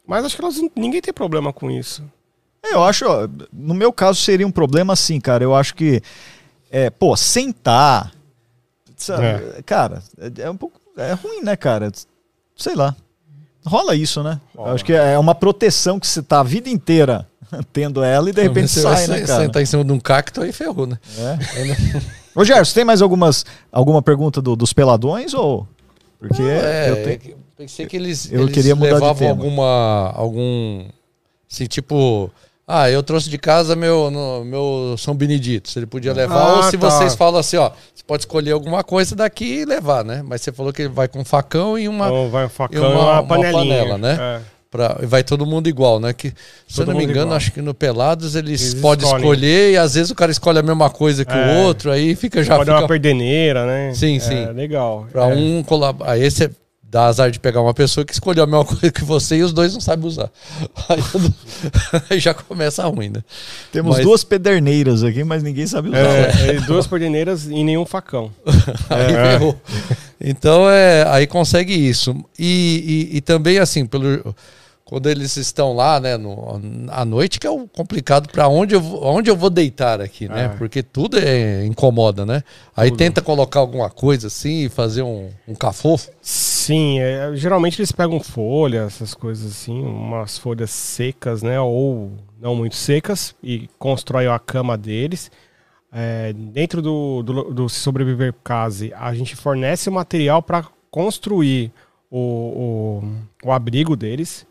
Mas 0.06 0.24
acho 0.24 0.36
que 0.36 0.42
elas, 0.42 0.56
ninguém 0.76 1.00
tem 1.00 1.12
problema 1.12 1.52
com 1.52 1.70
isso. 1.70 2.02
eu 2.64 2.82
acho, 2.84 3.06
ó, 3.06 3.28
no 3.52 3.74
meu 3.74 3.92
caso 3.92 4.20
seria 4.20 4.46
um 4.46 4.50
problema 4.50 4.92
assim, 4.94 5.20
cara. 5.20 5.44
Eu 5.44 5.54
acho 5.54 5.74
que, 5.74 6.02
é, 6.70 6.88
pô, 6.90 7.14
sentar, 7.16 8.12
sabe, 8.96 9.24
É. 9.26 9.62
cara, 9.64 10.02
é, 10.18 10.42
é 10.42 10.50
um 10.50 10.56
pouco, 10.56 10.80
é 10.96 11.12
ruim, 11.12 11.42
né, 11.42 11.56
cara? 11.56 11.92
Sei 12.56 12.74
lá. 12.74 12.96
Rola 13.66 13.94
isso, 13.94 14.22
né? 14.22 14.40
Eu 14.54 14.60
Rola. 14.62 14.74
acho 14.74 14.84
que 14.84 14.92
é 14.92 15.18
uma 15.18 15.34
proteção 15.34 15.98
que 16.00 16.06
você 16.06 16.22
tá 16.22 16.40
a 16.40 16.42
vida 16.42 16.68
inteira 16.68 17.26
tendo 17.72 18.02
ela 18.02 18.30
e 18.30 18.32
de 18.32 18.42
repente 18.42 18.68
você 18.68 18.80
sai, 18.82 19.06
vai 19.06 19.20
né, 19.20 19.26
cara? 19.26 19.42
sentar 19.44 19.62
em 19.62 19.66
cima 19.66 19.84
de 19.84 19.92
um 19.92 19.98
cacto 20.00 20.40
aí 20.42 20.52
ferrou, 20.52 20.86
né? 20.86 20.98
É. 21.18 22.38
Ô, 22.38 22.44
Gerson, 22.44 22.74
tem 22.74 22.84
mais 22.84 23.02
algumas, 23.02 23.44
alguma 23.72 24.00
pergunta 24.00 24.40
do- 24.40 24.54
dos 24.56 24.72
peladões 24.72 25.34
ou... 25.34 25.66
Porque 26.18 26.42
É, 26.42 26.90
eu 26.90 27.04
tenho... 27.04 27.18
que- 27.18 27.36
pensei 27.56 27.86
que 27.86 27.96
eles, 27.96 28.30
eu 28.32 28.42
eles 28.42 28.54
queria 28.54 28.74
mudar 28.76 28.88
de 28.88 28.94
levavam 28.94 29.14
tema. 29.16 29.30
alguma. 29.30 30.12
algum. 30.14 30.84
Assim, 31.50 31.66
tipo. 31.66 32.30
Ah, 32.70 32.90
eu 32.90 33.02
trouxe 33.02 33.30
de 33.30 33.38
casa 33.38 33.74
meu, 33.74 34.10
no- 34.10 34.44
meu 34.44 34.94
São 34.98 35.14
Benedito. 35.14 35.70
Se 35.70 35.78
ele 35.78 35.86
podia 35.86 36.12
levar, 36.12 36.38
Ah, 36.42 36.56
ou 36.56 36.62
se 36.64 36.76
tá. 36.76 36.90
vocês 36.90 37.14
falam 37.14 37.40
assim, 37.40 37.56
ó, 37.56 37.70
você 37.94 38.04
pode 38.06 38.22
escolher 38.24 38.52
alguma 38.52 38.84
coisa 38.84 39.16
daqui 39.16 39.60
e 39.60 39.64
levar, 39.64 40.04
né? 40.04 40.22
Mas 40.22 40.42
você 40.42 40.52
falou 40.52 40.70
que 40.70 40.82
ele 40.82 40.90
vai 40.90 41.08
com 41.08 41.20
um 41.20 41.24
facão 41.24 41.78
e 41.78 41.88
uma. 41.88 42.06
Então 42.08 42.28
vai 42.28 42.44
um 42.44 42.48
facão 42.50 42.82
uma- 42.82 42.90
e 42.90 42.92
uma, 42.94 43.12
uma 43.20 43.24
panelinha. 43.26 43.52
panela, 43.84 43.96
né? 43.98 44.18
É. 44.20 44.58
Pra, 44.70 44.98
vai 45.04 45.24
todo 45.24 45.46
mundo 45.46 45.66
igual, 45.66 45.98
né? 45.98 46.12
Que, 46.12 46.30
se 46.68 46.82
eu 46.82 46.84
não 46.84 46.92
me 46.94 47.02
engano, 47.04 47.22
igual. 47.22 47.36
acho 47.38 47.50
que 47.52 47.62
no 47.62 47.72
Pelados 47.72 48.34
eles, 48.34 48.60
Eles 48.60 48.74
podem 48.82 49.08
escolher 49.08 49.72
e 49.72 49.78
às 49.78 49.94
vezes 49.94 50.10
o 50.10 50.14
cara 50.14 50.30
escolhe 50.30 50.58
a 50.58 50.62
mesma 50.62 50.90
coisa 50.90 51.24
que 51.24 51.32
É. 51.32 51.36
o 51.56 51.64
outro, 51.64 51.90
aí 51.90 52.14
fica 52.14 52.44
já. 52.44 52.54
Pode 52.56 52.68
fica 52.70 52.82
uma 52.82 52.86
perdeneira, 52.86 53.64
né? 53.64 53.94
Sim, 53.94 54.16
É, 54.18 54.20
sim. 54.20 54.44
legal. 54.52 55.06
Pra 55.10 55.30
É. 55.30 55.34
um 55.34 55.62
colaborar. 55.62 56.12
Aí 56.12 56.30
você 56.30 56.50
dá 56.90 57.04
azar 57.06 57.30
de 57.30 57.38
pegar 57.38 57.60
uma 57.60 57.74
pessoa 57.74 58.04
que 58.04 58.12
escolheu 58.12 58.44
a 58.44 58.46
mesma 58.46 58.64
coisa 58.66 58.90
que 58.90 59.04
você 59.04 59.36
e 59.36 59.42
os 59.42 59.52
dois 59.52 59.74
não 59.74 59.80
sabem 59.80 60.06
usar. 60.06 60.30
Aí, 62.10 62.18
já 62.18 62.32
começa 62.34 62.82
ruim, 62.86 63.10
né? 63.10 63.22
Temos 63.72 63.96
Mas- 63.96 64.04
duas 64.04 64.24
pederneiras 64.24 65.02
aqui, 65.02 65.22
mas 65.24 65.42
ninguém 65.42 65.66
sabe 65.66 65.88
usar. 65.88 65.98
É, 65.98 66.56
é, 66.56 66.60
duas 66.60 66.86
perdeneiras 66.86 67.46
e 67.46 67.62
nenhum 67.64 67.84
facão. 67.84 68.30
Aí 68.90 69.12
É. 69.14 69.30
ferrou. 69.32 69.60
Então 70.20 70.68
é, 70.68 71.04
aí 71.08 71.26
consegue 71.28 71.72
isso. 71.72 72.14
E, 72.38 73.08
e, 73.12 73.16
e 73.18 73.20
também 73.20 73.58
assim, 73.58 73.86
pelo 73.86 74.34
quando 74.88 75.06
eles 75.06 75.36
estão 75.36 75.74
lá, 75.74 76.00
né, 76.00 76.16
no, 76.16 76.58
à 76.88 77.04
noite, 77.04 77.38
que 77.38 77.46
é 77.46 77.50
o 77.50 77.68
complicado 77.68 78.26
para 78.32 78.48
onde 78.48 78.74
eu, 78.74 78.80
vou- 78.80 79.04
onde 79.04 79.28
eu 79.30 79.36
vou 79.36 79.50
deitar 79.50 80.00
aqui, 80.00 80.26
né? 80.26 80.46
É. 80.46 80.48
Porque 80.56 80.82
tudo 80.82 81.18
é, 81.18 81.62
incomoda, 81.66 82.24
né? 82.24 82.42
Aí 82.74 82.90
tenta 82.90 83.20
colocar 83.20 83.60
alguma 83.60 83.90
coisa 83.90 84.28
assim, 84.28 84.64
e 84.64 84.68
fazer 84.70 85.02
um, 85.02 85.28
um 85.46 85.54
cafofo. 85.54 86.10
Sim, 86.22 87.00
é, 87.00 87.30
geralmente 87.36 87.78
eles 87.78 87.92
pegam 87.92 88.18
folhas, 88.18 88.94
essas 88.94 89.12
coisas 89.12 89.52
assim, 89.52 89.78
umas 89.78 90.38
folhas 90.38 90.70
secas, 90.70 91.42
né? 91.42 91.60
Ou 91.60 92.12
não 92.40 92.56
muito 92.56 92.74
secas, 92.74 93.34
e 93.42 93.68
constroem 93.78 94.28
a 94.28 94.38
cama 94.38 94.78
deles. 94.78 95.30
É, 95.92 96.32
dentro 96.32 96.80
do, 96.80 97.22
do, 97.22 97.44
do 97.52 97.68
Se 97.68 97.76
Sobreviver 97.80 98.34
Case, 98.42 98.90
a 98.96 99.12
gente 99.14 99.36
fornece 99.36 99.90
o 99.90 99.92
material 99.92 100.42
para 100.42 100.64
construir 100.90 101.70
o, 102.10 102.18
o, 102.18 103.48
o 103.48 103.52
abrigo 103.52 103.94
deles, 103.94 104.46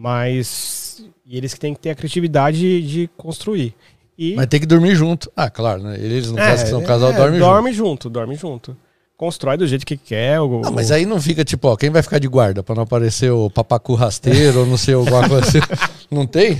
mas 0.00 1.02
e 1.26 1.36
eles 1.36 1.52
que 1.52 1.58
têm 1.58 1.74
que 1.74 1.80
ter 1.80 1.90
a 1.90 1.94
criatividade 1.96 2.56
de, 2.56 2.86
de 2.86 3.10
construir. 3.16 3.74
E, 4.16 4.34
Mas 4.36 4.46
tem 4.46 4.60
que 4.60 4.66
dormir 4.66 4.94
junto. 4.94 5.30
Ah, 5.36 5.50
claro, 5.50 5.82
né? 5.82 5.96
Eles, 5.96 6.30
no 6.30 6.38
é, 6.38 6.46
caso 6.46 6.64
que 6.64 6.70
são 6.70 6.80
um 6.80 6.84
casal, 6.84 7.10
é, 7.10 7.16
dormem 7.16 7.38
junto. 7.40 7.48
dorme 7.50 7.72
junto. 7.72 8.10
Dorme 8.10 8.34
junto. 8.36 8.76
Constrói 9.16 9.56
do 9.56 9.66
jeito 9.66 9.84
que 9.84 9.96
quer. 9.96 10.40
O, 10.40 10.60
Não, 10.60 10.72
mas 10.72 10.90
o- 10.90 10.94
aí 10.94 11.04
não 11.04 11.20
fica 11.20 11.44
tipo, 11.44 11.66
ó, 11.68 11.76
quem 11.76 11.90
vai 11.90 12.02
ficar 12.02 12.18
de 12.20 12.28
guarda 12.28 12.62
pra 12.62 12.74
não 12.76 12.84
aparecer 12.84 13.30
o 13.32 13.50
papacu 13.50 13.94
rasteiro 13.94 14.60
ou 14.60 14.66
não 14.66 14.76
sei, 14.76 14.94
alguma 14.94 15.28
coisa 15.28 15.46
assim. 15.46 15.58
Não 16.10 16.26
tem? 16.26 16.58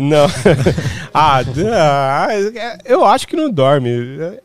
Não. 0.00 0.26
ah, 1.14 1.40
ah, 1.42 2.28
eu 2.84 3.04
acho 3.04 3.26
que 3.28 3.36
não 3.36 3.50
dorme. 3.50 3.90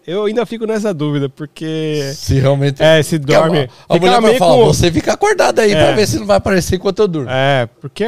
Eu 0.05 0.25
ainda 0.25 0.45
fico 0.45 0.65
nessa 0.65 0.93
dúvida, 0.93 1.27
porque. 1.29 2.11
Se 2.15 2.39
realmente. 2.39 2.81
É, 2.81 3.01
se 3.01 3.15
a- 3.15 3.19
dorme. 3.19 3.69
A, 3.87 3.93
fica 3.95 4.05
mulher 4.05 4.21
vai 4.21 4.37
falar, 4.37 4.55
com- 4.55 4.65
você 4.65 4.91
fica 4.91 5.13
acordado 5.13 5.59
aí 5.59 5.71
É. 5.73 5.83
pra 5.83 5.91
ver 5.95 6.07
se 6.07 6.19
não 6.19 6.25
vai 6.25 6.37
aparecer 6.37 6.75
enquanto 6.75 6.99
eu 6.99 7.07
durmo. 7.07 7.29
É, 7.31 7.67
porque 7.81 8.05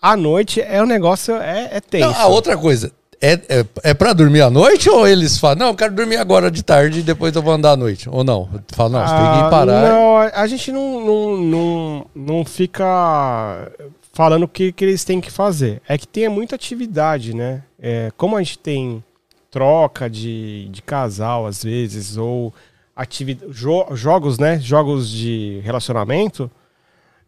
à 0.00 0.16
noite 0.16 0.60
é 0.60 0.82
um 0.82 0.86
negócio. 0.86 1.34
É, 1.36 1.68
é 1.72 1.80
tenso. 1.80 2.08
Não, 2.10 2.16
a 2.20 2.26
outra 2.26 2.56
coisa, 2.56 2.90
é, 3.20 3.32
é, 3.48 3.64
é 3.82 3.94
pra 3.94 4.12
dormir 4.12 4.42
à 4.42 4.48
noite 4.50 4.88
ou 4.88 5.06
eles 5.06 5.38
falam, 5.38 5.56
não, 5.58 5.66
eu 5.68 5.74
quero 5.74 5.92
dormir 5.92 6.16
agora 6.16 6.50
de 6.50 6.62
tarde 6.62 7.00
e 7.00 7.02
depois 7.02 7.34
eu 7.34 7.42
vou 7.42 7.52
andar 7.52 7.72
à 7.72 7.76
noite? 7.76 8.08
Ou 8.08 8.22
não? 8.24 8.48
Fala, 8.68 8.88
não, 8.90 9.00
você 9.00 9.14
tem 9.14 9.24
que 9.40 9.46
Ah, 9.46 9.50
parar. 9.50 9.88
Não, 9.88 10.16
a 10.18 10.46
gente 10.46 10.70
não, 10.72 11.04
não, 11.04 11.36
não, 11.36 12.06
não 12.14 12.44
fica 12.44 13.70
falando 14.18 14.42
o 14.42 14.48
que, 14.48 14.72
que 14.72 14.84
eles 14.84 15.04
têm 15.04 15.20
que 15.20 15.30
fazer. 15.30 15.80
É 15.86 15.96
que 15.96 16.04
tem 16.04 16.28
muita 16.28 16.56
atividade, 16.56 17.32
né? 17.32 17.62
É, 17.78 18.10
como 18.16 18.36
a 18.36 18.42
gente 18.42 18.58
tem 18.58 19.04
troca 19.48 20.10
de, 20.10 20.68
de 20.72 20.82
casal, 20.82 21.46
às 21.46 21.62
vezes, 21.62 22.16
ou 22.16 22.52
ativi 22.96 23.38
jo- 23.50 23.86
jogos, 23.94 24.36
né? 24.36 24.58
Jogos 24.58 25.08
de 25.08 25.60
relacionamento, 25.62 26.50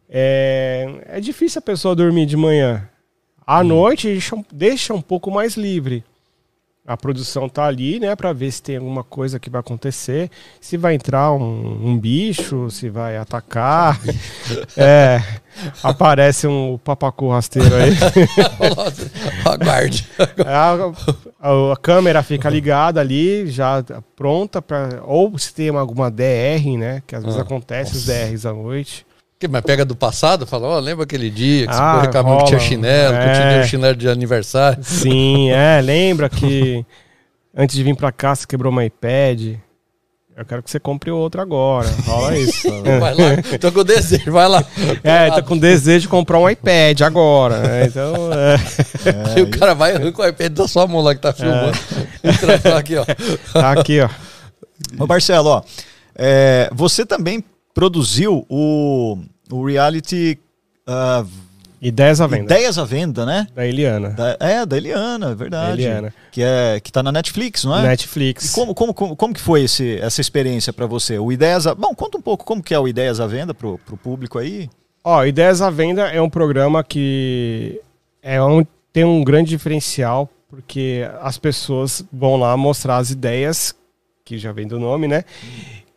é, 0.09 1.01
é 1.05 1.21
difícil 1.21 1.59
a 1.59 1.61
pessoa 1.61 1.95
dormir 1.95 2.25
de 2.25 2.35
manhã. 2.35 2.85
À 3.47 3.63
noite, 3.63 4.07
deixa, 4.09 4.35
deixa 4.51 4.93
um 4.93 5.01
pouco 5.01 5.31
mais 5.31 5.55
livre. 5.55 6.03
A 6.85 6.97
produção 6.97 7.47
tá 7.47 7.65
ali, 7.65 7.99
né, 7.99 8.15
para 8.15 8.33
ver 8.33 8.51
se 8.51 8.61
tem 8.63 8.77
alguma 8.77 9.03
coisa 9.03 9.39
que 9.39 9.51
vai 9.51 9.59
acontecer, 9.61 10.31
se 10.59 10.77
vai 10.77 10.95
entrar 10.95 11.31
um, 11.31 11.79
um 11.89 11.97
bicho, 11.97 12.71
se 12.71 12.89
vai 12.89 13.17
atacar. 13.17 13.99
é, 14.75 15.21
aparece 15.83 16.47
um 16.47 16.79
papacu 16.83 17.29
rasteiro 17.29 17.69
aí. 17.75 17.91
Aguarde. 19.45 20.07
a, 20.45 20.73
a- 21.39 21.73
a 21.73 21.77
câmera 21.77 22.23
fica 22.23 22.49
ligada 22.49 22.99
ali, 22.99 23.45
já 23.47 23.83
pronta 24.15 24.61
para 24.61 25.01
ou 25.05 25.37
se 25.37 25.53
tem 25.53 25.69
alguma 25.69 26.09
DR, 26.09 26.77
né, 26.79 27.03
que 27.05 27.15
às 27.15 27.23
vezes 27.23 27.37
Ah, 27.39 27.43
acontece 27.43 27.95
os 27.95 28.05
DRs 28.05 28.45
à 28.45 28.53
noite. 28.53 29.05
Que, 29.41 29.47
mas 29.47 29.61
pega 29.63 29.83
do 29.83 29.95
passado, 29.95 30.45
fala, 30.45 30.67
ó, 30.67 30.79
lembra 30.79 31.03
aquele 31.03 31.27
dia 31.31 31.65
que 31.65 31.73
Ah, 31.73 31.95
você 31.95 32.05
reclamou 32.05 32.37
que 32.37 32.45
tinha 32.45 32.59
chinelo, 32.59 33.13
que 33.17 33.23
eu 33.27 33.33
te 33.33 33.39
É. 33.39 33.49
dei 33.53 33.61
o 33.61 33.63
chinelo 33.67 33.95
de 33.95 34.07
aniversário. 34.07 34.83
Sim, 34.83 35.49
é, 35.49 35.81
lembra 35.81 36.29
que 36.29 36.85
antes 37.57 37.75
de 37.75 37.83
vir 37.83 37.95
para 37.95 38.11
cá 38.11 38.35
você 38.35 38.45
quebrou 38.45 38.71
meu 38.71 38.83
iPad. 38.85 39.55
Eu 40.37 40.45
quero 40.45 40.61
que 40.61 40.69
você 40.69 40.79
compre 40.79 41.09
outro 41.09 41.41
agora. 41.41 41.89
Rola 42.05 42.37
isso. 42.37 42.67
Vai 42.99 43.15
lá, 43.15 43.57
tô 43.59 43.71
com 43.71 43.83
desejo, 43.83 44.31
vai 44.31 44.47
lá. 44.47 44.63
é, 45.03 45.31
tô 45.31 45.43
com 45.43 45.57
desejo 45.57 46.01
de 46.01 46.07
comprar 46.07 46.37
um 46.39 46.47
iPad 46.47 47.01
agora. 47.01 47.57
né? 47.59 47.85
Então, 47.87 48.13
é. 48.33 48.55
Aí 49.35 49.41
o 49.43 49.49
cara 49.49 49.73
vai 49.73 49.93
arranca 49.95 50.21
o 50.21 50.27
iPad 50.27 50.51
da 50.53 50.67
sua 50.67 50.85
mão 50.85 51.01
lá 51.01 51.15
que 51.15 51.21
tá 51.21 51.33
filmando. 51.33 51.77
Entra 52.23 52.59
fala 52.59 52.79
aqui, 52.79 52.95
ó. 52.95 53.05
tá 53.53 53.71
aqui, 53.71 53.99
ó. 54.01 54.09
Ô 54.99 55.07
Marcelo, 55.07 55.49
ó, 55.49 55.61
é, 56.15 56.69
você 56.73 57.05
também 57.05 57.43
produziu 57.73 58.45
o, 58.49 59.17
o 59.49 59.65
reality 59.65 60.37
ah, 60.85 61.25
Ideias 61.81 62.21
à 62.21 62.27
venda. 62.27 62.43
Ideias 62.43 62.77
à 62.77 62.85
Venda, 62.85 63.25
né? 63.25 63.47
Da 63.55 63.65
Eliana. 63.65 64.09
Da- 64.11 64.37
é, 64.39 64.63
da 64.67 64.77
Eliana, 64.77 65.31
é 65.31 65.35
verdade. 65.35 65.81
Eliana. 65.81 66.13
Que, 66.31 66.43
é, 66.43 66.79
que 66.79 66.91
tá 66.91 67.01
na 67.01 67.11
Netflix, 67.11 67.63
não 67.63 67.75
é? 67.75 67.81
Netflix. 67.81 68.51
E 68.51 68.53
como, 68.53 68.75
como, 68.75 68.93
como, 68.93 69.15
como 69.15 69.33
que 69.33 69.41
foi 69.41 69.63
esse, 69.63 69.97
essa 69.99 70.21
experiência 70.21 70.71
para 70.71 70.85
você? 70.85 71.17
O 71.17 71.31
Ideias 71.31 71.65
à... 71.65 71.73
Bom, 71.73 71.95
conta 71.95 72.19
um 72.19 72.21
pouco 72.21 72.45
como 72.45 72.61
que 72.61 72.71
é 72.71 72.79
o 72.79 72.87
Ideias 72.87 73.19
à 73.19 73.25
Venda 73.25 73.51
pro, 73.51 73.79
pro 73.79 73.97
público 73.97 74.37
aí. 74.37 74.69
Ó, 75.03 75.25
Ideias 75.25 75.59
à 75.59 75.71
Venda 75.71 76.03
é 76.03 76.21
um 76.21 76.29
programa 76.29 76.83
que 76.83 77.81
é 78.21 78.39
um, 78.43 78.63
tem 78.93 79.03
um 79.03 79.23
grande 79.23 79.49
diferencial, 79.49 80.29
porque 80.47 81.01
as 81.19 81.39
pessoas 81.39 82.05
vão 82.13 82.35
lá 82.35 82.55
mostrar 82.55 82.97
as 82.97 83.09
ideias, 83.09 83.73
que 84.23 84.37
já 84.37 84.51
vem 84.51 84.67
do 84.67 84.79
nome, 84.79 85.07
né? 85.07 85.23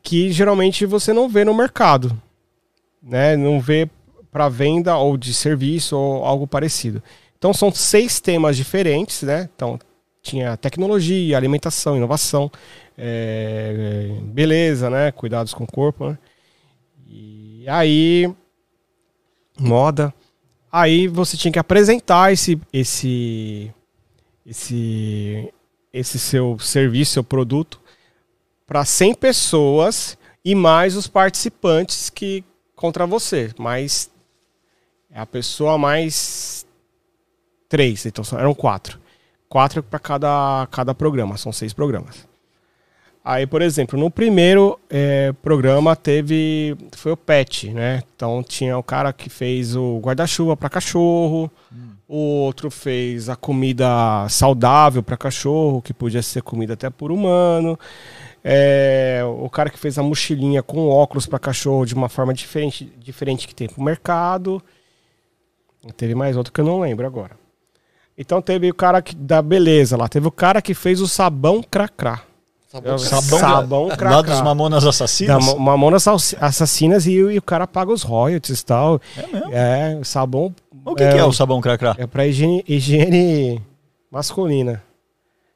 Que 0.05 0.31
geralmente 0.31 0.87
você 0.87 1.13
não 1.13 1.29
vê 1.29 1.45
no 1.45 1.55
mercado, 1.55 2.17
né? 3.03 3.37
Não 3.37 3.59
vê 3.59 3.91
para 4.31 4.49
venda 4.49 4.97
ou 4.97 5.17
de 5.17 5.33
serviço 5.35 5.97
ou 5.97 6.25
algo 6.25 6.47
parecido. 6.47 7.03
Então 7.39 7.53
são 7.53 7.73
seis 7.73 8.21
temas 8.21 8.57
diferentes, 8.57 9.23
né? 9.23 9.49
Então 9.55 9.79
tinha 10.23 10.57
tecnologia, 10.57 11.37
alimentação, 11.37 11.97
inovação, 11.97 12.51
é, 12.97 14.17
beleza, 14.23 14.89
né? 14.89 15.11
Cuidados 15.11 15.53
com 15.53 15.65
o 15.65 15.67
corpo, 15.67 16.11
né? 16.11 16.19
E 17.09 17.65
aí 17.69 18.33
moda. 19.59 20.13
Aí 20.71 21.09
você 21.09 21.37
tinha 21.37 21.53
que 21.53 21.59
apresentar 21.59 22.33
esse 22.33 22.61
esse 22.73 23.73
esse 24.45 25.53
esse 25.93 26.19
seu 26.19 26.59
serviço, 26.59 27.13
seu 27.13 27.25
produto 27.25 27.81
para 28.75 28.85
100 28.85 29.15
pessoas 29.15 30.19
e 30.45 30.53
mais 30.53 30.97
os 30.97 31.07
participantes 31.07 32.11
que 32.11 32.43
contra 32.75 33.07
você, 33.07 33.53
mais 33.57 34.11
é 35.13 35.21
a 35.21 35.25
pessoa 35.25 35.79
mais 35.79 36.67
três, 37.69 38.05
então 38.05 38.25
eram 38.37 38.53
quatro. 38.53 38.99
Quatro 39.49 39.81
para 39.81 40.01
cada, 40.01 40.67
cada 40.73 40.93
programa, 40.93 41.37
são 41.37 41.53
seis 41.53 41.73
programas. 41.73 42.27
Aí, 43.25 43.47
por 43.47 43.63
exemplo, 43.63 43.97
no 43.97 44.11
primeiro 44.11 44.77
eh, 44.91 45.33
programa 45.41 45.95
teve. 45.95 46.77
Foi 46.97 47.13
o 47.13 47.17
pet, 47.17 47.71
né? 47.71 48.03
Então 48.17 48.43
tinha 48.43 48.77
o 48.77 48.83
cara 48.83 49.13
que 49.13 49.31
fez 49.31 49.77
o 49.77 50.01
guarda-chuva 50.01 50.57
para 50.57 50.69
cachorro, 50.69 51.49
o 52.09 52.17
outro 52.17 52.73
fez 52.73 53.29
a 53.29 53.37
comida 53.37 54.27
saudável 54.29 55.03
para 55.03 55.17
cachorro, 55.17 55.81
que 55.81 55.95
podia 55.95 56.23
ser 56.23 56.43
comida 56.43 56.75
até 56.75 56.91
por 56.91 57.13
humano. 57.13 57.79
É, 58.47 59.23
o 59.39 59.49
cara 59.49 59.71
que 59.71 59.79
fez 59.79 59.99
a 59.99 60.03
mochilinha 60.03 60.63
com 60.63 60.89
óculos 60.91 61.25
para 61.27 61.39
cachorro 61.39 61.87
de 61.87 61.95
uma 61.95 62.11
forma 62.11 62.35
diferente, 62.35 62.93
diferente 62.99 63.49
que 63.49 63.55
tem 63.55 63.69
pro 63.69 63.83
mercado. 63.83 64.63
Teve 65.97 66.15
mais 66.15 66.37
outro 66.37 66.53
que 66.53 66.61
eu 66.61 66.65
não 66.65 66.81
lembro 66.81 67.07
agora. 67.07 67.37
Então 68.17 68.41
teve 68.43 68.71
o 68.71 68.75
cara 68.75 69.01
que, 69.03 69.15
da 69.17 69.41
beleza 69.43 69.97
lá. 69.97 70.09
Teve 70.09 70.27
o 70.29 70.31
cara 70.31 70.61
que 70.63 70.75
fez 70.75 71.01
o 71.01 71.09
sabão 71.09 71.63
cracrá. 71.63 72.23
Sabão, 72.69 72.99
Sabão 72.99 73.87
lá 73.87 73.97
cracrá. 73.97 74.23
dos 74.23 74.41
Mamonas 74.41 74.83
Da 74.83 74.91
Assassinas? 74.91 75.45
Ma- 75.47 75.55
Mamonas 75.57 76.07
Assass- 76.09 76.37
Assassinas 76.41 77.07
e, 77.07 77.13
e 77.13 77.39
o 77.39 77.43
cara 77.43 77.67
paga 77.69 77.93
os 77.93 78.03
royalties 78.03 78.61
e 78.61 78.65
tal. 78.65 79.01
É 79.17 79.27
mesmo? 79.29 79.53
É, 79.53 79.97
o 80.01 80.05
sabão 80.05 80.53
O 80.85 80.95
que 80.97 81.09
que 81.09 81.17
é, 81.19 81.25
o 81.25 81.33
sabão 81.33 81.61
cracrá? 81.61 81.95
é 81.99 82.05
pra 82.07 82.27
higiene, 82.27 82.65
higiene 82.67 83.63
masculina. 84.11 84.83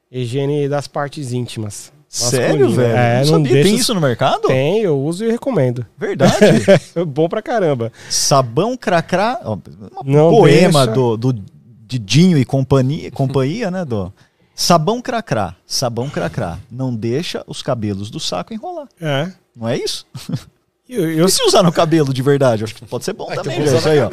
Higiene 0.09 0.67
das 0.69 0.87
partes 0.87 1.33
íntimas. 1.33 1.91
Sério, 2.09 2.71
velho? 2.71 2.97
É, 2.97 3.13
não 3.19 3.19
não 3.19 3.37
sabia. 3.37 3.51
deixa 3.53 3.63
Tem 3.69 3.75
os- 3.75 3.81
isso 3.81 3.93
no 3.93 4.01
mercado? 4.01 4.47
Tem, 4.47 4.81
eu 4.81 4.99
uso 4.99 5.23
e 5.23 5.29
recomendo. 5.31 5.85
Verdade. 5.97 6.35
É 6.95 7.05
bom 7.05 7.29
pra 7.29 7.41
caramba. 7.41 7.91
sabão 8.09 8.75
cracrá. 8.75 9.39
ó, 9.45 9.53
Uma 9.53 10.03
Não 10.03 10.31
poema 10.31 10.85
deixa. 10.87 10.93
do, 10.93 11.15
do 11.17 11.41
Didinho 11.87 12.37
e 12.37 12.43
companhia, 12.45 13.11
companhia 13.11 13.69
né? 13.71 13.85
Do... 13.85 14.11
Sabão 14.55 15.01
cracrá. 15.01 15.55
Sabão 15.65 16.09
cracrá. 16.09 16.57
Não 16.71 16.93
deixa 16.93 17.43
os 17.47 17.61
cabelos 17.61 18.09
do 18.09 18.19
saco 18.19 18.53
enrolar. 18.53 18.87
É. 18.99 19.31
Não 19.55 19.67
é 19.67 19.77
isso? 19.77 20.05
Eu, 20.91 21.07
eu- 21.11 21.27
E 21.27 21.29
se 21.29 21.43
usar 21.43 21.61
no 21.61 21.71
cabelo 21.71 22.11
de 22.11 22.23
verdade? 22.23 22.63
Acho 22.63 22.73
que 22.73 22.83
pode 22.83 23.05
ser 23.05 23.13
bom 23.13 23.27
Vai, 23.27 23.35
também, 23.35 23.61
vou 23.63 23.77
Isso 23.77 23.87
aí, 23.87 23.99
ó. 23.99 24.09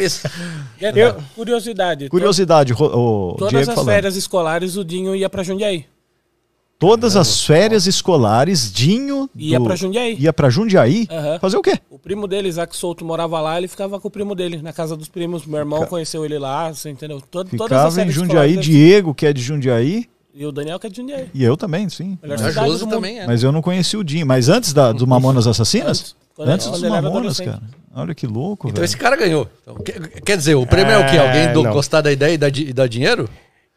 Eu- 0.94 1.22
Curiosidade. 1.34 2.10
Curiosidade, 2.10 2.74
ro- 2.74 2.84
o 2.86 3.30
to- 3.32 3.36
Todas 3.38 3.50
Diego 3.52 3.70
as 3.70 3.74
falando. 3.76 3.86
férias 3.94 4.14
escolares 4.16 4.76
o 4.76 4.84
Dinho 4.84 5.16
ia 5.16 5.30
pra 5.30 5.42
Jundiaí. 5.42 5.86
Todas 6.78 7.16
as 7.16 7.42
férias 7.44 7.86
escolares, 7.86 8.70
Dinho 8.70 9.30
Ia 9.34 9.58
do- 9.58 9.64
pra 9.64 9.76
Jundiaí. 9.76 10.14
ia 10.18 10.32
pra 10.32 10.50
Jundiaí 10.50 11.08
Aham. 11.10 11.38
fazer 11.38 11.56
o 11.56 11.62
quê? 11.62 11.78
O 11.88 11.98
primo 11.98 12.26
dele, 12.28 12.48
Isaac 12.48 12.76
Souto, 12.76 13.04
morava 13.04 13.40
lá, 13.40 13.56
ele 13.56 13.66
ficava 13.66 13.98
com 13.98 14.08
o 14.08 14.10
primo 14.10 14.34
dele, 14.34 14.60
na 14.60 14.72
casa 14.74 14.94
dos 14.94 15.08
primos. 15.08 15.46
Meu 15.46 15.58
irmão 15.60 15.86
conheceu 15.86 16.24
ele 16.24 16.38
lá, 16.38 16.72
você 16.74 16.90
entendeu? 16.90 17.20
Todo, 17.20 17.48
todas 17.56 17.62
as 17.62 17.66
Ficava 17.78 17.88
em 17.88 17.94
férias 17.94 18.14
Jundiaí, 18.14 18.50
escolares, 18.50 18.64
Diego, 18.64 19.14
que 19.14 19.26
é 19.26 19.32
de 19.32 19.40
Jundiaí, 19.42 20.06
E 20.34 20.44
o 20.44 20.52
Daniel 20.52 20.78
que 20.78 20.86
é 20.86 20.90
de 20.90 20.96
Jundiaí. 20.96 21.30
e 21.32 21.42
eu 21.42 21.56
também, 21.56 21.88
sim. 21.88 22.18
Melhor 22.22 22.36
mundo. 22.84 22.90
também 22.90 23.20
é. 23.20 23.26
Mas 23.26 23.42
eu 23.42 23.50
não 23.50 23.62
conheci 23.62 23.96
o 23.96 24.04
Dinho. 24.04 24.26
Mas 24.26 24.50
antes 24.50 24.74
da, 24.74 24.92
do 24.92 25.06
Mamonas 25.06 25.46
Assassinas? 25.46 25.88
Antes, 26.00 26.16
quando- 26.34 26.48
Antes 26.50 26.66
dos 26.70 26.82
Mamonas, 26.82 27.40
cara. 27.40 27.62
Olha 27.94 28.14
que 28.14 28.26
louco, 28.26 28.68
Então 28.68 28.74
velho. 28.82 28.84
esse 28.84 28.98
cara 28.98 29.16
ganhou. 29.16 29.48
Então, 29.62 29.76
quer, 29.76 29.98
dizer, 30.36 30.54
o 30.56 30.66
prêmio 30.66 30.92
é, 30.92 30.98
o 30.98 31.10
quê? 31.10 31.16
É, 31.16 31.26
Alguém 31.26 31.52
do- 31.54 31.72
gostar 31.72 32.02
da 32.02 32.12
ideia 32.12 32.34
e 32.34 32.36
e 32.68 32.72
dar 32.74 32.86
dinheiro? 32.86 33.26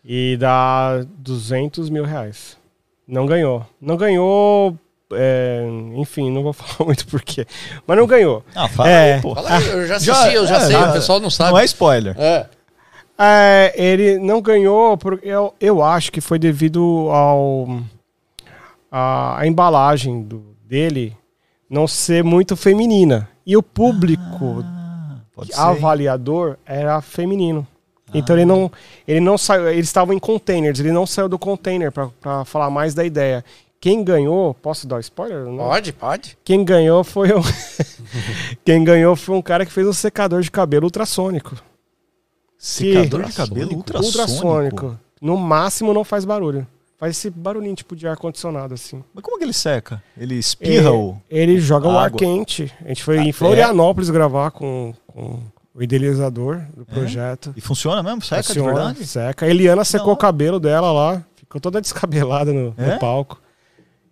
E 0.03 0.35
dá 0.37 1.05
200 1.19 1.89
mil 1.89 2.03
reais. 2.03 2.58
Não 3.09 3.25
ganhou. 3.25 3.65
Não 3.81 3.97
ganhou. 3.97 4.77
é, 5.13 5.63
enfim, 5.95 6.29
não 6.31 6.43
vou 6.43 6.53
falar 6.53 6.85
muito 6.85 7.07
porquê. 7.07 7.45
Mas 7.87 7.97
não 7.97 8.05
ganhou. 8.05 8.43
Ah, 8.55 8.67
fala 8.69 8.89
É. 8.89 9.13
aí, 9.15 9.21
pô. 9.21 9.33
Fala 9.33 9.57
aí, 9.57 9.67
eu 9.67 9.87
já 9.87 9.95
assisti, 9.95 10.13
Já- 10.13 10.31
eu 10.31 10.45
já 10.47 10.55
é, 10.57 10.59
sei, 10.59 10.71
já- 10.71 10.89
o 10.89 10.93
pessoal 10.93 11.19
não 11.19 11.29
sabe. 11.31 11.51
Não 11.51 11.57
é 11.59 11.65
spoiler. 11.65 12.15
É. 12.19 12.45
É, 13.21 13.73
ele 13.75 14.17
não 14.19 14.41
ganhou 14.41 14.97
porque 14.97 15.27
eu, 15.27 15.53
eu 15.59 15.83
acho 15.83 16.11
que 16.11 16.21
foi 16.21 16.37
devido 16.39 17.09
ao 17.11 17.67
a, 18.91 19.39
a 19.39 19.47
embalagem 19.47 20.21
do, 20.23 20.55
dele 20.65 21.15
não 21.69 21.87
ser 21.87 22.23
muito 22.23 22.55
feminina 22.55 23.27
e 23.45 23.57
o 23.57 23.63
público 23.63 24.63
ser. 25.43 25.59
avaliador 25.59 26.57
era 26.65 27.01
feminino. 27.01 27.67
Então 28.13 28.35
ele 28.35 28.45
não 28.45 28.71
ele 29.07 29.19
não 29.19 29.37
saiu, 29.37 29.69
eles 29.69 29.87
estavam 29.87 30.13
em 30.13 30.19
containers, 30.19 30.79
ele 30.79 30.91
não 30.91 31.05
saiu 31.05 31.29
do 31.29 31.37
container 31.39 31.91
para 31.91 32.43
falar 32.45 32.69
mais 32.69 32.93
da 32.93 33.05
ideia. 33.05 33.43
Quem 33.81 34.03
ganhou, 34.03 34.53
posso 34.55 34.85
dar 34.87 34.99
spoiler? 34.99 35.45
Não. 35.45 35.57
Pode, 35.57 35.93
pode. 35.93 36.37
Quem 36.43 36.65
ganhou 36.65 37.03
foi 37.03 37.29
o 37.31 37.41
Quem 38.65 38.83
ganhou 38.83 39.15
foi 39.15 39.35
um 39.35 39.41
cara 39.41 39.65
que 39.65 39.71
fez 39.71 39.87
um 39.87 39.93
secador 39.93 40.41
de 40.41 40.51
cabelo 40.51 40.85
ultrassônico. 40.85 41.55
Secador 42.57 43.23
de 43.23 43.31
Que- 43.31 43.37
cabelo 43.37 43.73
ultrassônico. 43.75 44.07
ultrassônico. 44.19 44.99
No 45.21 45.37
máximo 45.37 45.93
não 45.93 46.03
faz 46.03 46.25
barulho. 46.25 46.67
Faz 46.97 47.15
esse 47.15 47.29
barulhinho 47.29 47.75
tipo 47.75 47.95
de 47.95 48.05
ar-condicionado, 48.05 48.73
assim. 48.73 49.01
Mas 49.13 49.23
como 49.23 49.37
que 49.37 49.45
ele 49.45 49.53
seca? 49.53 50.03
Ele 50.17 50.35
espirra 50.35 50.89
É, 50.89 50.91
o... 50.91 51.15
Ele 51.29 51.57
joga 51.61 51.87
um 51.87 51.97
ar 51.97 52.11
quente. 52.11 52.69
A 52.83 52.89
gente 52.89 53.01
foi 53.03 53.19
Ah, 53.19 53.23
em 53.23 53.31
Florianópolis 53.31 54.09
gravar 54.09 54.51
com, 54.51 54.93
com 55.07 55.39
o 55.73 55.81
idealizador 55.83 56.61
do 56.75 56.85
projeto. 56.85 57.53
E 57.55 57.61
funciona 57.61 58.01
mesmo? 58.03 58.21
Seca 58.21 58.43
Funciona, 58.43 58.69
de 58.69 58.75
verdade? 58.75 59.05
Seca. 59.07 59.45
A 59.45 59.49
Eliana 59.49 59.83
secou 59.85 60.07
Não. 60.07 60.13
o 60.13 60.17
cabelo 60.17 60.59
dela 60.59 60.91
lá. 60.91 61.23
Ficou 61.35 61.59
toda 61.61 61.79
descabelada 61.81 62.51
no, 62.51 62.73
no 62.77 62.83
É? 62.91 62.97
palco. 62.97 63.39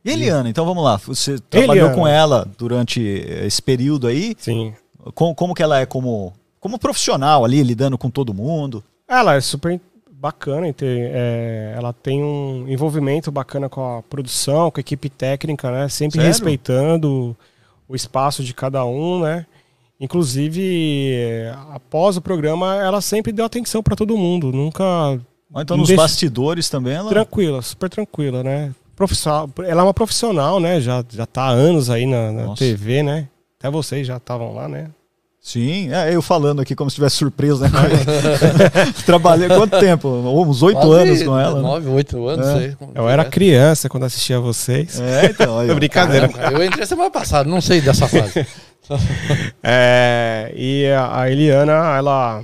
E 0.05 0.11
Eliana, 0.11 0.49
então 0.49 0.65
vamos 0.65 0.83
lá. 0.83 0.97
Você 0.97 1.37
trabalhou 1.49 1.87
Eliana. 1.87 1.95
com 1.95 2.07
ela 2.07 2.47
durante 2.57 3.01
esse 3.01 3.61
período 3.61 4.07
aí. 4.07 4.35
Sim. 4.37 4.73
Com- 5.13 5.35
como 5.35 5.53
que 5.53 5.61
ela 5.63 5.79
é 5.79 5.85
como, 5.85 6.33
como 6.59 6.79
profissional 6.79 7.43
ali, 7.43 7.61
lidando 7.63 7.97
com 7.97 8.09
todo 8.09 8.33
mundo? 8.33 8.83
Ela 9.07 9.35
é 9.35 9.41
super 9.41 9.79
bacana, 10.11 10.67
ente- 10.67 10.83
é, 10.85 11.73
ela 11.77 11.93
tem 11.93 12.23
um 12.23 12.65
envolvimento 12.67 13.31
bacana 13.31 13.69
com 13.69 13.97
a 13.97 14.01
produção, 14.03 14.71
com 14.71 14.79
a 14.79 14.81
equipe 14.81 15.09
técnica, 15.09 15.69
né? 15.71 15.87
Sempre 15.89 16.15
Sério? 16.19 16.27
respeitando 16.27 17.35
o 17.87 17.95
espaço 17.95 18.43
de 18.43 18.53
cada 18.53 18.83
um, 18.85 19.21
né? 19.21 19.45
Inclusive, 19.99 21.49
após 21.73 22.17
o 22.17 22.21
programa, 22.21 22.75
ela 22.75 23.01
sempre 23.01 23.31
deu 23.31 23.45
atenção 23.45 23.81
para 23.81 23.95
todo 23.95 24.17
mundo, 24.17 24.51
nunca 24.51 24.83
Ou 25.53 25.61
então 25.61 25.75
nos 25.77 25.87
Deixa- 25.87 26.01
bastidores 26.03 26.69
também 26.69 26.93
ela... 26.93 27.09
tranquila, 27.09 27.61
super 27.61 27.89
tranquila, 27.89 28.43
né? 28.43 28.71
Profissional, 28.95 29.49
ela 29.65 29.81
é 29.81 29.83
uma 29.83 29.93
profissional, 29.93 30.59
né? 30.59 30.81
Já 30.81 31.03
já 31.09 31.25
tá 31.25 31.43
há 31.43 31.49
anos 31.49 31.89
aí 31.89 32.05
na, 32.05 32.31
na. 32.31 32.55
TV, 32.55 33.03
né? 33.03 33.27
Até 33.59 33.69
vocês 33.69 34.05
já 34.07 34.17
estavam 34.17 34.53
lá, 34.53 34.67
né? 34.67 34.87
Sim, 35.39 35.93
é, 35.93 36.13
eu 36.13 36.21
falando 36.21 36.61
aqui 36.61 36.75
como 36.75 36.89
se 36.89 36.95
estivesse 36.95 37.15
surpreso, 37.15 37.61
né? 37.63 37.69
Trabalhei 39.05 39.47
quanto 39.47 39.79
tempo? 39.79 40.09
Uns 40.09 40.61
oito 40.61 40.91
anos 40.91 41.23
com 41.23 41.39
ela. 41.39 41.55
né? 41.55 41.61
Nove, 41.61 41.87
oito 41.89 42.27
anos, 42.27 42.45
É. 42.47 42.57
sei. 42.57 42.77
Eu 42.93 43.07
era 43.07 43.23
criança 43.23 43.87
quando 43.87 44.03
assistia 44.03 44.39
vocês. 44.41 44.99
É, 44.99 45.27
então. 45.27 45.57
aí. 45.59 45.71
Brincadeira. 45.75 46.29
Eu 46.51 46.63
entrei 46.65 46.85
semana 46.85 47.09
passada, 47.09 47.49
não 47.49 47.61
sei 47.61 47.79
dessa 47.79 48.07
fase. 48.07 48.45
É, 49.63 50.51
e 50.55 50.85
a 50.91 51.29
Eliana, 51.29 51.73
ela 51.97 52.43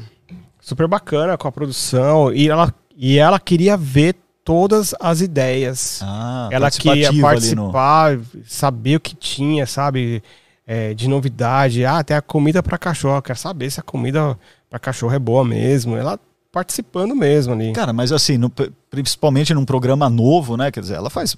super 0.59 0.87
bacana 0.87 1.37
com 1.37 1.47
a 1.47 1.51
produção 1.51 2.33
e 2.33 2.49
ela, 2.49 2.73
e 2.95 3.17
ela 3.17 3.39
queria 3.39 3.75
ver 3.77 4.15
todas 4.43 4.93
as 4.99 5.21
ideias. 5.21 6.01
Ah, 6.03 6.49
ela 6.51 6.69
queria 6.69 7.05
participativa 7.11 7.27
ali 7.29 7.55
no- 7.55 7.71
participar, 7.71 8.19
saber 8.45 8.95
o 8.97 8.99
que 8.99 9.15
tinha, 9.15 9.65
sabe? 9.65 10.21
É, 10.65 10.93
de 10.93 11.07
novidade. 11.09 11.85
Ah, 11.85 12.03
tem 12.03 12.15
a 12.15 12.21
comida 12.21 12.63
para 12.63 12.77
cachorro. 12.77 13.17
Eu 13.17 13.21
quero 13.21 13.37
saber 13.39 13.69
se 13.69 13.79
a 13.79 13.83
comida 13.83 14.37
para 14.69 14.79
cachorro 14.79 15.13
é 15.13 15.19
boa 15.19 15.43
mesmo. 15.43 15.95
Ela 15.97 16.17
participando 16.53 17.15
mesmo 17.15 17.51
ali. 17.51 17.73
Cara, 17.73 17.91
mas 17.91 18.11
assim, 18.11 18.37
no- 18.37 18.51
principalmente 18.89 19.53
num 19.55 19.65
programa 19.65 20.07
novo, 20.07 20.55
né? 20.55 20.71
Quer 20.71 20.81
dizer, 20.81 20.93
ela 20.93 21.09
faz. 21.09 21.35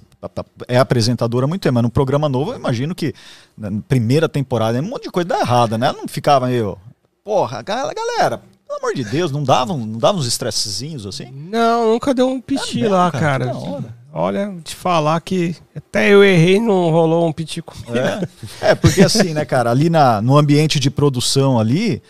É 0.68 0.78
apresentadora 0.78 1.46
há 1.46 1.48
muito 1.48 1.62
tempo, 1.62 1.74
mas 1.74 1.82
num 1.82 1.88
programa 1.88 2.28
novo, 2.28 2.52
eu 2.52 2.56
imagino 2.58 2.94
que 2.94 3.14
na 3.56 3.72
primeira 3.88 4.28
temporada 4.28 4.78
um 4.78 4.82
monte 4.82 5.04
de 5.04 5.10
coisa 5.10 5.26
dá 5.30 5.40
errada, 5.40 5.78
né? 5.78 5.86
Ela 5.88 5.96
não 5.98 6.06
ficava 6.06 6.46
meio. 6.46 6.76
Porra, 7.24 7.62
ga- 7.62 7.92
galera, 7.94 8.42
pelo 8.68 8.78
amor 8.78 8.94
de 8.94 9.04
Deus, 9.04 9.32
não 9.32 9.42
davam, 9.42 9.78
não 9.78 9.98
davam 9.98 10.20
uns 10.20 10.26
estressezinhos 10.26 11.06
assim? 11.06 11.32
Não, 11.32 11.92
nunca 11.92 12.12
deu 12.12 12.28
um 12.28 12.40
piti 12.40 12.80
mesmo, 12.82 12.94
lá, 12.94 13.10
cara? 13.10 13.46
cara. 13.50 13.96
Olha, 14.12 14.54
te 14.64 14.74
falar 14.74 15.20
que 15.20 15.56
até 15.74 16.10
eu 16.10 16.22
errei 16.24 16.58
não 16.60 16.90
rolou 16.90 17.26
um 17.26 17.32
piti 17.32 17.60
comigo. 17.62 17.96
É, 17.96 18.70
é 18.70 18.74
porque 18.74 19.02
assim, 19.02 19.32
né, 19.34 19.44
cara, 19.44 19.70
ali 19.70 19.88
na, 19.90 20.20
no 20.22 20.36
ambiente 20.38 20.78
de 20.80 20.90
produção 20.90 21.58
ali, 21.58 22.02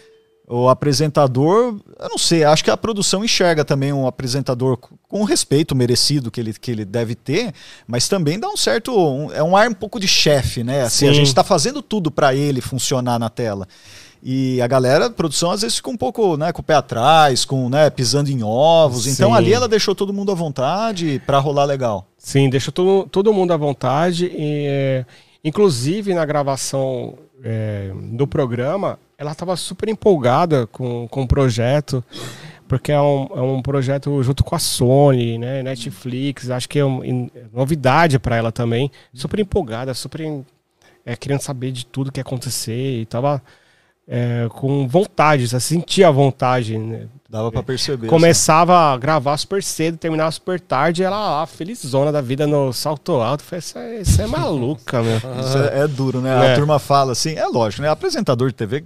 o 0.48 0.68
apresentador, 0.68 1.77
eu 1.98 2.09
não 2.09 2.18
sei, 2.18 2.44
acho 2.44 2.62
que 2.62 2.70
a 2.70 2.77
produção 2.77 3.24
enxerga 3.24 3.64
também 3.64 3.93
um 3.93 4.06
apresentador 4.06 4.77
com 5.09 5.20
o 5.20 5.24
respeito 5.24 5.74
merecido 5.74 6.31
que 6.31 6.40
ele, 6.40 6.52
que 6.52 6.70
ele 6.70 6.85
deve 6.85 7.14
ter, 7.16 7.52
mas 7.86 8.09
também 8.09 8.39
dá 8.39 8.48
um 8.48 8.56
certo, 8.56 8.93
um- 8.97 9.32
é 9.32 9.43
um 9.43 9.56
ar 9.56 9.68
um 9.68 9.74
pouco 9.74 9.98
de 9.98 10.06
chefe, 10.06 10.62
né? 10.62 10.82
Assim, 10.82 11.06
a 11.06 11.10
Sim. 11.10 11.14
gente 11.16 11.35
tá 11.35 11.43
fazendo 11.43 11.82
tudo 11.82 12.10
para 12.10 12.35
ele 12.35 12.60
funcionar 12.60 13.18
na 13.18 13.28
tela. 13.28 13.66
E 14.23 14.60
a 14.62 14.66
galera, 14.66 15.06
a 15.06 15.10
produção 15.10 15.51
às 15.51 15.62
vezes 15.62 15.77
fica 15.77 15.90
um 15.90 15.97
pouco, 15.97 16.36
né, 16.36 16.52
com 16.52 16.60
o 16.60 16.64
pé 16.64 16.74
atrás, 16.74 17.44
com, 17.44 17.68
né, 17.68 17.90
pisando 17.90 18.31
em 18.31 18.43
ovos. 18.43 19.06
Então 19.06 19.31
Sim. 19.31 19.36
ali 19.36 19.52
ela 19.52 19.68
deixou 19.68 19.94
todo 19.94 20.12
mundo 20.12 20.32
à 20.32 20.35
vontade 20.35 21.20
para 21.27 21.39
rolar 21.39 21.64
legal. 21.64 22.06
Sim, 22.18 22.48
deixa 22.51 22.70
todo, 22.73 23.09
todo 23.09 23.32
mundo 23.32 23.52
à 23.52 23.56
vontade. 23.56 24.27
E, 24.27 24.66
é, 24.68 25.06
inclusive, 25.44 26.12
na 26.14 26.24
gravação 26.24 27.14
é, 27.44 27.93
do 28.12 28.27
programa, 28.27 28.98
ela 29.19 29.33
estava 29.33 29.57
super 29.57 29.89
empolgada 29.89 30.67
com, 30.67 31.09
com 31.09 31.23
o 31.23 31.27
projeto, 31.29 32.05
porque 32.69 32.93
é 32.93 33.01
um, 33.01 33.27
é 33.35 33.41
um 33.41 33.63
projeto 33.63 34.23
junto 34.23 34.45
com 34.45 34.55
a 34.55 34.59
Sony, 34.59 35.39
né, 35.39 35.63
Netflix. 35.63 36.51
Acho 36.51 36.69
que 36.69 36.79
é, 36.79 36.85
um- 36.85 37.31
é 37.35 37.45
novidade 37.53 38.19
para 38.19 38.37
ela 38.37 38.53
também. 38.53 38.91
Super 39.15 39.41
empolgada, 39.41 39.95
super 39.95 40.21
é, 41.05 41.17
querendo 41.17 41.41
saber 41.41 41.71
de 41.73 41.87
tudo 41.87 42.11
que 42.13 42.19
ia 42.21 42.23
acontecer. 42.23 43.01
E 43.01 43.07
tava 43.07 43.43
é, 44.09 44.47
com 44.51 44.87
vontade, 44.87 45.49
você 45.49 45.59
sentia 45.59 46.09
a 46.09 46.11
vontade. 46.11 46.78
Né? 46.78 47.09
Dava 47.28 47.51
para 47.51 47.62
perceber. 47.62 48.07
Começava 48.07 48.93
a 48.93 48.97
gravar 48.97 49.37
super 49.37 49.62
cedo, 49.62 49.99
terminava 49.99 50.31
super 50.31 50.61
tarde, 50.61 51.03
e 51.03 51.05
ela 51.05 51.41
lá, 51.41 51.47
felizona 51.47 52.12
da 52.12 52.20
vida 52.20 52.47
no 52.47 52.73
salto 52.73 53.12
alto. 53.12 53.43
Falei, 53.43 53.59
isso 53.59 53.78
é, 53.78 54.01
isso 54.01 54.23
é 54.23 54.27
maluca, 54.27 55.03
meu. 55.03 55.16
Isso 55.41 55.59
é, 55.59 55.81
é 55.81 55.89
duro, 55.89 56.20
né? 56.20 56.51
É. 56.51 56.53
A 56.53 56.57
turma 56.57 56.78
fala 56.78 57.12
assim, 57.12 57.35
é 57.35 57.47
lógico, 57.47 57.83
né? 57.83 57.89
Apresentador 57.89 58.49
de 58.49 58.55
TV 58.55 58.85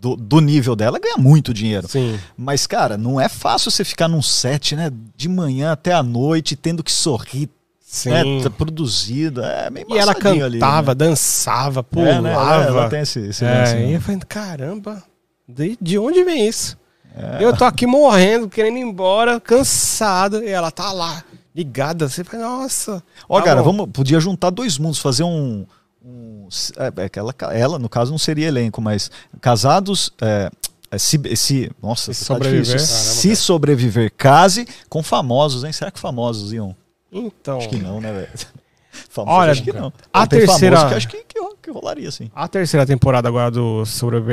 do, 0.00 0.16
do 0.16 0.40
nível 0.40 0.74
dela 0.74 0.98
ganha 0.98 1.18
muito 1.18 1.52
dinheiro. 1.52 1.86
Sim. 1.88 2.18
Mas, 2.36 2.66
cara, 2.66 2.96
não 2.96 3.20
é 3.20 3.28
fácil 3.28 3.70
você 3.70 3.84
ficar 3.84 4.08
num 4.08 4.22
set, 4.22 4.74
né? 4.74 4.90
De 5.16 5.28
manhã 5.28 5.72
até 5.72 5.92
a 5.92 6.02
noite, 6.02 6.56
tendo 6.56 6.82
que 6.82 6.92
sorrir, 6.92 7.50
Sim. 7.92 8.10
né? 8.10 8.22
Tá 8.44 8.50
produzido. 8.50 9.42
É 9.42 9.68
meio 9.68 9.84
E 9.90 9.98
ela 9.98 10.14
maçadinho 10.14 10.44
ali, 10.44 10.60
cantava, 10.60 10.92
né? 10.92 10.94
dançava, 10.94 11.80
É, 11.80 11.82
pulava. 11.82 12.20
né? 12.20 12.32
Ela, 12.32 12.64
ela 12.64 12.88
tem 12.88 13.00
esse, 13.00 13.18
esse 13.18 13.44
É, 13.44 13.74
né? 13.74 13.90
e 13.90 13.94
eu 13.94 14.00
falei, 14.00 14.20
caramba, 14.28 15.02
de, 15.48 15.76
de 15.80 15.98
onde 15.98 16.22
vem 16.22 16.46
isso? 16.46 16.78
É. 17.16 17.44
Eu 17.44 17.56
tô 17.56 17.64
aqui 17.64 17.88
morrendo, 17.88 18.48
querendo 18.48 18.78
ir 18.78 18.82
embora, 18.82 19.40
cansado, 19.40 20.40
e 20.44 20.48
ela 20.48 20.70
tá 20.70 20.92
lá, 20.92 21.24
ligada. 21.52 22.08
Você 22.08 22.22
fala, 22.22 22.44
nossa. 22.44 23.02
Ó, 23.28 23.38
tá 23.40 23.44
cara, 23.46 23.62
bom. 23.62 23.72
vamos, 23.72 23.90
podia 23.92 24.20
juntar 24.20 24.50
dois 24.50 24.78
mundos, 24.78 25.00
fazer 25.00 25.24
um. 25.24 25.66
um 26.04 26.46
é, 26.76 27.04
é 27.06 27.10
ela, 27.12 27.34
ela, 27.52 27.78
no 27.80 27.88
caso, 27.88 28.12
não 28.12 28.18
seria 28.18 28.46
elenco, 28.46 28.80
mas 28.80 29.10
casados. 29.40 30.12
É, 30.22 30.48
é, 30.92 30.98
se, 30.98 31.20
se- 31.36 31.70
nossa, 31.82 32.12
Se 32.14 32.20
tá 32.20 32.34
sobreviver. 32.34 32.66
Caramba, 32.76 32.86
se 32.86 33.34
sobreviver, 33.36 34.12
case 34.16 34.66
com 34.88 35.02
famosos, 35.02 35.64
hein? 35.64 35.72
Será 35.72 35.90
que 35.90 35.98
famosos 35.98 36.52
iam? 36.52 36.76
Então, 37.12 37.58
Acho 37.58 37.68
que 37.68 37.76
não, 37.76 38.00
né, 38.00 38.12
velho? 38.12 38.28
Famoso, 39.08 39.36
Olha, 39.36 39.52
acho 39.52 39.62
que 39.62 39.72
não. 39.72 39.92
a 40.12 40.26
tem 40.26 40.40
terceira- 40.40 40.88
que 40.88 40.94
acho 40.94 41.08
que, 41.08 41.24
que, 41.24 41.40
que 41.62 41.70
rolaria, 41.70 42.08
assim. 42.08 42.30
a 42.34 42.48
terceira 42.48 42.84
temporada 42.84 43.28
agora 43.28 43.50
do 43.50 43.84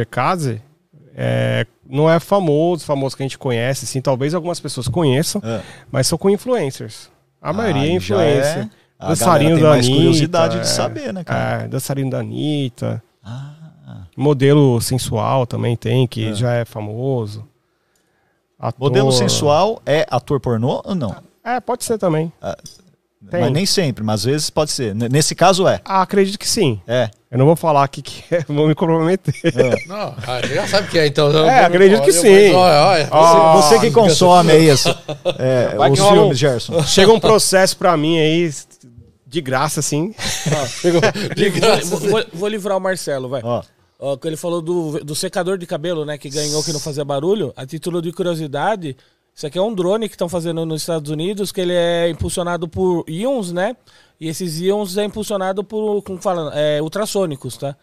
Case 0.09 0.61
é, 1.15 1.65
não 1.87 2.09
é 2.09 2.19
famoso, 2.19 2.83
famoso 2.85 3.15
que 3.15 3.23
a 3.23 3.25
gente 3.25 3.37
conhece, 3.37 3.85
assim, 3.85 4.01
talvez 4.01 4.33
algumas 4.33 4.59
pessoas 4.59 4.87
conheçam, 4.87 5.41
É. 5.43 5.61
mas 5.91 6.07
são 6.07 6.17
com 6.17 6.29
influencers. 6.29 7.09
A 7.41 7.53
maioria 7.53 7.83
é 7.91 7.91
influencer. 7.93 8.57
é- 8.63 8.69
a 8.99 9.09
Dançarino 9.09 9.59
da 9.61 9.73
Anitta. 9.73 9.93
curiosidade 9.95 10.57
é, 10.57 10.59
de 10.61 10.67
saber, 10.67 11.13
né, 11.13 11.23
cara? 11.23 11.63
É, 11.63 11.67
dançarino 11.67 12.09
da 12.09 12.19
Anitta. 12.19 13.01
Ah, 13.23 13.53
Modelo 14.15 14.81
sensual 14.81 15.45
também 15.45 15.75
tem, 15.77 16.07
que 16.07 16.33
já 16.33 16.53
é 16.53 16.65
famoso. 16.65 17.47
Ator- 18.59 18.79
modelo 18.79 19.11
sensual 19.11 19.79
é 19.85 20.03
ator 20.09 20.39
pornô 20.39 20.81
ou 20.83 20.95
não? 20.95 21.15
É, 21.55 21.59
pode 21.59 21.83
ser 21.85 21.97
também. 21.97 22.31
Tem. 23.31 23.41
Mas 23.41 23.51
nem 23.51 23.65
sempre, 23.65 24.03
mas 24.03 24.21
às 24.21 24.25
vezes 24.25 24.49
pode 24.49 24.71
ser. 24.71 24.93
N- 24.93 25.09
Nesse 25.09 25.33
caso 25.33 25.67
é. 25.67 25.81
Ah, 25.83 26.01
acredito 26.01 26.37
que 26.37 26.47
sim. 26.47 26.79
É. 26.87 27.09
Eu 27.31 27.37
não 27.37 27.45
vou 27.45 27.55
falar 27.55 27.83
aqui 27.83 28.01
que 28.01 28.23
é, 28.33 28.43
vou 28.47 28.67
me 28.67 28.75
comprometer. 28.75 29.33
Não, 29.87 30.15
ah, 30.27 30.39
já 30.45 30.67
sabe 30.67 30.87
o 30.87 30.91
que 30.91 30.99
é, 30.99 31.07
então. 31.07 31.29
É, 31.49 31.65
acredito 31.65 32.01
que 32.03 32.11
sim. 32.13 32.53
mas. 32.53 33.07
Ó, 33.11 33.53
Você, 33.61 33.75
você 33.75 33.79
que 33.85 33.91
consome 33.91 34.51
aí 34.51 34.69
é, 35.39 35.75
Vai 35.75 35.91
os 35.91 35.99
um- 35.99 36.09
filmes, 36.09 36.37
Gerson. 36.37 36.83
Chega 36.83 37.11
um 37.11 37.19
processo 37.19 37.75
pra 37.75 37.97
mim 37.97 38.17
aí, 38.19 38.49
de 39.25 39.41
graça, 39.41 39.79
assim. 39.79 40.13
De 41.35 41.49
graça. 41.49 41.85
Vou, 41.97 41.99
vou- 42.09 42.25
vou 42.33 42.47
livrar 42.47 42.77
o 42.77 42.81
Marcelo, 42.81 43.27
vai. 43.29 43.41
Ó, 43.43 43.63
ele 44.25 44.37
falou 44.37 44.61
do, 44.61 45.03
do 45.03 45.15
secador 45.15 45.57
de 45.57 45.65
cabelo, 45.65 46.05
né? 46.05 46.17
Que 46.19 46.29
ganhou 46.29 46.63
que 46.63 46.71
não 46.71 46.79
fazia 46.79 47.03
barulho. 47.03 47.51
A 47.57 47.65
título 47.65 47.99
de 48.01 48.11
curiosidade, 48.13 48.95
isso 49.37 49.45
aqui 49.45 49.59
é 49.59 49.61
um 49.61 49.71
drone 49.71 50.09
que 50.09 50.15
estão 50.15 50.27
fazendo 50.27 50.65
nos 50.65 50.81
Estados 50.81 51.11
Unidos, 51.11 51.51
que 51.51 51.61
ele 51.61 51.73
é 51.73 52.09
impulsionado 52.09 52.67
por 52.67 53.05
íons, 53.07 53.51
né? 53.51 53.77
E 54.19 54.27
esses 54.27 54.59
íons 54.59 54.97
é 54.97 55.05
impulsionado 55.05 55.63
por, 55.63 56.01
como 56.01 56.19
fala, 56.19 56.51
é, 56.55 56.81
ultrassônicos, 56.81 57.55
tá? 57.55 57.75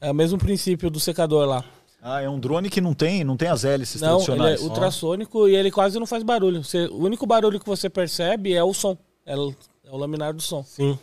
É 0.00 0.10
o 0.10 0.14
mesmo 0.14 0.36
princípio 0.38 0.90
do 0.90 0.98
secador 0.98 1.46
lá. 1.46 1.64
Ah, 2.02 2.20
é 2.20 2.28
um 2.28 2.40
drone 2.40 2.68
que 2.68 2.80
não 2.80 2.94
tem, 2.94 3.22
não 3.22 3.36
tem 3.36 3.46
as 3.46 3.64
hélices 3.64 4.00
Não, 4.02 4.16
ele 4.16 4.24
tradicionais. 4.24 4.60
é 4.60 4.64
ultrassônico 4.64 5.48
e 5.48 5.54
ele 5.54 5.70
quase 5.70 6.00
não 6.00 6.06
faz 6.06 6.24
barulho. 6.24 6.64
Você- 6.64 6.86
o 6.88 6.96
único 6.96 7.24
barulho 7.26 7.60
que 7.60 7.66
você 7.66 7.88
percebe 7.88 8.52
é 8.52 8.64
o 8.64 8.74
som. 8.74 8.98
É, 9.24 9.34
é 9.34 9.36
o 9.36 9.96
laminar 9.96 10.34
do 10.34 10.42
som. 10.42 10.64
Sim. 10.64 10.98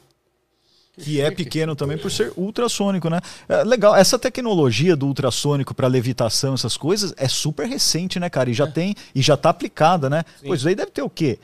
Que 1.03 1.21
é 1.21 1.31
pequeno 1.31 1.75
também 1.75 1.97
por 1.97 2.11
ser 2.11 2.31
ultrassônico, 2.35 3.09
né? 3.09 3.19
É, 3.47 3.63
legal, 3.63 3.95
essa 3.95 4.17
tecnologia 4.19 4.95
do 4.95 5.07
ultrassônico 5.07 5.73
para 5.73 5.87
levitação, 5.87 6.53
essas 6.53 6.75
coisas, 6.77 7.13
é 7.17 7.27
super 7.27 7.67
recente, 7.67 8.19
né, 8.19 8.29
cara? 8.29 8.49
E 8.49 8.53
já 8.53 8.67
tem, 8.67 8.95
e 9.15 9.21
já 9.21 9.35
tá 9.37 9.49
aplicada, 9.49 10.09
né? 10.09 10.23
Pois 10.45 10.65
aí 10.65 10.75
deve 10.75 10.91
ter 10.91 11.01
o 11.01 11.09
quê? 11.09 11.39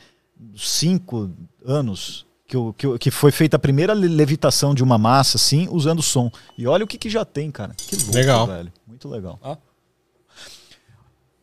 Cinco 0.55 1.31
anos 1.65 2.25
que, 2.47 2.55
o- 2.57 2.73
que, 2.73 2.97
que 2.99 3.11
foi 3.11 3.31
feita 3.31 3.55
a 3.55 3.59
primeira 3.59 3.93
le- 3.93 4.07
levitação 4.07 4.73
de 4.75 4.83
uma 4.83 4.97
massa, 4.97 5.37
assim, 5.37 5.67
usando 5.71 6.01
som. 6.01 6.31
E 6.57 6.67
olha 6.67 6.83
o 6.83 6.87
que, 6.87 6.97
que 6.97 7.09
já 7.09 7.25
tem, 7.25 7.49
cara. 7.51 7.73
Que 7.75 7.95
louco, 7.95 8.11
Legal. 8.13 8.47
velho. 8.47 8.71
Muito 8.87 9.07
legal. 9.09 9.39
Ó. 9.41 9.55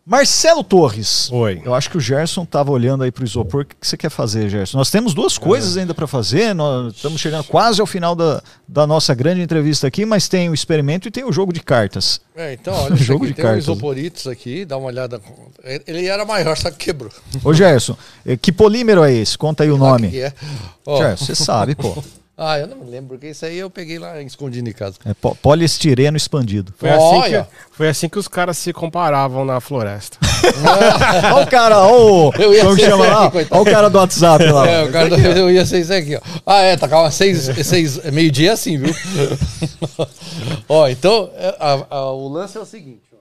Marcelo 0.05 0.65
Torres. 0.65 1.31
Oi. 1.31 1.62
Eu 1.65 1.73
acho 1.73 1.89
que 1.89 1.97
o 1.97 2.01
Gerson 2.01 2.45
tava 2.45 2.73
olhando 2.73 3.05
aí 3.05 3.12
pro 3.12 3.24
isopor. 3.24 3.62
O 3.62 3.65
que 3.65 3.77
que 3.77 3.87
você 3.87 3.97
quer 3.97 4.11
fazer, 4.11 4.49
Gerson? 4.49 4.77
Nós 4.77 4.91
temos 4.91 5.15
duas 5.15 5.39
coisas 5.39 5.77
ainda 5.77 5.95
para 5.95 6.09
fazer. 6.09 6.53
Nós 6.57 6.97
estamos 6.97 7.20
chegando 7.20 7.45
quase 7.45 7.81
ao 7.81 7.87
final 7.87 8.16
da, 8.16 8.43
da 8.66 8.85
nossa 8.85 9.15
grande 9.15 9.41
entrevista 9.43 9.87
aqui, 9.87 10.05
mas 10.05 10.27
tem 10.29 10.49
o 10.51 10.55
experimento 10.55 11.07
e 11.07 11.11
tem 11.11 11.23
o 11.24 11.33
jogo 11.33 11.53
de 11.53 11.61
cartas. 11.61 12.20
É, 12.35 12.53
então, 12.53 12.74
olha, 12.74 12.97
Jogo 13.03 13.27
de 13.29 13.33
tem 13.33 13.45
um 13.45 13.47
cartas. 13.47 13.62
isoporitos 13.65 14.27
aqui, 14.27 14.65
dá 14.65 14.77
uma 14.77 14.89
olhada. 14.89 15.20
Ele 15.87 16.07
era 16.07 16.24
maior, 16.24 16.57
só 16.57 16.69
que 16.73 16.79
quebrou. 16.79 17.12
Ô, 17.45 17.55
Gerson, 17.55 17.97
eh, 18.27 18.37
que 18.37 18.51
polímero 18.51 19.05
é 19.05 19.12
esse? 19.12 19.39
Conta 19.39 19.62
aí 19.62 19.70
o 19.70 19.77
nome. 19.79 20.11
que 20.11 20.20
é. 20.20 20.33
Ó, 20.85 20.99
Gerson, 20.99 21.27
você 21.27 21.35
sabe, 21.37 21.77
pô. 21.77 22.03
Ah, 22.44 22.59
eu 22.59 22.66
não 22.66 22.78
me 22.78 22.90
lembro, 22.90 23.10
porque 23.10 23.28
isso 23.28 23.44
aí 23.47 23.56
eu 23.56 23.70
peguei 23.70 23.98
lá 24.01 24.20
escondido 24.20 24.69
em 24.69 24.73
casa. 24.73 24.97
É 25.05 25.14
po- 25.14 25.36
poliestireno 25.36 26.16
expandido. 26.16 26.74
Foi 26.77 26.90
assim, 26.90 27.23
que, 27.23 27.47
foi 27.70 27.89
assim 27.89 28.09
que 28.09 28.19
os 28.19 28.27
caras 28.27 28.59
se 28.59 28.73
comparavam 28.73 29.44
na 29.44 29.60
floresta. 29.60 30.19
Olha 31.32 31.44
o 31.44 31.47
cara, 31.48 31.78
olha 31.78 31.94
o. 31.94 32.32
Eu 32.43 32.52
ia 32.52 32.64
Como 32.64 32.77
chama 32.81 33.06
lá? 33.06 33.32
Olha 33.51 33.62
o 33.62 33.64
cara 33.64 33.89
do 33.89 33.97
WhatsApp 33.98 34.44
lá. 34.47 34.66
É, 34.69 34.82
o 34.85 34.90
cara 34.90 35.09
do- 35.09 35.16
eu 35.16 35.51
ia 35.51 35.64
ser 35.64 35.81
isso 35.82 35.93
aqui, 35.94 36.16
ó. 36.16 36.20
Ah, 36.44 36.62
é, 36.62 36.77
tá 36.77 36.89
calma, 36.89 37.10
seis, 37.12 37.44
seis, 37.64 38.02
meio-dia 38.12 38.51
é 38.51 38.52
assim, 38.55 38.77
viu? 38.78 38.93
ó, 40.69 40.89
então, 40.89 41.31
é, 41.35 41.56
a- 41.60 41.86
a- 41.90 42.12
o 42.12 42.28
lance 42.28 42.56
é 42.56 42.60
o 42.60 42.64
seguinte, 42.66 43.02
ó. 43.12 43.16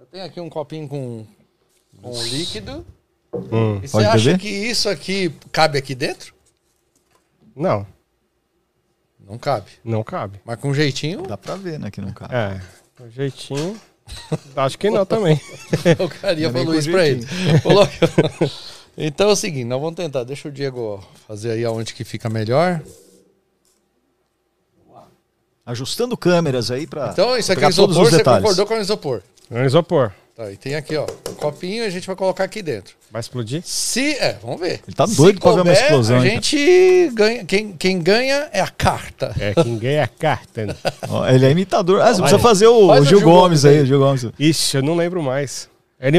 Eu 0.00 0.06
tenho 0.06 0.24
aqui 0.24 0.40
um 0.40 0.48
copinho 0.50 0.88
com, 0.88 1.24
com 2.02 2.22
líquido. 2.24 2.84
e 3.82 3.86
você 3.88 3.98
acha 3.98 4.18
beber? 4.18 4.38
que 4.38 4.48
isso 4.48 4.88
aqui 4.88 5.32
cabe 5.52 5.78
aqui 5.78 5.94
dentro? 5.94 6.34
Não, 7.54 7.86
Não 9.32 9.38
cabe. 9.38 9.70
não 9.82 10.04
cabe. 10.04 10.40
Mas 10.44 10.60
com 10.60 10.74
jeitinho, 10.74 11.22
Dá 11.22 11.38
pra 11.38 11.56
ver, 11.56 11.78
né, 11.78 11.90
que 11.90 12.02
não 12.02 12.12
cabe. 12.12 12.34
É, 12.34 12.60
um 13.00 13.10
jeitinho. 13.10 13.80
Acho 14.54 14.78
que 14.78 14.90
não 14.90 15.06
também. 15.06 15.40
o 15.98 16.08
carinha 16.08 16.50
Nem 16.50 16.64
falou 16.64 16.74
com 16.74 16.78
isso 16.78 16.90
pra 16.90 17.08
ele. 17.08 17.26
Então 18.94 19.30
é 19.30 19.32
o 19.32 19.36
seguinte, 19.36 19.64
nós 19.64 19.80
vamos 19.80 19.96
tentar. 19.96 20.22
Deixa 20.22 20.48
o 20.48 20.52
Diego 20.52 21.02
fazer 21.26 21.52
aí 21.52 21.64
aonde 21.64 21.94
que 21.94 22.04
fica 22.04 22.28
melhor. 22.28 22.82
Ajustando 25.64 26.14
câmeras 26.14 26.70
aí 26.70 26.86
pra. 26.86 27.08
Então, 27.08 27.34
isso 27.38 27.50
aqui 27.50 27.64
é 27.64 27.68
isopor, 27.70 27.90
os 27.90 27.96
você 27.96 28.18
detalhes. 28.18 28.42
concordou 28.42 28.66
com 28.66 28.74
o 28.74 28.80
isopor. 28.80 29.22
É 29.50 29.64
isopor. 29.64 30.12
Tá, 30.36 30.52
e 30.52 30.58
tem 30.58 30.74
aqui, 30.74 30.94
ó, 30.94 31.06
um 31.30 31.34
copinho 31.34 31.82
e 31.84 31.86
a 31.86 31.90
gente 31.90 32.06
vai 32.06 32.14
colocar 32.14 32.44
aqui 32.44 32.60
dentro. 32.60 32.94
Vai 33.12 33.20
explodir? 33.20 33.60
Se. 33.62 34.14
É, 34.14 34.38
vamos 34.42 34.58
ver. 34.58 34.80
Ele 34.86 34.96
tá 34.96 35.04
doido 35.04 35.38
pra 35.38 35.52
ver 35.52 35.60
uma 35.60 35.72
explosão, 35.72 36.16
A 36.16 36.24
gente 36.24 37.10
ganha. 37.12 37.44
Quem, 37.44 37.72
quem 37.72 38.00
ganha 38.00 38.48
é 38.50 38.60
a 38.62 38.68
carta. 38.68 39.34
É, 39.38 39.52
quem 39.62 39.76
ganha 39.76 39.98
é 39.98 40.02
a 40.02 40.08
carta. 40.08 40.64
né? 40.64 40.74
Ó, 41.10 41.28
ele 41.28 41.44
é 41.44 41.50
imitador. 41.50 42.00
Ah, 42.00 42.14
você 42.14 42.22
precisa 42.22 42.38
fazer 42.38 42.66
o, 42.68 42.86
Faz 42.86 43.00
o 43.00 43.02
o 43.02 43.06
Gil 43.06 43.18
Gil 43.18 43.28
Gomes, 43.28 43.38
Gomes 43.62 43.64
aí, 43.66 43.82
o 43.82 43.86
Gil 43.86 43.98
Gomes. 43.98 44.26
Ixi, 44.38 44.78
eu 44.78 44.82
não 44.82 44.94
lembro 44.96 45.22
mais. 45.22 45.68
Ele. 46.00 46.18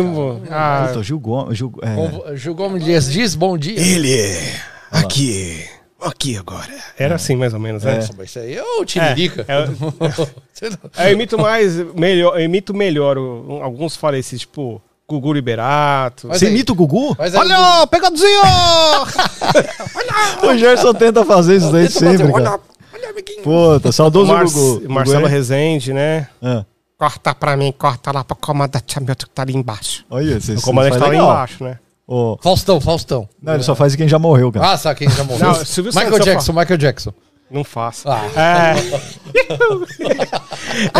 Ah, 0.51 0.85
Puta, 0.87 0.99
o 0.99 1.03
Gil 1.03 1.19
Gomes. 1.19 1.57
Gil, 1.57 1.73
é. 1.81 2.35
Gil 2.37 2.53
Gomes 2.53 2.85
diz, 2.85 3.11
diz 3.11 3.33
bom 3.33 3.57
dia. 3.57 3.79
Ele 3.79 4.15
é 4.15 4.53
aqui. 4.91 5.65
Aqui 5.99 6.37
agora. 6.37 6.67
era 6.99 7.15
assim 7.15 7.35
mais 7.35 7.53
ou 7.55 7.59
menos, 7.59 7.83
né? 7.83 7.95
Nossa, 7.95 8.13
mas 8.15 8.29
isso 8.29 8.37
aí 8.37 8.55
é 8.55 8.61
o 8.63 8.85
Tiririca. 8.85 9.45
É, 9.47 11.05
é, 11.05 11.07
eu 11.09 11.13
imito 11.13 11.39
mais, 11.39 11.75
melhor, 11.95 12.37
eu 12.39 12.43
imito 12.45 12.71
melhor. 12.73 13.17
o- 13.17 13.61
Alguns 13.63 13.95
falecidos, 13.95 14.41
tipo, 14.41 14.81
Gugu 15.13 15.33
Liberato. 15.33 16.27
Mas 16.27 16.39
Você 16.39 16.45
aí- 16.45 16.51
imita 16.51 16.71
o 16.71 16.75
Gugu? 16.75 17.15
Mas 17.17 17.33
aí- 17.35 17.41
Olha, 17.41 17.87
pegadinho! 17.87 18.41
O 20.43 20.57
Gerson 20.57 20.93
tenta 20.93 21.23
fazer 21.25 21.57
isso 21.57 21.71
daí 21.71 21.87
Tenta 21.87 21.99
fazer, 21.99 22.17
sempre, 22.17 22.33
cara. 22.33 22.51
olha, 22.51 22.59
olha, 22.93 23.09
amiguinho. 23.09 23.41
Puta, 23.43 23.91
saudoso 23.91 24.31
Mar 24.33 24.45
Gugu. 24.45 24.89
Marcelo 24.89 25.19
Gugu 25.21 25.27
é- 25.27 25.31
Rezende, 25.31 25.93
né? 25.93 26.27
Ah, 26.41 26.63
Corta 26.97 27.33
pra 27.35 27.57
mim, 27.57 27.73
corta 27.77 28.11
lá 28.11 28.23
pro 28.23 28.35
comandante 28.35 28.97
Hamilton 28.97 29.25
que 29.25 29.29
tá 29.33 29.41
ali 29.41 29.55
embaixo. 29.55 30.05
olha, 30.09 30.39
você, 30.39 30.53
O 30.53 30.61
comandante 30.61 30.91
faz 30.97 31.03
tá 31.03 31.09
ali 31.09 31.17
embaixo, 31.17 31.63
né? 31.63 31.77
Ô, 32.07 32.37
Faustão, 32.41 32.79
Faustão. 32.81 33.27
não, 33.41 33.53
ele 33.55 33.63
só 33.63 33.75
faz 33.75 33.95
quem 33.95 34.07
já 34.07 34.19
morreu, 34.19 34.51
cara. 34.51 34.71
Ah, 34.71 34.77
sabe 34.77 34.99
quem 34.99 35.09
já 35.09 35.23
morreu? 35.23 35.47
Não, 35.47 35.65
Silvio 35.65 35.91
Michael 35.93 36.19
Jackson, 36.19 36.53
Michael 36.53 36.77
Jackson. 36.77 37.13
Não 37.51 37.63
faço. 37.63 38.09
Ah. 38.09 38.21
É. 38.35 38.75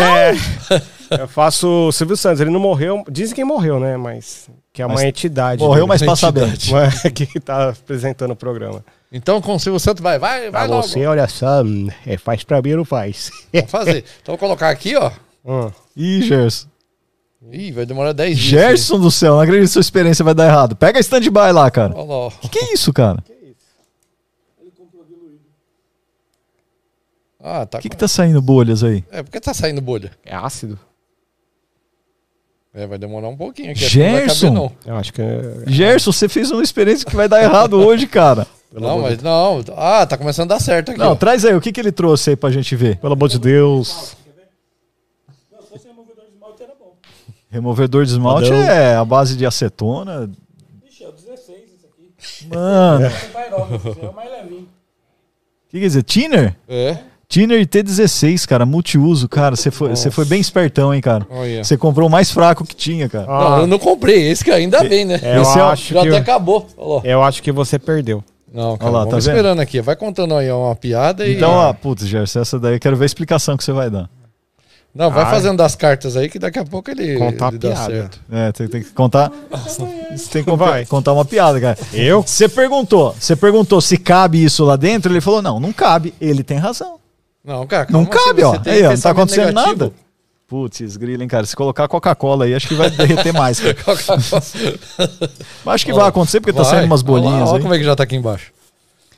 é, 0.00 0.34
eu 1.10 1.28
faço 1.28 1.88
o 1.88 1.92
Silvio 1.92 2.16
Santos, 2.16 2.40
ele 2.40 2.50
não 2.50 2.60
morreu. 2.60 3.04
Dizem 3.10 3.34
que 3.34 3.44
morreu, 3.44 3.78
né? 3.80 3.96
Mas 3.96 4.48
que 4.72 4.82
é 4.82 4.86
uma 4.86 4.94
Mas 4.94 5.04
entidade. 5.04 5.62
morreu, 5.62 5.84
né? 5.84 5.88
mas 5.88 6.02
passa 6.02 6.30
bem. 6.32 6.52
Que 7.14 7.40
tá 7.40 7.70
apresentando 7.70 8.32
o 8.32 8.36
programa. 8.36 8.84
Então, 9.12 9.40
com 9.40 9.54
o 9.54 9.60
Silvio 9.60 9.78
Santos, 9.78 10.02
vai, 10.02 10.18
vai, 10.18 10.50
vai 10.50 10.66
Pra 10.66 10.74
logo. 10.76 10.82
você, 10.88 11.06
olha 11.06 11.28
só, 11.28 11.62
hum, 11.62 11.88
é, 12.04 12.18
faz 12.18 12.42
pra 12.42 12.60
mim 12.60 12.72
ou 12.72 12.78
não 12.78 12.84
faz? 12.84 13.30
Vamos 13.54 13.70
fazer. 13.70 13.98
Então, 14.20 14.32
vou 14.32 14.38
colocar 14.38 14.70
aqui, 14.70 14.96
ó. 14.96 15.10
Hum. 15.44 15.70
Ih, 15.96 16.22
Gerson. 16.22 16.66
Ih, 17.52 17.70
vai 17.70 17.86
demorar 17.86 18.12
10 18.12 18.36
dias. 18.36 18.50
Gerson 18.62 18.98
do 18.98 19.10
céu, 19.10 19.34
não 19.34 19.40
acredito 19.40 19.68
que 19.68 19.72
sua 19.72 19.80
experiência 19.80 20.24
vai 20.24 20.34
dar 20.34 20.46
errado. 20.46 20.74
Pega 20.74 20.98
a 20.98 21.00
stand-by 21.00 21.52
lá, 21.52 21.70
cara. 21.70 21.94
Olha 21.94 22.04
lá, 22.08 22.14
ó. 22.14 22.30
Que 22.30 22.48
que 22.48 22.58
é 22.58 22.72
isso, 22.72 22.92
cara? 22.92 23.22
Ah, 27.46 27.66
tá. 27.66 27.78
O 27.78 27.80
que 27.82 27.90
que 27.90 27.96
tá 27.96 28.08
saindo 28.08 28.40
bolhas 28.40 28.82
aí? 28.82 29.04
É, 29.10 29.22
porque 29.22 29.38
tá 29.38 29.52
saindo 29.52 29.80
bolha. 29.80 30.10
É 30.24 30.34
ácido? 30.34 30.78
É, 32.74 32.86
vai 32.88 32.98
demorar 32.98 33.28
um 33.28 33.36
pouquinho 33.36 33.70
aqui. 33.70 33.78
que 33.88 33.98
não 33.98 34.04
Gerson? 34.04 34.46
caber, 34.48 34.60
não. 34.60 34.72
Eu 34.84 34.96
acho 34.98 35.12
que 35.12 35.22
é. 35.22 35.42
Gerson, 35.66 36.10
você 36.12 36.28
fez 36.28 36.50
uma 36.50 36.62
experiência 36.62 37.06
que 37.08 37.14
vai 37.14 37.28
dar 37.28 37.40
errado 37.42 37.74
hoje, 37.74 38.06
cara. 38.06 38.46
Não, 38.72 39.00
mas 39.02 39.22
não. 39.22 39.62
Ah, 39.76 40.04
tá 40.04 40.18
começando 40.18 40.50
a 40.50 40.56
dar 40.56 40.60
certo 40.60 40.90
aqui. 40.90 40.98
Não, 40.98 41.12
ó. 41.12 41.14
traz 41.14 41.44
aí, 41.44 41.54
o 41.54 41.60
que 41.60 41.70
que 41.70 41.80
ele 41.80 41.92
trouxe 41.92 42.30
aí 42.30 42.36
pra 42.36 42.50
gente 42.50 42.74
ver? 42.74 42.96
Pelo 42.96 43.12
amor 43.12 43.28
de 43.28 43.38
Deus. 43.38 44.16
Removedor 47.50 48.04
de 48.04 48.10
esmalte 48.10 48.48
Padrão. 48.50 48.64
é 48.64 48.96
a 48.96 49.04
base 49.04 49.36
de 49.36 49.46
acetona. 49.46 50.28
Ixi, 50.88 51.04
é 51.04 51.08
o 51.08 51.12
16 51.12 51.58
isso 51.72 51.86
aqui. 51.86 52.48
Mano, 52.48 53.04
o 53.04 53.06
É 53.06 53.10
Pyrox, 53.10 53.98
é 54.02 54.06
o 54.08 54.12
mais 54.12 54.30
levinho. 54.30 54.68
que 55.68 55.78
quer 55.80 55.86
dizer? 55.86 56.02
Thinner? 56.02 56.56
É. 56.68 56.98
Thinner 57.34 57.66
T16, 57.66 58.46
cara, 58.46 58.64
multiuso, 58.64 59.28
cara. 59.28 59.56
Você 59.56 59.68
foi, 59.68 59.88
você 59.88 60.08
foi 60.08 60.24
bem 60.24 60.40
espertão, 60.40 60.94
hein, 60.94 61.00
cara. 61.00 61.26
Olha. 61.28 61.64
Você 61.64 61.76
comprou 61.76 62.06
o 62.08 62.10
mais 62.10 62.30
fraco 62.30 62.64
que 62.64 62.76
tinha, 62.76 63.08
cara. 63.08 63.26
Não, 63.26 63.58
eu 63.62 63.66
não 63.66 63.76
comprei 63.76 64.30
esse 64.30 64.44
que 64.44 64.52
ainda 64.52 64.84
bem, 64.84 65.04
né? 65.04 65.18
Eu 65.20 65.42
Esse 65.42 65.58
é 65.58 65.62
acho 65.62 65.94
Já 65.94 66.02
que. 66.02 66.08
até 66.10 66.18
acabou. 66.18 66.64
Olha 66.76 66.94
lá. 66.94 67.00
Eu 67.04 67.22
acho 67.24 67.42
que 67.42 67.50
você 67.50 67.76
perdeu. 67.76 68.22
Não, 68.52 68.76
cara, 68.76 68.90
lá, 68.92 69.06
tá 69.06 69.18
esperando 69.18 69.58
aqui. 69.58 69.80
Vai 69.80 69.96
contando 69.96 70.32
aí 70.36 70.48
uma 70.52 70.76
piada 70.76 71.26
e... 71.26 71.34
Então, 71.34 71.50
ó, 71.50 71.72
putz, 71.72 72.06
Gerson, 72.06 72.40
essa 72.40 72.56
daí 72.56 72.76
eu 72.76 72.78
quero 72.78 72.96
ver 72.96 73.02
a 73.02 73.06
explicação 73.06 73.56
que 73.56 73.64
você 73.64 73.72
vai 73.72 73.90
dar. 73.90 74.08
Não, 74.94 75.10
vai 75.10 75.24
Ai. 75.24 75.30
fazendo 75.32 75.56
das 75.56 75.74
cartas 75.74 76.16
aí 76.16 76.28
que 76.28 76.38
daqui 76.38 76.60
a 76.60 76.64
pouco 76.64 76.88
ele, 76.88 77.18
Contar 77.18 77.48
ele 77.48 77.56
a 77.56 77.58
dá 77.58 77.68
piada. 77.74 77.92
certo. 77.92 78.20
É, 78.30 78.52
tem, 78.52 78.68
tem 78.68 78.80
que 78.80 78.90
contar. 78.90 79.32
Você 79.50 80.28
tem 80.30 80.44
que 80.44 80.48
contar, 80.48 80.66
Vai. 80.66 80.86
contar 80.86 81.12
uma 81.12 81.24
piada, 81.24 81.60
cara. 81.60 81.76
Eu? 81.92 82.22
Você 82.22 82.48
perguntou, 82.48 83.12
você 83.18 83.34
perguntou 83.34 83.80
se 83.80 83.98
cabe 83.98 84.44
isso 84.44 84.64
lá 84.64 84.76
dentro, 84.76 85.12
ele 85.12 85.20
falou: 85.20 85.42
não, 85.42 85.58
não 85.58 85.72
cabe. 85.72 86.14
Ele 86.20 86.44
tem 86.44 86.58
razão. 86.58 87.02
Não, 87.44 87.66
cara, 87.66 87.86
Não 87.90 88.04
cabe, 88.06 88.40
você- 88.42 88.44
ó. 88.44 88.52
você 88.62 88.70
Aí, 88.70 88.82
ó, 88.86 88.90
não 88.92 89.00
tá 89.00 89.10
acontecendo 89.10 89.46
negativo. 89.48 89.76
nada. 89.84 89.92
Putz, 90.46 90.96
grilo, 90.96 91.22
hein, 91.22 91.28
cara. 91.28 91.44
Se 91.46 91.56
colocar 91.56 91.88
Coca-Cola 91.88 92.44
aí, 92.44 92.54
acho 92.54 92.68
que 92.68 92.74
vai 92.74 92.88
derreter 92.90 93.32
mais, 93.32 93.58
cara. 93.60 93.76
Mas 95.64 95.74
acho 95.74 95.86
que 95.86 95.92
vai 95.92 96.06
acontecer 96.08 96.40
porque 96.40 96.52
tá 96.52 96.62
Vai. 96.62 96.70
saindo 96.70 96.86
umas 96.86 97.02
Olha 97.02 97.12
lá, 97.14 97.20
bolinhas 97.20 97.48
Olha 97.50 97.62
como 97.62 97.74
é 97.74 97.78
que 97.78 97.84
já 97.84 97.96
tá 97.96 98.02
aqui 98.02 98.16
embaixo. 98.16 98.52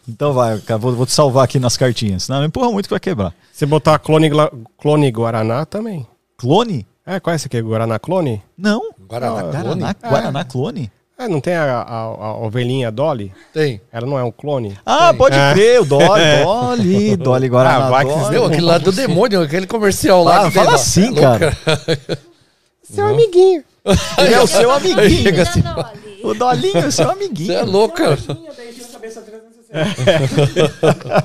Então 0.08 0.32
vai, 0.32 0.58
cara, 0.60 0.78
vou, 0.78 0.92
vou 0.94 1.04
te 1.04 1.12
salvar 1.12 1.44
aqui 1.44 1.58
nas 1.58 1.76
cartinhas. 1.76 2.24
Senão 2.24 2.38
não 2.40 2.46
empurra 2.46 2.70
muito 2.70 2.86
que 2.86 2.92
vai 2.94 3.00
quebrar. 3.00 3.34
Se 3.52 3.66
botar 3.66 3.98
clone, 3.98 4.30
clone 4.78 5.10
Guaraná 5.10 5.64
também. 5.66 6.06
Clone? 6.36 6.86
É, 7.04 7.18
qual 7.18 7.32
é 7.32 7.36
esse 7.36 7.46
aqui? 7.46 7.60
Guaraná 7.60 7.98
clone? 7.98 8.40
Não. 8.56 8.92
Guaraná 9.08 9.40
Clone? 9.40 9.52
Guaraná, 9.80 9.94
Guaraná 10.08 10.44
clone? 10.44 10.92
É, 11.18 11.26
não 11.28 11.40
tem 11.40 11.54
a, 11.54 11.64
a- 11.80 12.02
a 12.02 12.36
ovelhinha 12.38 12.90
Dolly? 12.92 13.32
Tem. 13.52 13.80
Ela 13.90 14.06
não 14.06 14.18
é 14.18 14.22
um 14.24 14.30
clone? 14.30 14.76
Ah, 14.84 15.08
Tem. 15.08 15.16
pode 15.18 15.34
É. 15.36 15.52
crer, 15.54 15.80
o 15.80 15.84
Dolly, 15.86 16.44
Dolly, 16.44 17.16
Dolly 17.16 17.48
Guaraná. 17.48 17.86
Ah, 17.86 17.90
vai 17.90 18.04
que 18.04 18.12
Dolly. 18.12 18.30
Meu, 18.30 18.44
aquele 18.44 18.62
lá 18.66 18.76
do 18.78 18.92
demônio, 18.92 19.40
aquele 19.42 19.66
comercial 19.66 20.22
lá. 20.22 20.46
Ah, 20.46 20.50
fala 20.50 20.74
assim, 20.74 21.16
É 21.16 21.20
cara. 21.20 21.56
Seu 22.82 23.06
amiguinho. 23.06 23.64
Ele 24.18 24.34
é 24.34 24.40
o 24.40 24.46
seu 24.46 24.70
amiguinho. 24.72 25.22
Chega 25.22 25.42
assim, 25.42 25.62
O 26.22 26.34
Dolinho 26.34 26.76
é 26.78 26.86
o 26.86 26.92
seu 26.92 27.06
Você 27.06 27.12
amiguinho. 27.12 27.52
é 27.52 27.62
louco, 27.62 27.96
cara. 30.98 31.24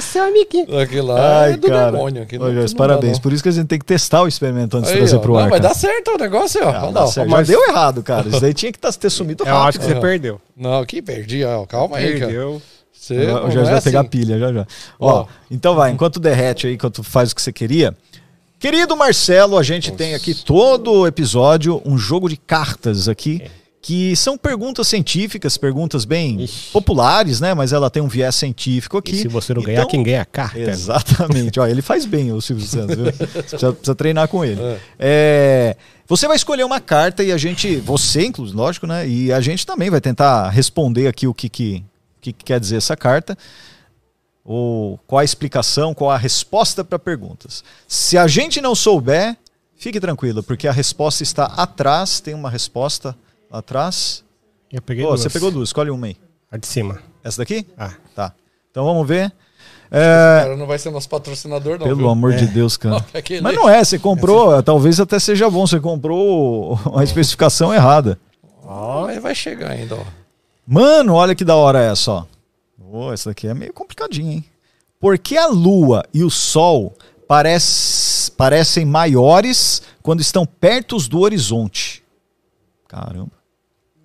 Seu 0.00 0.24
amiguinho. 0.24 0.78
Aquele 0.78 1.02
lá 1.02 1.42
Ai, 1.42 1.52
é 1.52 1.56
do 1.56 1.68
cara. 1.68 1.90
demônio. 1.92 2.26
não- 2.32 2.52
Gerson, 2.52 2.60
não 2.60 2.64
dá, 2.66 2.76
parabéns. 2.76 3.12
não. 3.14 3.20
Por 3.20 3.32
isso 3.32 3.42
que 3.42 3.48
a 3.48 3.52
gente 3.52 3.66
tem 3.66 3.78
que 3.78 3.84
testar 3.84 4.22
o 4.22 4.28
experimento 4.28 4.76
antes 4.76 4.88
de 4.88 4.94
Aí, 4.94 5.00
trazer 5.00 5.16
ó. 5.16 5.18
pro 5.20 5.32
Não, 5.34 5.40
ar. 5.40 5.50
vai 5.50 5.60
dar 5.60 5.74
certo 5.74 6.12
o 6.12 6.18
negócio, 6.18 6.60
ó. 6.64 6.68
Ah, 6.70 6.80
Não, 6.80 6.92
não. 6.92 7.26
Mas- 7.28 7.46
Já 7.48 7.54
deu 7.54 7.68
errado, 7.68 8.02
cara. 8.02 8.28
Isso 8.28 8.40
daí 8.40 8.54
tinha 8.54 8.72
que 8.72 8.78
tá- 8.78 8.92
ter 8.92 9.10
sumido 9.10 9.42
Eu 9.44 9.46
rápido. 9.46 9.68
acho 9.68 9.78
que 9.80 9.84
você 9.84 9.92
Aham. 9.92 10.00
perdeu. 10.00 10.40
Não, 10.56 10.84
que 10.86 11.02
perdi, 11.02 11.44
ó. 11.44 11.64
Calma 11.66 11.98
aí, 11.98 12.14
cara. 12.14 12.26
Perdeu. 12.26 12.62
Você 12.92 13.14
é 13.14 13.32
vai 13.32 13.80
pegar 13.80 14.00
assim. 14.00 14.08
pilha 14.08 14.38
já 14.38 14.52
já. 14.52 14.66
Ó. 14.98 15.20
Ó, 15.20 15.26
então 15.50 15.74
vai, 15.74 15.90
enquanto 15.90 16.18
derrete 16.18 16.66
aí, 16.66 16.74
enquanto 16.74 17.02
faz 17.02 17.30
o 17.30 17.34
que 17.34 17.40
você 17.42 17.52
queria. 17.52 17.94
Querido 18.58 18.96
Marcelo, 18.96 19.56
a 19.56 19.62
gente 19.62 19.92
tem 19.92 20.14
aqui 20.16 20.34
todo 20.34 20.90
o 20.92 21.06
episódio 21.06 21.80
um 21.86 21.96
jogo 21.96 22.28
de 22.28 22.36
cartas 22.36 23.08
aqui. 23.08 23.42
Que 23.80 24.16
são 24.16 24.36
perguntas 24.36 24.88
científicas, 24.88 25.56
perguntas 25.56 26.04
bem 26.04 26.42
Ixi. 26.42 26.72
populares, 26.72 27.40
né? 27.40 27.54
Mas 27.54 27.72
ela 27.72 27.88
tem 27.88 28.02
um 28.02 28.08
viés 28.08 28.34
científico 28.34 28.98
aqui. 28.98 29.12
E 29.12 29.18
se 29.22 29.28
você 29.28 29.54
não 29.54 29.62
ganhar, 29.62 29.78
Então- 29.80 29.90
quem 29.90 30.02
ganha 30.02 30.18
é 30.18 30.20
a 30.20 30.24
carta? 30.24 30.58
Exatamente. 30.58 31.60
Ó, 31.60 31.66
ele 31.66 31.80
faz 31.80 32.04
bem, 32.04 32.32
o 32.32 32.40
Silvio 32.40 32.66
Santos. 32.66 32.96
Viu? 32.96 33.04
Você 33.12 33.26
precisa, 33.42 33.72
precisa 33.72 33.94
treinar 33.94 34.26
com 34.28 34.44
ele. 34.44 34.60
É, 34.98 35.76
você 36.08 36.26
vai 36.26 36.36
escolher 36.36 36.64
uma 36.64 36.80
carta 36.80 37.22
e 37.22 37.30
a 37.30 37.36
gente, 37.38 37.76
você, 37.76 38.26
inclusive, 38.26 38.56
lógico, 38.58 38.86
né? 38.86 39.08
E 39.08 39.32
a 39.32 39.40
gente 39.40 39.64
também 39.64 39.88
vai 39.90 40.00
tentar 40.00 40.48
responder 40.50 41.06
aqui 41.06 41.26
o 41.28 41.32
que, 41.32 41.48
que, 41.48 41.84
que 42.20 42.32
que 42.32 42.44
quer 42.44 42.58
dizer 42.58 42.76
essa 42.76 42.96
carta. 42.96 43.38
Ou 44.44 44.98
qual 45.06 45.20
a 45.20 45.24
explicação, 45.24 45.92
qual 45.94 46.10
a 46.10 46.16
resposta 46.16 46.82
para 46.82 46.98
perguntas. 46.98 47.62
Se 47.86 48.16
a 48.18 48.26
gente 48.26 48.60
não 48.60 48.74
souber, 48.74 49.36
fique 49.76 50.00
tranquilo, 50.00 50.42
porque 50.42 50.66
a 50.66 50.72
resposta 50.72 51.22
está 51.22 51.44
atrás. 51.44 52.18
Tem 52.18 52.34
uma 52.34 52.48
resposta 52.50 53.14
lá 53.50 53.58
atrás. 53.58 54.24
Eu 54.72 54.82
peguei 54.82 55.02
Pô, 55.04 55.10
duas. 55.10 55.22
você 55.22 55.30
pegou 55.30 55.50
duas, 55.50 55.68
escolhe 55.70 55.90
uma 55.90 56.06
aí. 56.06 56.16
A 56.50 56.56
de 56.56 56.66
cima. 56.66 57.00
Essa 57.24 57.38
daqui? 57.38 57.66
Ah. 57.76 57.92
Tá. 58.14 58.32
Então 58.70 58.84
vamos 58.84 59.06
ver. 59.06 59.32
O 59.90 59.96
É, 59.96 60.40
cara 60.42 60.56
não 60.56 60.66
vai 60.66 60.78
ser 60.78 60.90
nosso 60.90 61.08
patrocinador, 61.08 61.78
não. 61.78 61.86
pelo 61.86 61.96
viu? 61.96 62.08
amor 62.10 62.34
de 62.34 62.46
Deus, 62.46 62.76
cara. 62.76 63.04
Aquele- 63.14 63.40
Mas 63.40 63.56
não 63.56 63.68
é, 63.68 63.82
você 63.82 63.98
comprou, 63.98 64.62
talvez 64.62 65.00
até 65.00 65.18
seja 65.18 65.48
bom, 65.48 65.66
você 65.66 65.80
comprou 65.80 66.78
a 66.94 67.02
especificação 67.02 67.72
errada. 67.72 68.18
Ó, 68.62 69.06
mas 69.06 69.22
vai 69.22 69.34
chegar 69.34 69.70
ainda, 69.70 69.94
ó. 69.96 70.04
Mano, 70.66 71.14
olha 71.14 71.34
que 71.34 71.44
da 71.44 71.56
hora 71.56 71.80
essa, 71.80 72.12
ó. 72.12 72.24
Ô, 72.78 73.12
essa 73.12 73.30
daqui 73.30 73.46
é 73.48 73.54
meio 73.54 73.72
complicadinha, 73.72 74.34
hein? 74.34 74.44
Por 75.00 75.16
que 75.18 75.38
a 75.38 75.46
Lua 75.46 76.04
e 76.12 76.22
o 76.22 76.28
Sol 76.30 76.94
parece- 77.26 78.30
parecem 78.32 78.84
maiores 78.84 79.80
quando 80.02 80.20
estão 80.20 80.44
perto 80.44 80.98
do 81.08 81.20
horizonte? 81.20 82.02
Caramba. 82.86 83.32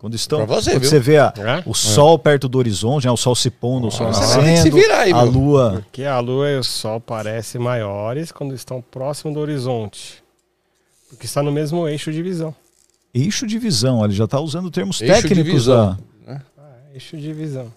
Quando 0.04 0.16
estão. 0.16 0.46
Pra 0.46 0.58
você, 0.58 0.72
quando 0.72 0.82
viu? 0.82 0.90
você 0.90 1.00
vê 1.00 1.18
a- 1.18 1.34
É? 1.38 1.64
o 1.66 1.74
Sol 1.74 2.20
perto 2.20 2.50
do 2.50 2.58
horizonte, 2.58 3.06
né, 3.06 3.12
o 3.12 3.16
Sol 3.16 3.34
se 3.36 3.50
pondo, 3.50 3.88
o 3.88 3.90
Sol 3.90 4.12
vai 4.12 4.16
ter 4.16 4.20
que 4.20 4.26
se 4.34 4.38
nascendo, 4.38 4.76
virar 4.76 5.00
aí, 5.00 5.14
a 5.14 5.22
meu. 5.24 5.32
Lua. 5.32 5.72
Porque 5.82 6.04
a 6.04 6.20
Lua 6.20 6.50
e 6.50 6.58
o 6.58 6.64
Sol 6.64 7.00
parecem 7.00 7.62
maiores 7.62 8.30
quando 8.30 8.54
estão 8.54 8.82
próximos 8.82 9.34
do 9.34 9.40
horizonte. 9.40 10.22
Porque 11.08 11.26
está 11.26 11.42
no 11.42 11.54
mesmo 11.54 11.88
eixo 11.88 12.12
de 12.12 12.22
visão. 12.22 12.54
Eixo 13.14 13.48
de 13.48 13.58
visão, 13.58 14.04
ele 14.04 14.14
já 14.14 14.28
tá 14.28 14.42
usando 14.42 14.70
termos 14.70 15.00
Eixo 15.00 15.14
de 15.16 15.22
técnicos. 15.30 15.54
visão. 15.54 15.98
ah. 16.28 16.42
Ah, 16.58 16.72
eixo 16.94 17.16
de 17.16 17.32
visão. 17.32 17.72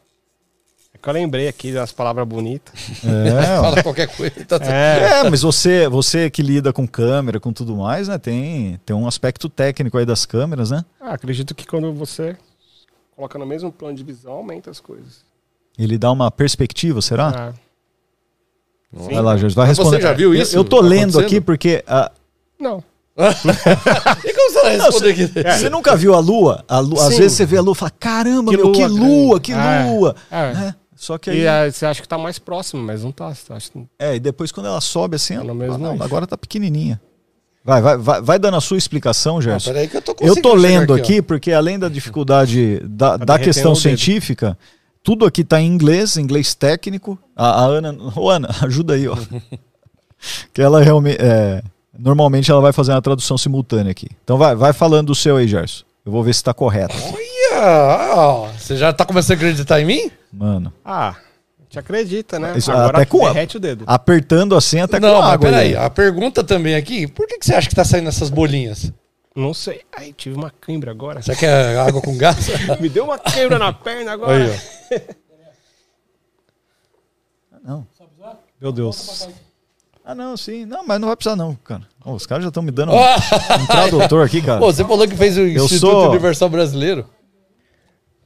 É 0.96 0.98
que 1.02 1.08
eu 1.08 1.12
lembrei 1.12 1.46
aqui 1.46 1.72
das 1.72 1.92
palavras 1.92 2.26
bonitas. 2.26 2.72
É. 3.04 3.42
Fala 3.60 3.82
qualquer 3.82 4.06
coisa. 4.08 4.32
Tá 4.46 4.56
É, 4.62 5.20
É, 5.26 5.30
mas 5.30 5.42
você, 5.42 5.88
você 5.88 6.30
que 6.30 6.40
lida 6.42 6.72
com 6.72 6.86
câmera, 6.88 7.38
com 7.38 7.52
tudo 7.52 7.76
mais, 7.76 8.08
né? 8.08 8.16
Tem, 8.16 8.80
tem 8.86 8.96
um 8.96 9.06
aspecto 9.06 9.48
técnico 9.50 9.98
aí 9.98 10.06
das 10.06 10.24
câmeras, 10.24 10.70
né? 10.70 10.84
ah, 11.00 11.12
acredito 11.12 11.54
que 11.54 11.66
quando 11.66 11.92
você 11.92 12.34
coloca 13.14 13.38
no 13.38 13.44
mesmo 13.46 13.70
plano 13.70 13.94
de 13.94 14.02
visão, 14.02 14.32
aumenta 14.32 14.70
as 14.70 14.80
coisas. 14.80 15.24
Ele 15.78 15.98
dá 15.98 16.10
uma 16.10 16.30
perspectiva, 16.30 17.02
será? 17.02 17.52
Ah, 17.52 17.52
Vai 18.92 19.20
lá, 19.20 19.36
Jorge, 19.36 19.54
vai 19.54 19.66
Mas 19.66 19.76
responder. 19.76 19.96
você 19.98 20.02
já 20.02 20.12
viu 20.14 20.34
Eu- 20.34 20.40
isso 20.42 20.56
Eu, 20.56 20.64
tô 20.64 20.80
lendo 20.80 21.18
acontecendo? 21.18 21.26
aqui 21.26 21.40
porque. 21.40 21.84
ah, 21.86 22.10
não. 22.58 22.82
E 24.24 24.32
como 24.34 24.50
você 24.52 24.62
vai 24.62 24.76
responder 24.78 25.10
aqui? 25.10 25.26
Você 25.58 25.68
nunca 25.70 25.96
viu 25.96 26.14
a 26.14 26.18
lua? 26.20 26.64
A 26.68 26.78
lua 26.78 27.06
às 27.08 27.16
vezes 27.16 27.32
você 27.36 27.44
vê 27.46 27.56
a 27.58 27.60
lua 27.62 27.72
e 27.72 27.76
fala: 27.76 27.90
caramba, 27.98 28.50
Que 28.52 28.56
meu, 28.56 28.72
que 28.72 28.86
lua 28.86 28.88
lua, 28.88 29.28
grande." 29.38 29.40
que 29.40 29.52
É. 29.52 29.84
lua. 29.90 30.16
É. 30.30 30.74
Só 30.96 31.18
que 31.18 31.30
aí. 31.30 31.40
E 31.42 31.46
ah, 31.46 31.70
você 31.70 31.84
acha 31.84 32.00
que 32.00 32.08
tá 32.08 32.16
mais 32.16 32.38
próximo, 32.38 32.82
mas 32.82 33.04
não 33.04 33.12
tá. 33.12 33.32
Que- 33.32 33.86
É, 33.98 34.16
e 34.16 34.20
depois 34.20 34.50
quando 34.50 34.66
ela 34.66 34.80
sobe 34.80 35.16
assim, 35.16 35.34
ela, 35.34 35.54
mesmo 35.54 35.74
ah, 35.74 35.78
não, 35.78 36.02
agora 36.02 36.26
tá 36.26 36.36
pequenininha. 36.36 37.00
Vai, 37.62 37.82
vai, 37.82 37.96
vai, 37.98 38.22
vai 38.22 38.38
dando 38.38 38.56
a 38.56 38.60
sua 38.60 38.78
explicação, 38.78 39.42
Gerson. 39.42 39.72
peraí 39.72 39.88
que 39.88 39.96
eu 39.96 40.02
tô 40.02 40.14
Eu 40.20 40.40
tô 40.40 40.54
lendo 40.54 40.92
ó. 40.92 40.96
aqui, 40.96 41.20
porque 41.20 41.52
além 41.52 41.78
da 41.78 41.88
dificuldade 41.88 42.80
da, 42.84 43.16
da 43.16 43.38
questão 43.38 43.72
o 43.72 43.74
dedo. 43.74 43.82
científica, 43.82 44.56
tudo 45.02 45.26
aqui 45.26 45.42
tá 45.44 45.60
em 45.60 45.66
inglês, 45.66 46.16
inglês 46.16 46.54
técnico. 46.54 47.18
A, 47.34 47.62
a 47.62 47.64
Ana, 47.66 47.96
ô 48.14 48.30
Ana, 48.30 48.48
ajuda 48.62 48.94
aí, 48.94 49.08
ó. 49.08 49.16
que 50.54 50.62
ela 50.62 50.80
realmente, 50.82 51.18
é, 51.20 51.60
normalmente 51.98 52.50
ela 52.50 52.60
vai 52.60 52.72
fazer 52.72 52.92
uma 52.92 53.02
tradução 53.02 53.36
simultânea 53.36 53.90
aqui. 53.90 54.08
Então 54.22 54.38
vai, 54.38 54.54
vai 54.54 54.72
falando 54.72 55.08
do 55.08 55.14
seu 55.14 55.36
aí, 55.36 55.48
Gerson. 55.48 55.84
Eu 56.04 56.12
vou 56.12 56.22
ver 56.22 56.34
se 56.34 56.44
tá 56.44 56.54
correto. 56.54 56.94
Olha, 57.52 58.14
ó, 58.16 58.48
você 58.48 58.76
já 58.76 58.92
tá 58.92 59.04
começando 59.04 59.32
a 59.32 59.34
acreditar 59.36 59.80
em 59.80 59.84
mim? 59.84 60.10
Mano, 60.32 60.72
Ah, 60.84 61.10
a 61.10 61.62
gente 61.64 61.78
acredita, 61.78 62.38
né? 62.38 62.54
Isso, 62.56 62.70
Agora 62.70 62.98
até 62.98 63.06
com 63.06 63.24
a- 63.26 63.32
derrete 63.32 63.56
o 63.56 63.60
dedo. 63.60 63.84
apertando 63.86 64.54
assim 64.56 64.80
até 64.80 64.98
não, 65.00 65.14
com 65.16 65.20
mas 65.22 65.30
água. 65.32 65.50
peraí. 65.50 65.68
aí. 65.68 65.76
A 65.76 65.88
pergunta 65.90 66.42
também 66.44 66.74
aqui, 66.74 67.06
por 67.06 67.26
que, 67.26 67.38
que 67.38 67.46
você 67.46 67.54
acha 67.54 67.68
que 67.68 67.74
tá 67.74 67.84
saindo 67.84 68.08
essas 68.08 68.30
bolinhas? 68.30 68.92
Não 69.34 69.52
sei. 69.52 69.82
Ai, 69.96 70.14
tive 70.16 70.34
uma 70.36 70.50
cãibra 70.50 70.90
agora. 70.90 71.20
Será 71.22 71.36
que 71.36 71.44
é 71.44 71.76
água 71.78 72.00
com 72.00 72.16
gás? 72.16 72.46
Me 72.80 72.88
deu 72.88 73.04
uma 73.04 73.18
cãibra 73.18 73.58
na 73.58 73.72
perna 73.72 74.12
agora. 74.12 74.44
Aí, 74.44 74.50
ó. 77.52 77.56
Não. 77.62 77.86
Meu 78.60 78.72
Deus. 78.72 79.28
Ah, 80.04 80.14
não, 80.14 80.36
sim. 80.36 80.64
Não, 80.64 80.86
mas 80.86 81.00
não 81.00 81.08
vai 81.08 81.16
precisar 81.16 81.36
não, 81.36 81.54
cara. 81.56 81.82
Ó, 82.04 82.12
os 82.14 82.24
caras 82.26 82.44
já 82.44 82.48
estão 82.48 82.62
me 82.62 82.70
dando 82.70 82.92
Ah! 82.94 83.16
um 83.60 83.66
tradutor 83.66 84.24
aqui, 84.24 84.40
cara. 84.40 84.60
Pô, 84.60 84.72
você 84.72 84.84
falou 84.84 85.06
que 85.06 85.16
fez 85.16 85.36
o 85.36 85.42
Instituto 85.42 85.80
sou- 85.80 86.10
Universal 86.10 86.48
Brasileiro. 86.48 87.06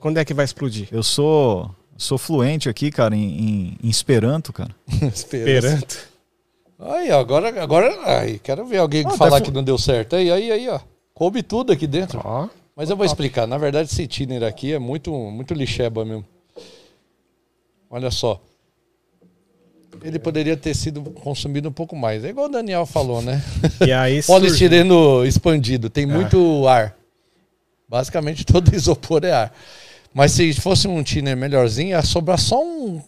Quando 0.00 0.18
é 0.18 0.24
que 0.24 0.34
vai 0.34 0.44
explodir? 0.44 0.88
Eu 0.90 1.02
sou 1.02 1.70
sou 1.96 2.16
fluente 2.16 2.66
aqui, 2.68 2.90
cara, 2.90 3.14
em, 3.14 3.20
em, 3.22 3.76
em 3.84 3.88
Esperanto, 3.90 4.52
cara. 4.52 4.74
Esperando. 5.14 5.86
Aí, 6.78 7.10
ó, 7.10 7.20
agora, 7.20 7.62
agora, 7.62 8.00
aí, 8.06 8.38
quero 8.38 8.64
ver 8.64 8.78
alguém 8.78 9.04
Ah, 9.06 9.10
falar 9.10 9.38
tá 9.38 9.44
que 9.44 9.50
não 9.50 9.62
deu 9.62 9.76
certo. 9.76 10.16
Aí, 10.16 10.30
aí, 10.30 10.50
aí, 10.50 10.68
ó. 10.68 10.80
Coube 11.12 11.42
tudo 11.42 11.72
aqui 11.72 11.86
dentro. 11.86 12.20
Ó. 12.24 12.48
Mas 12.74 12.88
eu 12.88 12.96
vou 12.96 13.04
explicar. 13.04 13.46
Na 13.46 13.58
verdade, 13.58 13.90
esse 13.90 14.06
thinner 14.06 14.42
aqui 14.42 14.72
é 14.72 14.78
muito, 14.78 15.12
muito 15.12 15.52
lixeba 15.52 16.02
mesmo. 16.06 16.24
Olha 17.90 18.10
só. 18.10 18.40
Ele 20.02 20.18
poderia 20.18 20.56
ter 20.56 20.74
sido 20.74 21.02
consumido 21.02 21.68
um 21.68 21.72
pouco 21.72 21.94
mais. 21.94 22.24
É 22.24 22.30
igual 22.30 22.46
o 22.46 22.50
Daniel 22.50 22.86
falou, 22.86 23.20
né? 23.20 23.42
E 23.86 23.92
aí 23.92 24.22
surge- 24.22 24.40
Poliestireno 24.40 25.26
expandido. 25.26 25.90
Tem 25.90 26.06
muito 26.06 26.66
ar. 26.66 26.96
Basicamente 27.86 28.46
todo 28.46 28.74
isopor 28.74 29.22
é 29.24 29.32
ar. 29.32 29.52
Mas 30.12 30.32
se 30.32 30.52
fosse 30.54 30.88
um 30.88 31.02
thinner 31.02 31.36
melhorzinho, 31.36 31.90
ia 31.90 32.02
sobrar 32.02 32.38
só 32.38 32.60
um- 32.62 33.00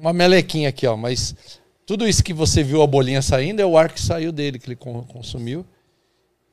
uma 0.00 0.12
melequinha 0.12 0.68
aqui, 0.68 0.86
ó. 0.86 0.96
Mas 0.96 1.34
tudo 1.86 2.06
isso 2.06 2.22
que 2.22 2.32
você 2.34 2.62
viu 2.62 2.82
a 2.82 2.86
bolinha 2.86 3.22
saindo 3.22 3.60
é 3.60 3.66
o 3.66 3.76
ar 3.78 3.90
que 3.90 4.00
saiu 4.00 4.30
dele, 4.30 4.58
que 4.58 4.66
ele 4.68 4.76
con- 4.76 5.04
consumiu. 5.04 5.64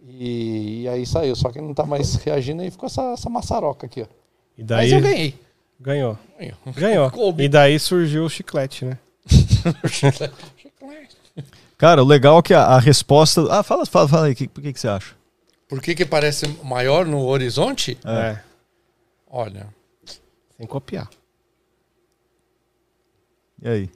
E, 0.03 0.83
e 0.83 0.87
aí 0.87 1.05
saiu. 1.05 1.35
Só 1.35 1.49
que 1.51 1.59
não 1.61 1.73
tá 1.73 1.85
mais 1.85 2.15
reagindo 2.15 2.63
e 2.63 2.71
ficou 2.71 2.87
essa, 2.87 3.01
essa 3.13 3.29
maçaroca 3.29 3.85
aqui, 3.85 4.01
ó. 4.01 4.05
E 4.57 4.61
Mas 4.61 4.67
daí 4.67 4.91
eu 4.91 5.01
ganhei. 5.01 5.35
ganhou. 5.79 6.17
Ganhou. 6.39 6.57
Ganhou. 6.75 7.35
E 7.39 7.47
daí 7.49 7.77
surgiu 7.79 8.23
o 8.25 8.29
chiclete, 8.29 8.85
né? 8.85 8.97
Cara, 11.77 12.03
o 12.03 12.05
legal 12.07 12.39
é 12.39 12.41
que 12.41 12.53
a, 12.53 12.63
a 12.63 12.79
resposta. 12.79 13.41
Ah, 13.49 13.63
fala, 13.63 13.85
fala, 13.85 14.07
fala 14.07 14.25
aí, 14.27 14.35
que, 14.35 14.47
por 14.47 14.61
que, 14.61 14.71
que 14.73 14.79
você 14.79 14.87
acha? 14.87 15.15
Por 15.67 15.81
que, 15.81 15.95
que 15.95 16.05
parece 16.05 16.47
maior 16.63 17.05
no 17.05 17.25
horizonte? 17.25 17.97
É. 18.05 18.37
Olha. 19.29 19.67
Sem 20.61 20.67
copiar. 20.67 21.09
E 23.63 23.67
aí? 23.67 23.89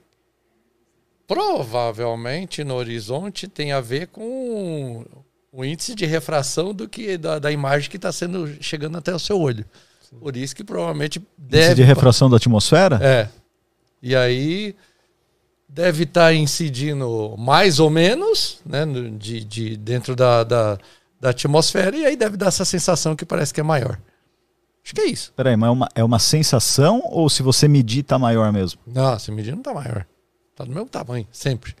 Provavelmente 1.28 2.64
no 2.64 2.74
horizonte 2.74 3.46
tem 3.46 3.70
a 3.70 3.80
ver 3.80 4.08
com 4.08 5.04
o 5.52 5.64
índice 5.64 5.94
de 5.94 6.04
refração 6.04 6.74
do 6.74 6.88
que 6.88 7.16
da, 7.16 7.38
da 7.38 7.52
imagem 7.52 7.88
que 7.88 7.94
está 7.96 8.10
sendo 8.10 8.60
chegando 8.60 8.98
até 8.98 9.14
o 9.14 9.18
seu 9.18 9.40
olho. 9.40 9.64
Por 10.18 10.36
isso 10.36 10.56
que 10.56 10.64
provavelmente 10.64 11.20
Índice 11.20 11.30
deve 11.38 11.74
de 11.76 11.82
refração 11.84 12.28
da 12.28 12.36
atmosfera? 12.36 12.98
é. 13.00 13.28
E 14.02 14.16
aí 14.16 14.74
deve 15.68 16.02
estar 16.02 16.34
incidindo 16.34 17.36
mais 17.38 17.78
ou 17.78 17.90
menos, 17.90 18.60
né, 18.66 18.84
de, 19.16 19.44
de 19.44 19.76
dentro 19.76 20.16
da, 20.16 20.42
da, 20.42 20.78
da 21.20 21.30
atmosfera 21.30 21.96
e 21.96 22.04
aí 22.04 22.16
deve 22.16 22.36
dar 22.36 22.48
essa 22.48 22.64
sensação 22.64 23.14
que 23.14 23.24
parece 23.24 23.54
que 23.54 23.60
é 23.60 23.64
maior. 23.64 24.00
Acho 24.86 24.94
que 24.94 25.00
é 25.00 25.06
isso. 25.06 25.32
Peraí, 25.34 25.56
mas 25.56 25.66
é 25.66 25.70
uma, 25.72 25.88
é 25.96 26.04
uma 26.04 26.18
sensação 26.20 27.02
ou 27.06 27.28
se 27.28 27.42
você 27.42 27.66
medir 27.66 28.04
tá 28.04 28.16
maior 28.20 28.52
mesmo? 28.52 28.78
Não, 28.86 29.18
se 29.18 29.32
medir 29.32 29.52
não 29.52 29.60
tá 29.60 29.74
maior. 29.74 30.06
Tá 30.54 30.62
do 30.62 30.70
mesmo 30.70 30.86
tamanho, 30.88 31.26
sempre. 31.32 31.74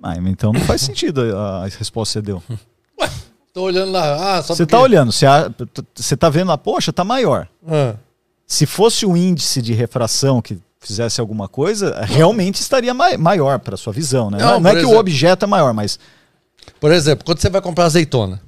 Ah, 0.00 0.14
então 0.16 0.52
não 0.52 0.60
faz 0.60 0.80
sentido 0.82 1.20
a, 1.36 1.64
a 1.64 1.66
resposta 1.66 2.20
que 2.20 2.26
você 2.26 2.32
deu. 2.32 2.42
Tô 3.52 3.62
olhando 3.62 3.90
lá, 3.90 4.36
ah, 4.38 4.42
só 4.42 4.54
Você 4.54 4.62
porque... 4.64 4.70
tá 4.70 4.80
olhando, 4.80 5.10
você, 5.12 5.26
você 5.94 6.16
tá 6.16 6.28
vendo 6.28 6.48
lá, 6.48 6.56
poxa, 6.58 6.92
tá 6.92 7.02
maior. 7.04 7.48
Ah. 7.66 7.94
Se 8.46 8.66
fosse 8.66 9.04
o 9.06 9.16
índice 9.16 9.60
de 9.60 9.72
refração 9.72 10.40
que 10.40 10.58
fizesse 10.78 11.20
alguma 11.20 11.48
coisa, 11.48 12.00
realmente 12.04 12.56
estaria 12.60 12.92
mai- 12.94 13.16
maior 13.16 13.58
para 13.58 13.76
sua 13.76 13.92
visão, 13.92 14.30
né? 14.30 14.38
Não, 14.38 14.52
Não, 14.54 14.60
não 14.60 14.70
é 14.70 14.72
por 14.74 14.78
que 14.78 14.84
o 14.84 14.88
exemplo- 14.88 15.00
objeto 15.00 15.44
é 15.44 15.48
maior, 15.48 15.72
mas 15.74 15.98
Por 16.80 16.92
exemplo, 16.92 17.24
quando 17.24 17.38
você 17.40 17.48
vai 17.50 17.60
comprar 17.60 17.84
azeitona, 17.86 18.40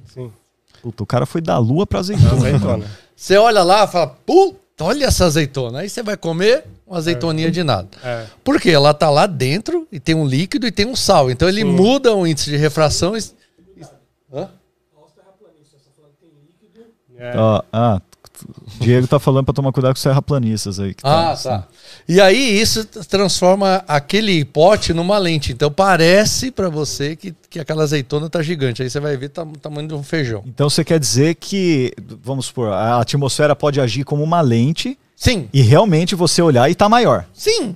puta, 0.81 1.03
o 1.03 1.05
cara 1.05 1.25
foi 1.25 1.41
da 1.41 1.57
lua 1.57 1.85
para 1.85 1.99
azeitona. 1.99 2.31
Azeitona. 2.33 2.85
Você 3.17 3.35
olha 3.35 3.63
lá 3.63 3.83
e 3.83 3.87
fala, 3.87 4.07
puta, 4.07 4.83
olha 4.83 5.05
essa 5.05 5.25
azeitona. 5.25 5.79
Aí 5.79 5.89
você 5.89 6.03
vai 6.03 6.15
comer 6.15 6.63
uma 6.85 6.97
azeitoninha 6.99 7.49
de 7.49 7.63
nada. 7.63 7.87
É. 8.03 8.25
Por 8.43 8.61
quê? 8.61 8.69
Ela 8.69 8.93
tá 8.93 9.09
lá 9.09 9.25
dentro 9.25 9.87
e 9.91 9.99
tem 9.99 10.13
um 10.13 10.25
líquido 10.25 10.67
e 10.67 10.71
tem 10.71 10.85
um 10.85 10.95
sal. 10.95 11.31
Então 11.31 11.49
ele 11.49 11.63
muda 11.63 12.13
o 12.15 12.27
índice 12.27 12.51
de 12.51 12.57
refração. 12.57 13.17
e- 13.17 13.23
Hã? 14.31 14.49
É. 17.17 17.35
Ó, 17.37 17.63
ah, 17.73 17.99
Diego 18.79 19.07
tá 19.07 19.19
falando 19.19 19.45
para 19.45 19.53
tomar 19.53 19.71
cuidado 19.71 19.93
com 19.93 19.97
os 19.97 20.03
terraplanistas 20.03 20.79
aí. 20.79 20.93
que 20.93 21.01
Ah, 21.05 21.35
tá. 21.41 21.67
E 22.07 22.21
aí 22.21 22.59
isso 22.59 22.85
transforma 22.85 23.83
aquele 23.87 24.45
pote 24.45 24.93
numa 24.93 25.17
lente. 25.17 25.51
Então 25.51 25.71
parece 25.71 26.51
pra 26.51 26.69
você 26.69 27.15
que, 27.15 27.33
que 27.49 27.59
aquela 27.59 27.83
azeitona 27.83 28.29
tá 28.29 28.41
gigante. 28.41 28.81
Aí 28.83 28.89
você 28.89 28.99
vai 28.99 29.17
ver 29.17 29.29
tá, 29.29 29.43
o 29.43 29.57
tamanho 29.57 29.87
de 29.87 29.93
um 29.93 30.03
feijão. 30.03 30.43
Então 30.45 30.69
você 30.69 30.83
quer 30.83 30.99
dizer 30.99 31.35
que, 31.35 31.93
vamos 32.23 32.45
supor, 32.47 32.69
a 32.71 32.99
atmosfera 33.01 33.55
pode 33.55 33.81
agir 33.81 34.03
como 34.03 34.23
uma 34.23 34.41
lente 34.41 34.97
Sim, 35.15 35.49
e 35.51 35.61
realmente 35.61 36.13
você 36.15 36.41
olhar 36.41 36.69
e 36.69 36.75
tá 36.75 36.87
maior. 36.87 37.25
sim. 37.33 37.75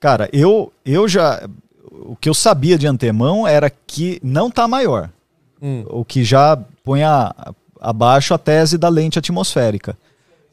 Cara, 0.00 0.28
eu, 0.34 0.70
eu 0.84 1.08
já. 1.08 1.48
O 1.90 2.14
que 2.14 2.28
eu 2.28 2.34
sabia 2.34 2.76
de 2.76 2.86
antemão 2.86 3.48
era 3.48 3.70
que 3.70 4.20
não 4.22 4.50
tá 4.50 4.68
maior. 4.68 5.08
Hum. 5.62 5.82
O 5.88 6.04
que 6.04 6.22
já 6.22 6.58
põe 6.84 7.02
a- 7.02 7.34
abaixo 7.80 8.32
a 8.34 8.38
tese 8.38 8.76
da 8.78 8.88
lente 8.88 9.18
atmosférica. 9.18 9.96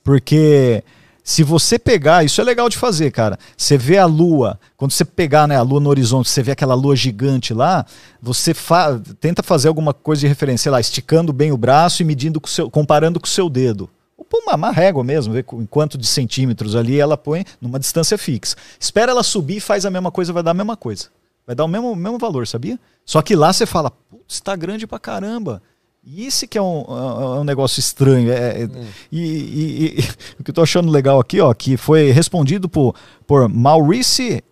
Porque 0.04 0.84
Se 1.24 1.44
você 1.44 1.78
pegar, 1.78 2.24
isso 2.26 2.42
é 2.42 2.44
legal 2.44 2.68
de 2.68 2.76
fazer, 2.76 3.12
cara. 3.12 3.38
Você 3.56 3.78
vê 3.78 4.00
a 4.00 4.08
lua, 4.08 4.60
quando 4.76 4.92
você 4.92 5.06
pegar 5.06 5.48
né, 5.48 5.56
a 5.56 5.62
lua 5.62 5.80
no 5.80 5.88
horizonte, 5.88 6.28
você 6.28 6.42
vê 6.42 6.52
aquela 6.52 6.74
lua 6.74 6.96
gigante 6.96 7.54
lá, 7.54 7.86
você 8.20 8.56
fa- 8.56 9.00
tenta 9.20 9.44
fazer 9.44 9.68
alguma 9.68 9.94
coisa 9.94 10.22
de 10.22 10.28
referência, 10.28 10.64
sei 10.64 10.72
lá, 10.72 10.80
esticando 10.80 11.32
bem 11.32 11.52
o 11.52 11.58
braço 11.58 12.02
e 12.02 12.06
medindo 12.06 12.42
com 12.42 12.48
seu, 12.48 12.72
comparando 12.72 13.20
com 13.20 13.28
o 13.28 13.30
seu 13.30 13.50
dedo. 13.52 13.88
Uma, 14.34 14.56
uma 14.56 14.72
régua 14.72 15.04
mesmo, 15.04 15.44
com- 15.44 15.62
em 15.62 15.66
quanto 15.68 15.96
de 15.96 16.08
centímetros 16.08 16.76
ali 16.76 17.00
ela 17.00 17.16
põe 17.16 17.46
numa 17.62 17.78
distância 17.80 18.18
fixa. 18.18 18.56
Espera 18.80 19.12
ela 19.12 19.22
subir 19.22 19.58
e 19.58 19.62
faz 19.62 19.86
a 19.86 19.92
mesma 19.92 20.10
coisa, 20.10 20.34
vai 20.34 20.42
dar 20.42 20.52
a 20.52 20.56
mesma 20.56 20.76
coisa. 20.76 21.10
Vai 21.46 21.56
dar 21.56 21.66
o 21.66 21.68
mesmo, 21.68 21.96
mesmo 21.96 22.18
valor, 22.18 22.48
sabia? 22.48 22.80
Só 23.06 23.22
que 23.22 23.36
lá 23.36 23.54
você 23.54 23.68
fala, 23.68 23.92
putz, 23.92 24.40
tá 24.40 24.56
grande 24.56 24.88
pra 24.88 24.98
caramba. 24.98 25.62
E 26.04 26.26
esse 26.26 26.48
que 26.48 26.58
é 26.58 26.62
um, 26.62 26.82
é 26.82 27.40
um 27.40 27.44
negócio 27.44 27.80
estranho. 27.80 28.32
é- 28.32 28.64
é- 28.64 28.70
e, 29.12 29.20
e- 29.22 30.00
e- 30.00 30.10
o 30.40 30.44
que 30.44 30.50
eu 30.50 30.56
tô 30.56 30.62
achando 30.64 30.92
legal 30.92 31.20
aqui, 31.20 31.40
ó, 31.40 31.54
que 31.54 31.78
foi 31.78 32.12
respondido 32.12 32.68
por, 32.68 32.96
por 33.28 33.48
Maurice 33.48 34.44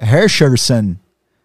Herscherson. 0.00 0.94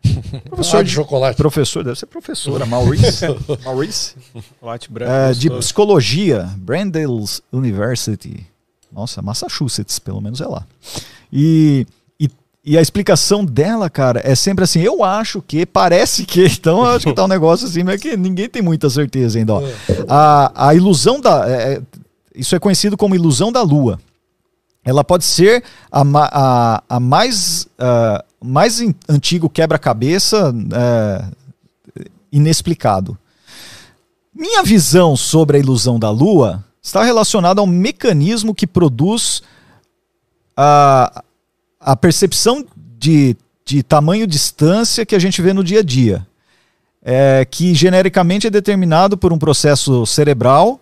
Professor 0.49 0.83
de 0.83 0.91
chocolate. 0.91 1.35
Professor, 1.35 1.83
deve 1.83 1.99
ser 1.99 2.05
professora, 2.05 2.65
Maurice. 2.65 3.25
Maurice. 3.65 4.15
Chocolate 4.33 4.91
branco. 4.91 5.11
É, 5.11 5.33
de 5.33 5.49
psicologia, 5.49 6.43
Brandeis 6.57 7.41
University. 7.51 8.45
Nossa, 8.91 9.21
Massachusetts, 9.21 9.99
pelo 9.99 10.21
menos 10.21 10.41
é 10.41 10.47
lá. 10.47 10.65
E, 11.33 11.85
e, 12.73 12.77
a 12.77 12.81
explicação 12.81 13.43
dela, 13.43 13.89
cara, 13.89 14.21
é 14.23 14.35
sempre 14.35 14.63
assim: 14.63 14.79
eu 14.79 15.03
acho 15.03 15.41
que, 15.41 15.65
parece 15.65 16.25
que, 16.25 16.45
então 16.47 16.79
eu 16.79 16.91
acho 16.91 17.07
que 17.07 17.13
tá 17.13 17.25
um 17.25 17.27
negócio 17.29 17.67
assim, 17.67 17.83
mas 17.83 18.01
que 18.01 18.15
ninguém 18.15 18.49
tem 18.49 18.61
muita 18.61 18.89
certeza 18.89 19.39
ainda. 19.39 19.55
Ó. 19.55 19.63
A, 20.07 20.69
a 20.69 20.75
ilusão 20.75 21.19
da. 21.19 21.49
é, 21.49 21.73
é, 21.73 21.81
isso 22.35 22.55
é 22.55 22.59
conhecido 22.59 22.95
como 22.95 23.15
ilusão 23.15 23.51
da 23.51 23.61
lua. 23.61 23.99
Ela 24.83 25.03
pode 25.03 25.25
ser 25.25 25.63
a, 25.91 26.01
a, 26.01 26.83
a 26.87 26.99
mais, 26.99 27.67
ah, 27.77 28.23
mais 28.41 28.81
antigo 29.07 29.49
quebra-cabeça 29.49 30.53
é, 30.73 31.25
inexplicado. 32.31 33.17
Minha 34.33 34.63
visão 34.63 35.17
sobre 35.17 35.57
a 35.57 35.59
ilusão 35.59 35.99
da 35.99 36.09
Lua 36.09 36.63
está 36.81 37.03
relacionada 37.03 37.59
ao 37.59 37.67
mecanismo 37.67 38.55
que 38.55 38.65
produz 38.65 39.43
a, 40.55 41.23
a 41.79 41.95
percepção 41.95 42.65
de, 42.97 43.35
de 43.63 43.81
tamanho 43.81 44.27
distância 44.27 45.05
que 45.05 45.15
a 45.15 45.19
gente 45.19 45.41
vê 45.41 45.53
no 45.53 45.63
dia 45.63 45.79
a 45.79 45.83
dia. 45.83 46.27
É, 47.01 47.45
que 47.49 47.73
genericamente 47.73 48.47
é 48.47 48.49
determinado 48.49 49.17
por 49.17 49.31
um 49.31 49.39
processo 49.39 50.05
cerebral 50.05 50.81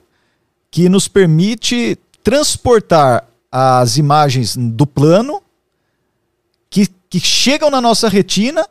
que 0.72 0.90
nos 0.90 1.08
permite 1.08 1.98
transportar 2.24 3.28
as 3.52 3.98
imagens 3.98 4.58
do 4.58 4.86
plano 4.88 5.42
que, 6.70 6.88
que 7.10 7.20
chegam 7.20 7.70
na 7.70 7.80
nossa 7.80 8.10
retina 8.10 8.68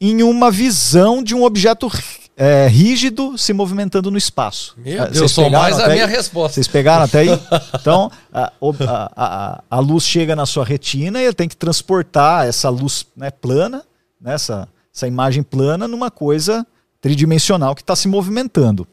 em 0.00 0.22
uma 0.22 0.50
visão 0.50 1.22
de 1.22 1.34
um 1.34 1.44
objeto 1.44 1.90
é, 2.36 2.66
rígido 2.66 3.36
se 3.36 3.52
movimentando 3.52 4.10
no 4.10 4.16
espaço. 4.18 4.74
Meu 4.78 5.02
Ah, 5.02 5.06
Deus, 5.06 5.30
sou 5.32 5.50
mais 5.50 5.78
a 5.78 5.88
minha 5.88 6.06
aí? 6.06 6.10
resposta. 6.10 6.54
Vocês 6.54 6.66
pegaram 6.68 7.04
até 7.04 7.20
aí? 7.20 7.28
Então, 7.80 8.10
a, 8.32 8.52
a- 8.86 9.10
a- 9.16 9.62
a 9.70 9.78
luz 9.80 10.04
chega 10.04 10.34
na 10.36 10.46
sua 10.46 10.64
retina 10.64 11.20
e 11.20 11.24
ele 11.24 11.34
tem 11.34 11.48
que 11.48 11.56
transportar 11.56 12.46
essa 12.46 12.68
luz 12.68 13.06
né, 13.16 13.30
plana, 13.30 13.82
né, 14.20 14.34
essa, 14.34 14.68
essa 14.94 15.06
imagem 15.06 15.42
plana, 15.42 15.86
numa 15.88 16.10
coisa 16.10 16.66
tridimensional 17.00 17.74
que 17.74 17.82
está 17.82 17.94
se 17.96 18.08
movimentando. 18.08 18.86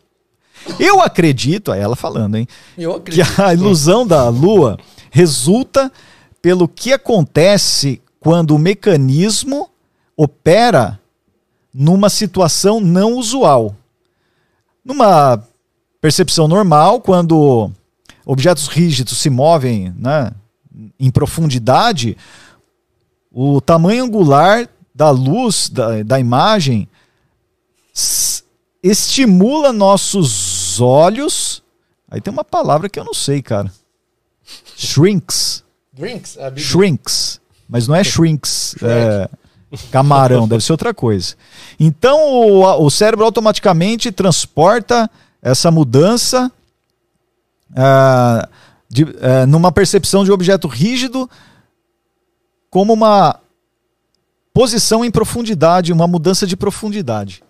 Eu 0.78 1.00
acredito, 1.02 1.72
é 1.72 1.80
ela 1.80 1.96
falando, 1.96 2.36
hein? 2.36 2.48
Eu 2.78 3.00
que 3.00 3.22
a 3.42 3.54
ilusão 3.54 4.06
da 4.06 4.28
Lua 4.28 4.78
resulta 5.10 5.90
pelo 6.42 6.68
que 6.68 6.92
acontece 6.92 8.02
quando 8.20 8.52
o 8.56 8.60
mecanismo 8.60 9.70
opera 10.18 11.00
numa 11.74 12.10
situação 12.10 12.80
não 12.80 13.14
usual. 13.14 13.76
Numa 14.84 15.44
percepção 16.02 16.48
normal, 16.48 17.02
quando 17.02 17.72
objetos 18.26 18.68
rígidos 18.68 19.18
se 19.18 19.30
movem 19.30 19.94
né, 19.98 20.32
em 21.00 21.12
profundidade, 21.12 22.18
o 23.32 23.62
tamanho 23.62 24.06
angular 24.06 24.68
da 24.94 25.10
luz 25.10 25.70
da, 25.70 26.04
da 26.04 26.20
imagem 26.20 26.88
estimula 28.82 29.72
nossos 29.72 30.80
olhos. 30.80 31.64
Aí 32.10 32.20
tem 32.20 32.32
uma 32.34 32.44
palavra 32.44 32.90
que 32.90 33.00
eu 33.00 33.04
não 33.04 33.14
sei, 33.14 33.42
cara. 33.42 33.72
Shrinks. 34.76 35.64
Drinks? 35.94 36.36
Bíblia. 36.36 36.66
Shrinks. 36.66 37.42
Mas 37.68 37.88
não 37.88 37.96
é 37.96 38.04
shrinks. 38.04 38.76
é, 38.82 39.30
camarão, 39.92 40.48
deve 40.48 40.64
ser 40.64 40.72
outra 40.72 40.94
coisa. 40.94 41.36
Então 41.80 42.20
o, 42.22 42.86
o 42.86 42.90
cérebro 42.90 43.26
automaticamente 43.26 44.12
transporta 44.12 45.10
essa 45.42 45.70
mudança 45.72 46.52
ah, 47.76 48.48
de- 48.90 49.08
eh, 49.22 49.46
numa 49.46 49.72
percepção 49.72 50.24
de 50.24 50.32
objeto 50.32 50.68
rígido 50.68 51.30
como 52.70 52.94
uma 52.94 53.40
posição 54.54 55.06
em 55.06 55.12
profundidade, 55.12 55.94
uma 55.94 56.08
mudança 56.08 56.46
de 56.48 56.58
profundidade. 56.58 57.44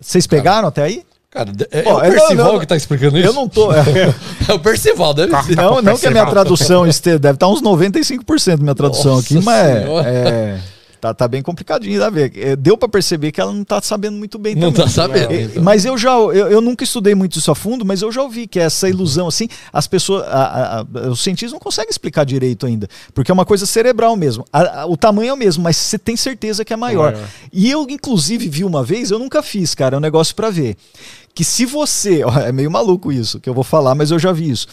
Vocês 0.00 0.26
pegaram 0.26 0.68
até 0.68 0.82
aí? 0.82 1.04
Cara, 1.30 1.52
é, 1.70 1.82
é 1.82 1.84
Ó, 1.86 1.98
o 1.98 2.02
não- 2.02 2.10
Percival 2.10 2.52
não- 2.54 2.58
que 2.60 2.66
tá 2.66 2.74
explicando 2.76 3.18
isso? 3.18 3.28
Eu 3.28 3.32
não 3.32 3.48
tô. 3.48 3.68
É 4.48 4.52
o 4.52 4.58
Percival, 4.58 5.14
deve 5.14 5.36
ser. 5.42 5.54
Não, 5.54 5.80
não 5.80 5.96
que 5.96 6.06
a 6.06 6.10
minha 6.10 6.26
tradução 6.26 6.84
esteja, 6.86 7.18
deve 7.20 7.36
estar 7.36 7.46
uns 7.46 7.62
95% 7.62 8.56
da 8.56 8.62
minha 8.62 8.74
tradução 8.74 9.16
Nossa 9.16 9.26
aqui, 9.26 9.44
mas 9.44 9.66
é, 9.66 9.84
é, 10.06 10.60
tá, 11.00 11.14
tá 11.14 11.26
bem 11.26 11.42
complicadinho 11.42 11.98
da 11.98 12.10
ver. 12.10 12.32
É, 12.36 12.54
Deu 12.56 12.76
pra 12.76 12.88
perceber 12.88 13.32
que 13.32 13.40
ela 13.40 13.52
não 13.52 13.64
tá 13.64 13.80
sabendo 13.82 14.16
muito 14.16 14.38
bem 14.38 14.54
Não 14.54 14.70
também. 14.70 14.86
tá 14.86 14.88
sabendo. 14.92 15.32
É, 15.32 15.60
Mas 15.60 15.84
eu 15.84 15.96
já, 15.96 16.10
eu, 16.12 16.32
eu 16.32 16.60
nunca 16.60 16.84
estudei 16.84 17.14
muito 17.14 17.38
isso 17.38 17.50
a 17.50 17.54
fundo, 17.54 17.84
mas 17.84 18.02
eu 18.02 18.12
já 18.12 18.22
ouvi 18.22 18.46
que 18.46 18.58
essa 18.60 18.88
ilusão, 18.88 19.26
assim, 19.28 19.48
as 19.72 19.86
pessoas, 19.86 20.22
a- 20.28 20.84
a- 21.04 21.08
os 21.08 21.20
cientistas 21.22 21.52
não 21.52 21.58
conseguem 21.60 21.90
explicar 21.90 22.24
direito 22.24 22.66
ainda, 22.66 22.88
porque 23.14 23.30
é 23.30 23.34
uma 23.34 23.44
coisa 23.44 23.66
cerebral 23.66 24.14
mesmo. 24.16 24.44
A- 24.52 24.86
o 24.86 24.96
tamanho 24.96 25.30
é 25.30 25.32
o 25.32 25.36
mesmo, 25.36 25.62
mas 25.62 25.76
você 25.76 25.98
tem 25.98 26.16
certeza 26.16 26.64
que 26.64 26.72
é 26.72 26.76
maior. 26.76 27.12
Maior. 27.12 27.28
E 27.52 27.70
eu, 27.70 27.86
inclusive, 27.88 28.48
vi 28.48 28.64
uma 28.64 28.82
vez, 28.84 29.10
eu 29.10 29.18
nunca 29.18 29.42
fiz, 29.42 29.74
cara, 29.74 29.94
é 29.94 29.98
um 29.98 30.00
negócio 30.00 30.34
pra 30.34 30.50
ver. 30.50 30.76
Que 31.34 31.44
se 31.44 31.64
você. 31.64 32.22
ó, 32.26 32.38
É 32.40 32.52
meio 32.52 32.70
maluco 32.70 33.12
isso 33.12 33.38
que 33.40 33.48
eu 33.48 33.54
vou 33.54 33.64
falar, 33.64 33.94
mas 33.94 34.10
eu 34.10 34.18
já 34.18 34.32
vi 34.32 34.50
isso. 34.50 34.66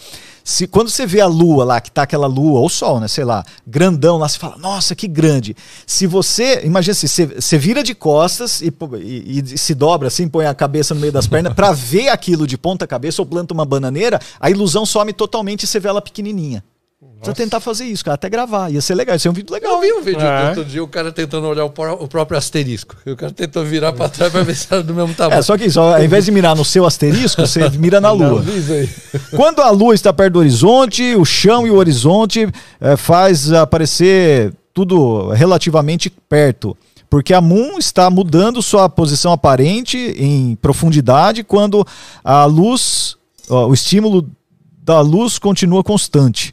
Se, 0.48 0.66
quando 0.66 0.88
você 0.88 1.04
vê 1.04 1.20
a 1.20 1.26
lua 1.26 1.62
lá, 1.62 1.78
que 1.78 1.90
tá 1.90 2.04
aquela 2.04 2.26
lua, 2.26 2.60
ou 2.60 2.64
o 2.64 2.70
sol, 2.70 2.98
né? 3.00 3.06
Sei 3.06 3.22
lá, 3.22 3.44
grandão 3.66 4.16
lá, 4.16 4.26
você 4.26 4.38
fala, 4.38 4.56
nossa, 4.56 4.94
que 4.94 5.06
grande. 5.06 5.54
Se 5.86 6.06
você. 6.06 6.62
Imagina 6.64 6.92
assim, 6.92 7.06
você, 7.06 7.26
você 7.26 7.58
vira 7.58 7.82
de 7.82 7.94
costas 7.94 8.62
e, 8.62 8.72
e- 9.02 9.44
e 9.52 9.58
se 9.58 9.74
dobra 9.74 10.08
assim, 10.08 10.26
põe 10.26 10.46
a 10.46 10.54
cabeça 10.54 10.94
no 10.94 11.00
meio 11.02 11.12
das 11.12 11.26
pernas, 11.26 11.52
pra 11.52 11.72
ver 11.76 12.08
aquilo 12.08 12.46
de 12.46 12.56
ponta 12.56 12.86
cabeça 12.86 13.20
ou 13.20 13.26
planta 13.26 13.52
uma 13.52 13.66
bananeira, 13.66 14.18
a 14.40 14.48
ilusão 14.48 14.86
some 14.86 15.12
totalmente 15.12 15.64
e 15.64 15.66
você 15.66 15.78
vê 15.78 15.88
ela 15.88 16.00
pequenininha. 16.00 16.64
Precisa 17.00 17.32
tentar 17.34 17.60
fazer 17.60 17.84
isso, 17.84 18.04
cara, 18.04 18.16
até 18.16 18.28
gravar. 18.28 18.70
Ia 18.72 18.80
ser 18.80 18.94
legal, 18.96 19.14
ia 19.14 19.18
ser 19.20 19.28
um 19.28 19.32
vídeo 19.32 19.52
legal. 19.54 19.74
Eu 19.74 19.80
vi 19.80 19.92
um 19.92 20.02
vídeo 20.02 20.20
É. 20.20 20.48
outro 20.48 20.64
dia, 20.64 20.82
o 20.82 20.88
cara 20.88 21.12
tentando 21.12 21.46
olhar 21.46 21.64
o, 21.64 21.70
pró- 21.70 21.94
o 22.00 22.08
próprio 22.08 22.36
asterisco. 22.36 22.96
E 23.06 23.12
o 23.12 23.16
cara 23.16 23.30
tentou 23.32 23.64
virar 23.64 23.92
pra 23.92 24.08
trás 24.08 24.32
pra 24.32 24.42
ver 24.42 24.56
se 24.56 24.66
era 24.68 24.82
do 24.82 24.92
mesmo 24.92 25.14
tamanho. 25.14 25.38
É, 25.38 25.42
só 25.42 25.56
que 25.56 25.66
isso, 25.66 25.78
ao 25.78 26.02
invés 26.02 26.24
de 26.24 26.32
mirar 26.32 26.56
no 26.56 26.64
seu 26.64 26.84
asterisco, 26.84 27.46
você 27.46 27.68
mira 27.78 28.00
na 28.00 28.10
lua. 28.10 28.42
Não. 28.42 29.28
Quando 29.36 29.60
a 29.60 29.70
lua 29.70 29.94
está 29.94 30.12
perto 30.12 30.32
do 30.34 30.38
horizonte, 30.40 31.14
o 31.14 31.24
chão 31.24 31.64
e 31.66 31.70
o 31.70 31.76
horizonte 31.76 32.48
eh, 32.80 32.96
faz 32.96 33.52
aparecer 33.52 34.52
tudo 34.74 35.28
relativamente 35.30 36.10
perto. 36.10 36.76
Porque 37.08 37.32
a 37.32 37.40
Moon 37.40 37.78
está 37.78 38.10
mudando 38.10 38.60
sua 38.60 38.88
posição 38.88 39.32
aparente 39.32 39.96
em 40.18 40.56
profundidade 40.56 41.44
quando 41.44 41.86
a 42.24 42.44
luz, 42.44 43.16
ó, 43.48 43.68
o 43.68 43.72
estímulo 43.74 44.28
da 44.82 45.00
luz 45.00 45.38
continua 45.38 45.84
constante. 45.84 46.52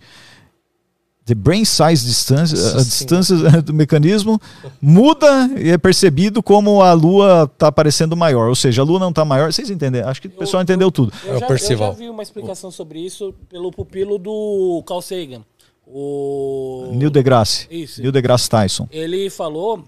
The 1.25 1.33
brain 1.33 1.65
size 1.65 2.05
distance, 2.05 2.53
a 2.53 2.77
distância 2.77 3.35
do 3.63 3.73
mecanismo 3.73 4.39
muda 4.79 5.49
e 5.57 5.71
é 5.71 5.77
percebido 5.77 6.43
como 6.43 6.83
a 6.83 6.93
Lua 6.93 7.49
está 7.51 7.71
parecendo 7.71 8.15
maior. 8.15 8.47
Ou 8.47 8.55
seja, 8.55 8.83
a 8.83 8.85
Lua 8.85 8.99
não 8.99 9.09
está 9.09 9.25
maior. 9.25 9.51
Vocês 9.51 9.71
entenderam? 9.71 10.07
Acho 10.07 10.21
que 10.21 10.27
o 10.27 10.31
pessoal 10.31 10.61
entendeu 10.61 10.91
tudo. 10.91 11.11
Eu, 11.25 11.37
É 11.37 11.39
já, 11.39 11.47
eu 11.47 11.77
já 11.77 11.91
vi 11.91 12.09
uma 12.09 12.21
explicação 12.21 12.69
sobre 12.69 12.99
isso 12.99 13.33
pelo 13.49 13.71
pupilo 13.71 14.19
do 14.19 14.83
Carl 14.85 15.01
Sagan. 15.01 15.43
O... 15.87 16.91
Neil 16.93 17.09
deGrasse. 17.09 17.67
Isso. 17.71 18.01
Neil 18.01 18.11
deGrasse 18.11 18.47
Tyson. 18.47 18.87
Ele 18.91 19.27
falou 19.31 19.83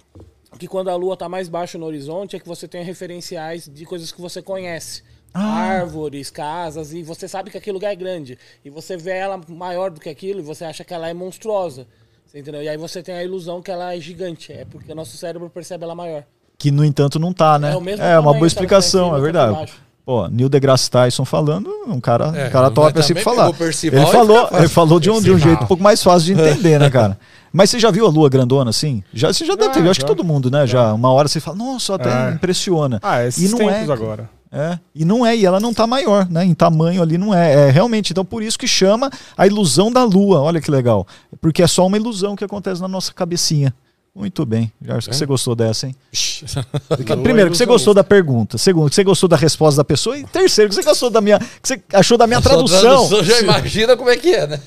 que 0.58 0.68
quando 0.68 0.90
a 0.90 0.96
lua 0.96 1.14
está 1.14 1.30
mais 1.30 1.48
baixa 1.48 1.78
no 1.78 1.86
horizonte 1.86 2.36
é 2.36 2.40
que 2.40 2.48
você 2.48 2.68
tem 2.68 2.84
referenciais 2.84 3.70
de 3.72 3.86
coisas 3.86 4.12
que 4.12 4.20
você 4.20 4.42
conhece. 4.42 5.04
Árvores, 5.34 6.30
casas, 6.30 6.94
e 6.94 7.04
você 7.04 7.28
sabe 7.28 7.52
que 7.52 7.58
aquele 7.58 7.74
lugar 7.76 7.92
é 7.92 7.96
grande. 7.96 8.38
E 8.66 8.70
você 8.70 8.98
vê 8.98 9.12
ela 9.12 9.40
maior 9.50 9.92
do 9.92 10.00
que 10.00 10.10
aquilo 10.10 10.40
e 10.40 10.44
você 10.44 10.66
acha 10.66 10.84
que 10.84 10.94
ela 10.94 11.08
é 11.08 11.14
monstruosa. 11.14 11.86
Você 12.26 12.40
entendeu? 12.40 12.62
E 12.62 12.68
aí 12.70 12.78
você 12.78 13.02
tem 13.04 13.16
a 13.16 13.24
ilusão 13.24 13.62
que 13.62 13.72
ela 13.72 13.96
é 13.96 14.00
gigante. 14.00 14.52
É 14.52 14.66
porque 14.66 14.92
o 14.92 14.96
nosso 14.96 15.16
cérebro 15.16 15.50
percebe 15.50 15.84
ela 15.84 15.96
maior. 15.96 16.24
Que, 16.58 16.72
no 16.72 16.84
entanto, 16.84 17.20
não 17.20 17.32
tá, 17.32 17.60
né? 17.60 17.72
É 17.74 17.76
o 17.78 17.82
mesmo 17.82 18.04
É 18.04 18.20
uma 18.20 18.34
boa 18.34 18.48
explicação, 18.48 19.16
é 19.16 19.22
verdade. 19.22 19.72
Pô, 20.04 20.28
Neil 20.30 20.48
deGrasse 20.48 20.90
Tyson 20.90 21.26
falando, 21.26 21.70
um 21.86 22.00
cara, 22.00 22.32
É, 22.34 22.48
um 22.48 22.50
cara 22.52 22.72
top 22.72 22.98
assim 22.98 23.14
pra 23.14 23.24
falar. 23.24 23.52
Ele 23.84 24.06
falou, 24.06 24.50
ele 24.54 24.68
falou 24.70 25.00
de 25.02 25.10
um, 25.12 25.22
de 25.22 25.32
um 25.32 25.38
jeito 25.38 25.64
um 25.66 25.68
pouco 25.68 25.84
mais 25.84 26.02
fácil 26.02 26.34
de 26.34 26.42
entender, 26.42 26.80
né, 26.80 26.90
cara? 26.90 27.20
Mas 27.52 27.70
você 27.70 27.78
já 27.80 27.92
viu 27.92 28.06
a 28.06 28.10
lua 28.10 28.30
grandona 28.30 28.70
assim? 28.70 29.04
Já, 29.14 29.34
você 29.34 29.46
já 29.46 29.56
deve 29.56 29.74
ter, 29.74 29.80
Já, 29.80 29.86
eu 29.86 29.92
acho 29.92 30.00
que 30.00 30.04
já. 30.04 30.08
todo 30.08 30.24
mundo, 30.24 30.50
né? 30.50 30.66
Já, 30.66 30.94
uma 30.94 31.12
hora 31.12 31.28
você 31.28 31.40
fala, 31.42 31.58
nossa, 31.58 31.96
até 31.96 32.10
É. 32.30 32.32
impressiona. 32.32 33.00
Ah, 33.04 33.24
esses 33.26 33.50
E 33.50 33.52
não 33.52 33.58
tempos 33.58 33.90
é, 33.90 33.94
agora. 33.94 34.30
É, 34.52 34.80
e 34.96 35.04
não 35.04 35.26
é, 35.26 35.36
e 35.36 35.46
ela 35.46 35.60
não 35.60 35.74
tá 35.74 35.86
maior, 35.86 36.30
né? 36.30 36.46
Em 36.46 36.54
tamanho 36.54 37.02
ali 37.02 37.18
não 37.18 37.34
é. 37.34 37.68
É 37.68 37.70
realmente, 37.70 38.12
então 38.12 38.24
por 38.24 38.42
isso 38.42 38.58
que 38.58 38.68
chama 38.68 39.10
a 39.38 39.46
ilusão 39.46 39.92
da 39.92 40.04
lua. 40.04 40.42
Olha 40.42 40.62
que 40.62 40.72
legal. 40.72 41.06
Porque 41.42 41.62
é 41.62 41.68
só 41.68 41.86
uma 41.86 41.98
ilusão 41.98 42.36
que 42.36 42.44
acontece 42.44 42.82
na 42.82 42.88
nossa 42.88 43.14
cabecinha. 43.14 43.74
Muito 44.18 44.44
bem. 44.48 44.72
Acho 44.88 45.10
que 45.10 45.16
você 45.16 45.28
gostou 45.28 45.54
dessa, 45.54 45.86
hein? 45.86 45.96
Primeiro, 47.22 47.52
que 47.52 47.58
você 47.58 47.68
gostou 47.68 47.94
da 47.94 48.04
pergunta. 48.04 48.58
Segundo, 48.58 48.90
que 48.90 48.96
você 48.96 49.04
gostou 49.04 49.30
da 49.30 49.38
resposta 49.38 49.78
da 49.78 49.84
pessoa. 49.84 50.18
E 50.18 50.24
terceiro, 50.26 50.70
que 50.70 50.76
você 50.76 50.82
gostou 50.82 51.12
da 51.12 51.22
minha. 51.22 51.38
Que 51.38 51.68
você 51.68 51.84
achou 51.94 52.18
da 52.18 52.26
minha 52.26 52.42
sua 52.42 52.50
tradução. 52.50 53.24
já 53.24 53.40
imagina 53.42 53.96
como 53.96 54.10
é 54.10 54.18
que 54.18 54.34
é, 54.34 54.48
né? 54.48 54.60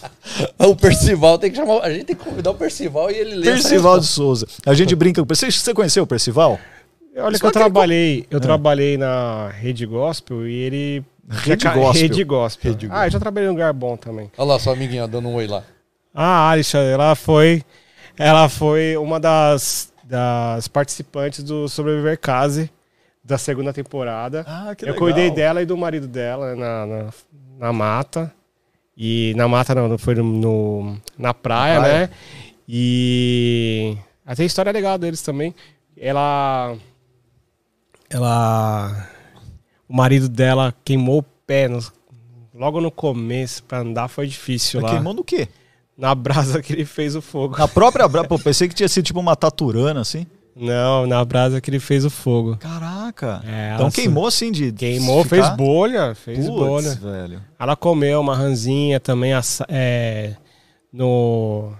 o 0.58 0.74
Percival 0.74 1.38
tem 1.38 1.50
que 1.50 1.56
chamar. 1.58 1.80
A 1.82 1.90
gente 1.90 2.06
tem 2.06 2.16
que 2.16 2.24
convidar 2.24 2.52
o 2.52 2.54
Percival 2.54 3.10
e 3.10 3.14
ele 3.16 3.34
lê. 3.34 3.44
Percival 3.44 4.00
de. 4.00 4.06
Souza. 4.06 4.46
A 4.64 4.72
gente 4.72 4.94
brinca 4.96 5.20
com 5.20 5.28
você. 5.28 5.50
Você 5.50 5.74
conheceu 5.74 6.04
o 6.04 6.06
Percival? 6.06 6.58
Olha 7.16 7.32
Isso 7.32 7.40
que 7.40 7.46
eu 7.46 7.50
é 7.50 7.52
trabalhei, 7.52 8.26
eu 8.30 8.40
trabalhei 8.40 8.96
na 8.98 9.48
Rede 9.48 9.86
Gospel 9.86 10.46
e 10.48 10.54
ele... 10.54 11.04
Rede 11.28 11.64
Gospel. 11.68 12.02
Rede 12.02 12.24
Gospel. 12.24 12.72
Rede 12.72 12.88
Ah, 12.90 13.06
eu 13.06 13.10
já 13.10 13.18
trabalhei 13.20 13.48
em 13.48 13.52
lugar 13.52 13.72
bom 13.72 13.96
também. 13.96 14.30
Olha 14.36 14.48
lá, 14.52 14.58
sua 14.58 14.72
amiguinha 14.74 15.06
dando 15.08 15.28
um 15.28 15.34
oi 15.34 15.46
lá. 15.46 15.62
A 16.12 16.50
Alisha, 16.50 16.78
ela 16.78 17.14
foi, 17.14 17.62
ela 18.18 18.48
foi 18.48 18.96
uma 18.96 19.18
das, 19.18 19.92
das 20.04 20.68
participantes 20.68 21.42
do 21.42 21.68
Sobreviver 21.68 22.18
Case 22.18 22.70
da 23.24 23.38
segunda 23.38 23.72
temporada. 23.72 24.44
Ah, 24.46 24.74
que 24.76 24.86
eu 24.88 24.94
cuidei 24.96 25.30
dela 25.30 25.62
e 25.62 25.66
do 25.66 25.76
marido 25.76 26.06
dela 26.06 26.54
na, 26.54 26.86
na, 26.86 27.06
na 27.58 27.72
mata. 27.72 28.30
E 28.96 29.32
na 29.36 29.48
mata 29.48 29.74
não, 29.74 29.88
não 29.88 29.98
foi 29.98 30.14
no, 30.14 30.22
no- 30.22 31.00
na 31.18 31.32
praia, 31.32 31.74
Na 31.76 31.80
praia. 31.80 31.98
né? 32.06 32.10
E 32.68 33.96
até 34.26 34.42
a 34.42 34.46
história 34.46 34.70
legal 34.72 34.98
deles 34.98 35.22
também. 35.22 35.54
Ela 35.96 36.76
ela 38.14 39.08
o 39.88 39.94
marido 39.96 40.28
dela 40.28 40.74
queimou 40.84 41.18
o 41.18 41.22
pé 41.22 41.68
no- 41.68 41.80
logo 42.54 42.80
no 42.80 42.90
começo 42.90 43.62
pra 43.64 43.80
andar 43.80 44.08
foi 44.08 44.26
difícil 44.26 44.80
Mas 44.80 44.90
lá. 44.90 44.96
queimou 44.96 45.12
no 45.14 45.24
quê? 45.24 45.48
Na 45.96 46.14
brasa 46.14 46.60
que 46.62 46.72
ele 46.72 46.84
fez 46.84 47.14
o 47.14 47.22
fogo. 47.22 47.56
Na 47.56 47.68
própria. 47.68 48.08
bra- 48.08 48.24
Pô, 48.24 48.38
pensei 48.38 48.68
que 48.68 48.74
tinha 48.74 48.88
sido 48.88 49.04
tipo 49.04 49.20
uma 49.20 49.36
taturana, 49.36 50.00
assim. 50.00 50.26
Não, 50.56 51.06
na 51.06 51.24
brasa 51.24 51.60
que 51.60 51.68
ele 51.70 51.78
fez 51.80 52.04
o 52.04 52.10
fogo. 52.10 52.56
Caraca. 52.56 53.42
É, 53.44 53.74
então 53.74 53.90
queimou 53.90 54.26
assim 54.26 54.50
de. 54.52 54.72
Queimou, 54.72 55.22
ficar- 55.24 55.36
fez 55.46 55.56
bolha, 55.56 56.14
fez 56.14 56.38
Putz, 56.46 56.48
bolha. 56.50 56.94
velho. 56.94 57.42
Ela 57.58 57.74
comeu 57.76 58.20
uma 58.20 58.34
ranzinha 58.36 58.98
também 59.00 59.32
é, 59.68 60.34
no 60.92 61.72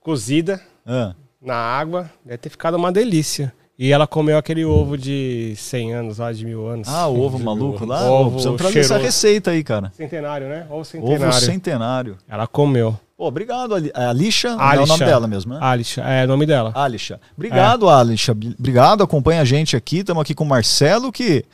cozida 0.00 0.60
Ah. 0.86 1.14
na 1.40 1.54
água, 1.56 2.10
deve 2.24 2.38
ter 2.38 2.48
ficado 2.50 2.74
uma 2.76 2.90
delícia. 2.92 3.52
E 3.78 3.92
ela 3.92 4.06
comeu 4.06 4.38
aquele 4.38 4.64
ovo 4.64 4.96
de 4.96 5.54
100 5.56 5.94
anos, 5.94 6.18
lá 6.18 6.32
de 6.32 6.44
mil 6.44 6.66
anos. 6.68 6.86
Ah, 6.88 7.08
o 7.08 7.20
ovo 7.20 7.38
maluco 7.42 7.84
lá? 7.84 8.08
Ovo 8.08 8.30
Precisamos 8.30 8.58
trazer 8.58 8.78
essa 8.80 8.88
cheiroso. 8.94 9.04
receita 9.06 9.50
aí, 9.50 9.64
cara. 9.64 9.92
Centenário, 9.96 10.48
né? 10.48 10.66
Ovo 10.70 10.84
centenário. 10.84 11.26
Ovo 11.28 11.32
centenário. 11.40 12.16
Ela 12.28 12.46
comeu. 12.46 12.96
Pô, 13.16 13.26
obrigado, 13.26 13.74
Ali- 13.74 13.90
a 13.94 14.10
Alicia. 14.10 14.50
É 14.50 14.78
o 14.80 14.86
nome 14.86 15.04
dela 15.04 15.26
mesmo, 15.26 15.54
né? 15.54 15.58
Alisha, 15.62 16.02
é 16.02 16.24
o 16.24 16.28
nome 16.28 16.46
dela. 16.46 16.72
Alisha. 16.74 17.20
Obrigado, 17.36 17.88
Alisha. 17.88 18.32
Obrigado, 18.32 19.02
acompanha 19.02 19.40
a 19.40 19.44
gente 19.44 19.76
aqui. 19.76 19.98
Estamos 19.98 20.20
aqui 20.22 20.34
com 20.34 20.44
o 20.44 20.48
Marcelo, 20.48 21.10
que, 21.12 21.44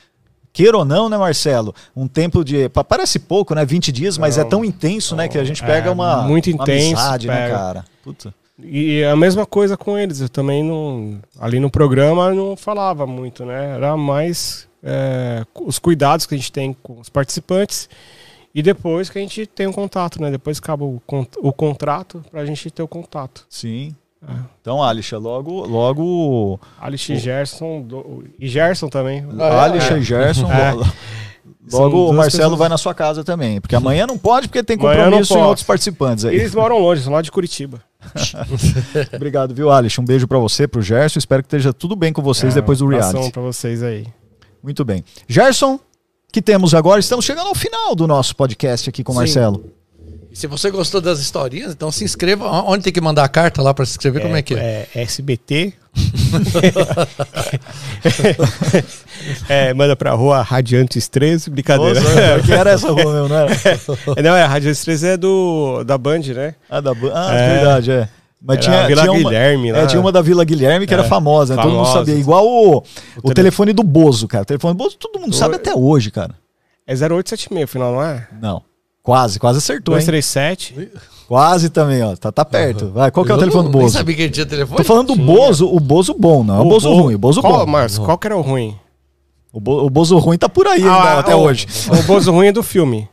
queira 0.53 0.77
ou 0.79 0.85
não, 0.85 1.09
né, 1.09 1.17
Marcelo? 1.19 1.75
Um 1.97 2.07
tempo 2.09 2.43
de. 2.45 2.69
pa- 2.71 2.85
Parece 2.85 3.19
pouco, 3.19 3.55
né? 3.55 3.65
20 3.65 3.93
dias, 3.93 4.17
mas 4.19 4.37
é 4.39 4.43
Não. 4.43 4.49
tão 4.49 4.65
intenso, 4.65 5.15
né? 5.17 5.27
Que 5.29 5.39
a 5.39 5.45
gente 5.45 5.63
pega 5.63 5.89
É, 5.89 5.93
uma. 5.93 6.23
muito 6.23 6.51
uma 6.51 6.63
intenso, 6.65 6.97
amizade, 6.97 7.27
né, 7.27 7.37
pega. 7.45 7.57
cara? 7.59 7.85
Puta. 8.03 8.35
E 8.65 9.05
a 9.05 9.17
mesma 9.17 9.45
coisa 9.47 9.77
com 9.77 9.97
eles, 9.99 10.21
eu 10.21 10.29
também 10.29 10.63
não. 10.63 11.21
Ali 11.39 11.59
no 11.61 11.71
programa 11.71 12.33
não 12.33 12.57
falava 12.57 13.07
muito, 13.07 13.45
né? 13.45 13.75
Era 13.77 13.97
mais 13.97 14.69
é, 14.83 15.45
os 15.65 15.79
cuidados 15.79 16.27
que 16.27 16.35
a 16.35 16.39
gente 16.39 16.53
tem 16.53 16.73
com 16.83 16.99
os 17.01 17.09
participantes 17.09 17.89
e 18.55 18.63
depois 18.63 19.09
que 19.11 19.19
a 19.19 19.23
gente 19.23 19.47
tem 19.47 19.67
um 19.67 19.73
contato, 19.73 20.21
né? 20.21 20.31
Depois 20.31 20.59
acaba 20.59 20.85
o, 20.85 21.01
o 21.39 21.53
contrato 21.53 22.25
pra 22.31 22.45
gente 22.45 22.71
ter 22.71 22.83
o 22.83 22.89
contato. 22.89 23.47
Sim. 23.49 23.95
É. 24.29 24.33
Então, 24.61 24.83
Alisha, 24.83 25.17
logo. 25.17 25.67
logo 25.67 26.61
Alice 26.79 27.11
e 27.11 27.17
Gerson, 27.17 27.81
do- 27.81 28.25
e 28.39 28.49
Gerson 28.49 28.89
também. 28.89 29.25
Ah, 29.39 29.45
é? 29.47 29.61
Alisha 29.61 29.97
e 29.97 30.03
Gerson. 30.03 30.47
É. 30.53 30.75
Logo 31.73 32.09
o 32.09 32.13
Marcelo 32.13 32.43
pessoas- 32.45 32.59
vai 32.59 32.69
na 32.69 32.79
sua 32.79 32.95
casa 32.95 33.23
também. 33.23 33.61
Porque 33.61 33.77
amanhã 33.77 34.07
não 34.07 34.17
pode, 34.17 34.49
porque 34.49 34.63
tem 34.63 34.79
compromisso 34.79 35.35
em 35.37 35.43
outros 35.43 35.67
participantes 35.67 36.25
aí. 36.25 36.37
Eles 36.37 36.55
moram 36.55 36.79
longe, 36.79 37.03
são 37.03 37.13
lá 37.13 37.21
de 37.23 37.31
Curitiba. 37.31 37.83
Obrigado, 39.15 39.55
viu, 39.55 39.71
Alisha? 39.71 40.01
Um 40.01 40.05
beijo 40.05 40.27
pra 40.27 40.39
você, 40.39 40.67
pro 40.67 40.81
Gerson. 40.81 41.19
Espero 41.19 41.43
que 41.43 41.47
esteja 41.49 41.73
tudo 41.73 41.95
bem 41.95 42.13
com 42.13 42.23
vocês 42.23 42.53
É, 42.53 42.61
depois 42.61 42.79
do 42.79 42.87
reality. 42.89 43.31
pra 43.31 43.43
vocês 43.43 43.83
aí. 43.83 44.07
Muito 44.63 44.85
bem. 44.85 45.05
Gerson, 45.29 45.79
que 46.33 46.41
temos 46.41 46.75
agora? 46.75 46.99
Estamos 47.01 47.25
chegando 47.25 47.49
ao 47.49 47.55
final 47.55 47.95
do 47.95 48.07
nosso 48.07 48.35
podcast 48.35 48.89
aqui 48.89 49.05
com 49.05 49.13
o. 49.13 49.17
Marcelo. 49.17 49.65
E 50.33 50.37
se 50.37 50.47
você 50.47 50.71
gostou 50.71 51.01
das 51.01 51.19
historinhas, 51.19 51.73
então 51.73 51.91
se 51.91 52.05
inscreva. 52.05 52.47
Onde 52.63 52.85
tem 52.85 52.93
que 52.93 53.01
mandar 53.01 53.25
a 53.25 53.29
carta 53.29 53.61
lá 53.63 53.75
para 53.75 53.85
se 53.85 53.93
inscrever? 53.93 54.23
Como 54.23 54.37
é 54.37 54.43
que 54.43 54.55
é? 54.55 54.87
É 54.95 55.03
SBT. 55.03 55.73
é, 59.49 59.75
manda 59.75 59.95
pra 59.97 60.13
rua 60.13 60.43
Radiantes 60.43 61.09
13, 61.09 61.51
brincadeira. 61.51 62.01
Nossa, 62.01 62.43
que 62.45 62.53
era 62.53 62.71
essa 62.71 62.89
rua 62.91 63.13
mesmo, 63.13 63.29
não 63.29 63.37
era? 63.37 63.53
É, 64.17 64.23
não, 64.23 64.37
é, 64.37 64.45
Radiantes 64.45 64.81
13 64.83 65.07
é 65.09 65.17
do, 65.17 65.83
da 65.85 65.99
Band, 65.99 66.21
né? 66.35 66.55
Ah, 66.69 66.81
da, 66.81 66.95
Ban- 66.95 67.13
ah 67.15 67.35
É. 67.35 67.55
verdade, 67.57 67.91
é. 67.91 68.09
Mas 68.43 68.57
Era 68.57 68.65
tinha, 68.65 68.81
a 68.81 68.87
Vila 68.87 69.03
tinha 69.03 69.13
uma, 69.13 69.23
Guilherme 69.31 69.69
é, 69.69 69.73
lá. 69.73 69.87
tinha 69.87 70.01
uma 70.01 70.11
da 70.13 70.23
Vila 70.23 70.45
Guilherme 70.45 70.87
que 70.87 70.95
era 70.95 71.05
É, 71.05 71.09
famosa, 71.09 71.55
né? 71.57 71.63
todo 71.63 71.73
mundo 71.73 71.85
famosa. 71.85 72.07
sabia. 72.07 72.15
Igual 72.21 72.47
o, 72.47 72.79
o, 72.79 72.83
tele- 73.23 73.35
telefone 73.35 73.73
do 73.75 73.83
Bozo, 73.83 74.27
cara. 74.27 74.43
O 74.43 74.47
telefone 74.47 74.75
do 74.75 74.79
Bozo 74.79 74.97
todo 74.97 75.21
mundo 75.21 75.35
sabe 75.35 75.55
O- 75.55 75.57
até 75.57 75.75
hoje, 75.75 76.11
cara. 76.11 76.35
É 76.87 76.93
0876, 76.95 77.71
final, 77.71 77.93
não 77.93 78.03
é? 78.03 78.27
Não. 78.41 78.63
Quase, 79.11 79.41
quase 79.41 79.59
acertou, 79.59 79.95
hein? 79.97 80.01
237. 80.07 80.89
Quase 81.27 81.69
também, 81.69 82.01
ó. 82.01 82.15
Tá, 82.15 82.31
tá 82.31 82.45
perto. 82.45 82.91
Vai, 82.91 83.11
qual 83.11 83.27
que 83.27 83.33
é 83.33 83.35
o 83.35 83.37
Eu 83.37 83.41
telefone 83.41 83.69
do 83.69 83.73
Nem 83.73 83.83
Bozo? 83.83 83.99
sabia 83.99 84.15
que 84.15 84.23
ele 84.23 84.31
tinha 84.31 84.47
telefone. 84.47 84.77
Tô 84.77 84.85
falando 84.85 85.09
do 85.09 85.17
Bozo, 85.17 85.67
o 85.67 85.81
Bozo 85.81 86.15
bom, 86.17 86.45
não 86.45 86.57
é 86.57 86.61
o 86.61 86.65
Bozo 86.65 86.93
ruim, 86.93 87.15
o 87.17 87.19
Bozo 87.19 87.41
qual, 87.41 87.67
bom. 87.67 87.73
Márcio, 87.73 88.05
qual 88.05 88.17
que 88.17 88.29
era 88.29 88.37
o 88.37 88.41
ruim? 88.41 88.77
O, 89.53 89.59
Bo- 89.61 89.85
o 89.85 89.91
Bozo 89.91 90.17
ruim 90.19 90.39
tá 90.39 90.49
por 90.49 90.69
aí 90.69 90.75
ainda, 90.81 90.93
Ah, 90.93 91.19
até 91.19 91.35
o- 91.35 91.41
hoje. 91.41 91.67
O 91.89 92.03
Bozo 92.05 92.31
ruim 92.31 92.47
é 92.47 92.53
do 92.53 92.63
filme. 92.63 93.09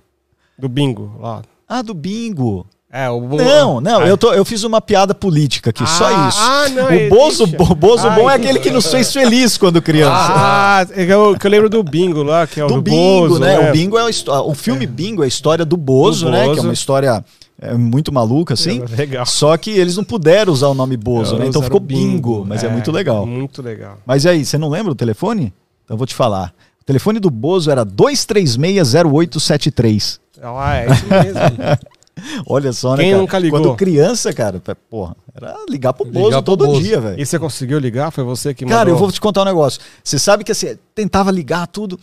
Do 0.57 0.69
bingo, 0.69 1.13
lá. 1.19 1.41
Ah, 1.67 1.81
do 1.81 1.95
bingo. 1.95 2.67
É, 2.89 3.09
o 3.09 3.19
Bo- 3.19 3.35
Não, 3.35 3.81
não, 3.81 4.01
eu, 4.07 4.17
tô, 4.17 4.31
eu 4.33 4.45
fiz 4.45 4.63
uma 4.63 4.79
piada 4.79 5.13
política 5.13 5.71
aqui, 5.71 5.85
só 5.85 6.05
Ah, 6.07 6.29
isso. 6.29 6.39
ah, 6.41 6.69
não, 6.69 6.85
o 6.85 7.09
Bozo, 7.09 7.43
existe. 7.43 7.61
o 7.61 7.75
Bozo 7.75 8.07
Ah, 8.07 8.11
bom 8.11 8.29
é 8.29 8.35
aquele 8.35 8.59
que 8.59 8.71
nos 8.71 8.89
fez 8.89 9.11
feliz 9.11 9.57
quando 9.57 9.81
criança. 9.81 10.31
Ah, 10.33 10.85
é 10.91 11.05
que 11.05 11.11
eu, 11.11 11.37
que 11.37 11.45
eu 11.45 11.51
lembro 11.51 11.69
do 11.69 11.83
bingo 11.83 12.23
lá, 12.23 12.47
que 12.47 12.61
é 12.61 12.63
o 12.63 12.67
do 12.67 12.75
do, 12.75 12.81
bingo, 12.81 13.27
Bozo, 13.27 13.41
né? 13.41 13.69
O 13.69 13.73
bingo 13.73 13.97
é 13.97 14.03
a 14.03 14.05
o 14.41 14.53
filme 14.55 14.87
Bingo 14.87 15.21
é 15.21 15.25
a 15.25 15.27
história 15.27 15.65
do 15.65 15.75
Bozo, 15.75 16.27
Do 16.27 16.31
né? 16.31 16.43
Que 16.45 16.51
é 16.51 16.55
Bozo. 16.55 16.67
uma 16.67 16.73
história 16.73 17.25
é, 17.61 17.73
muito 17.73 18.09
maluca, 18.13 18.53
assim. 18.53 18.81
É, 18.81 18.85
legal. 18.95 19.25
Só 19.25 19.57
que 19.57 19.69
eles 19.71 19.97
não 19.97 20.05
puderam 20.05 20.53
usar 20.53 20.69
o 20.69 20.73
nome 20.73 20.95
Bozo, 20.95 21.33
né? 21.35 21.39
Eles 21.41 21.49
Então 21.49 21.59
usaram 21.59 21.75
ficou 21.75 21.81
bingo, 21.81 22.45
mas 22.47 22.63
é, 22.63 22.69
muito 22.69 22.89
legal. 22.89 23.25
Muito 23.25 23.61
legal. 23.61 23.97
Mas 24.05 24.23
e 24.23 24.29
aí, 24.29 24.45
você 24.45 24.57
não 24.57 24.69
lembra 24.69 24.93
o 24.93 24.95
telefone? 24.95 25.53
Então 25.83 25.95
eu 25.95 25.97
vou 25.97 26.07
te 26.07 26.15
falar. 26.15 26.53
O 26.81 26.85
telefone 26.85 27.19
do 27.19 27.29
Bozo 27.29 27.69
era 27.69 27.85
2360873. 27.85 30.19
Ah, 30.41 30.77
é 30.77 30.85
isso 30.91 31.05
mesmo. 31.09 31.41
Olha 32.45 32.71
só, 32.73 32.95
né, 32.95 33.03
Quem 33.03 33.11
cara? 33.11 33.21
nunca 33.21 33.39
ligou? 33.39 33.61
Quando 33.61 33.75
criança, 33.75 34.33
cara, 34.33 34.61
porra, 34.89 35.15
era 35.33 35.55
ligar 35.69 35.93
pro 35.93 36.05
Ligar 36.05 36.19
Bozo 36.21 36.31
pro 36.31 36.41
todo 36.43 36.65
Bozo. 36.65 36.81
dia, 36.81 36.99
velho. 36.99 37.19
e 37.21 37.25
você 37.25 37.37
conseguiu 37.39 37.79
ligar? 37.79 38.11
Foi 38.11 38.23
você 38.23 38.53
que 38.53 38.65
Cara, 38.65 38.79
mandou? 38.79 38.93
eu 38.95 38.97
vou 38.99 39.11
te 39.11 39.21
contar 39.21 39.41
um 39.41 39.45
negócio. 39.45 39.79
Você 40.03 40.17
sabe 40.19 40.43
que 40.43 40.51
assim, 40.51 40.77
tentava 40.95 41.31
ligar 41.31 41.67
tudo. 41.67 41.99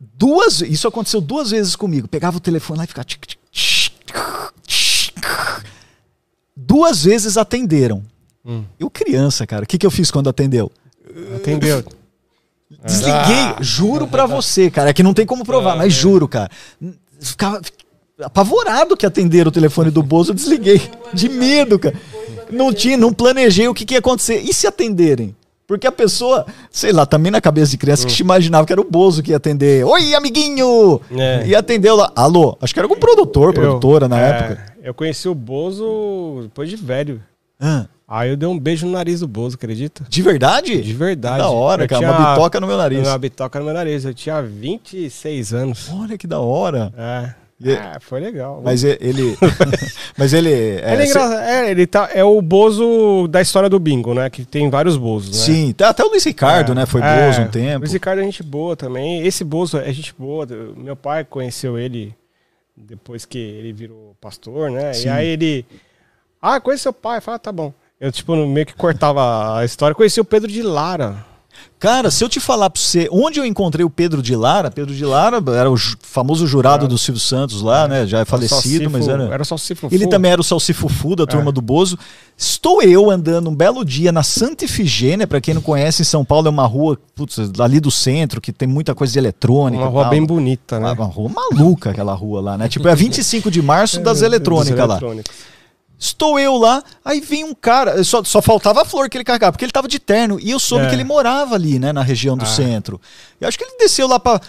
Duas, 0.00 0.60
isso 0.60 0.86
aconteceu 0.86 1.20
duas 1.20 1.50
vezes 1.50 1.74
comigo. 1.74 2.06
Pegava 2.06 2.36
o 2.36 2.40
telefone 2.40 2.78
lá 2.78 2.84
e 2.84 2.86
ficava. 2.86 3.04
tic, 3.04 3.24
tic, 3.26 3.38
tic, 3.50 3.92
tic. 4.66 5.14
Duas 6.56 7.04
vezes 7.04 7.36
atenderam. 7.36 8.02
Hum. 8.44 8.64
Eu 8.78 8.88
criança, 8.90 9.46
cara. 9.46 9.64
O 9.64 9.66
que, 9.66 9.76
que 9.78 9.86
eu 9.86 9.90
fiz 9.90 10.10
quando 10.10 10.28
atendeu? 10.28 10.70
Atendeu. 11.36 11.84
Desliguei, 12.84 13.56
juro 13.60 14.06
pra 14.06 14.26
você, 14.26 14.70
cara. 14.70 14.90
É 14.90 14.92
que 14.92 15.02
não 15.02 15.14
tem 15.14 15.26
como 15.26 15.44
provar, 15.44 15.76
mas 15.76 15.92
juro, 15.92 16.28
cara. 16.28 16.50
Ficava 17.18 17.60
apavorado 18.22 18.96
que 18.96 19.06
atenderam 19.06 19.48
o 19.48 19.52
telefone 19.52 19.90
do 19.90 20.02
Bozo, 20.02 20.30
eu 20.30 20.34
desliguei. 20.34 20.80
De 21.12 21.28
medo, 21.28 21.78
cara. 21.78 21.94
Não 22.50 22.72
tinha, 22.72 22.96
não 22.96 23.12
planejei 23.12 23.68
o 23.68 23.74
que, 23.74 23.84
que 23.84 23.94
ia 23.94 23.98
acontecer. 24.00 24.40
E 24.40 24.52
se 24.54 24.66
atenderem? 24.66 25.34
Porque 25.66 25.86
a 25.86 25.92
pessoa, 25.92 26.46
sei 26.70 26.92
lá, 26.92 27.04
também 27.04 27.30
na 27.30 27.42
cabeça 27.42 27.70
de 27.72 27.76
criança 27.76 28.06
que 28.06 28.12
se 28.12 28.22
imaginava 28.22 28.66
que 28.66 28.72
era 28.72 28.80
o 28.80 28.90
Bozo 28.90 29.22
que 29.22 29.32
ia 29.32 29.36
atender. 29.36 29.84
Oi, 29.84 30.14
amiguinho! 30.14 30.98
É. 31.10 31.46
E 31.46 31.54
atendeu 31.54 31.94
lá. 31.94 32.10
Alô, 32.16 32.56
acho 32.60 32.72
que 32.72 32.80
era 32.80 32.86
algum 32.86 32.98
produtor, 32.98 33.52
produtora 33.52 34.08
na 34.08 34.18
Eu- 34.18 34.24
é, 34.24 34.28
época. 34.30 34.72
Eu 34.82 34.94
conheci 34.94 35.28
o 35.28 35.34
Bozo 35.34 36.40
depois 36.44 36.70
de 36.70 36.76
velho. 36.76 37.20
Ah, 37.60 37.86
Aí 38.10 38.30
eu 38.30 38.38
dei 38.38 38.48
um 38.48 38.58
beijo 38.58 38.86
no 38.86 38.92
nariz 38.92 39.20
do 39.20 39.28
Bozo, 39.28 39.56
acredita? 39.56 40.02
De 40.08 40.22
verdade? 40.22 40.80
De 40.80 40.94
verdade. 40.94 41.40
Da 41.40 41.50
hora, 41.50 41.84
Eu 41.84 41.88
cara. 41.88 41.98
tinha- 42.00 42.10
Uma 42.18 42.30
bitoca 42.30 42.58
no 42.60 42.66
meu 42.66 42.78
nariz. 42.78 43.06
Uma 43.06 43.18
bitoca 43.18 43.58
no 43.58 43.66
meu 43.66 43.74
nariz. 43.74 44.02
Eu 44.06 44.14
tinha 44.14 44.40
26 44.40 45.52
anos. 45.52 45.90
Olha 45.92 46.16
que 46.16 46.26
da 46.26 46.40
hora. 46.40 46.90
É. 46.96 47.34
É, 47.64 47.98
foi 48.00 48.20
legal. 48.20 48.60
Mas 48.64 48.84
e- 48.84 48.96
ele. 49.00 49.36
mas 50.16 50.32
ele. 50.32 50.52
É, 50.52 50.92
Ele 50.94 51.02
é, 51.12 51.50
é, 51.66 51.70
ele 51.70 51.86
tá, 51.86 52.08
é 52.12 52.22
o 52.22 52.40
Bozo 52.40 53.26
da 53.28 53.40
história 53.40 53.68
do 53.68 53.78
bingo, 53.80 54.14
né? 54.14 54.30
Que 54.30 54.44
tem 54.44 54.70
vários 54.70 54.96
Bozos, 54.96 55.36
né? 55.38 55.44
Sim, 55.44 55.72
tá- 55.72 55.88
até 55.88 56.04
o 56.04 56.08
Luiz 56.08 56.24
Ricardo, 56.24 56.72
É, 56.72 56.74
né? 56.76 56.86
Foi 56.86 57.00
é, 57.02 57.26
Bozo 57.26 57.40
um 57.42 57.48
tempo. 57.48 57.78
Luiz 57.80 57.92
Ricardo 57.92 58.20
é 58.20 58.24
gente 58.24 58.42
boa 58.42 58.76
também. 58.76 59.26
Esse 59.26 59.42
Bozo 59.42 59.78
é 59.78 59.92
gente 59.92 60.14
boa. 60.16 60.46
Meu 60.76 60.94
pai 60.94 61.24
conheceu 61.24 61.78
ele 61.78 62.14
depois 62.76 63.24
que 63.24 63.38
ele 63.38 63.72
virou 63.72 64.14
pastor, 64.20 64.70
né? 64.70 64.92
Sim. 64.92 65.06
E 65.06 65.10
aí 65.10 65.26
ele. 65.26 65.66
Ah, 66.40 66.60
conhece 66.60 66.84
seu 66.84 66.92
pai? 66.92 67.20
Fala, 67.20 67.38
tá 67.38 67.50
bom. 67.50 67.72
Eu, 68.00 68.12
tipo, 68.12 68.36
meio 68.46 68.64
que 68.64 68.74
cortava 68.74 69.58
a 69.58 69.64
história. 69.64 69.94
Conheci 69.94 70.20
o 70.20 70.24
Pedro 70.24 70.48
de 70.48 70.62
Lara. 70.62 71.26
Cara, 71.78 72.10
se 72.10 72.24
eu 72.24 72.28
te 72.28 72.40
falar 72.40 72.70
pra 72.70 72.82
você, 72.82 73.08
onde 73.10 73.38
eu 73.38 73.44
encontrei 73.44 73.84
o 73.84 73.90
Pedro 73.90 74.20
de 74.20 74.34
Lara, 74.34 74.68
Pedro 74.68 74.92
de 74.92 75.04
Lara 75.04 75.40
era 75.56 75.70
o 75.70 75.76
famoso 75.76 76.44
jurado 76.44 76.88
do 76.88 76.98
Silvio 76.98 77.20
Santos 77.20 77.62
lá, 77.62 77.86
né? 77.86 78.04
Já 78.04 78.18
é 78.20 78.24
falecido, 78.24 78.90
mas 78.90 79.06
era. 79.06 79.24
Era 79.32 79.44
cifro. 79.44 79.88
Ele 79.92 80.08
também 80.08 80.32
era 80.32 80.40
o 80.40 80.44
Salsifufu 80.44 81.14
da 81.14 81.24
turma 81.24 81.50
É. 81.50 81.52
do 81.52 81.62
Bozo. 81.62 81.96
Estou 82.36 82.82
eu 82.82 83.10
andando 83.10 83.48
um 83.48 83.54
belo 83.54 83.84
dia 83.84 84.10
na 84.10 84.24
Santa 84.24 84.64
Ifigênia, 84.64 85.26
pra 85.26 85.40
quem 85.40 85.54
não 85.54 85.62
conhece, 85.62 86.02
em 86.02 86.04
São 86.04 86.24
Paulo 86.24 86.48
é 86.48 86.50
uma 86.50 86.66
rua 86.66 86.98
putz, 87.14 87.38
ali 87.60 87.78
do 87.78 87.90
centro, 87.90 88.40
que 88.40 88.52
tem 88.52 88.68
muita 88.68 88.94
coisa 88.94 89.12
de 89.12 89.18
eletrônica. 89.18 89.82
Uma 89.82 89.90
rua 89.90 90.04
bem 90.06 90.24
bonita, 90.24 90.80
né? 90.80 90.92
Uma, 90.92 91.04
uma 91.04 91.12
rua 91.12 91.30
maluca 91.30 91.90
aquela 91.90 92.14
rua 92.14 92.40
lá, 92.40 92.58
né? 92.58 92.68
Tipo, 92.68 92.88
é 92.88 92.94
25 92.94 93.50
de 93.50 93.62
março 93.62 94.00
das 94.02 94.18
Dos 94.18 94.22
eletrônicas 94.22 94.88
lá. 94.88 95.00
Estou 95.98 96.38
eu 96.38 96.56
lá, 96.56 96.82
aí 97.04 97.20
vem 97.20 97.42
um 97.44 97.52
cara, 97.54 98.04
só, 98.04 98.22
só 98.22 98.40
faltava 98.40 98.82
a 98.82 98.84
flor 98.84 99.08
que 99.08 99.16
ele 99.16 99.24
carregava, 99.24 99.50
porque 99.52 99.64
ele 99.64 99.72
tava 99.72 99.88
de 99.88 99.98
terno, 99.98 100.38
e 100.40 100.50
eu 100.50 100.58
soube 100.60 100.84
É. 100.84 100.88
que 100.88 100.94
ele 100.94 101.02
morava 101.04 101.56
ali, 101.56 101.78
né, 101.78 101.92
na 101.92 102.02
região 102.02 102.36
do 102.36 102.44
Ah. 102.44 102.46
centro. 102.46 103.00
E 103.40 103.44
acho 103.44 103.58
que 103.58 103.64
ele 103.64 103.76
desceu 103.78 104.06
lá 104.06 104.20
pra. 104.20 104.40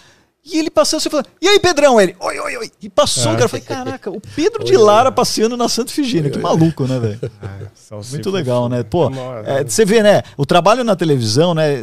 E 0.45 0.57
ele 0.57 0.69
passando, 0.69 1.01
você 1.01 1.09
falou, 1.09 1.25
e 1.41 1.47
aí, 1.47 1.59
Pedrão? 1.59 1.99
Ele, 1.99 2.15
oi, 2.19 2.39
oi, 2.39 2.57
oi. 2.57 2.71
E 2.81 2.87
passou, 2.89 3.31
É. 3.31 3.35
cara. 3.35 3.45
Eu 3.45 3.49
falei, 3.49 3.65
caraca, 3.65 4.09
o 4.09 4.21
Pedro 4.35 4.63
de 4.63 4.77
Lara 4.77 5.11
passeando 5.11 5.57
na 5.57 5.67
Santa 5.67 5.91
Figênia, 5.91 6.29
que 6.31 6.37
maluco, 6.39 6.85
né, 6.87 6.97
velho? 6.99 7.19
Só 7.75 7.99
Muito 8.11 8.29
legal, 8.29 8.69
né? 8.69 8.83
Pô, 8.83 9.11
é, 9.45 9.63
você 9.63 9.83
vê, 9.83 10.01
né? 10.03 10.21
O 10.37 10.45
trabalho 10.45 10.83
na 10.83 10.95
televisão, 10.95 11.53
né? 11.53 11.73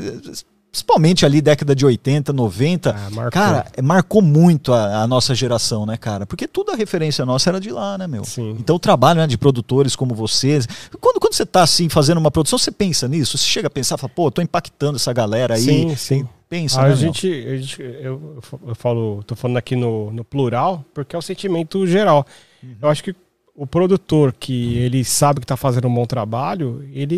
Principalmente 0.76 1.24
ali 1.24 1.40
década 1.40 1.74
de 1.74 1.86
80, 1.86 2.34
90, 2.34 2.90
Ah, 2.90 3.10
marcou. 3.10 3.30
cara, 3.32 3.66
marcou 3.82 4.20
muito 4.20 4.74
a, 4.74 5.02
a 5.04 5.06
nossa 5.06 5.34
geração, 5.34 5.86
né, 5.86 5.96
cara? 5.96 6.26
Porque 6.26 6.46
toda 6.46 6.72
a 6.72 6.76
referência 6.76 7.24
nossa 7.24 7.48
era 7.48 7.58
de 7.58 7.70
lá, 7.70 7.96
né, 7.96 8.06
meu? 8.06 8.24
Sim. 8.24 8.54
Então 8.60 8.76
o 8.76 8.78
trabalho 8.78 9.20
né, 9.20 9.26
de 9.26 9.38
produtores 9.38 9.96
como 9.96 10.14
vocês. 10.14 10.68
Quando, 11.00 11.18
quando 11.18 11.32
você 11.32 11.46
tá 11.46 11.62
assim 11.62 11.88
fazendo 11.88 12.18
uma 12.18 12.30
produção, 12.30 12.58
você 12.58 12.70
pensa 12.70 13.08
nisso? 13.08 13.38
Você 13.38 13.44
chega 13.46 13.68
a 13.68 13.70
pensar, 13.70 13.96
fala, 13.96 14.12
pô, 14.14 14.30
tô 14.30 14.42
impactando 14.42 14.96
essa 14.96 15.14
galera 15.14 15.54
aí. 15.54 15.62
Sim, 15.62 15.96
sim. 15.96 16.28
Pensa, 16.46 16.82
A 16.82 16.88
né, 16.90 16.94
gente, 16.96 17.26
a 17.26 17.56
gente- 17.56 17.80
eu, 17.82 18.38
eu 18.66 18.74
falo, 18.74 19.22
tô 19.26 19.34
falando 19.34 19.56
aqui 19.56 19.74
no, 19.74 20.12
no 20.12 20.22
plural, 20.24 20.84
porque 20.92 21.16
é 21.16 21.18
o 21.18 21.22
sentimento 21.22 21.86
geral. 21.86 22.26
Uhum. 22.62 22.76
Eu 22.82 22.88
acho 22.90 23.02
que 23.02 23.16
o 23.56 23.66
produtor 23.66 24.34
que 24.38 24.76
ele 24.76 25.02
sabe 25.06 25.40
que 25.40 25.46
tá 25.46 25.56
fazendo 25.56 25.88
um 25.88 25.94
bom 25.94 26.04
trabalho, 26.04 26.84
ele, 26.92 27.16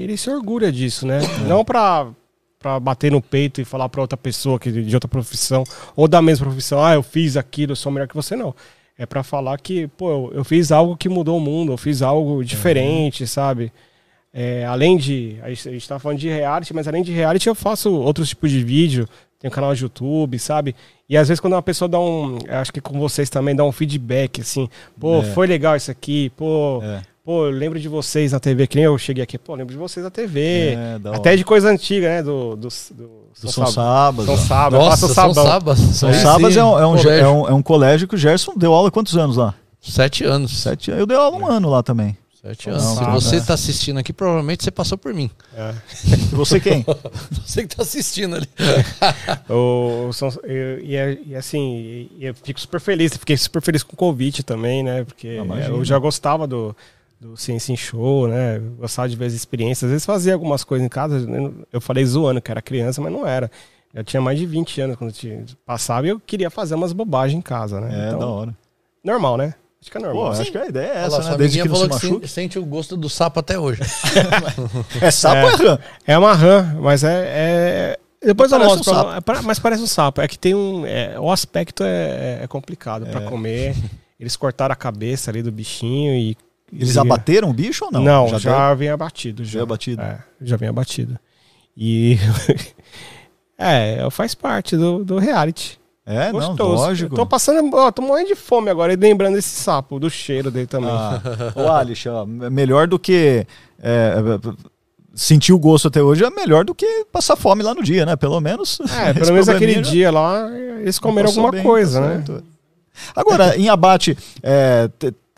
ele 0.00 0.16
se 0.16 0.30
orgulha 0.30 0.70
disso, 0.70 1.04
né? 1.06 1.18
É. 1.24 1.48
Não 1.48 1.64
pra, 1.64 2.06
pra 2.60 2.78
bater 2.78 3.10
no 3.10 3.22
peito 3.22 3.60
e 3.60 3.64
falar 3.64 3.88
pra 3.88 4.02
outra 4.02 4.18
pessoa 4.18 4.58
que 4.60 4.70
de 4.70 4.94
outra 4.94 5.08
profissão, 5.08 5.64
ou 5.96 6.06
da 6.06 6.20
mesma 6.20 6.44
profissão, 6.46 6.84
ah, 6.84 6.92
eu 6.92 7.02
fiz 7.02 7.36
aquilo, 7.38 7.72
eu 7.72 7.76
sou 7.76 7.90
melhor 7.90 8.06
que 8.06 8.14
você, 8.14 8.36
não. 8.36 8.54
É 8.98 9.06
pra 9.06 9.22
falar 9.22 9.58
que, 9.58 9.88
pô, 9.88 10.10
eu, 10.10 10.32
eu 10.34 10.44
fiz 10.44 10.70
algo 10.70 10.94
que 10.94 11.08
mudou 11.08 11.38
o 11.38 11.40
mundo, 11.40 11.72
eu 11.72 11.78
fiz 11.78 12.02
algo 12.02 12.44
diferente, 12.44 13.26
sabe? 13.26 13.72
É, 14.32 14.66
além 14.66 14.98
de. 14.98 15.38
A 15.42 15.48
gente, 15.48 15.68
a 15.68 15.72
gente 15.72 15.88
tá 15.88 15.98
falando 15.98 16.18
de 16.18 16.28
reality, 16.28 16.74
mas 16.74 16.86
além 16.86 17.02
de 17.02 17.10
reality, 17.10 17.48
eu 17.48 17.54
faço 17.54 17.90
outros 17.94 18.28
tipos 18.28 18.50
de 18.50 18.62
vídeo. 18.62 19.08
Tenho 19.40 19.50
canal 19.50 19.74
de 19.74 19.82
YouTube, 19.82 20.38
sabe? 20.38 20.76
E 21.08 21.16
às 21.16 21.28
vezes 21.28 21.40
quando 21.40 21.54
uma 21.54 21.62
pessoa 21.62 21.88
dá 21.88 21.98
um. 21.98 22.38
Acho 22.46 22.70
que 22.74 22.80
com 22.80 22.98
vocês 23.00 23.30
também 23.30 23.56
dá 23.56 23.64
um 23.64 23.72
feedback, 23.72 24.42
assim. 24.42 24.68
Pô, 25.00 25.20
É. 25.20 25.22
foi 25.22 25.46
legal 25.46 25.74
isso 25.76 25.90
aqui. 25.90 26.30
Pô, 26.36 26.80
É. 26.84 27.02
pô, 27.24 27.46
eu 27.46 27.50
lembro 27.50 27.78
de 27.78 27.88
vocês 27.88 28.32
na 28.32 28.40
TV. 28.40 28.66
Que 28.66 28.76
nem 28.76 28.84
eu 28.84 28.96
cheguei 28.98 29.22
aqui. 29.22 29.38
Pô, 29.38 29.54
lembro 29.54 29.72
de 29.72 29.78
vocês 29.78 30.02
na 30.04 30.10
TV. 30.10 30.74
É, 30.74 30.98
Até 31.12 31.30
hora. 31.30 31.36
de 31.36 31.44
coisa 31.44 31.68
antiga, 31.70 32.08
né? 32.08 32.22
Do, 32.22 32.56
do, 32.56 32.68
do, 32.68 33.10
Do 33.42 33.50
São 33.52 33.66
Sabas. 33.66 34.26
São. 34.26 34.36
Sabas. 34.36 34.78
eu 34.80 34.84
Nossa, 34.86 35.08
faço 35.08 35.14
São. 35.14 35.34
Sabas. 35.34 35.78
São 35.78 36.12
Sabas 36.14 36.56
é 36.56 36.64
um, 36.64 36.78
é, 36.78 36.86
um, 36.86 36.96
colégio. 36.96 37.10
é, 37.10 37.28
um, 37.28 37.48
é 37.48 37.54
um 37.54 37.62
colégio 37.62 38.08
que 38.08 38.14
o 38.14 38.18
Gerson 38.18 38.54
deu 38.56 38.72
aula 38.74 38.88
há 38.88 38.90
quantos 38.90 39.16
anos 39.16 39.36
lá? 39.36 39.54
Sete 39.80 40.24
anos. 40.24 40.56
Sete 40.60 40.90
Eu 40.90 41.06
dei 41.06 41.16
aula 41.16 41.36
um 41.36 41.46
ano 41.46 41.68
lá 41.70 41.82
também. 41.82 42.16
Sete 42.42 42.64
São 42.64 42.72
anos. 43.04 43.24
Se 43.24 43.34
você 43.36 43.40
tá 43.46 43.52
assistindo 43.52 43.98
aqui, 43.98 44.14
provavelmente 44.14 44.64
você 44.64 44.70
passou 44.70 44.96
por 44.96 45.12
mim. 45.12 45.30
É. 45.54 45.74
Você 46.32 46.58
quem? 46.58 46.86
Você 47.44 47.66
que 47.66 47.76
tá 47.76 47.82
assistindo 47.82 48.36
ali. 48.36 48.48
O, 49.48 50.10
são- 50.12 50.30
e, 50.82 50.96
é- 50.96 51.18
e 51.26 51.34
assim, 51.36 52.08
e 52.18 52.24
eu 52.24 52.34
fico 52.34 52.58
super 52.60 52.80
feliz, 52.80 53.14
fiquei 53.16 53.36
super 53.36 53.60
feliz 53.60 53.82
com 53.82 53.92
o 53.92 53.96
convite 53.96 54.42
também, 54.42 54.82
né? 54.82 55.04
Porque 55.04 55.38
Ah, 55.50 55.66
eu 55.68 55.84
já 55.84 55.98
gostava 55.98 56.46
do, 56.46 56.74
do 57.20 57.36
Ciência 57.36 57.72
em 57.72 57.76
Show, 57.76 58.26
né? 58.28 58.58
Gostava 58.78 59.08
de 59.08 59.14
ver 59.16 59.26
as 59.26 59.32
experiências. 59.34 59.84
Às 59.84 59.90
vezes 59.90 60.06
fazia 60.06 60.32
algumas 60.32 60.64
coisas 60.64 60.84
em 60.86 60.88
casa, 60.88 61.26
eu- 61.72 61.80
falei 61.80 62.04
zoando 62.04 62.40
que 62.40 62.50
era 62.50 62.62
criança, 62.62 63.00
mas 63.00 63.12
não 63.12 63.26
era. 63.26 63.50
Eu 63.92 64.02
tinha 64.04 64.20
mais 64.22 64.38
de 64.38 64.46
20 64.46 64.80
anos 64.80 64.96
quando 64.96 65.12
eu 65.24 65.44
passava 65.66 66.06
e 66.06 66.10
eu 66.10 66.18
queria 66.20 66.48
fazer 66.48 66.74
umas 66.76 66.92
bobagens 66.92 67.36
em 67.38 67.42
casa, 67.42 67.80
né? 67.80 67.88
É, 67.92 68.08
Então, 68.08 68.18
da 68.20 68.26
hora. 68.26 68.56
normal, 69.04 69.36
né? 69.36 69.54
Acho 69.82 69.90
que 69.90 69.96
é 69.96 70.00
Pô, 70.00 70.06
normal. 70.06 70.32
acho 70.32 70.52
que 70.52 70.58
a 70.58 70.66
ideia 70.66 70.86
é 70.86 70.90
Olha 70.90 71.00
lá, 71.00 71.06
essa, 71.06 71.22
sua 71.22 71.30
né? 71.32 71.36
Desde 71.38 71.56
que 71.58 71.62
se 71.64 71.68
falou 71.70 71.88
que 71.88 71.94
machuque. 71.94 72.28
sen- 72.28 72.42
sente 72.44 72.58
o 72.58 72.64
gosto 72.64 72.96
do 72.96 73.08
sapo 73.08 73.40
até 73.40 73.58
hoje. 73.58 73.80
É 75.00 75.10
sapo 75.10 75.42
ou 75.42 75.50
é 75.50 75.54
rã? 75.56 75.78
É 76.06 76.18
uma 76.18 76.34
rã, 76.34 76.76
mas 76.80 77.02
é. 77.04 77.24
é- 77.26 77.98
Depois 78.22 78.52
eu 78.52 78.58
mostro, 78.58 78.80
um 78.80 78.84
pra- 78.84 78.94
sapo. 78.94 79.12
é 79.16 79.20
pra- 79.20 79.42
mas 79.42 79.58
parece 79.58 79.82
um 79.82 79.86
sapo. 79.86 80.20
É 80.20 80.28
que 80.28 80.38
tem 80.38 80.54
um. 80.54 80.84
é, 80.86 81.18
o 81.18 81.30
aspecto 81.32 81.82
é, 81.82 82.40
é 82.42 82.46
complicado 82.46 83.06
pra 83.06 83.22
comer. 83.22 83.74
Eles 84.18 84.36
cortaram 84.36 84.72
a 84.72 84.76
cabeça 84.76 85.30
ali 85.30 85.42
do 85.42 85.50
bichinho 85.50 86.14
e. 86.14 86.36
Eles 86.72 86.94
e- 86.94 86.98
abateram 86.98 87.50
o 87.50 87.52
bicho 87.52 87.84
ou 87.84 87.92
não? 87.92 88.02
Não, 88.02 88.38
já, 88.38 88.50
deram? 88.50 88.76
vem 88.76 88.88
abatido. 88.88 89.44
Já 89.44 89.58
Já 89.58 89.62
abatido. 89.62 90.02
É, 90.02 90.18
já 90.40 90.56
vem 90.56 90.68
abatido. 90.68 91.18
E. 91.76 92.18
é, 93.58 94.08
faz 94.10 94.34
parte 94.34 94.76
do, 94.76 95.04
do 95.04 95.18
reality. 95.18 95.78
É, 96.06 96.32
não, 96.32 96.40
Gostoso. 96.40 96.82
lógico. 96.82 97.14
Eu 97.14 97.16
tô 97.18 97.26
passando. 97.26 97.74
Ó, 97.74 97.90
tô 97.92 98.02
morrendo 98.02 98.28
de 98.28 98.34
fome 98.34 98.68
agora, 98.70 98.92
e 98.92 98.96
lembrando 98.96 99.34
desse 99.34 99.50
sapo, 99.50 100.00
do 100.00 100.10
cheiro 100.10 100.50
dele 100.50 100.66
também. 100.66 100.90
Ah, 100.90 101.20
ô 101.54 101.70
Alice, 101.70 102.08
ó, 102.08 102.24
melhor 102.26 102.88
do 102.88 102.98
que 102.98 103.46
é, 103.80 104.14
sentir 105.14 105.52
o 105.52 105.58
gosto 105.58 105.88
até 105.88 106.02
hoje 106.02 106.24
é 106.24 106.30
melhor 106.30 106.64
do 106.64 106.74
que 106.74 107.04
passar 107.12 107.36
fome 107.36 107.62
lá 107.62 107.74
no 107.74 107.82
dia, 107.82 108.06
né? 108.06 108.16
Pelo 108.16 108.40
menos. 108.40 108.80
É, 108.98 109.12
pelo 109.14 109.32
menos 109.32 109.48
aquele 109.48 109.74
já 109.74 109.80
dia 109.82 110.10
lá, 110.10 110.50
eles 110.80 110.98
comeram 110.98 111.28
alguma 111.28 111.50
bem, 111.50 111.62
coisa, 111.62 112.00
tá 112.00 112.08
né? 112.08 112.14
certo. 112.26 112.44
Agora, 113.14 113.56
em 113.56 113.68
abate, 113.68 114.16
é, 114.42 114.90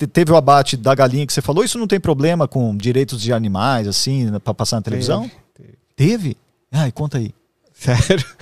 teve 0.06 0.32
o 0.32 0.36
abate 0.36 0.76
da 0.76 0.94
galinha 0.94 1.26
que 1.26 1.32
você 1.32 1.42
falou, 1.42 1.62
isso 1.64 1.78
não 1.78 1.86
tem 1.86 1.98
problema 2.00 2.46
com 2.48 2.76
direitos 2.76 3.20
de 3.20 3.32
animais, 3.32 3.86
assim, 3.88 4.30
pra 4.40 4.52
passar 4.54 4.76
na 4.76 4.82
televisão? 4.82 5.30
Teve, 5.54 5.76
Teve? 5.94 6.36
Ai, 6.72 6.90
conta 6.92 7.18
aí. 7.18 7.34
Sério? 7.72 8.24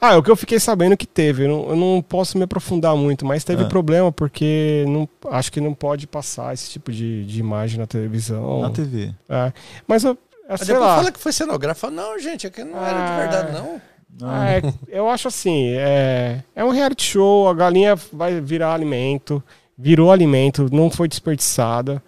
Ah, 0.00 0.12
é 0.12 0.16
o 0.16 0.22
que 0.22 0.30
eu 0.30 0.36
fiquei 0.36 0.60
sabendo 0.60 0.98
que 0.98 1.06
teve. 1.06 1.44
Eu 1.44 1.48
não, 1.48 1.68
eu 1.70 1.76
não 1.76 2.02
posso 2.06 2.36
me 2.36 2.44
aprofundar 2.44 2.94
muito, 2.94 3.24
mas 3.24 3.42
teve 3.42 3.62
Ah. 3.62 3.66
problema 3.68 4.12
porque 4.12 4.84
não, 4.86 5.08
acho 5.30 5.50
que 5.50 5.62
não 5.62 5.72
pode 5.72 6.06
passar 6.06 6.52
esse 6.52 6.68
tipo 6.68 6.92
de, 6.92 7.24
de 7.24 7.40
imagem 7.40 7.78
na 7.80 7.86
televisão. 7.86 8.60
Na 8.60 8.68
TV. 8.68 9.14
É. 9.30 9.50
Mas 9.88 10.04
eu, 10.04 10.18
Mas 10.46 10.60
sei 10.60 10.66
depois 10.74 10.86
lá. 10.86 10.96
fala 10.96 11.10
que 11.12 11.18
foi 11.18 11.32
cenógrafo. 11.32 11.90
Não, 11.90 12.18
gente, 12.18 12.46
aqui 12.46 12.62
não 12.64 12.84
era 12.84 12.98
de 13.06 13.12
Ah. 13.12 13.16
verdade, 13.16 13.52
não. 13.52 13.80
Ah, 14.28 14.52
é- 14.52 14.62
eu 14.88 15.08
acho 15.08 15.28
assim, 15.28 15.68
é, 15.70 16.42
é 16.54 16.62
um 16.62 16.70
reality 16.70 17.02
show, 17.04 17.48
a 17.48 17.54
galinha 17.54 17.96
vai 18.12 18.42
virar 18.42 18.74
alimento, 18.74 19.42
virou 19.76 20.10
alimento, 20.12 20.68
não 20.72 20.90
foi 20.90 21.08
desperdiçada. 21.08 22.02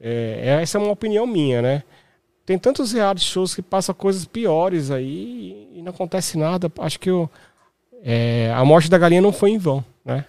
É, 0.00 0.58
essa 0.62 0.78
é 0.78 0.80
uma 0.80 0.90
opinião 0.92 1.26
minha, 1.26 1.62
né? 1.62 1.82
Tem 2.44 2.58
tantos 2.58 2.92
reality 2.92 3.24
shows 3.24 3.54
que 3.54 3.62
passam 3.62 3.94
coisas 3.94 4.24
piores 4.24 4.90
aí 4.90 5.68
e 5.74 5.80
não 5.82 5.90
acontece 5.90 6.36
nada. 6.36 6.70
Acho 6.80 6.98
que 6.98 7.10
o, 7.10 7.30
é, 8.02 8.52
a 8.54 8.64
morte 8.64 8.90
da 8.90 8.98
galinha 8.98 9.20
não 9.20 9.32
foi 9.32 9.50
em 9.50 9.58
vão, 9.58 9.84
né? 10.04 10.24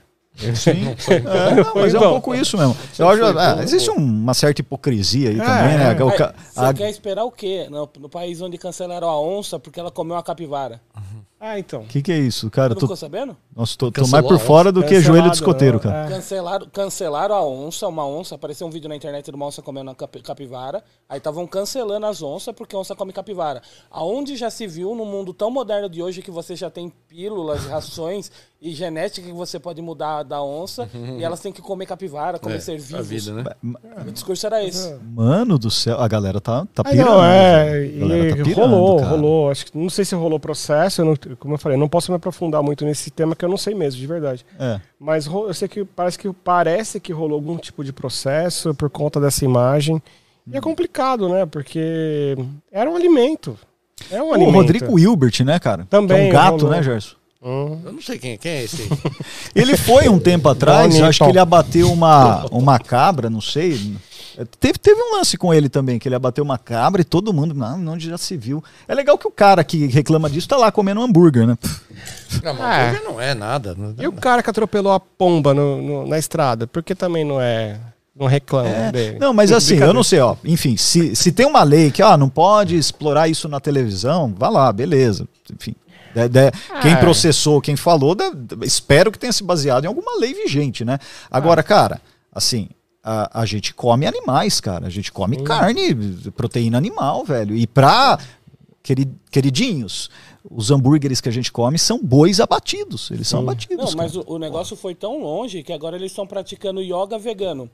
Sim. 0.56 0.95
É, 1.10 1.56
não, 1.64 1.76
mas 1.76 1.94
é 1.94 1.98
um 1.98 2.02
bom. 2.02 2.10
pouco 2.12 2.34
isso 2.36 2.58
mesmo. 2.58 2.76
Eu 2.98 3.08
acho, 3.10 3.24
ah, 3.38 3.62
existe 3.64 3.90
um- 3.91 3.95
uma 3.95 4.34
certa 4.34 4.62
hipocrisia 4.62 5.30
aí 5.30 5.38
também, 5.38 5.78
né? 5.78 5.95
é. 6.00 6.04
O 6.04 6.10
Você 6.10 6.60
a- 6.60 6.74
quer 6.74 6.90
esperar 6.90 7.24
o 7.24 7.32
quê? 7.32 7.68
No, 7.70 7.88
no 8.00 8.10
país 8.10 8.41
onde 8.41 8.58
cancelaram 8.58 9.08
a 9.10 9.20
onça 9.22 9.60
porque 9.60 9.80
ela 9.80 9.91
comeu 9.91 10.16
uma 10.16 10.24
capivara. 10.24 10.82
Ah, 11.45 11.60
então. 11.60 11.82
O 11.82 11.86
que, 11.88 12.02
que 12.02 12.10
é 12.10 12.18
isso, 12.18 12.49
cara? 12.49 12.70
Não 12.70 12.76
tô, 12.76 12.86
ficou 12.86 12.95
sabendo? 12.95 13.36
nossa, 13.53 13.78
tô, 13.78 13.91
tô 13.91 14.07
mais 14.07 14.26
por 14.26 14.36
a 14.36 14.40
fora 14.40 14.72
do 14.72 14.82
que 14.82 15.02
joelho 15.02 15.30
de 15.30 15.36
escoteiro, 15.36 15.74
não, 15.74 15.82
cara. 15.84 16.06
é. 16.06 16.10
Cancelaram, 16.10 16.68
cancelaram 16.72 17.36
a 17.36 17.45
onça, 17.45 17.86
uma 17.86 18.07
onça. 18.07 18.36
Apareceu 18.36 18.65
um 18.65 18.70
vídeo 18.70 18.88
na 18.88 18.95
internet 18.95 19.26
de 19.26 19.36
uma 19.36 19.45
onça 19.48 19.61
comendo 19.61 19.90
uma 19.90 19.95
capi- 19.95 20.22
capivara. 20.22 20.82
Aí 21.10 21.18
estavam 21.18 21.45
cancelando 21.45 22.06
as 22.06 22.22
onças 22.22 22.56
porque 22.56 22.74
a 22.78 22.80
onça 22.80 22.95
come 22.95 23.11
capivara. 23.11 23.61
Aonde 23.91 24.38
já 24.38 24.49
se 24.49 24.65
viu 24.65 24.95
no 24.95 25.03
mundo 25.03 25.34
tão 25.34 25.52
moderno 25.52 25.90
de 25.90 26.02
hoje 26.02 26.22
que 26.22 26.32
você 26.32 26.56
já 26.56 26.70
tem 26.70 26.90
pílulas, 27.10 27.65
rações 27.65 28.32
e 28.64 28.72
genética 28.72 29.27
que 29.27 29.34
você 29.34 29.60
pode 29.60 29.81
mudar 29.81 30.23
da 30.23 30.41
onça 30.41 30.90
e 31.19 31.23
elas 31.23 31.40
têm 31.41 31.52
que 31.52 31.61
comer 31.61 31.85
capivara, 31.85 32.40
comer 32.40 32.56
É, 32.56 32.60
ser 32.60 32.72
a 32.72 32.77
vivos. 32.77 33.07
vida, 33.07 33.34
né? 33.34 33.44
O 34.07 34.11
discurso 34.11 34.45
era 34.48 34.64
esse. 34.64 34.95
Mano 35.14 35.60
do 35.60 35.69
céu, 35.69 35.99
a 35.99 36.07
galera 36.07 36.40
tá, 36.40 36.65
tá 36.73 36.81
Ah, 36.85 36.90
pirando. 36.90 37.06
não, 37.10 37.23
é, 37.23 37.88
galera 37.88 38.27
e 38.30 38.35
tá 38.38 38.44
pirando, 38.44 38.69
rolou, 38.76 38.98
cara. 38.99 39.10
rolou. 39.10 39.52
Acho 39.52 39.65
que 39.65 39.77
não 39.77 39.90
sei 39.90 40.06
se 40.06 40.15
rolou 40.15 40.40
processo, 40.40 41.02
eu 41.02 41.06
não- 41.06 41.15
como 41.38 41.56
eu 41.56 41.57
falei, 41.60 41.77
não 41.77 41.90
posso 41.90 42.10
me 42.11 42.15
aprofundar 42.15 42.64
muito 42.64 42.85
nesse 42.85 43.11
tema 43.11 43.35
que 43.35 43.44
eu 43.44 43.49
não 43.49 43.57
sei 43.57 43.76
mesmo, 43.76 43.99
de 43.99 44.07
verdade. 44.07 44.45
É. 44.57 44.80
Mas 44.98 45.26
eu 45.26 45.53
sei 45.53 45.68
que 45.68 45.84
parece 45.84 46.18
que 46.18 46.31
parece 46.31 46.99
que 47.02 47.11
rolou 47.11 47.35
algum 47.35 47.57
tipo 47.57 47.84
de 47.84 47.91
processo 47.91 48.73
por 48.73 48.90
conta 48.90 49.19
dessa 49.19 49.44
imagem. 49.44 50.02
E 50.49 50.56
é 50.57 50.61
complicado, 50.61 51.27
né? 51.27 51.45
Porque 51.45 52.35
era 52.72 52.90
um 52.90 52.95
alimento. 52.95 53.57
É 54.11 54.22
um 54.22 54.30
O 54.30 54.34
alimento. 54.34 54.56
Rodrigo 54.56 54.99
Hilbert, 54.99 55.44
né, 55.45 55.60
cara? 55.60 55.84
Que 55.84 55.95
é 55.95 55.99
Também 55.99 56.30
um 56.30 56.31
gato, 56.34 56.52
rolou. 56.57 56.72
né, 56.72 56.81
Gerson? 56.84 57.15
Hum. 57.44 57.80
Eu 57.86 57.91
não 57.91 58.02
sei 58.02 58.18
quem, 58.18 58.38
quem 58.38 58.52
é 58.52 58.64
esse 58.64 58.82
aí. 58.84 58.90
Ele 59.53 59.76
foi 59.76 60.07
um 60.07 60.18
tempo 60.18 60.48
atrás, 60.48 60.99
acho 61.02 61.24
que 61.24 61.30
ele 61.30 61.40
abateu 61.40 61.91
uma, 61.91 62.45
uma 62.52 62.80
cabra, 62.80 63.30
não 63.30 63.41
sei. 63.41 63.94
Teve, 64.60 64.80
teve 64.80 64.99
um 64.99 65.18
lance 65.18 65.38
com 65.38 65.53
ele 65.53 65.70
também, 65.70 65.99
que 65.99 66.07
ele 66.07 66.15
abateu 66.15 66.44
uma 66.44 66.57
cabra 66.57 67.02
e 67.02 67.03
todo 67.06 67.32
mundo, 67.34 67.53
não, 67.53 67.94
onde 67.94 68.10
já 68.10 68.18
se 68.18 68.36
viu. 68.36 68.64
É 68.88 68.95
legal 68.95 69.15
que 69.18 69.28
o 69.28 69.32
cara 69.32 69.64
que 69.64 69.86
reclama 69.88 70.28
disso 70.30 70.48
tá 70.48 70.57
lá 70.57 70.72
comendo 70.72 71.02
um 71.02 71.03
hambúrguer, 71.03 71.45
né? 71.45 71.56
Não, 72.44 72.53
mas 72.56 72.88
hambúrguer 72.90 73.03
não 73.11 73.22
é 73.22 73.34
nada. 73.36 73.76
Não, 73.78 73.94
E 73.99 74.07
o 74.07 74.11
cara 74.14 74.41
que 74.41 74.49
atropelou 74.49 74.91
a 74.94 74.99
pomba 74.99 75.53
no- 75.53 75.82
no- 75.82 76.07
na 76.07 76.18
estrada, 76.18 76.65
por 76.65 76.82
que 76.82 76.95
também 76.95 77.24
não 77.24 77.40
é. 77.40 77.78
Não 78.15 78.28
reclama 78.28 78.91
dele? 78.91 79.18
Não, 79.20 79.34
mas 79.34 79.52
assim, 79.53 79.76
eu 79.78 79.94
não 79.94 80.03
sei, 80.03 80.20
ó. 80.20 80.36
Enfim, 80.45 80.78
se, 80.78 81.15
se 81.15 81.32
tem 81.32 81.45
uma 81.45 81.61
lei 81.64 81.91
que 81.91 82.02
ó, 82.02 82.15
não 82.18 82.30
pode 82.30 82.76
explorar 82.76 83.28
isso 83.28 83.48
na 83.49 83.60
televisão, 83.60 84.34
vá 84.38 84.49
lá, 84.49 84.72
beleza. 84.72 85.28
Enfim. 85.53 85.76
De- 86.14 86.30
de- 86.30 86.52
quem 86.81 86.94
É. 86.94 86.95
processou, 86.98 87.61
quem 87.61 87.76
falou, 87.76 88.14
de- 88.15 88.31
de- 88.35 88.65
espero 88.65 89.11
que 89.11 89.19
tenha 89.19 89.34
se 89.34 89.44
baseado 89.44 89.85
em 89.85 89.88
alguma 89.88 90.19
lei 90.19 90.34
vigente, 90.34 90.84
né? 90.85 90.99
Agora, 91.31 91.61
cara, 91.64 92.02
assim, 92.31 92.69
a, 93.03 93.41
a 93.41 93.45
gente 93.45 93.73
come 93.73 94.06
animais, 94.07 94.60
cara. 94.61 94.88
A 94.88 94.90
gente 94.90 95.11
come 95.11 95.44
carne, 95.44 95.94
proteína 96.35 96.77
animal, 96.77 97.23
velho. 97.26 97.56
E 97.56 97.68
pra. 97.68 98.18
queri- 98.81 99.10
Queridinhos, 99.31 100.10
os 100.49 100.69
hambúrgueres 100.69 101.19
que 101.19 101.27
a 101.27 101.31
gente 101.31 101.52
come 101.52 101.80
são 101.80 101.99
bois 102.03 102.40
abatidos. 102.40 103.10
Eles 103.10 103.27
são 103.27 103.40
abatidos. 103.40 103.91
Não, 103.91 103.98
mas 103.98 104.15
o, 104.15 104.23
o 104.27 104.38
negócio 104.38 104.76
foi 104.76 104.94
tão 104.94 105.19
longe 105.22 105.64
que 105.64 105.73
agora 105.73 105.95
eles 105.95 106.11
estão 106.11 106.27
praticando 106.27 106.81
yoga 106.81 107.18
vegano. 107.18 107.68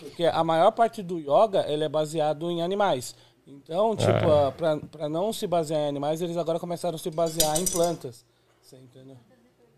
Porque 0.00 0.24
a 0.24 0.42
maior 0.42 0.70
parte 0.70 1.02
do 1.02 1.18
yoga 1.18 1.66
ele 1.68 1.84
é 1.84 1.88
baseado 1.88 2.50
em 2.50 2.62
animais. 2.62 3.14
Então, 3.46 3.96
tipo, 3.96 4.10
É. 4.10 4.46
ah, 4.48 4.52
pra, 4.56 4.76
pra 4.76 5.08
não 5.08 5.32
se 5.32 5.46
basear 5.46 5.80
em 5.80 5.88
animais, 5.88 6.22
eles 6.22 6.36
agora 6.36 6.58
começaram 6.58 6.94
a 6.96 6.98
se 6.98 7.10
basear 7.10 7.58
em 7.60 7.64
plantas. 7.64 8.24
Você 8.62 8.76
entendeu? 8.76 9.16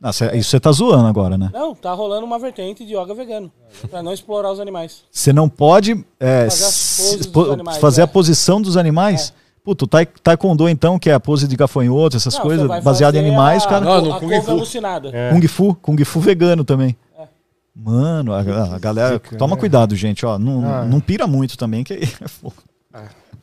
Nossa, 0.00 0.36
isso 0.36 0.50
você 0.50 0.60
tá 0.60 0.70
zoando 0.70 1.06
agora, 1.06 1.38
né? 1.38 1.48
Não, 1.52 1.74
tá 1.74 1.92
rolando 1.94 2.26
uma 2.26 2.38
vertente 2.38 2.84
de 2.84 2.94
yoga 2.94 3.14
vegano. 3.14 3.50
Pra 3.88 4.02
não 4.02 4.12
explorar 4.12 4.52
os 4.52 4.60
animais. 4.60 5.02
Você 5.10 5.32
não 5.32 5.48
pode 5.48 6.04
é, 6.20 6.44
Fazer 6.50 6.64
as 6.64 6.74
se- 6.74 7.02
poses 7.02 7.16
dos 7.18 7.26
po- 7.28 7.52
animais, 7.52 7.78
fazer 7.78 8.00
é. 8.02 8.04
a 8.04 8.06
posição 8.06 8.60
dos 8.60 8.76
animais. 8.76 9.32
Puta, 9.64 9.84
o 9.84 9.88
tai- 9.88 10.04
taekwondo, 10.04 10.68
então, 10.68 10.98
que 10.98 11.08
é 11.08 11.14
a 11.14 11.20
pose 11.20 11.48
de 11.48 11.56
gafanhoto, 11.56 12.18
essas 12.18 12.34
Não, 12.34 12.42
coisas, 12.42 12.84
baseado 12.84 13.14
em 13.14 13.20
animais, 13.20 13.64
a, 13.64 13.68
cara. 13.68 13.84
Não, 13.86 14.02
no 14.02 14.12
a 14.12 14.20
Kung 14.20 14.42
Fu. 14.42 14.50
alucinada. 14.50 15.08
É. 15.10 15.30
Kung 15.32 15.48
Fu, 15.48 15.74
Kung 15.76 16.04
Fu 16.04 16.20
vegano 16.20 16.64
também. 16.64 16.94
É. 17.18 17.26
Mano, 17.74 18.34
a, 18.34 18.40
a 18.74 18.78
galera, 18.78 19.18
toma 19.38 19.54
né? 19.56 19.60
cuidado, 19.60 19.96
gente, 19.96 20.26
ó, 20.26 20.38
não, 20.38 20.62
Ah. 20.68 20.84
não 20.84 21.00
pira 21.00 21.26
muito 21.26 21.56
também, 21.56 21.82
que 21.82 21.94
é 21.94 22.28
fogo. 22.28 22.56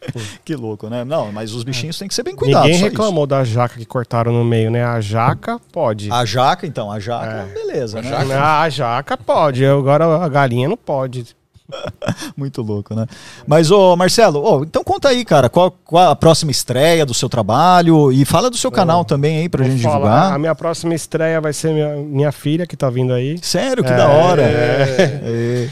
Que 0.44 0.56
louco, 0.56 0.90
né? 0.90 1.04
Não, 1.04 1.32
mas 1.32 1.54
os 1.54 1.64
bichinhos 1.64 1.98
têm 1.98 2.08
que 2.08 2.14
ser 2.14 2.24
bem 2.24 2.36
cuidados. 2.36 2.68
Ninguém 2.70 2.82
reclamou 2.90 3.28
da 3.28 3.44
jaca 3.44 3.76
que 3.78 3.86
cortaram 3.86 4.32
no 4.34 4.44
meio, 4.44 4.72
né? 4.72 4.84
A 4.84 5.00
jaca 5.00 5.60
pode. 5.72 6.12
A 6.12 6.26
jaca, 6.26 6.66
então, 6.66 6.92
a 6.92 7.00
jaca, 7.00 7.48
É. 7.50 7.54
beleza, 7.54 8.02
né? 8.02 8.12
A 8.36 8.68
jaca 8.70 9.16
pode, 9.16 9.66
agora 9.66 10.06
a 10.24 10.28
galinha 10.28 10.68
não 10.68 10.78
pode. 10.78 11.26
Muito 12.36 12.62
louco, 12.62 12.94
né? 12.94 13.06
Mas, 13.48 13.72
ô 13.72 13.96
Marcelo, 13.96 14.42
ô, 14.44 14.64
então 14.64 14.84
conta 14.84 15.08
aí, 15.08 15.24
cara, 15.24 15.48
qual, 15.50 15.72
qual 15.86 16.10
a 16.10 16.16
próxima 16.16 16.52
estreia 16.52 17.06
do 17.06 17.14
seu 17.14 17.30
trabalho 17.30 18.12
e 18.12 18.26
fala 18.26 18.50
do 18.50 18.58
seu 18.58 18.70
canal 18.72 19.06
também 19.06 19.38
aí 19.38 19.48
pra 19.48 19.64
Vou 19.64 19.72
gente 19.72 19.84
falar, 19.84 19.96
divulgar. 20.00 20.34
A 20.34 20.38
minha 20.40 20.56
próxima 20.56 20.94
estreia 20.94 21.40
vai 21.40 21.54
ser 21.54 21.72
minha, 21.74 21.96
minha 21.96 22.32
filha 22.34 22.66
que 22.68 22.76
tá 22.76 22.90
vindo 22.90 23.14
aí. 23.14 23.38
Sério, 23.42 23.84
que 23.84 23.92
É, 23.94 23.96
da 23.96 24.10
hora. 24.10 24.42
é. 24.42 25.70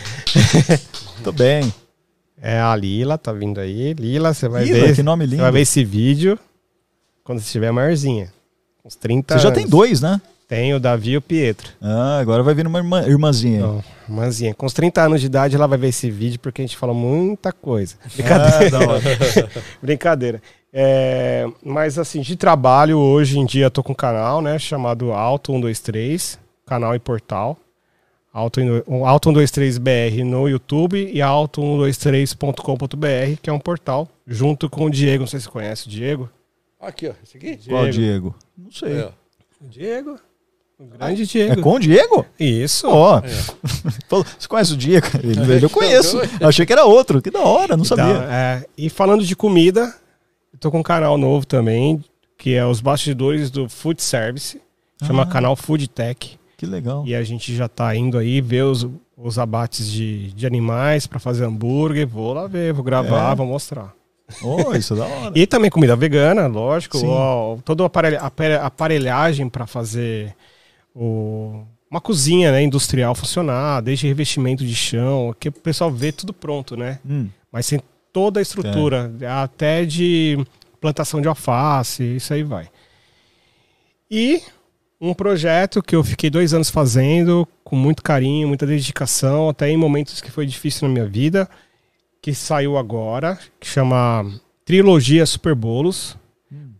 É. 0.72 0.80
Tô 1.22 1.34
bem. 1.34 1.74
É 2.42 2.60
a 2.60 2.76
Lila, 2.76 3.18
tá 3.18 3.32
vindo 3.34 3.60
aí. 3.60 3.94
Lila, 3.94 4.34
você 4.34 4.48
vai 4.48 4.64
Lila, 4.66 4.88
ver. 4.88 4.96
que 4.96 5.04
nome 5.04 5.26
lindo. 5.26 5.38
Você 5.38 5.42
vai 5.44 5.52
ver 5.52 5.62
esse 5.62 5.84
vídeo 5.84 6.40
quando 7.24 7.40
você 7.40 7.46
estiver 7.46 7.72
maiorzinha. 7.72 8.32
Uns 8.84 8.96
30 8.96 9.34
Você 9.36 9.40
já 9.44 9.50
anos. 9.50 9.60
tem 9.60 9.68
dois, 9.68 10.02
né? 10.02 10.22
Tem 10.48 10.74
o 10.74 10.80
Davi 10.80 11.12
e 11.12 11.18
o 11.18 11.22
Pietro. 11.22 11.70
Ah, 11.80 12.18
agora 12.20 12.42
vai 12.42 12.56
vir 12.56 12.66
uma 12.66 12.80
irmã, 12.80 13.04
irmãzinha. 13.06 13.60
Não, 13.62 13.84
irmãzinha. 14.08 14.54
Com 14.56 14.66
uns 14.66 14.74
30 14.74 15.02
anos 15.04 15.20
de 15.22 15.28
idade, 15.28 15.56
ela 15.56 15.68
vai 15.68 15.78
ver 15.78 15.90
esse 15.90 16.10
vídeo 16.10 16.40
porque 16.40 16.62
a 16.62 16.66
gente 16.66 16.76
fala 16.78 16.94
muita 16.94 17.52
coisa. 17.52 17.96
Ah, 18.04 18.10
Brincadeira. 18.16 18.78
hora. 18.90 19.02
Brincadeira. 19.84 20.42
É, 20.74 21.46
mas 21.64 22.00
assim, 22.00 22.22
de 22.22 22.36
trabalho, 22.36 22.98
hoje 22.98 23.38
em 23.38 23.46
dia 23.46 23.70
tô 23.70 23.84
com 23.84 23.92
um 23.92 23.96
canal, 23.96 24.42
né? 24.42 24.58
Chamado 24.58 25.12
Alto 25.12 25.52
123, 25.52 26.40
canal 26.66 26.96
e 26.96 27.00
portal. 27.00 27.56
Um 28.88 29.06
Alto 29.06 29.30
123BR 29.32 30.24
no 30.24 30.48
YouTube 30.48 31.10
e 31.14 31.20
alto123.com.br, 31.20 33.40
que 33.42 33.50
é 33.50 33.54
um 33.54 33.60
portal, 33.60 34.08
junto 34.28 34.70
com 34.70 34.86
o 34.86 34.90
Diego. 34.90 35.22
Não 35.22 35.28
sei 35.28 35.40
se 35.40 35.46
você 35.46 35.52
conhece 35.52 35.88
o 35.88 35.90
Diego. 35.90 36.30
Aqui, 36.80 37.08
ó. 37.08 37.14
Esse 37.24 37.38
aqui? 37.38 37.58
Qual 37.68 37.90
Diego? 37.90 38.36
Não 38.58 38.72
sei. 38.72 39.04
O 39.62 39.68
Diego? 39.70 40.18
O 40.80 40.86
grande 40.86 41.24
É 41.24 41.26
Diego. 41.26 41.62
com 41.62 41.74
o 41.76 41.80
Diego? 41.80 42.26
Isso. 42.40 42.88
Ó. 42.88 43.22
Falou, 44.08 44.26
Você 44.38 44.48
conhece 44.48 44.74
o 44.74 44.78
Diego? 44.78 45.08
Ele, 45.22 45.54
ele 45.54 45.66
eu 45.66 45.70
conheço. 45.70 46.18
Eu 46.40 46.48
achei 46.48 46.66
que 46.66 46.72
era 46.72 46.86
outro. 46.86 47.22
Que 47.22 47.30
da 47.30 47.42
hora, 47.42 47.76
não 47.76 47.84
sabia. 47.84 48.06
Então, 48.06 48.22
é, 48.24 48.66
e 48.78 48.90
falando 48.90 49.26
de 49.26 49.36
comida, 49.36 49.94
eu 50.54 50.60
tô 50.60 50.72
com 50.72 50.80
um 50.80 50.84
canal 50.84 51.18
novo 51.18 51.46
também, 51.46 52.02
que 52.38 52.54
é 52.56 52.66
os 52.66 52.80
bastidores 52.80 53.52
do 53.52 53.68
Food 53.68 54.02
Service. 54.02 54.62
Chama 55.06 55.24
Ah. 55.24 55.26
canal 55.26 55.56
Food 55.58 55.90
Tech. 55.90 56.39
Que 56.60 56.66
legal. 56.66 57.04
E 57.08 57.16
a 57.16 57.24
gente 57.24 57.56
já 57.56 57.68
tá 57.70 57.96
indo 57.96 58.18
aí 58.18 58.42
ver 58.42 58.64
os, 58.66 58.86
os 59.16 59.40
abates 59.40 59.90
de, 59.90 60.34
de 60.34 60.46
animais 60.46 61.08
para 61.08 61.18
fazer 61.18 61.46
hambúrguer. 61.46 62.06
Vou 62.06 62.34
lá 62.34 62.48
ver, 62.48 62.74
vou 62.74 62.84
gravar, 62.84 63.32
É? 63.32 63.36
vou 63.36 63.48
mostrar. 63.48 63.94
Oh, 64.44 64.76
isso 64.76 64.94
é 64.94 64.98
da 64.98 65.06
hora. 65.06 65.32
E 65.40 65.48
também 65.48 65.72
comida 65.72 65.96
vegana, 65.96 66.46
lógico. 66.48 67.00
Ó, 67.06 67.58
toda 67.64 67.82
a 67.84 67.88
aparelha- 67.88 68.20
apare- 68.20 68.56
aparelhagem 68.62 69.48
para 69.48 69.66
fazer 69.66 70.36
o- 70.94 71.64
uma 71.90 72.02
cozinha 72.02 72.52
né, 72.52 72.62
industrial 72.62 73.16
funcionar, 73.16 73.82
desde 73.82 74.06
revestimento 74.06 74.64
de 74.66 74.76
chão, 74.76 75.34
que 75.40 75.48
o 75.48 75.52
pessoal 75.54 75.90
vê 75.90 76.12
tudo 76.12 76.34
pronto, 76.34 76.76
né? 76.78 77.00
Hum, 77.10 77.28
Mas 77.52 77.68
tem 77.68 77.80
toda 78.14 78.40
a 78.40 78.44
estrutura, 78.44 79.12
até 79.42 79.86
de 79.86 80.38
plantação 80.82 81.22
de 81.22 81.28
alface, 81.30 82.04
isso 82.18 82.34
aí 82.34 82.44
vai. 82.44 82.68
E 84.12 84.42
um 85.02 85.14
projeto 85.14 85.82
que 85.82 85.96
eu 85.96 86.04
fiquei 86.04 86.30
dois 86.30 86.54
anos 86.54 86.70
fazendo, 86.70 87.48
com 87.64 87.76
muito 87.76 88.04
carinho, 88.04 88.48
muita 88.48 88.66
dedicação, 88.66 89.50
até 89.50 89.70
em 89.70 89.78
momentos 89.78 90.20
que 90.22 90.32
foi 90.32 90.46
difícil 90.46 90.88
na 90.88 90.94
minha 90.94 91.06
vida, 91.06 91.50
que 92.22 92.34
saiu 92.34 92.78
agora, 92.78 93.40
que 93.60 93.68
chama 93.68 94.30
Trilogia 94.66 95.26
Super 95.26 95.56
Bolos, 95.56 96.18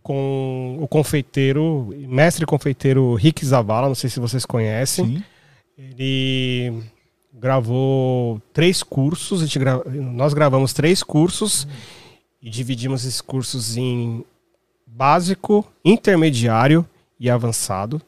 com 0.02 0.78
o 0.80 0.88
confeiteiro, 0.88 1.94
mestre 2.08 2.44
confeiteiro 2.44 3.14
Rick 3.14 3.44
Zavala, 3.44 3.88
não 3.88 3.94
sei 3.94 4.10
se 4.10 4.20
vocês 4.20 4.44
conhecem. 4.44 5.06
sim. 5.06 5.24
Ele 5.78 6.82
gravou 7.32 8.40
três 8.52 8.82
cursos, 8.82 9.56
gra- 9.56 9.82
nós 9.86 10.34
gravamos 10.34 10.74
três 10.74 11.02
cursos 11.02 11.66
e 12.42 12.50
dividimos 12.50 13.04
esses 13.06 13.20
cursos 13.22 13.78
em 13.78 14.22
básico, 14.86 15.66
intermediário 15.82 16.84
e 17.20 17.28
avançado. 17.30 18.00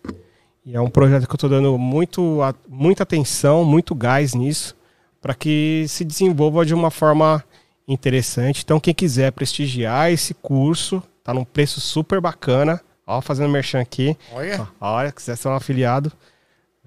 E 0.64 0.74
é 0.74 0.80
um 0.80 0.88
projeto 0.88 1.26
que 1.26 1.32
eu 1.32 1.36
estou 1.36 1.50
dando 1.50 1.76
muito, 1.78 2.40
muita 2.68 3.02
atenção, 3.02 3.64
muito 3.64 3.94
gás 3.94 4.32
nisso, 4.34 4.74
para 5.20 5.34
que 5.34 5.84
se 5.88 6.04
desenvolva 6.04 6.64
de 6.64 6.72
uma 6.72 6.90
forma 6.90 7.44
interessante. 7.86 8.62
Então, 8.64 8.80
quem 8.80 8.94
quiser 8.94 9.30
prestigiar 9.32 10.10
esse 10.10 10.32
curso, 10.34 11.02
tá 11.22 11.34
num 11.34 11.44
preço 11.44 11.80
super 11.80 12.20
bacana. 12.20 12.80
Ó, 13.06 13.20
fazendo 13.20 13.50
merchan 13.50 13.80
aqui. 13.80 14.16
Olha. 14.32 14.66
Olha, 14.80 15.12
quiser 15.12 15.36
ser 15.36 15.48
um 15.48 15.54
afiliado, 15.54 16.10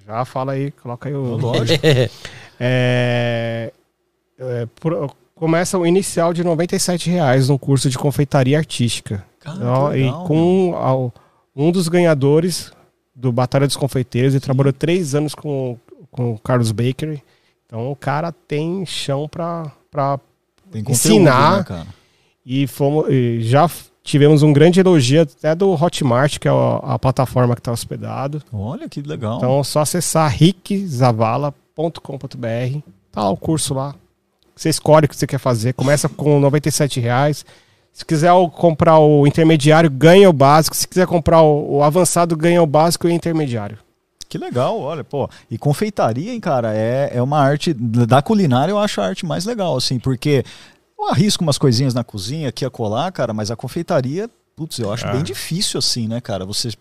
já 0.07 0.23
fala 0.23 0.53
aí, 0.53 0.72
coloca 0.72 1.07
aí 1.10 1.14
o. 1.15 1.35
Lógico. 1.38 1.84
É, 2.57 3.73
é, 4.39 4.65
por- 4.80 5.14
começa 5.35 5.77
o 5.77 5.85
inicial 5.85 6.34
de 6.34 6.41
97 6.41 7.10
reais 7.10 7.49
no 7.49 7.60
curso 7.60 7.89
de 7.89 7.97
confeitaria 7.97 8.57
artística. 8.57 9.26
Cara, 9.41 9.60
Ó, 9.69 9.89
que 9.91 9.97
e 9.97 10.03
legal, 10.03 10.23
com 10.26 10.73
ao- 10.73 11.14
um 11.56 11.72
dos 11.72 11.88
ganhadores 11.88 12.72
do 13.15 13.32
Batalha 13.32 13.65
dos 13.65 13.77
Confeiteiros, 13.77 14.34
ele 14.34 14.41
trabalhou 14.41 14.73
três 14.73 15.15
anos 15.15 15.34
com, 15.34 15.77
com 16.11 16.34
o 16.34 16.40
Carlos 16.40 16.72
Bakery. 16.72 17.23
Então 17.65 17.91
o 17.91 17.95
cara 17.95 18.32
tem 18.32 18.86
chão 18.86 19.27
para 19.30 19.72
ensinar. 20.73 21.57
né, 21.57 21.64
cara? 21.64 21.88
e 22.45 22.68
fomos 22.68 23.07
e 23.10 23.41
já 23.41 23.69
tivemos 24.03 24.44
um 24.44 24.53
grande 24.53 24.80
elogio 24.80 25.23
até 25.23 25.56
do 25.56 25.72
Hotmart, 25.72 26.38
que 26.38 26.48
é 26.48 26.52
a, 26.52 26.94
a 26.94 26.99
plataforma 26.99 27.56
que 27.56 27.61
está 27.61 27.72
hospedado. 27.72 28.44
Olha 28.53 28.88
que 28.88 29.02
legal. 29.02 29.38
Então 29.38 29.60
é 29.60 29.64
só 29.64 29.80
acessar 29.80 30.30
rickzavala.com.br. 30.30 32.80
Tá 33.11 33.23
lá 33.23 33.30
o 33.32 33.38
curso 33.38 33.73
lá. 33.73 33.95
Você 34.56 34.69
escolhe 34.69 35.06
o 35.06 35.10
que 35.10 35.15
você 35.15 35.26
quer 35.26 35.40
fazer. 35.40 35.73
Começa 35.73 36.07
com 36.07 36.40
97 36.40 36.99
reais. 36.99 37.44
Se 37.95 38.03
quiser 38.05 38.30
comprar 38.51 38.99
o 38.99 39.26
intermediário, 39.26 39.89
ganha 39.89 40.30
o 40.30 40.34
básico. 40.34 40.76
Se 40.76 40.85
quiser 40.85 41.07
comprar 41.07 41.41
o, 41.41 41.77
o 41.77 41.81
avançado, 41.81 42.35
ganha 42.35 42.61
o 42.61 42.67
básico 42.67 43.07
e 43.07 43.11
o 43.11 43.13
intermediário. 43.13 43.77
Que 44.27 44.38
legal, 44.38 44.77
olha, 44.77 45.01
pô. 45.01 45.30
E 45.49 45.57
confeitaria, 45.57 46.34
hein, 46.34 46.41
cara, 46.41 46.73
é, 46.76 47.11
é 47.13 47.22
uma 47.22 47.39
arte. 47.39 47.73
Da 47.73 48.22
culinária 48.22 48.69
eu 48.73 48.77
acho 48.77 48.99
a 48.99 49.05
arte 49.05 49.26
mais 49.26 49.45
legal, 49.45 49.77
assim, 49.77 49.97
porque 49.97 50.43
eu 50.99 51.07
arrisco 51.07 51.41
umas 51.41 51.57
coisinhas 51.57 51.93
na 51.93 52.03
cozinha 52.03 52.49
aqui 52.49 52.65
a 52.65 52.69
colar, 52.69 53.09
cara, 53.13 53.34
mas 53.34 53.49
a 53.49 53.55
confeitaria, 53.55 54.30
putz, 54.57 54.77
eu 54.80 54.91
acho 54.91 55.07
Ah. 55.07 55.13
bem 55.13 55.23
difícil, 55.23 55.77
assim, 55.77 56.05
né, 56.05 56.19
cara? 56.19 56.45
Você 56.45 56.72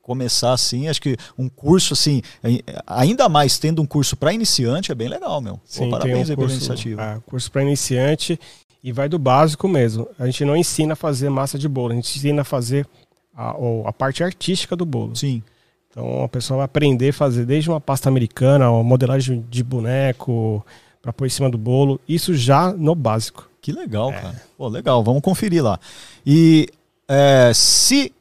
começar 0.00 0.52
assim, 0.52 0.86
acho 0.88 1.00
que 1.00 1.16
um 1.38 1.48
curso 1.48 1.94
assim, 1.94 2.20
ai- 2.42 2.60
ainda 2.86 3.26
mais 3.28 3.58
tendo 3.58 3.80
um 3.80 3.86
curso 3.86 4.16
para 4.16 4.32
iniciante, 4.34 4.92
é 4.92 4.94
bem 4.94 5.08
legal, 5.08 5.40
meu. 5.40 5.54
Pô, 5.56 5.60
Sim, 5.64 5.90
parabéns 5.90 6.14
tem 6.14 6.20
aí 6.28 6.32
um 6.32 6.36
pela 6.36 6.36
curso, 6.48 6.56
iniciativa. 6.56 7.02
é, 7.02 7.20
curso 7.26 7.50
para 7.50 7.62
iniciante 7.62 8.38
e 8.84 8.92
vai 8.92 9.08
do 9.08 9.18
básico 9.18 9.66
mesmo. 9.66 10.06
A 10.18 10.26
gente 10.26 10.44
não 10.44 10.54
ensina 10.54 10.92
a 10.92 10.96
fazer 10.96 11.30
massa 11.30 11.58
de 11.58 11.66
bolo, 11.66 11.92
a 11.92 11.96
gente 11.96 12.16
ensina 12.18 12.42
a 12.42 12.44
fazer 12.44 12.86
a, 13.34 13.56
a 13.86 13.92
parte 13.92 14.22
artística 14.22 14.76
do 14.76 14.84
bolo. 14.84 15.16
Sim. 15.16 15.42
Então 15.90 16.22
a 16.22 16.28
pessoa 16.28 16.58
vai 16.58 16.64
aprender 16.66 17.08
a 17.08 17.12
fazer 17.12 17.46
desde 17.46 17.70
uma 17.70 17.80
pasta 17.80 18.08
americana, 18.08 18.70
uma 18.70 18.84
modelagem 18.84 19.44
de 19.48 19.64
boneco 19.64 20.64
para 21.00 21.12
pôr 21.12 21.26
em 21.26 21.30
cima 21.30 21.48
do 21.48 21.56
bolo, 21.56 21.98
isso 22.06 22.34
já 22.34 22.72
no 22.72 22.94
básico. 22.94 23.48
Que 23.60 23.72
legal, 23.72 24.12
cara. 24.12 24.42
Pô, 24.58 24.68
legal, 24.68 25.02
vamos 25.02 25.22
conferir 25.22 25.64
lá. 25.64 25.80
E 26.24 26.68
é, 27.08 27.50
se 27.54 28.12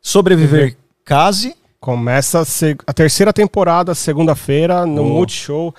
sobreviver 0.00 0.76
case, 1.04 1.56
Começa 1.82 2.44
a 2.86 2.92
terceira 2.92 3.32
temporada, 3.32 3.92
segunda-feira, 3.92 4.86
no 4.86 5.02
Oh. 5.02 5.08
Multishow, 5.08 5.74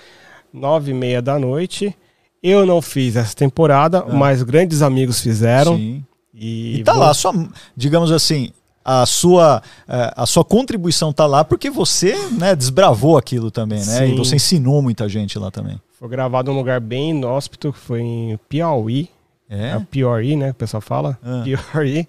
nove 0.52 0.92
e 0.92 0.94
meia 0.94 1.22
da 1.22 1.40
noite. 1.40 1.96
Eu 2.44 2.66
não 2.66 2.82
fiz 2.82 3.16
essa 3.16 3.34
temporada, 3.36 4.00
Ah. 4.08 4.14
mas 4.14 4.44
grandes 4.44 4.82
amigos 4.82 5.22
fizeram. 5.22 5.78
sim. 5.78 6.04
E, 6.36 6.80
E 6.80 6.84
tá 6.84 6.94
vou- 6.94 7.02
lá, 7.04 7.14
sua, 7.14 7.32
digamos 7.78 8.12
assim, 8.12 8.50
a 8.84 9.06
sua, 9.06 9.62
eh, 9.88 10.14
a 10.18 10.26
sua 10.26 10.44
contribuição 10.44 11.14
tá 11.14 11.26
lá 11.28 11.44
porque 11.44 11.70
você 11.70 12.16
né, 12.32 12.56
desbravou 12.56 13.18
aquilo 13.18 13.50
também, 13.52 13.80
né? 13.86 14.08
E 14.08 14.10
Sim. 14.10 14.16
você 14.18 14.36
ensinou 14.36 14.82
muita 14.82 15.08
gente 15.08 15.38
lá 15.40 15.50
também. 15.52 15.80
Foi 15.98 16.10
gravado 16.10 16.52
num 16.52 16.58
lugar 16.58 16.82
bem 16.82 17.12
inóspito, 17.12 17.72
que 17.72 17.78
foi 17.80 18.02
em 18.02 18.40
Piauí. 18.50 19.08
É, 19.50 19.70
É? 19.76 19.80
Piauí, 19.92 20.36
né? 20.36 20.46
Que 20.48 20.52
o 20.52 20.56
pessoal 20.56 20.82
fala. 20.82 21.18
Ah. 21.24 21.44
Piauí. 21.46 22.08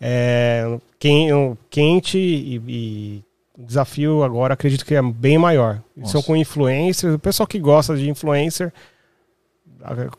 É, 0.00 0.78
quen- 0.98 1.32
um, 1.34 1.56
quente 1.68 2.16
e, 2.16 2.62
e 2.68 3.22
o 3.58 3.66
desafio 3.66 4.22
agora 4.22 4.54
acredito 4.54 4.84
que 4.86 4.94
é 4.94 5.02
bem 5.02 5.36
maior. 5.36 5.80
Eles 5.96 6.10
São 6.10 6.18
Nossa. 6.18 6.26
com 6.28 6.36
influencers. 6.36 7.14
O 7.14 7.18
pessoal 7.18 7.46
que 7.46 7.58
gosta 7.58 7.96
de 7.96 8.08
influencer, 8.08 8.72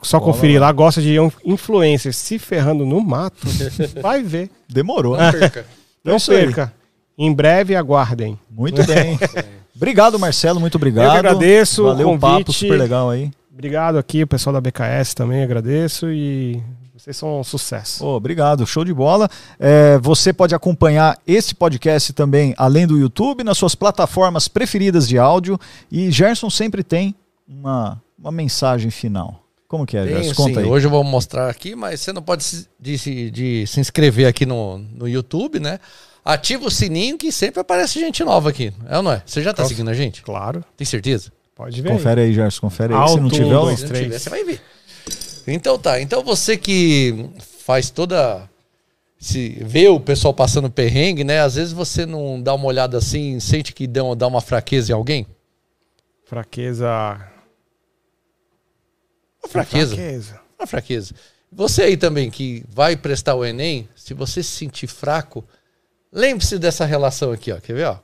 só 0.01 0.19
Cola 0.19 0.31
conferir 0.31 0.59
lá. 0.59 0.67
lá, 0.67 0.71
gosta 0.71 1.01
de 1.01 1.15
influencer 1.43 2.13
se 2.13 2.37
ferrando 2.37 2.85
no 2.85 3.01
mato, 3.01 3.47
vai 4.01 4.21
ver. 4.21 4.49
Demorou. 4.69 5.17
Não 5.17 5.31
perca. 5.31 5.65
Não 6.03 6.15
É 6.15 6.19
perca. 6.19 6.73
Em 7.17 7.33
breve 7.33 7.75
aguardem. 7.75 8.37
Muito 8.49 8.85
bem. 8.85 9.17
obrigado, 9.75 10.19
Marcelo, 10.19 10.59
muito 10.59 10.75
obrigado. 10.75 11.05
Eu 11.05 11.11
que 11.11 11.17
agradeço 11.17 11.83
Valeu 11.83 12.11
o 12.11 12.19
papo, 12.19 12.51
super 12.53 12.77
legal 12.77 13.09
aí. 13.09 13.31
Obrigado 13.51 13.97
aqui, 13.97 14.21
o 14.23 14.27
pessoal 14.27 14.53
da 14.53 14.61
BKS 14.61 15.15
também, 15.15 15.41
agradeço 15.41 16.11
e 16.11 16.61
vocês 17.05 17.17
são 17.17 17.39
um 17.39 17.43
sucesso. 17.43 18.03
Ô, 18.03 18.15
obrigado, 18.15 18.65
show 18.65 18.83
de 18.83 18.93
bola. 18.93 19.29
É, 19.59 19.97
você 19.99 20.33
pode 20.33 20.55
acompanhar 20.55 21.19
esse 21.27 21.53
podcast 21.53 22.11
também, 22.13 22.53
além 22.57 22.87
do 22.87 22.97
YouTube, 22.97 23.43
nas 23.43 23.57
suas 23.57 23.75
plataformas 23.75 24.47
preferidas 24.47 25.07
de 25.07 25.19
áudio. 25.19 25.59
E 25.91 26.09
Gerson 26.09 26.49
sempre 26.49 26.83
tem 26.83 27.13
uma, 27.47 28.01
uma 28.17 28.31
mensagem 28.31 28.89
final. 28.89 29.44
Como 29.67 29.85
que 29.85 29.97
é, 29.97 30.05
Tenho, 30.05 30.23
Gerson? 30.23 30.35
Conta 30.43 30.59
sim. 30.61 30.65
aí. 30.65 30.71
Hoje 30.71 30.85
eu 30.87 30.91
vou 30.91 31.03
mostrar 31.03 31.49
aqui, 31.49 31.75
mas 31.75 31.99
você 31.99 32.13
não 32.13 32.21
pode 32.21 32.43
se, 32.43 32.67
de, 32.79 32.97
se- 32.97 33.31
de 33.31 33.65
se 33.67 33.79
inscrever 33.79 34.27
aqui 34.27 34.45
no, 34.45 34.77
no 34.77 35.07
YouTube, 35.07 35.59
né? 35.59 35.79
Ativa 36.23 36.65
o 36.65 36.71
sininho 36.71 37.17
que 37.17 37.31
sempre 37.31 37.59
aparece 37.59 37.99
gente 37.99 38.23
nova 38.23 38.49
aqui. 38.49 38.71
É 38.87 38.97
ou 38.97 39.03
não 39.03 39.11
é? 39.11 39.21
Você 39.25 39.41
já 39.41 39.53
tá 39.53 39.63
Nossa. 39.63 39.73
seguindo 39.73 39.89
a 39.89 39.93
gente? 39.93 40.21
Claro, 40.21 40.63
Tem 40.77 40.85
certeza? 40.85 41.31
pode 41.55 41.81
ver. 41.81 41.89
aí. 41.91 41.97
Confere 41.97 42.21
aí, 42.21 42.33
Gerson, 42.33 42.61
confere 42.61 42.93
aí. 42.93 42.99
Se 42.99 43.09
Alto, 43.11 43.21
não 43.21 43.29
tiver, 43.29 43.45
um, 43.45 43.49
dois, 43.49 43.77
Se 43.79 43.83
não 43.85 43.89
três. 43.89 44.03
tiver, 44.05 44.19
você 44.19 44.29
vai 44.29 44.43
ver. 44.43 44.61
Então 45.47 45.77
tá. 45.77 46.01
Então 46.01 46.23
você 46.23 46.57
que 46.57 47.29
faz 47.65 47.89
toda. 47.89 48.49
Se 49.17 49.57
vê 49.61 49.87
o 49.87 49.99
pessoal 49.99 50.33
passando 50.33 50.69
perrengue, 50.69 51.23
né? 51.23 51.39
Às 51.41 51.55
vezes 51.55 51.73
você 51.73 52.05
não 52.05 52.39
dá 52.41 52.53
uma 52.53 52.65
olhada 52.65 52.97
assim, 52.97 53.39
sente 53.39 53.73
que 53.73 53.87
dá 53.87 54.27
uma 54.27 54.41
fraqueza 54.41 54.91
em 54.91 54.95
alguém. 54.95 55.25
Fraqueza. 56.25 56.87
Uma 59.45 59.47
fraqueza. 59.47 59.95
Fraqueza. 59.95 60.41
Uma 60.57 60.67
fraqueza. 60.67 61.15
Você 61.51 61.83
aí 61.83 61.95
também 61.95 62.31
que 62.31 62.65
vai 62.67 62.97
prestar 62.97 63.35
o 63.35 63.45
Enem, 63.45 63.87
se 63.95 64.13
você 64.13 64.41
se 64.41 64.49
sentir 64.49 64.87
fraco, 64.87 65.45
lembre-se 66.11 66.57
dessa 66.57 66.83
relação 66.83 67.31
aqui, 67.31 67.51
ó. 67.51 67.59
Quer 67.59 67.73
ver, 67.73 67.85
ó? 67.85 67.99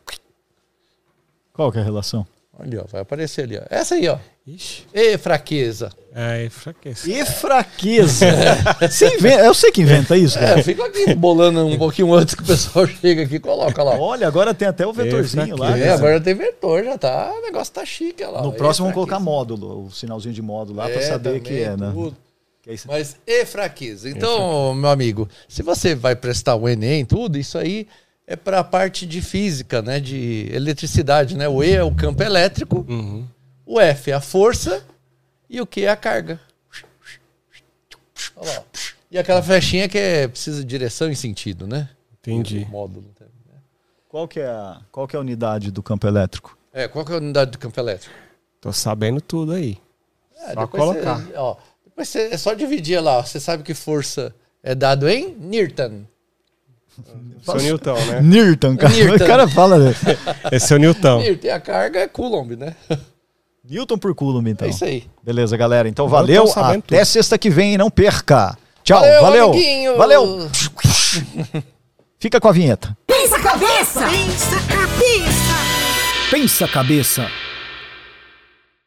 Qual 1.52 1.72
que 1.72 1.80
é 1.80 1.82
a 1.82 1.84
relação? 1.84 2.26
Olha, 2.58 2.82
ó, 2.84 2.86
vai 2.88 3.02
aparecer 3.02 3.44
ali, 3.44 3.58
ó. 3.58 3.64
Essa 3.70 3.96
aí, 3.96 4.08
ó. 4.08 4.20
Ixi. 4.56 4.84
E 4.94 5.18
fraqueza. 5.18 5.90
É, 6.14 6.50
fraqueza. 6.50 7.10
E 7.10 7.26
fraqueza. 7.26 8.26
Você 8.82 9.08
inventa- 9.16 9.44
eu 9.46 9.54
sei 9.54 9.72
que 9.72 9.82
inventa 9.82 10.18
isso, 10.18 10.38
É, 10.38 10.42
cara. 10.42 10.60
eu 10.60 10.64
fico 10.64 10.84
aqui 10.84 11.14
bolando 11.16 11.66
um 11.66 11.78
pouquinho 11.78 12.14
antes 12.14 12.36
que 12.36 12.42
o 12.44 12.46
pessoal 12.46 12.86
chega 13.00 13.24
aqui, 13.24 13.40
coloca 13.40 13.82
lá. 13.82 13.98
Olha, 13.98 14.28
agora 14.28 14.54
tem 14.54 14.68
até 14.68 14.86
o 14.86 14.92
vetorzinho 14.92 15.56
lá. 15.56 15.68
fraqueza. 15.68 15.86
É, 15.90 15.94
agora 15.94 16.20
tem 16.20 16.34
vetor, 16.34 16.84
já 16.84 16.98
tá. 16.98 17.32
O 17.38 17.42
negócio 17.42 17.74
tá 17.74 17.86
chique, 17.86 18.24
lá. 18.26 18.42
No 18.42 18.52
próximo 18.54 18.86
E 18.86 18.88
vamos 18.88 18.94
colocar 18.96 19.16
fraqueza. 19.18 19.32
módulo, 19.32 19.86
o 19.86 19.92
sinalzinho 19.92 20.34
de 20.34 20.42
módulo 20.42 20.80
lá 20.80 20.90
pra 20.90 21.00
É, 21.00 21.02
saber 21.02 21.40
que 21.40 21.50
também, 21.50 21.64
é, 21.64 21.78
né? 21.78 21.92
tudo. 21.94 22.18
Que 22.62 22.70
é 22.72 22.74
isso. 22.74 22.88
Mas 22.88 23.16
e 23.26 23.46
fraqueza. 23.46 24.10
Então, 24.10 24.74
meu 24.76 24.90
amigo, 24.90 25.30
se 25.48 25.64
você 25.64 25.96
vai 25.96 26.16
prestar 26.16 26.56
o 26.56 26.68
Enem, 26.68 27.06
tudo, 27.06 27.38
isso 27.40 27.58
aí 27.58 27.88
é 28.28 28.36
para 28.36 28.60
a 28.60 28.64
parte 28.64 29.06
de 29.06 29.22
física, 29.22 29.82
né? 29.82 30.00
De 30.00 30.48
eletricidade, 30.54 31.36
né? 31.38 31.48
O 31.48 31.64
E 31.64 31.72
é 31.74 31.84
o 31.84 31.92
campo 31.92 32.22
elétrico, 32.22 32.86
Uhum. 32.88 33.26
O 33.72 33.80
F 33.80 34.12
é 34.12 34.14
a 34.14 34.20
força 34.20 34.84
e 35.50 35.62
o 35.62 35.66
Q 35.66 35.84
é 35.84 35.90
a 35.90 35.96
carga. 35.96 36.38
Olha 38.36 38.52
lá. 38.52 38.64
E 39.10 39.18
aquela 39.18 39.42
flechinha 39.42 39.88
que 39.88 39.98
é, 39.98 40.28
precisa 40.28 40.60
de 40.60 40.66
direção 40.66 41.10
e 41.10 41.16
sentido, 41.16 41.66
né? 41.66 41.90
Entendi. 42.20 42.68
Módulo. 42.70 43.06
né? 43.20 43.28
Qual 44.10 44.28
que 44.28 44.42
é 44.42 44.48
a, 44.48 44.82
qual 44.92 45.08
que 45.08 45.16
é 45.16 45.18
a 45.18 45.22
unidade 45.22 45.72
do 45.72 45.82
campo 45.82 46.06
elétrico? 46.06 46.58
É, 46.74 46.88
qual 46.90 47.06
que 47.06 47.14
é 47.14 47.16
a 47.16 47.20
unidade 47.20 47.52
do 47.52 47.58
campo 47.58 47.80
elétrico? 47.80 48.14
Tô 48.60 48.74
sabendo 48.74 49.22
tudo 49.22 49.54
aí. 49.54 49.78
É, 50.48 50.54
Só 50.54 50.68
colocar. 50.68 51.20
Você, 51.20 51.34
ó, 51.36 51.56
depois 51.86 52.10
você, 52.10 52.20
é 52.24 52.38
só 52.38 52.54
dividir 52.54 53.02
lá. 53.02 53.20
ó. 53.20 53.24
Você 53.24 53.40
sabe 53.40 53.64
que 53.64 53.74
força 53.74 54.36
é 54.62 54.76
dado 54.76 55.08
em 55.08 55.34
Newton. 55.36 56.04
Seu 57.44 57.56
Newton, 57.56 57.96
né? 58.06 58.22
Newton, 58.22 58.76
cara. 58.76 58.94
Newton. 58.94 59.24
O 59.24 59.28
cara 59.28 59.48
fala. 59.48 59.80
né? 59.80 59.96
Esse 60.52 60.72
é 60.74 60.76
o 60.76 60.80
Newton. 60.80 61.20
Newton. 61.22 61.48
E 61.48 61.50
a 61.50 61.60
carga 61.60 62.00
é 62.02 62.08
Coulomb, 62.08 62.58
né? 62.58 62.76
Newton 63.72 63.98
por 63.98 64.14
Coulomb, 64.14 64.50
então. 64.50 64.68
É 64.68 64.72
isso 64.72 64.84
aí. 64.84 65.06
Beleza, 65.24 65.56
galera. 65.56 65.88
Então 65.88 66.06
Eu 66.06 66.10
valeu. 66.10 66.44
Até 66.54 66.82
tudo. 66.82 67.06
sexta 67.06 67.38
que 67.38 67.50
vem 67.50 67.76
e 67.76 67.78
não 67.78 67.90
perca. 67.90 68.58
Tchau, 68.84 69.00
Valeu, 69.00 69.22
valeu. 69.22 69.98
Valeu. 69.98 70.50
Fica 72.20 72.42
com 72.42 72.50
a 72.50 72.52
vinheta. 72.52 72.98
Pensa 73.08 73.40
cabeça! 73.40 74.02
Pensa 74.10 74.60
cabeça. 74.68 75.56
Pensa 76.30 76.68
cabeça. 76.68 77.28